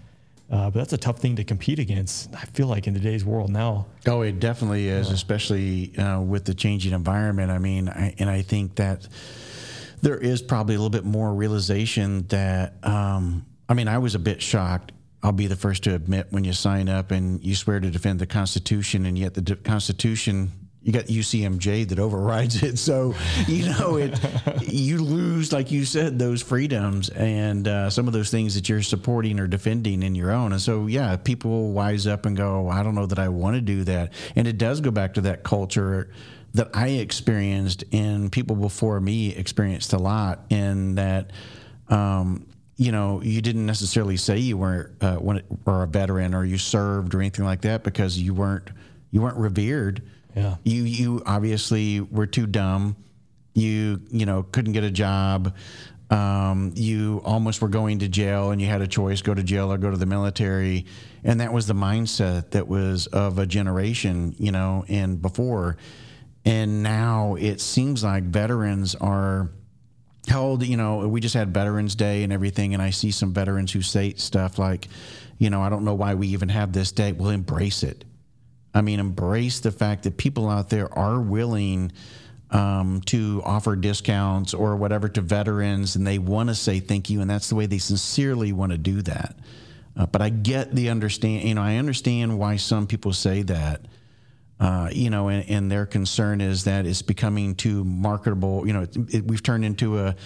Uh, 0.51 0.71
but 0.71 0.79
that's 0.79 0.93
a 0.95 0.99
tough 0.99 1.19
thing 1.19 1.37
to 1.37 1.45
compete 1.45 1.79
against. 1.79 2.35
I 2.35 2.47
feel 2.47 2.67
like 2.69 2.87
in 2.87 2.95
today's 2.95 3.25
world 3.25 3.51
now. 3.51 3.87
Oh, 4.07 4.23
it 4.23 4.41
definitely 4.41 4.89
is, 4.89 5.11
especially 5.11 5.95
uh, 5.99 6.21
with 6.21 6.45
the 6.47 6.55
changing 6.55 6.93
environment. 6.95 7.51
I 7.51 7.59
mean, 7.59 7.89
I, 7.91 8.15
and 8.19 8.31
I 8.31 8.41
think 8.43 8.77
that 8.77 9.07
there 10.01 10.17
is 10.17 10.41
probably 10.41 10.75
a 10.75 10.79
little 10.79 10.91
bit 10.91 11.05
more 11.05 11.35
realization 11.35 12.27
that. 12.29 12.75
Um, 12.83 13.45
I 13.69 13.75
mean, 13.75 13.89
I 13.89 13.99
was 13.99 14.15
a 14.15 14.19
bit 14.19 14.41
shocked. 14.41 14.93
I'll 15.23 15.33
be 15.33 15.47
the 15.47 15.57
first 15.57 15.85
to 15.85 15.95
admit 15.95 16.29
when 16.31 16.45
you 16.45 16.53
sign 16.53 16.89
up 16.89 17.11
and 17.11 17.43
you 17.43 17.55
swear 17.55 17.81
to 17.81 17.91
defend 17.91 18.21
the 18.21 18.27
Constitution, 18.27 19.07
and 19.07 19.19
yet 19.19 19.35
the 19.35 19.43
D- 19.43 19.57
Constitution 19.57 20.53
you 20.89 20.93
got 20.93 21.05
UCMJ 21.05 21.89
that 21.89 21.99
overrides 21.99 22.63
it. 22.63 22.79
So, 22.79 23.15
you 23.47 23.67
know, 23.67 23.97
it 23.97 24.19
you 24.63 24.99
lose, 25.03 25.53
like 25.53 25.71
you 25.71 25.85
said, 25.85 26.19
those 26.19 26.41
freedoms 26.41 27.11
and 27.11 27.69
uh, 27.69 27.91
some 27.91 28.07
of 28.07 28.15
those 28.15 28.31
things 28.31 28.55
that 28.55 28.71
you're 28.71 28.83
supporting 28.83 29.39
or 29.39 29.47
defending 29.47 30.03
in 30.03 30.15
your 30.15 30.31
own. 30.31 30.53
And 30.53 30.61
so, 30.61 30.87
yeah, 30.87 31.15
people 31.17 31.73
wise 31.73 32.07
up 32.07 32.25
and 32.25 32.35
go, 32.35 32.71
I 32.71 32.83
don't 32.83 32.95
know 32.95 33.07
that 33.07 33.19
I 33.19 33.29
want 33.29 33.57
to 33.57 33.61
do 33.61 33.85
that. 33.85 34.15
And 34.35 34.49
it 34.49 34.57
does 34.57 34.81
go 34.81 34.91
back 34.91 35.15
to 35.15 35.21
that 35.23 35.43
culture 35.43 36.11
that 36.55 36.71
I 36.73 36.89
experienced 36.89 37.85
and 37.93 38.33
people 38.33 38.57
before 38.57 38.99
me 38.99 39.35
experienced 39.35 39.93
a 39.93 39.99
lot 39.99 40.45
in 40.49 40.95
that. 40.95 41.33
Um, 41.91 42.47
you 42.79 42.91
know, 42.91 43.21
you 43.23 43.43
didn't 43.43 43.67
necessarily 43.67 44.17
say 44.17 44.39
you 44.39 44.57
were 44.57 44.93
uh, 45.03 45.17
when, 45.17 45.43
were 45.67 45.83
a 45.83 45.87
veteran 45.87 46.35
or 46.35 46.45
you 46.45 46.57
served 46.57 47.15
or 47.15 47.21
anything 47.21 47.45
like 47.45 47.61
that 47.63 47.85
because 47.85 48.19
you 48.19 48.33
weren't 48.33 48.71
you 49.11 49.21
weren't 49.21 49.37
revered 49.37 50.03
yeah. 50.39 50.57
You 50.63 50.83
you 50.85 51.23
obviously 51.27 52.01
were 52.01 52.27
too 52.27 52.47
dumb. 52.47 52.97
You 53.55 54.01
you 54.11 54.25
know 54.25 54.45
couldn't 54.45 54.73
get 54.73 54.85
a 54.85 54.91
job. 54.91 55.55
Um, 56.11 56.73
you 56.75 57.21
almost 57.25 57.61
were 57.61 57.69
going 57.69 57.99
to 57.99 58.09
jail, 58.09 58.51
and 58.53 58.61
you 58.61 58.69
had 58.69 58.81
a 58.81 58.87
choice: 58.87 59.21
go 59.21 59.35
to 59.35 59.43
jail 59.43 59.73
or 59.73 59.79
go 59.79 59.91
to 59.91 59.97
the 59.97 60.07
military. 60.07 60.87
And 61.25 61.41
that 61.41 61.53
was 61.53 61.67
the 61.67 61.75
mindset 61.75 62.51
that 62.53 62.69
was 62.69 63.09
of 63.09 63.39
a 63.39 63.47
generation, 63.47 64.37
you 64.39 64.53
know, 64.53 64.85
and 64.89 65.21
before. 65.21 65.77
And 66.45 66.83
now 66.85 67.35
it 67.35 67.61
seems 67.61 68.05
like 68.05 68.23
veterans 68.23 68.95
are 68.95 69.51
held. 70.29 70.65
You 70.65 70.77
know, 70.77 71.09
we 71.09 71.21
just 71.21 71.35
had 71.35 71.53
Veterans 71.53 71.95
Day 71.95 72.23
and 72.23 72.33
everything, 72.33 72.75
and 72.75 72.83
I 72.83 72.91
see 72.91 73.11
some 73.11 73.33
veterans 73.33 73.73
who 73.73 73.83
say 73.83 74.15
stuff 74.15 74.59
like, 74.59 74.89
you 75.39 75.51
know, 75.51 75.63
I 75.63 75.69
don't 75.69 75.85
know 75.85 75.95
why 75.95 76.15
we 76.15 76.29
even 76.29 76.49
have 76.49 76.73
this 76.73 76.93
day. 76.93 77.13
We'll 77.13 77.31
embrace 77.31 77.83
it 77.83 78.05
I 78.75 78.81
mean, 78.81 79.01
embrace 79.01 79.61
the 79.61 79.73
fact 79.73 80.05
that 80.05 80.17
people 80.17 80.49
out 80.49 80.69
there 80.71 80.93
are 80.97 81.21
willing 81.21 81.93
um, 82.51 83.03
to 83.07 83.43
offer 83.45 83.77
discounts 83.77 84.55
or 84.55 84.77
whatever 84.77 85.09
to 85.09 85.21
veterans, 85.21 85.97
and 85.97 86.07
they 86.07 86.19
want 86.19 86.49
to 86.49 86.55
say 86.55 86.81
thank 86.81 87.11
you, 87.11 87.21
and 87.21 87.29
that's 87.29 87.49
the 87.49 87.55
way 87.55 87.67
they 87.67 87.79
sincerely 87.79 88.53
want 88.53 88.73
to 88.73 88.79
do 88.79 89.03
that. 89.03 89.37
Uh, 89.97 90.07
but 90.07 90.23
I 90.23 90.29
get 90.29 90.75
the 90.75 90.91
understand. 90.91 91.43
You 91.43 91.55
know, 91.55 91.63
I 91.63 91.77
understand 91.77 92.39
why 92.39 92.57
some 92.57 92.87
people 92.87 93.13
say 93.13 93.43
that. 93.43 93.83
Uh, 94.61 94.89
you 94.91 95.09
know, 95.09 95.29
and, 95.29 95.49
and, 95.49 95.71
their 95.71 95.87
concern 95.87 96.41
is 96.41 96.65
that 96.65 96.85
it's 96.85 97.01
becoming 97.01 97.55
too 97.55 97.85
marketable. 97.85 98.67
You 98.67 98.73
know, 98.73 98.83
it, 98.83 98.97
it, 99.15 99.25
we've 99.25 99.43
turned 99.43 99.65
into 99.65 100.01
a 100.01 100.17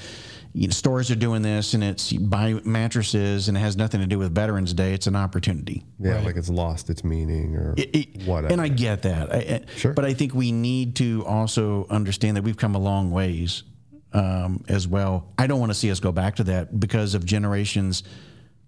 you 0.55 0.69
know, 0.69 0.73
stores 0.73 1.11
are 1.11 1.17
doing 1.17 1.43
this 1.43 1.75
and 1.75 1.85
it's 1.85 2.13
buy 2.13 2.55
mattresses 2.65 3.49
and 3.49 3.57
it 3.57 3.61
has 3.61 3.77
nothing 3.77 4.01
to 4.01 4.07
do 4.07 4.19
with 4.19 4.35
Veterans 4.35 4.73
Day. 4.73 4.95
It's 4.95 5.07
an 5.07 5.17
opportunity. 5.17 5.85
Yeah, 5.99 6.13
right? 6.13 6.25
like 6.25 6.37
it's 6.37 6.49
lost 6.49 6.91
its 6.91 7.05
meaning 7.05 7.57
or 7.57 7.75
it, 7.77 7.95
it, 7.95 8.23
whatever. 8.23 8.53
And 8.53 8.61
I 8.61 8.69
get 8.69 9.03
that. 9.03 9.33
I, 9.33 9.61
sure. 9.77 9.93
But 9.93 10.05
I 10.05 10.15
think 10.15 10.35
we 10.35 10.53
need 10.53 10.97
to 10.97 11.25
also 11.27 11.87
understand 11.89 12.37
that 12.37 12.43
we've 12.43 12.57
come 12.57 12.75
a 12.75 12.79
long 12.81 13.11
ways 13.11 13.65
um, 14.13 14.65
as 14.69 14.87
well. 14.87 15.33
I 15.39 15.47
don't 15.47 15.61
want 15.61 15.73
to 15.73 15.79
see 15.79 15.91
us 15.91 16.01
go 16.01 16.13
back 16.13 16.37
to 16.37 16.45
that 16.45 16.79
because 16.79 17.15
of 17.15 17.25
generations 17.25 18.03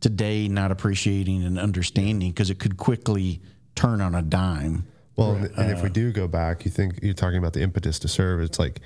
today 0.00 0.48
not 0.48 0.70
appreciating 0.70 1.44
and 1.44 1.58
understanding 1.58 2.30
because 2.30 2.50
it 2.50 2.58
could 2.58 2.76
quickly 2.76 3.40
turn 3.74 4.00
on 4.00 4.14
a 4.14 4.22
dime. 4.22 4.86
Well, 5.16 5.32
and, 5.32 5.46
and 5.56 5.70
if 5.70 5.82
we 5.82 5.90
do 5.90 6.12
go 6.12 6.26
back, 6.26 6.64
you 6.64 6.70
think 6.70 6.98
you're 7.02 7.14
talking 7.14 7.38
about 7.38 7.52
the 7.52 7.62
impetus 7.62 7.98
to 8.00 8.08
serve. 8.08 8.40
It's 8.40 8.58
like 8.58 8.80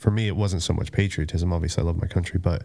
for 0.00 0.10
me, 0.10 0.28
it 0.28 0.36
wasn't 0.36 0.62
so 0.62 0.72
much 0.72 0.92
patriotism. 0.92 1.52
Obviously, 1.52 1.82
I 1.82 1.86
love 1.86 2.00
my 2.00 2.06
country, 2.06 2.38
but 2.38 2.64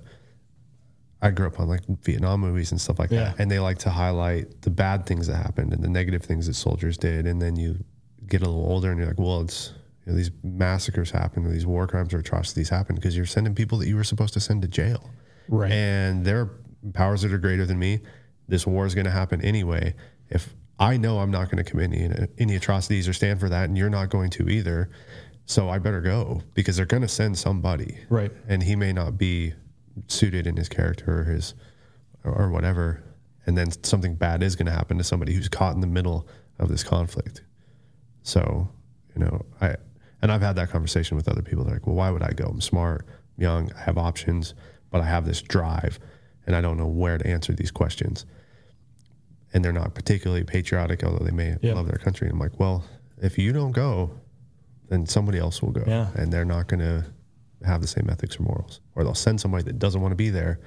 I 1.22 1.32
grew 1.32 1.48
up 1.48 1.60
on 1.60 1.68
like 1.68 1.82
Vietnam 2.04 2.40
movies 2.42 2.72
and 2.72 2.80
stuff 2.80 3.00
like 3.00 3.12
yeah. 3.12 3.26
that, 3.26 3.40
and 3.40 3.50
they 3.50 3.60
like 3.60 3.80
to 3.80 3.90
highlight 3.90 4.62
the 4.62 4.70
bad 4.70 5.06
things 5.06 5.28
that 5.28 5.36
happened 5.36 5.74
and 5.74 5.84
the 5.84 5.90
negative 5.90 6.24
things 6.24 6.48
that 6.48 6.54
soldiers 6.54 6.98
did. 6.98 7.28
And 7.28 7.42
then 7.42 7.56
you 7.56 7.84
get 8.28 8.42
a 8.42 8.46
little 8.46 8.66
older 8.66 8.90
and 8.90 8.98
you're 9.00 9.08
like, 9.08 9.20
well, 9.20 9.42
it's 9.42 9.74
you 10.06 10.12
know, 10.12 10.18
these 10.18 10.32
massacres 10.44 11.12
happen, 11.12 11.46
or 11.46 11.50
these 11.50 11.66
war 11.66 11.88
crimes 11.88 12.14
or 12.14 12.20
atrocities 12.20 12.70
happen 12.70 12.96
because 12.96 13.18
you're 13.18 13.26
sending 13.26 13.56
people 13.56 13.80
that 13.80 13.88
you 13.88 13.96
were 13.96 14.04
supposed 14.04 14.34
to 14.36 14.40
send 14.40 14.62
to 14.62 14.68
jail, 14.68 15.10
right? 15.50 15.72
And 15.72 16.24
there 16.24 16.40
are 16.40 16.52
powers 16.94 17.24
that 17.24 17.34
are 17.34 17.38
greater 17.38 17.66
than 17.66 17.80
me. 17.80 18.02
This 18.48 18.68
war 18.68 18.86
is 18.86 18.94
going 18.94 19.06
to 19.06 19.12
happen 19.12 19.42
anyway. 19.42 19.96
If 20.30 20.56
I 20.80 20.98
know 20.98 21.20
I'm 21.20 21.32
not 21.32 21.50
going 21.50 21.64
to 21.64 21.70
commit 21.70 21.94
any, 21.94 22.28
any 22.38 22.56
atrocities 22.56 23.08
or 23.08 23.14
stand 23.14 23.40
for 23.40 23.50
that, 23.50 23.66
and 23.66 23.78
you're 23.78 23.90
not 23.90 24.10
going 24.10 24.30
to 24.32 24.50
either, 24.50 24.90
so 25.46 25.70
I 25.70 25.80
better 25.80 26.02
go 26.02 26.42
because 26.54 26.76
they're 26.76 26.86
going 26.86 27.04
to 27.04 27.08
send 27.08 27.38
somebody. 27.38 27.98
Right. 28.10 28.32
And 28.48 28.64
he 28.64 28.76
may 28.76 28.92
not 28.92 29.18
be 29.18 29.54
suited 30.08 30.48
in 30.48 30.58
his 30.58 30.68
character 30.68 31.22
or 31.22 31.24
his 31.26 31.54
or 32.24 32.50
whatever. 32.50 33.04
And 33.46 33.58
then 33.58 33.72
something 33.84 34.16
bad 34.16 34.42
is 34.42 34.56
going 34.56 34.66
to 34.66 34.72
happen 34.72 34.98
to 34.98 35.04
somebody 35.04 35.34
who's 35.34 35.48
caught 35.48 35.76
in 35.76 35.82
the 35.82 35.88
middle 35.88 36.28
of 36.60 36.70
this 36.70 36.84
conflict. 36.84 37.44
So, 38.24 38.68
you 39.16 39.24
know, 39.24 39.46
I 39.62 39.76
and 40.22 40.32
I've 40.32 40.42
had 40.42 40.56
that 40.56 40.72
conversation 40.72 41.16
with 41.16 41.28
other 41.28 41.44
people. 41.44 41.64
They're 41.64 41.76
like, 41.76 41.86
well, 41.86 41.96
why 41.96 42.10
would 42.10 42.24
I 42.24 42.32
go? 42.32 42.46
I'm 42.46 42.62
smart, 42.62 43.06
young, 43.38 43.72
I 43.74 43.82
have 43.82 43.98
options, 43.98 44.56
but 44.90 45.02
I 45.02 45.06
have 45.06 45.26
this 45.26 45.42
drive 45.42 46.00
and 46.48 46.56
I 46.56 46.62
don't 46.62 46.78
know 46.78 46.88
where 46.88 47.18
to 47.18 47.28
answer 47.28 47.54
these 47.54 47.72
questions. 47.72 48.26
And 49.56 49.64
they're 49.64 49.72
not 49.72 49.96
particularly 49.96 50.44
patriotic, 50.44 51.02
although 51.04 51.24
they 51.24 51.32
may 51.32 51.56
love 51.64 51.88
their 51.88 51.98
country. 51.98 52.28
And 52.28 52.34
I'm 52.34 52.40
like, 52.40 52.60
well, 52.60 52.84
if 53.22 53.38
you 53.38 53.54
don't 53.54 53.72
go, 53.72 54.12
then 54.90 55.06
somebody 55.06 55.40
else 55.40 55.62
will 55.62 55.72
go. 55.72 55.84
Yeah. 55.88 56.10
And 56.14 56.32
they're 56.32 56.44
not 56.44 56.68
going 56.68 56.82
to 56.82 57.06
have 57.66 57.82
the 57.82 57.88
same 57.88 58.10
ethics 58.10 58.38
or 58.38 58.44
morals. 58.44 58.82
Or 58.96 59.06
they'll 59.06 59.16
send 59.16 59.40
somebody 59.40 59.64
that 59.64 59.80
doesn't 59.80 60.02
want 60.02 60.12
to 60.12 60.18
be 60.18 60.30
there, 60.30 60.60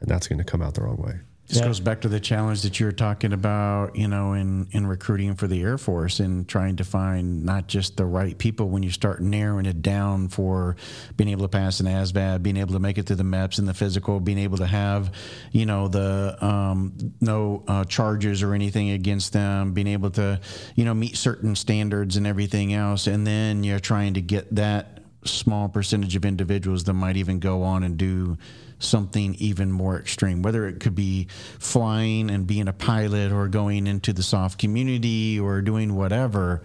and 0.00 0.10
that's 0.10 0.28
going 0.28 0.38
to 0.38 0.44
come 0.44 0.60
out 0.60 0.74
the 0.74 0.82
wrong 0.82 0.98
way. 0.98 1.14
This 1.48 1.58
yeah. 1.58 1.64
goes 1.64 1.80
back 1.80 2.02
to 2.02 2.08
the 2.08 2.20
challenge 2.20 2.60
that 2.62 2.78
you 2.78 2.84
were 2.84 2.92
talking 2.92 3.32
about, 3.32 3.96
you 3.96 4.06
know, 4.06 4.34
in, 4.34 4.68
in 4.72 4.86
recruiting 4.86 5.34
for 5.34 5.46
the 5.46 5.62
Air 5.62 5.78
Force 5.78 6.20
and 6.20 6.46
trying 6.46 6.76
to 6.76 6.84
find 6.84 7.42
not 7.42 7.68
just 7.68 7.96
the 7.96 8.04
right 8.04 8.36
people 8.36 8.68
when 8.68 8.82
you 8.82 8.90
start 8.90 9.22
narrowing 9.22 9.64
it 9.64 9.80
down 9.80 10.28
for 10.28 10.76
being 11.16 11.30
able 11.30 11.42
to 11.42 11.48
pass 11.48 11.80
an 11.80 11.86
ASVAB, 11.86 12.42
being 12.42 12.58
able 12.58 12.74
to 12.74 12.78
make 12.78 12.98
it 12.98 13.06
through 13.06 13.16
the 13.16 13.22
MEPS 13.22 13.58
and 13.58 13.66
the 13.66 13.72
physical, 13.72 14.20
being 14.20 14.36
able 14.36 14.58
to 14.58 14.66
have, 14.66 15.14
you 15.50 15.64
know, 15.64 15.88
the 15.88 16.36
um, 16.44 17.14
no 17.22 17.64
uh, 17.66 17.82
charges 17.84 18.42
or 18.42 18.52
anything 18.52 18.90
against 18.90 19.32
them, 19.32 19.72
being 19.72 19.86
able 19.86 20.10
to, 20.10 20.38
you 20.74 20.84
know, 20.84 20.92
meet 20.92 21.16
certain 21.16 21.56
standards 21.56 22.18
and 22.18 22.26
everything 22.26 22.74
else. 22.74 23.06
And 23.06 23.26
then 23.26 23.64
you're 23.64 23.80
trying 23.80 24.12
to 24.14 24.20
get 24.20 24.54
that 24.54 25.00
small 25.24 25.70
percentage 25.70 26.14
of 26.14 26.26
individuals 26.26 26.84
that 26.84 26.92
might 26.92 27.16
even 27.16 27.38
go 27.38 27.62
on 27.62 27.82
and 27.84 27.96
do 27.96 28.36
something 28.78 29.34
even 29.36 29.72
more 29.72 29.98
extreme, 29.98 30.42
whether 30.42 30.66
it 30.66 30.80
could 30.80 30.94
be 30.94 31.26
flying 31.58 32.30
and 32.30 32.46
being 32.46 32.68
a 32.68 32.72
pilot 32.72 33.32
or 33.32 33.48
going 33.48 33.86
into 33.86 34.12
the 34.12 34.22
SOF 34.22 34.56
community 34.56 35.38
or 35.38 35.60
doing 35.62 35.94
whatever, 35.94 36.62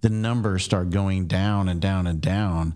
the 0.00 0.10
numbers 0.10 0.64
start 0.64 0.90
going 0.90 1.26
down 1.26 1.68
and 1.68 1.80
down 1.80 2.06
and 2.06 2.20
down. 2.20 2.74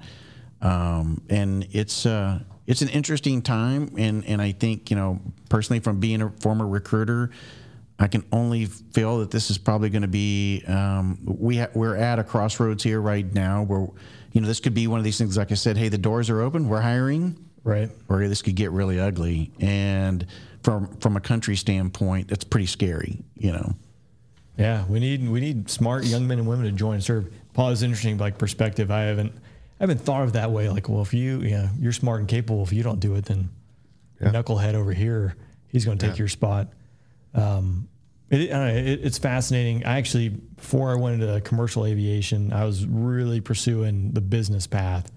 Um, 0.60 1.22
and 1.28 1.66
it's 1.72 2.06
uh, 2.06 2.40
it's 2.66 2.82
an 2.82 2.88
interesting 2.88 3.42
time, 3.42 3.92
and 3.96 4.24
and 4.26 4.40
I 4.40 4.52
think 4.52 4.90
you 4.90 4.96
know 4.96 5.20
personally 5.48 5.80
from 5.80 6.00
being 6.00 6.22
a 6.22 6.30
former 6.40 6.66
recruiter, 6.66 7.30
I 7.98 8.08
can 8.08 8.24
only 8.32 8.64
feel 8.66 9.18
that 9.18 9.30
this 9.30 9.50
is 9.50 9.58
probably 9.58 9.90
going 9.90 10.02
to 10.02 10.08
be 10.08 10.64
um, 10.66 11.18
we 11.24 11.58
ha- 11.58 11.68
we're 11.74 11.96
at 11.96 12.18
a 12.18 12.24
crossroads 12.24 12.82
here 12.82 13.00
right 13.00 13.30
now 13.34 13.64
where 13.64 13.86
you 14.32 14.40
know 14.40 14.46
this 14.46 14.60
could 14.60 14.74
be 14.74 14.86
one 14.86 14.98
of 14.98 15.04
these 15.04 15.18
things. 15.18 15.36
Like 15.36 15.52
I 15.52 15.56
said, 15.56 15.76
hey, 15.76 15.88
the 15.88 15.98
doors 15.98 16.30
are 16.30 16.40
open, 16.40 16.68
we're 16.68 16.80
hiring 16.80 17.45
right? 17.66 17.90
Or 18.08 18.26
this 18.28 18.40
could 18.40 18.54
get 18.54 18.70
really 18.70 18.98
ugly. 18.98 19.50
And 19.60 20.24
from 20.62 20.86
from 20.98 21.16
a 21.16 21.20
country 21.20 21.56
standpoint, 21.56 22.28
that's 22.28 22.44
pretty 22.44 22.66
scary, 22.66 23.22
you 23.34 23.52
know. 23.52 23.74
Yeah, 24.56 24.84
we 24.86 25.00
need 25.00 25.28
we 25.28 25.40
need 25.40 25.68
smart 25.68 26.04
young 26.04 26.26
men 26.26 26.38
and 26.38 26.48
women 26.48 26.64
to 26.66 26.72
join 26.72 26.94
and 26.94 27.04
serve. 27.04 27.32
Paul 27.52 27.70
is 27.70 27.82
interesting, 27.82 28.16
like 28.18 28.38
perspective. 28.38 28.90
I 28.90 29.02
haven't 29.02 29.32
I 29.34 29.82
haven't 29.82 30.00
thought 30.00 30.22
of 30.22 30.32
that 30.34 30.50
way. 30.50 30.68
Like, 30.68 30.88
well, 30.88 31.02
if 31.02 31.12
you 31.12 31.40
yeah 31.40 31.68
you're 31.78 31.92
smart 31.92 32.20
and 32.20 32.28
capable, 32.28 32.62
if 32.62 32.72
you 32.72 32.82
don't 32.82 33.00
do 33.00 33.16
it, 33.16 33.26
then 33.26 33.50
yeah. 34.20 34.30
knucklehead 34.30 34.74
over 34.74 34.92
here, 34.92 35.36
he's 35.68 35.84
going 35.84 35.98
to 35.98 36.06
take 36.06 36.16
yeah. 36.16 36.20
your 36.20 36.28
spot. 36.28 36.68
Um, 37.34 37.88
it, 38.30 38.50
know, 38.50 38.66
it, 38.66 39.04
it's 39.04 39.18
fascinating. 39.18 39.84
I 39.84 39.98
actually, 39.98 40.30
before 40.30 40.90
I 40.90 40.96
went 40.96 41.22
into 41.22 41.40
commercial 41.42 41.84
aviation, 41.84 42.52
I 42.52 42.64
was 42.64 42.86
really 42.86 43.40
pursuing 43.40 44.12
the 44.12 44.20
business 44.20 44.66
path 44.66 45.12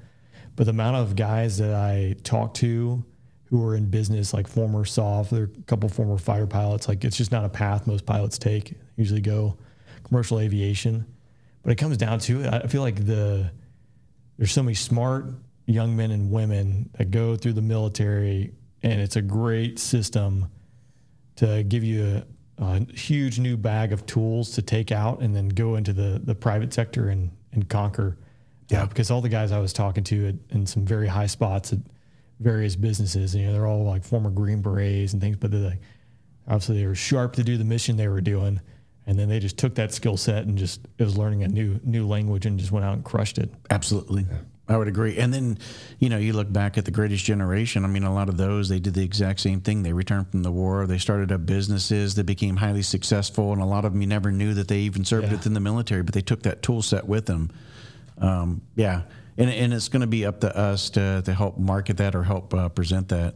but 0.59 0.65
the 0.65 0.71
amount 0.71 0.97
of 0.97 1.15
guys 1.15 1.57
that 1.59 1.73
I 1.73 2.17
talk 2.21 2.53
to 2.55 3.01
who 3.45 3.65
are 3.65 3.77
in 3.77 3.89
business, 3.89 4.33
like 4.33 4.45
former 4.45 4.83
SOF, 4.83 5.29
there 5.29 5.43
are 5.43 5.45
a 5.45 5.61
couple 5.61 5.87
former 5.87 6.17
fighter 6.17 6.47
pilots, 6.47 6.89
like 6.89 7.05
it's 7.05 7.15
just 7.15 7.31
not 7.31 7.45
a 7.45 7.49
path 7.49 7.87
most 7.87 8.05
pilots 8.05 8.37
take. 8.37 8.73
Usually 8.97 9.21
go 9.21 9.57
commercial 10.03 10.37
aviation. 10.37 11.05
But 11.63 11.71
it 11.71 11.75
comes 11.75 11.95
down 11.95 12.19
to 12.19 12.41
it. 12.41 12.53
I 12.53 12.67
feel 12.67 12.81
like 12.81 13.05
the 13.05 13.49
there's 14.37 14.51
so 14.51 14.61
many 14.61 14.73
smart 14.73 15.27
young 15.65 15.95
men 15.95 16.11
and 16.11 16.29
women 16.29 16.89
that 16.97 17.09
go 17.09 17.37
through 17.37 17.53
the 17.53 17.61
military 17.61 18.51
and 18.83 18.99
it's 18.99 19.15
a 19.15 19.21
great 19.21 19.79
system 19.79 20.49
to 21.37 21.63
give 21.63 21.85
you 21.85 22.21
a, 22.57 22.65
a 22.65 22.85
huge 22.91 23.39
new 23.39 23.55
bag 23.55 23.93
of 23.93 24.05
tools 24.05 24.51
to 24.55 24.61
take 24.61 24.91
out 24.91 25.21
and 25.21 25.33
then 25.33 25.47
go 25.47 25.77
into 25.77 25.93
the 25.93 26.19
the 26.21 26.35
private 26.35 26.73
sector 26.73 27.07
and 27.07 27.31
and 27.53 27.69
conquer. 27.69 28.17
Yeah, 28.69 28.85
because 28.85 29.11
all 29.11 29.21
the 29.21 29.29
guys 29.29 29.51
I 29.51 29.59
was 29.59 29.73
talking 29.73 30.03
to 30.05 30.29
at, 30.29 30.35
in 30.49 30.65
some 30.65 30.85
very 30.85 31.07
high 31.07 31.25
spots 31.25 31.73
at 31.73 31.79
various 32.39 32.75
businesses, 32.75 33.35
you 33.35 33.45
know, 33.45 33.53
they're 33.53 33.67
all 33.67 33.83
like 33.83 34.03
former 34.03 34.29
Green 34.29 34.61
Berets 34.61 35.13
and 35.13 35.21
things, 35.21 35.37
but 35.37 35.51
they're 35.51 35.59
like, 35.59 35.81
obviously 36.47 36.79
they 36.79 36.87
were 36.87 36.95
sharp 36.95 37.33
to 37.33 37.43
do 37.43 37.57
the 37.57 37.63
mission 37.63 37.97
they 37.97 38.07
were 38.07 38.21
doing 38.21 38.61
and 39.09 39.17
then 39.17 39.27
they 39.27 39.39
just 39.39 39.57
took 39.57 39.73
that 39.73 39.91
skill 39.91 40.17
set 40.17 40.45
and 40.45 40.55
just 40.55 40.81
it 40.99 41.03
was 41.03 41.17
learning 41.17 41.41
a 41.41 41.47
new 41.47 41.79
new 41.83 42.07
language 42.07 42.45
and 42.45 42.59
just 42.59 42.71
went 42.71 42.85
out 42.85 42.93
and 42.93 43.03
crushed 43.03 43.39
it. 43.39 43.49
Absolutely. 43.71 44.23
Yeah. 44.29 44.37
I 44.67 44.77
would 44.77 44.87
agree. 44.87 45.17
And 45.17 45.33
then, 45.33 45.57
you 45.97 46.09
know, 46.09 46.19
you 46.19 46.31
look 46.31 46.53
back 46.53 46.77
at 46.77 46.85
the 46.85 46.91
greatest 46.91 47.25
generation. 47.25 47.83
I 47.83 47.87
mean, 47.87 48.03
a 48.03 48.13
lot 48.13 48.29
of 48.29 48.37
those, 48.37 48.69
they 48.69 48.79
did 48.79 48.93
the 48.93 49.03
exact 49.03 49.39
same 49.39 49.61
thing. 49.61 49.81
They 49.81 49.93
returned 49.93 50.29
from 50.29 50.43
the 50.43 50.51
war. 50.51 50.85
They 50.85 50.99
started 50.99 51.31
up 51.31 51.43
businesses 51.47 52.13
that 52.15 52.25
became 52.25 52.55
highly 52.55 52.83
successful. 52.83 53.51
And 53.51 53.63
a 53.63 53.65
lot 53.65 53.83
of 53.83 53.93
them, 53.93 54.01
you 54.01 54.07
never 54.07 54.31
knew 54.31 54.53
that 54.53 54.67
they 54.67 54.81
even 54.81 55.05
served 55.05 55.25
yeah. 55.25 55.31
within 55.31 55.55
the 55.55 55.59
military, 55.59 56.03
but 56.03 56.13
they 56.13 56.21
took 56.21 56.43
that 56.43 56.61
tool 56.61 56.83
set 56.83 57.07
with 57.07 57.25
them. 57.25 57.49
Um, 58.19 58.61
yeah. 58.75 59.03
And, 59.37 59.49
and 59.49 59.73
it's 59.73 59.87
going 59.87 60.01
to 60.01 60.07
be 60.07 60.25
up 60.25 60.41
to 60.41 60.55
us 60.55 60.89
to, 60.91 61.21
to 61.23 61.33
help 61.33 61.57
market 61.57 61.97
that 61.97 62.15
or 62.15 62.23
help 62.23 62.53
uh, 62.53 62.69
present 62.69 63.07
that. 63.09 63.35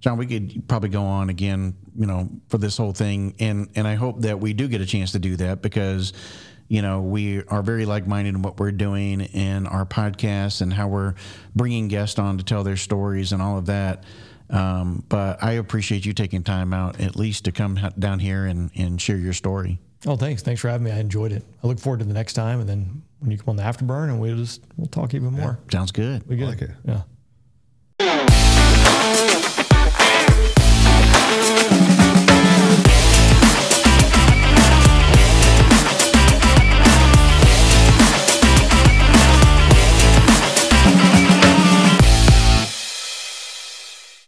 John, 0.00 0.16
we 0.16 0.26
could 0.26 0.66
probably 0.66 0.88
go 0.88 1.04
on 1.04 1.28
again, 1.28 1.76
you 1.94 2.06
know, 2.06 2.30
for 2.48 2.56
this 2.56 2.78
whole 2.78 2.92
thing, 2.92 3.34
and 3.38 3.68
and 3.74 3.86
I 3.86 3.96
hope 3.96 4.22
that 4.22 4.40
we 4.40 4.54
do 4.54 4.66
get 4.66 4.80
a 4.80 4.86
chance 4.86 5.12
to 5.12 5.18
do 5.18 5.36
that 5.36 5.60
because, 5.60 6.14
you 6.68 6.80
know, 6.80 7.02
we 7.02 7.44
are 7.44 7.62
very 7.62 7.84
like-minded 7.84 8.34
in 8.34 8.40
what 8.40 8.58
we're 8.58 8.72
doing 8.72 9.20
in 9.20 9.66
our 9.66 9.84
podcast 9.84 10.62
and 10.62 10.72
how 10.72 10.88
we're 10.88 11.16
bringing 11.54 11.88
guests 11.88 12.18
on 12.18 12.38
to 12.38 12.44
tell 12.44 12.64
their 12.64 12.78
stories 12.78 13.32
and 13.32 13.42
all 13.42 13.58
of 13.58 13.66
that. 13.66 14.04
Um, 14.48 15.04
but 15.10 15.42
I 15.44 15.52
appreciate 15.52 16.06
you 16.06 16.14
taking 16.14 16.44
time 16.44 16.72
out 16.72 16.98
at 16.98 17.14
least 17.14 17.44
to 17.44 17.52
come 17.52 17.78
down 17.98 18.20
here 18.20 18.46
and, 18.46 18.70
and 18.74 18.98
share 18.98 19.18
your 19.18 19.34
story. 19.34 19.80
Oh, 20.06 20.16
thanks. 20.16 20.42
Thanks 20.42 20.60
for 20.60 20.68
having 20.68 20.84
me. 20.84 20.90
I 20.90 20.98
enjoyed 20.98 21.32
it. 21.32 21.44
I 21.62 21.66
look 21.66 21.78
forward 21.78 21.98
to 21.98 22.04
the 22.06 22.14
next 22.14 22.32
time, 22.32 22.60
and 22.60 22.68
then 22.68 23.02
when 23.18 23.30
you 23.30 23.36
come 23.38 23.50
on 23.50 23.56
the 23.56 23.62
afterburn, 23.62 24.04
and 24.08 24.20
we'll 24.20 24.36
just 24.36 24.62
we'll 24.76 24.86
talk 24.86 25.12
even 25.14 25.32
more. 25.32 25.58
Yeah, 25.64 25.72
sounds 25.78 25.92
good. 25.92 26.26
We 26.26 26.36
good. 26.36 26.44
I 26.46 26.48
like 26.50 26.62
it. 26.62 26.70
Yeah. 26.86 27.02